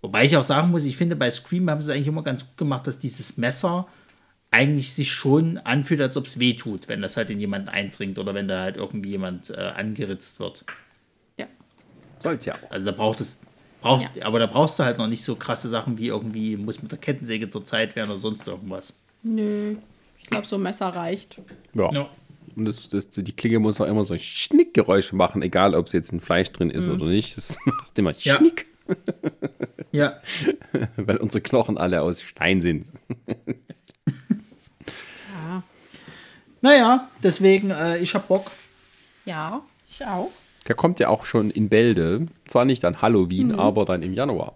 Wobei 0.00 0.24
ich 0.24 0.36
auch 0.36 0.44
sagen 0.44 0.70
muss, 0.70 0.84
ich 0.84 0.96
finde, 0.96 1.16
bei 1.16 1.30
Scream 1.30 1.68
haben 1.68 1.80
sie 1.80 1.90
es 1.90 1.94
eigentlich 1.94 2.08
immer 2.08 2.22
ganz 2.22 2.46
gut 2.46 2.56
gemacht, 2.56 2.86
dass 2.86 2.98
dieses 2.98 3.36
Messer 3.36 3.88
eigentlich 4.50 4.94
sich 4.94 5.12
schon 5.12 5.58
anfühlt, 5.58 6.00
als 6.00 6.16
ob 6.16 6.26
es 6.26 6.38
weh 6.38 6.54
tut, 6.54 6.88
wenn 6.88 7.02
das 7.02 7.16
halt 7.16 7.30
in 7.30 7.40
jemanden 7.40 7.68
eindringt 7.68 8.18
oder 8.18 8.34
wenn 8.34 8.48
da 8.48 8.62
halt 8.62 8.76
irgendwie 8.76 9.10
jemand 9.10 9.50
äh, 9.50 9.56
angeritzt 9.56 10.40
wird. 10.40 10.64
Ja. 11.36 11.46
Soll's 12.20 12.44
ja 12.46 12.54
auch. 12.54 12.70
Also 12.70 12.86
da 12.86 12.92
braucht 12.92 13.20
es, 13.20 13.38
braucht, 13.80 14.22
aber 14.22 14.38
da 14.38 14.46
brauchst 14.46 14.78
du 14.78 14.84
halt 14.84 14.98
noch 14.98 15.08
nicht 15.08 15.22
so 15.22 15.34
krasse 15.34 15.68
Sachen 15.68 15.98
wie 15.98 16.06
irgendwie 16.06 16.56
muss 16.56 16.80
mit 16.82 16.92
der 16.92 16.98
Kettensäge 16.98 17.50
zur 17.50 17.64
Zeit 17.64 17.94
werden 17.96 18.10
oder 18.10 18.20
sonst 18.20 18.46
irgendwas. 18.48 18.94
Nö. 19.22 19.76
Ich 20.18 20.26
glaube, 20.26 20.46
so 20.46 20.56
ein 20.56 20.62
Messer 20.62 20.88
reicht. 20.88 21.40
Ja. 21.74 21.92
Ja. 21.92 22.08
Und 22.56 22.64
das, 22.64 22.88
das, 22.88 23.10
die 23.10 23.32
Klinge 23.32 23.58
muss 23.58 23.80
auch 23.80 23.86
immer 23.86 24.04
so 24.04 24.16
Schnickgeräusche 24.16 25.14
machen, 25.14 25.42
egal 25.42 25.74
ob 25.74 25.86
es 25.86 25.92
jetzt 25.92 26.12
ein 26.12 26.20
Fleisch 26.20 26.50
drin 26.50 26.70
ist 26.70 26.88
oder 26.88 27.06
nicht. 27.06 27.36
Das 27.36 27.56
macht 27.64 27.98
immer 27.98 28.12
Ja. 28.18 28.36
Schnick, 28.36 28.66
Ja, 29.92 30.20
weil 30.96 31.16
unsere 31.16 31.40
Knochen 31.40 31.78
alle 31.78 32.02
aus 32.02 32.22
Stein 32.22 32.62
sind. 32.62 32.86
Ja. 35.30 35.62
naja, 36.62 37.08
deswegen, 37.22 37.70
äh, 37.70 37.98
ich 37.98 38.14
hab 38.14 38.28
Bock. 38.28 38.50
Ja, 39.24 39.62
ich 39.88 40.04
auch. 40.04 40.30
Der 40.66 40.74
kommt 40.74 40.98
ja 41.00 41.08
auch 41.08 41.24
schon 41.24 41.50
in 41.50 41.68
Bälde. 41.68 42.26
Zwar 42.46 42.64
nicht 42.64 42.84
an 42.84 43.00
Halloween, 43.00 43.54
aber 43.54 43.84
dann 43.84 44.02
im 44.02 44.14
Januar. 44.14 44.54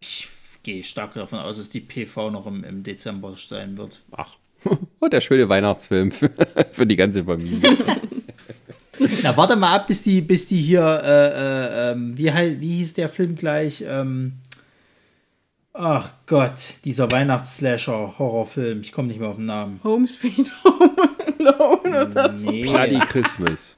Ich 0.00 0.28
gehe 0.62 0.84
stark 0.84 1.14
davon 1.14 1.40
aus, 1.40 1.56
dass 1.56 1.68
die 1.68 1.80
PV 1.80 2.30
noch 2.30 2.46
im, 2.46 2.64
im 2.64 2.82
Dezember 2.82 3.34
sein 3.36 3.76
wird. 3.76 4.02
Ach. 4.12 4.36
Und 5.00 5.12
der 5.12 5.20
schöne 5.20 5.48
Weihnachtsfilm 5.48 6.12
für, 6.12 6.30
für 6.72 6.86
die 6.86 6.96
ganze 6.96 7.24
Familie. 7.24 7.76
Na, 9.22 9.36
warte 9.36 9.56
mal 9.56 9.74
ab, 9.76 9.86
bis 9.86 10.02
die, 10.02 10.20
bis 10.20 10.48
die 10.48 10.60
hier, 10.60 10.80
äh, 10.82 11.88
äh, 11.88 11.92
ähm, 11.92 12.16
wie, 12.16 12.26
wie 12.60 12.76
hieß 12.76 12.94
der 12.94 13.08
Film 13.08 13.34
gleich? 13.36 13.84
Ähm, 13.86 14.34
ach 15.72 16.10
Gott, 16.26 16.74
dieser 16.84 17.10
Weihnachtsslasher-Horrorfilm. 17.10 18.80
Ich 18.80 18.92
komme 18.92 19.08
nicht 19.08 19.20
mehr 19.20 19.28
auf 19.30 19.36
den 19.36 19.46
Namen. 19.46 19.80
Home 19.84 20.06
Sweet 20.06 20.50
Home 20.64 20.94
Alone 21.38 22.10
oder 22.10 22.38
so. 22.38 22.50
Nee. 22.50 22.62
Bloody 22.62 22.98
Christmas. 23.00 23.76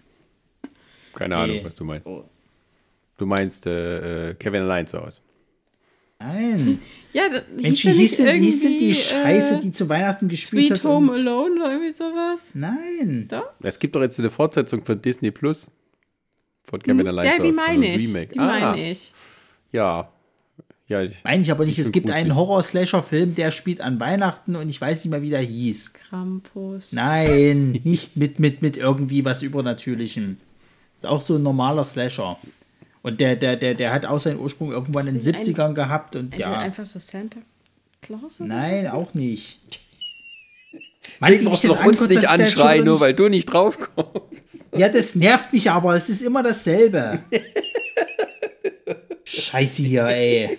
Keine 1.15 1.37
Ahnung, 1.37 1.57
Nee. 1.57 1.65
was 1.65 1.75
du 1.75 1.85
meinst. 1.85 2.09
Du 3.19 3.25
meinst 3.27 3.67
äh, 3.67 4.31
äh, 4.31 4.35
Kevin 4.35 4.63
allein 4.63 4.87
zu 4.87 5.01
Hause. 5.01 5.21
Nein. 6.19 6.81
Ja, 7.13 7.25
Mensch, 7.61 7.85
wie 7.85 7.93
hieß 7.93 8.17
denn, 8.19 8.43
hieß 8.43 8.63
denn 8.63 8.71
die 8.71 8.91
irgendwie, 8.91 8.95
Scheiße, 8.95 9.55
äh, 9.57 9.61
die 9.61 9.73
zu 9.73 9.89
Weihnachten 9.89 10.29
gespielt 10.29 10.69
Sweet 10.69 10.79
hat? 10.79 10.85
Home 10.85 11.11
und- 11.13 11.19
Alone 11.19 11.55
oder 11.57 11.73
irgendwie 11.73 11.93
sowas? 11.93 12.41
Nein. 12.55 13.27
Doch? 13.29 13.51
Es 13.63 13.79
gibt 13.79 13.95
doch 13.95 14.01
jetzt 14.01 14.19
eine 14.19 14.31
Fortsetzung 14.31 14.85
von 14.85 15.01
Disney 15.01 15.31
Plus. 15.31 15.71
Von 16.65 16.83
Kevin 16.83 17.07
allein 17.07 17.27
Ja, 17.27 17.37
zu 17.37 17.43
die 17.43 17.53
meine 17.53 17.87
Ein 17.87 18.01
ich. 18.01 18.09
Remake. 18.09 18.33
Die 18.35 18.39
ah, 18.39 18.47
meine 18.47 18.91
ich. 18.91 19.13
Ja. 19.73 20.11
Ja, 20.89 21.03
ich, 21.03 21.23
Meine 21.25 21.43
ich 21.43 21.51
aber 21.51 21.65
nicht. 21.65 21.79
Ich 21.79 21.85
es 21.87 21.93
gibt 21.93 22.11
einen 22.11 22.37
Horror-Slasher-Film, 22.37 23.35
der 23.35 23.51
spielt 23.51 23.81
an 23.81 23.99
Weihnachten 23.99 24.55
und 24.55 24.69
ich 24.69 24.81
weiß 24.81 25.05
nicht 25.05 25.11
mehr, 25.11 25.21
wie 25.23 25.31
der 25.31 25.41
hieß. 25.41 25.95
Krampus. 25.95 26.93
Nein, 26.93 27.73
nicht 27.85 28.17
mit, 28.17 28.39
mit, 28.39 28.63
mit 28.63 28.77
irgendwie 28.77 29.25
was 29.25 29.43
Übernatürlichem. 29.43 30.37
Ist 30.97 31.07
auch 31.07 31.23
so 31.23 31.37
ein 31.37 31.43
normaler 31.43 31.85
Slasher. 31.85 32.39
Und 33.07 33.21
der, 33.21 33.37
der, 33.37 33.55
der, 33.55 33.75
der 33.77 33.93
hat 33.93 34.05
auch 34.05 34.19
seinen 34.19 34.41
Ursprung 34.41 34.73
irgendwann 34.73 35.07
in 35.07 35.15
den 35.15 35.21
Ist 35.21 35.27
nicht 35.27 35.37
ein- 35.39 35.55
70ern 35.55 35.75
gehabt 35.75 36.17
und 36.17 36.37
ja. 36.37 36.59
einfach 36.59 36.87
so 36.87 36.99
Santa 36.99 37.39
Claus 38.03 38.41
oder 38.41 38.49
Nein, 38.49 38.87
was? 38.87 38.93
auch 38.95 39.15
nicht. 39.15 39.61
Musst 41.21 41.63
ich 41.65 41.71
du 41.71 41.77
doch 41.77 41.85
uns 41.87 42.01
nicht 42.01 42.29
anschreien, 42.29 42.85
nur 42.85 42.99
weil 42.99 43.15
du 43.15 43.29
nicht 43.29 43.47
drauf 43.47 43.79
kommst. 43.95 44.65
Ja, 44.77 44.89
das 44.89 45.15
nervt 45.15 45.53
mich 45.53 45.71
aber. 45.71 45.95
Es 45.95 46.09
ist 46.09 46.21
immer 46.21 46.43
dasselbe. 46.43 47.21
Scheiße 49.25 49.83
hier, 49.85 50.07
ey. 50.07 50.59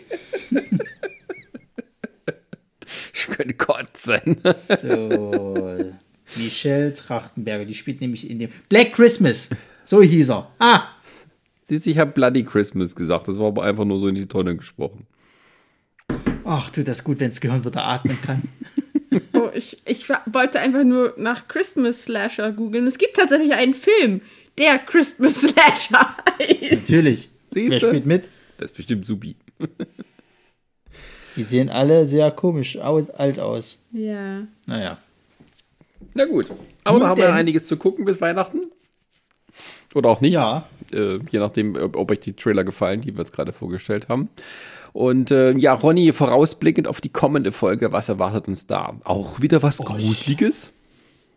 Ich 3.14 3.28
könnte 3.28 3.54
kotzen. 3.56 4.38
So. 4.82 5.94
Michelle 6.38 6.94
Trachtenberger, 6.94 7.66
die 7.66 7.74
spielt 7.76 8.00
nämlich 8.00 8.30
in 8.30 8.40
dem 8.40 8.52
Black 8.70 8.94
Christmas. 8.94 9.50
So 9.84 10.02
hieß 10.02 10.30
er. 10.32 10.52
Ah, 10.60 10.84
ich 11.70 11.98
habe 11.98 12.12
Bloody 12.12 12.44
Christmas 12.44 12.96
gesagt. 12.96 13.28
Das 13.28 13.40
war 13.40 13.48
aber 13.48 13.64
einfach 13.64 13.86
nur 13.86 14.00
so 14.00 14.08
in 14.08 14.16
die 14.16 14.28
Tonne 14.28 14.56
gesprochen. 14.56 15.06
ach, 16.46 16.70
tut 16.70 16.88
das 16.88 17.04
gut, 17.04 17.20
wenn 17.20 17.30
das 17.30 17.42
Gehirn 17.42 17.64
wieder 17.66 17.84
atmen 17.86 18.18
kann. 18.26 18.44
Oh, 19.34 19.50
ich, 19.54 19.78
ich 19.86 20.10
wollte 20.10 20.60
einfach 20.60 20.84
nur 20.84 21.14
nach 21.18 21.48
Christmas 21.48 22.04
Slasher 22.04 22.52
googeln. 22.52 22.86
Es 22.86 22.98
gibt 22.98 23.16
tatsächlich 23.16 23.54
einen 23.54 23.74
Film, 23.74 24.22
der 24.60 24.78
Christmas 24.80 25.42
Slasher 25.42 26.16
heißt. 26.40 26.72
Natürlich. 26.90 27.30
Siehst 27.50 27.72
Wer 27.72 27.80
du? 27.80 27.88
spielt 27.88 28.06
mit? 28.06 28.28
Das 28.58 28.70
ist 28.72 28.78
bestimmt 28.78 29.06
supi. 29.06 29.36
Die 31.36 31.44
sehen 31.44 31.70
alle 31.70 32.06
sehr 32.06 32.30
komisch 32.32 32.78
aus, 32.78 33.10
alt 33.10 33.40
aus. 33.40 33.80
Ja. 33.92 34.46
Naja. 34.68 34.98
Na 36.14 36.26
gut. 36.26 36.48
Aber 36.84 36.98
Nun 37.00 37.02
da 37.04 37.10
haben 37.10 37.18
wir 37.18 37.28
denn. 37.28 37.36
einiges 37.36 37.66
zu 37.66 37.78
gucken 37.78 38.06
bis 38.06 38.20
Weihnachten. 38.22 38.60
Oder 39.96 40.10
auch 40.10 40.22
nicht. 40.22 40.34
Ja. 40.34 40.68
Äh, 40.94 41.20
je 41.32 41.40
nachdem, 41.40 41.76
ob, 41.76 41.96
ob 41.96 42.12
euch 42.12 42.20
die 42.20 42.34
Trailer 42.34 42.64
gefallen, 42.64 43.02
die 43.02 43.14
wir 43.14 43.20
jetzt 43.20 43.34
gerade 43.34 43.54
vorgestellt 43.54 44.10
haben. 44.10 44.30
Und 44.94 45.32
äh, 45.32 45.52
ja, 45.52 45.74
Ronny, 45.74 46.12
vorausblickend 46.12 46.88
auf 46.88 47.02
die 47.02 47.10
kommende 47.10 47.52
Folge, 47.52 47.92
was 47.92 48.10
erwartet 48.10 48.48
uns 48.48 48.66
da? 48.68 48.96
Auch 49.04 49.42
wieder 49.42 49.62
was 49.62 49.78
Gruseliges? 49.78 50.72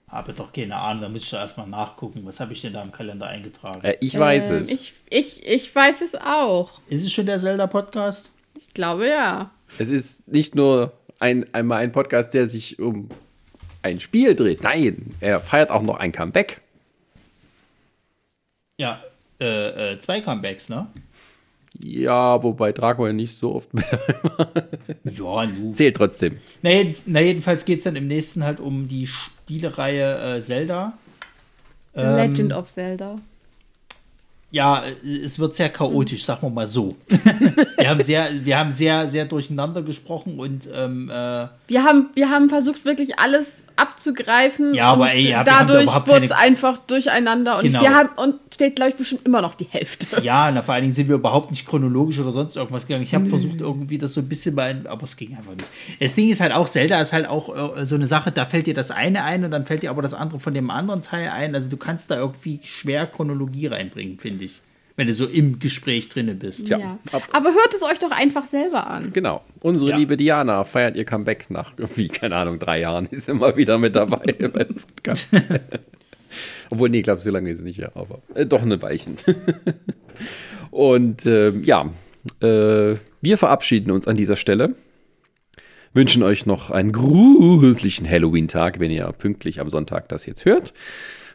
Habe 0.08 0.32
doch 0.32 0.52
keine 0.52 0.74
Ahnung, 0.76 1.02
da 1.02 1.08
muss 1.08 1.22
ich 1.22 1.32
erstmal 1.32 1.68
nachgucken. 1.68 2.22
Was 2.24 2.40
habe 2.40 2.52
ich 2.52 2.60
denn 2.62 2.72
da 2.72 2.82
im 2.82 2.90
Kalender 2.90 3.26
eingetragen? 3.28 3.80
Äh, 3.84 3.96
ich 4.00 4.18
weiß 4.18 4.50
Ähm, 4.50 4.56
es. 4.56 4.70
Ich, 4.70 4.92
ich, 5.08 5.46
ich 5.46 5.74
weiß 5.74 6.00
es 6.00 6.14
auch. 6.16 6.80
Ist 6.88 7.04
es 7.04 7.12
schon 7.12 7.26
der 7.26 7.38
Zelda-Podcast? 7.38 8.30
Ich 8.56 8.74
glaube 8.74 9.08
ja. 9.08 9.50
Es 9.78 9.88
ist 9.88 10.26
nicht 10.26 10.54
nur 10.54 10.92
ein, 11.20 11.46
einmal 11.54 11.78
ein 11.82 11.92
Podcast, 11.92 12.34
der 12.34 12.48
sich 12.48 12.78
um 12.80 13.08
ein 13.82 14.00
Spiel 14.00 14.34
dreht. 14.34 14.62
Nein, 14.62 15.14
er 15.20 15.38
feiert 15.40 15.70
auch 15.70 15.82
noch 15.82 15.98
ein 15.98 16.12
Comeback. 16.12 16.60
Ja, 18.78 19.02
äh, 19.40 19.92
äh, 19.94 19.98
zwei 19.98 20.20
Comebacks, 20.20 20.68
ne? 20.68 20.86
Ja, 21.78 22.42
wobei 22.42 22.72
Draco 22.72 23.06
ja 23.06 23.12
nicht 23.12 23.38
so 23.38 23.54
oft 23.54 23.72
mit 23.74 23.84
Ja, 25.04 25.46
nu. 25.46 25.72
zählt 25.72 25.96
trotzdem. 25.96 26.38
Na, 26.62 26.70
jeden, 26.70 26.94
na 27.06 27.20
jedenfalls 27.20 27.64
geht 27.64 27.78
es 27.78 27.84
dann 27.84 27.96
im 27.96 28.08
nächsten 28.08 28.42
halt 28.44 28.60
um 28.60 28.88
die 28.88 29.06
Spielereihe 29.06 30.36
äh, 30.36 30.40
Zelda. 30.40 30.94
The 31.94 32.00
Ähm, 32.02 32.16
Legend 32.16 32.52
of 32.52 32.68
Zelda. 32.72 33.16
Ja, 34.50 34.82
äh, 34.84 35.16
es 35.24 35.38
wird 35.38 35.54
sehr 35.54 35.68
chaotisch, 35.68 36.24
sagen 36.24 36.42
wir 36.42 36.50
mal 36.50 36.66
so. 36.66 36.96
wir 37.78 37.88
haben 37.88 38.02
sehr, 38.02 38.44
wir 38.44 38.58
haben 38.58 38.72
sehr, 38.72 39.06
sehr 39.06 39.24
durcheinander 39.24 39.82
gesprochen 39.82 40.40
und 40.40 40.68
ähm, 40.74 41.08
äh, 41.08 41.46
Wir 41.68 41.84
haben, 41.84 42.10
wir 42.14 42.30
haben 42.30 42.48
versucht, 42.48 42.84
wirklich 42.84 43.18
alles 43.18 43.66
abzugreifen. 43.80 44.74
Ja, 44.74 44.92
aber 44.92 45.04
und 45.04 45.08
ey, 45.10 45.30
da 45.30 45.44
dadurch 45.44 45.88
wurde 46.06 46.24
es 46.24 46.32
einfach 46.32 46.78
durcheinander. 46.78 47.56
Und 47.56 47.64
Genau. 47.64 47.80
wir 47.80 47.94
haben, 47.94 48.10
und 48.16 48.36
fehlt, 48.56 48.76
glaube 48.76 48.90
ich, 48.90 48.96
bestimmt 48.96 49.24
immer 49.26 49.40
noch 49.42 49.54
die 49.54 49.66
Hälfte. 49.70 50.20
Ja, 50.22 50.50
na, 50.50 50.62
vor 50.62 50.74
allen 50.74 50.82
Dingen 50.82 50.92
sind 50.94 51.08
wir 51.08 51.16
überhaupt 51.16 51.50
nicht 51.50 51.66
chronologisch 51.66 52.18
oder 52.18 52.32
sonst 52.32 52.56
irgendwas 52.56 52.86
gegangen. 52.86 53.04
Ich 53.04 53.14
habe 53.14 53.26
versucht, 53.26 53.60
irgendwie 53.60 53.98
das 53.98 54.14
so 54.14 54.20
ein 54.20 54.28
bisschen 54.28 54.54
mal, 54.54 54.86
aber 54.88 55.04
es 55.04 55.16
ging 55.16 55.36
einfach 55.36 55.52
nicht. 55.52 55.66
Das 56.00 56.14
Ding 56.14 56.28
ist 56.30 56.40
halt 56.40 56.52
auch, 56.52 56.68
Zelda 56.68 57.00
ist 57.00 57.12
halt 57.12 57.26
auch 57.28 57.76
äh, 57.76 57.86
so 57.86 57.94
eine 57.94 58.06
Sache, 58.06 58.30
da 58.30 58.44
fällt 58.44 58.66
dir 58.66 58.74
das 58.74 58.90
eine 58.90 59.24
ein 59.24 59.44
und 59.44 59.50
dann 59.50 59.64
fällt 59.66 59.82
dir 59.82 59.90
aber 59.90 60.02
das 60.02 60.14
andere 60.14 60.40
von 60.40 60.54
dem 60.54 60.70
anderen 60.70 61.02
Teil 61.02 61.28
ein. 61.30 61.54
Also 61.54 61.70
du 61.70 61.76
kannst 61.76 62.10
da 62.10 62.16
irgendwie 62.16 62.60
schwer 62.62 63.06
Chronologie 63.06 63.66
reinbringen, 63.66 64.18
finde 64.18 64.44
ich. 64.44 64.60
Wenn 65.00 65.06
du 65.06 65.14
so 65.14 65.24
im 65.24 65.58
Gespräch 65.58 66.10
drinne 66.10 66.34
bist. 66.34 66.68
Ja. 66.68 66.98
ab- 67.10 67.22
Aber 67.32 67.54
hört 67.54 67.72
es 67.72 67.82
euch 67.82 67.98
doch 67.98 68.10
einfach 68.10 68.44
selber 68.44 68.86
an. 68.86 69.14
Genau. 69.14 69.42
Unsere 69.60 69.92
Ja. 69.92 69.96
liebe 69.96 70.18
Diana 70.18 70.62
feiert 70.64 70.94
ihr 70.94 71.06
Comeback 71.06 71.48
nach 71.48 71.72
irgendwie, 71.78 72.08
keine 72.08 72.36
Ahnung, 72.36 72.58
drei 72.58 72.80
Jahren, 72.80 73.06
ist 73.10 73.30
immer 73.30 73.56
wieder 73.56 73.78
mit 73.78 73.96
dabei 73.96 74.18
bei 74.52 74.64
dem 74.64 74.76
Podcast. 74.76 75.34
Obwohl, 76.70 76.90
nee, 76.90 76.98
ich 76.98 77.04
glaube, 77.04 77.22
so 77.22 77.30
lange 77.30 77.48
ist 77.48 77.60
es 77.60 77.64
nicht, 77.64 77.78
ja, 77.78 77.90
aber 77.94 78.20
äh, 78.34 78.44
doch 78.44 78.60
eine 78.60 78.82
Weilchen. 78.82 79.16
Und 80.70 81.24
ähm, 81.24 81.64
ja, 81.64 81.90
äh, 82.42 82.96
wir 83.22 83.38
verabschieden 83.38 83.90
uns 83.92 84.06
an 84.06 84.16
dieser 84.18 84.36
Stelle. 84.36 84.74
Wünschen 85.94 86.22
euch 86.22 86.44
noch 86.44 86.70
einen 86.70 86.92
gruseligen 86.92 88.06
Halloween-Tag, 88.06 88.80
wenn 88.80 88.90
ihr 88.90 89.10
pünktlich 89.12 89.60
am 89.60 89.70
Sonntag 89.70 90.10
das 90.10 90.26
jetzt 90.26 90.44
hört. 90.44 90.74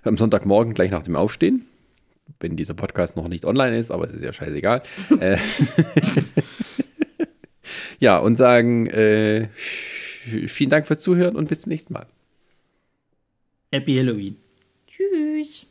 Am 0.04 0.18
Sonntagmorgen 0.18 0.76
gleich 0.76 0.92
nach 0.92 1.02
dem 1.04 1.16
Aufstehen. 1.16 1.66
Wenn 2.40 2.56
dieser 2.56 2.74
Podcast 2.74 3.16
noch 3.16 3.28
nicht 3.28 3.46
online 3.46 3.78
ist, 3.78 3.92
aber 3.92 4.06
es 4.06 4.12
ist 4.12 4.24
ja 4.24 4.34
scheißegal. 4.34 4.84
äh, 5.20 5.38
ja, 8.00 8.18
und 8.18 8.36
sagen 8.36 8.88
äh, 8.88 9.48
vielen 9.56 10.70
Dank 10.70 10.88
fürs 10.88 11.02
Zuhören 11.02 11.36
und 11.36 11.48
bis 11.48 11.62
zum 11.62 11.70
nächsten 11.70 11.94
Mal. 11.94 12.08
Happy 13.72 13.96
Halloween. 13.96 14.38
Tschüss. 14.88 15.68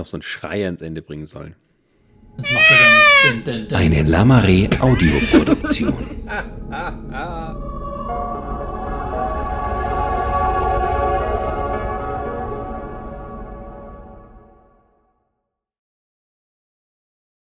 Noch 0.00 0.06
so 0.06 0.16
ein 0.16 0.22
Schreier 0.22 0.68
ins 0.68 0.82
Ende 0.82 1.02
bringen 1.02 1.26
sollen. 1.26 1.54
Eine 3.72 4.02
Lamare 4.02 4.68
Audioproduktion. 4.80 5.94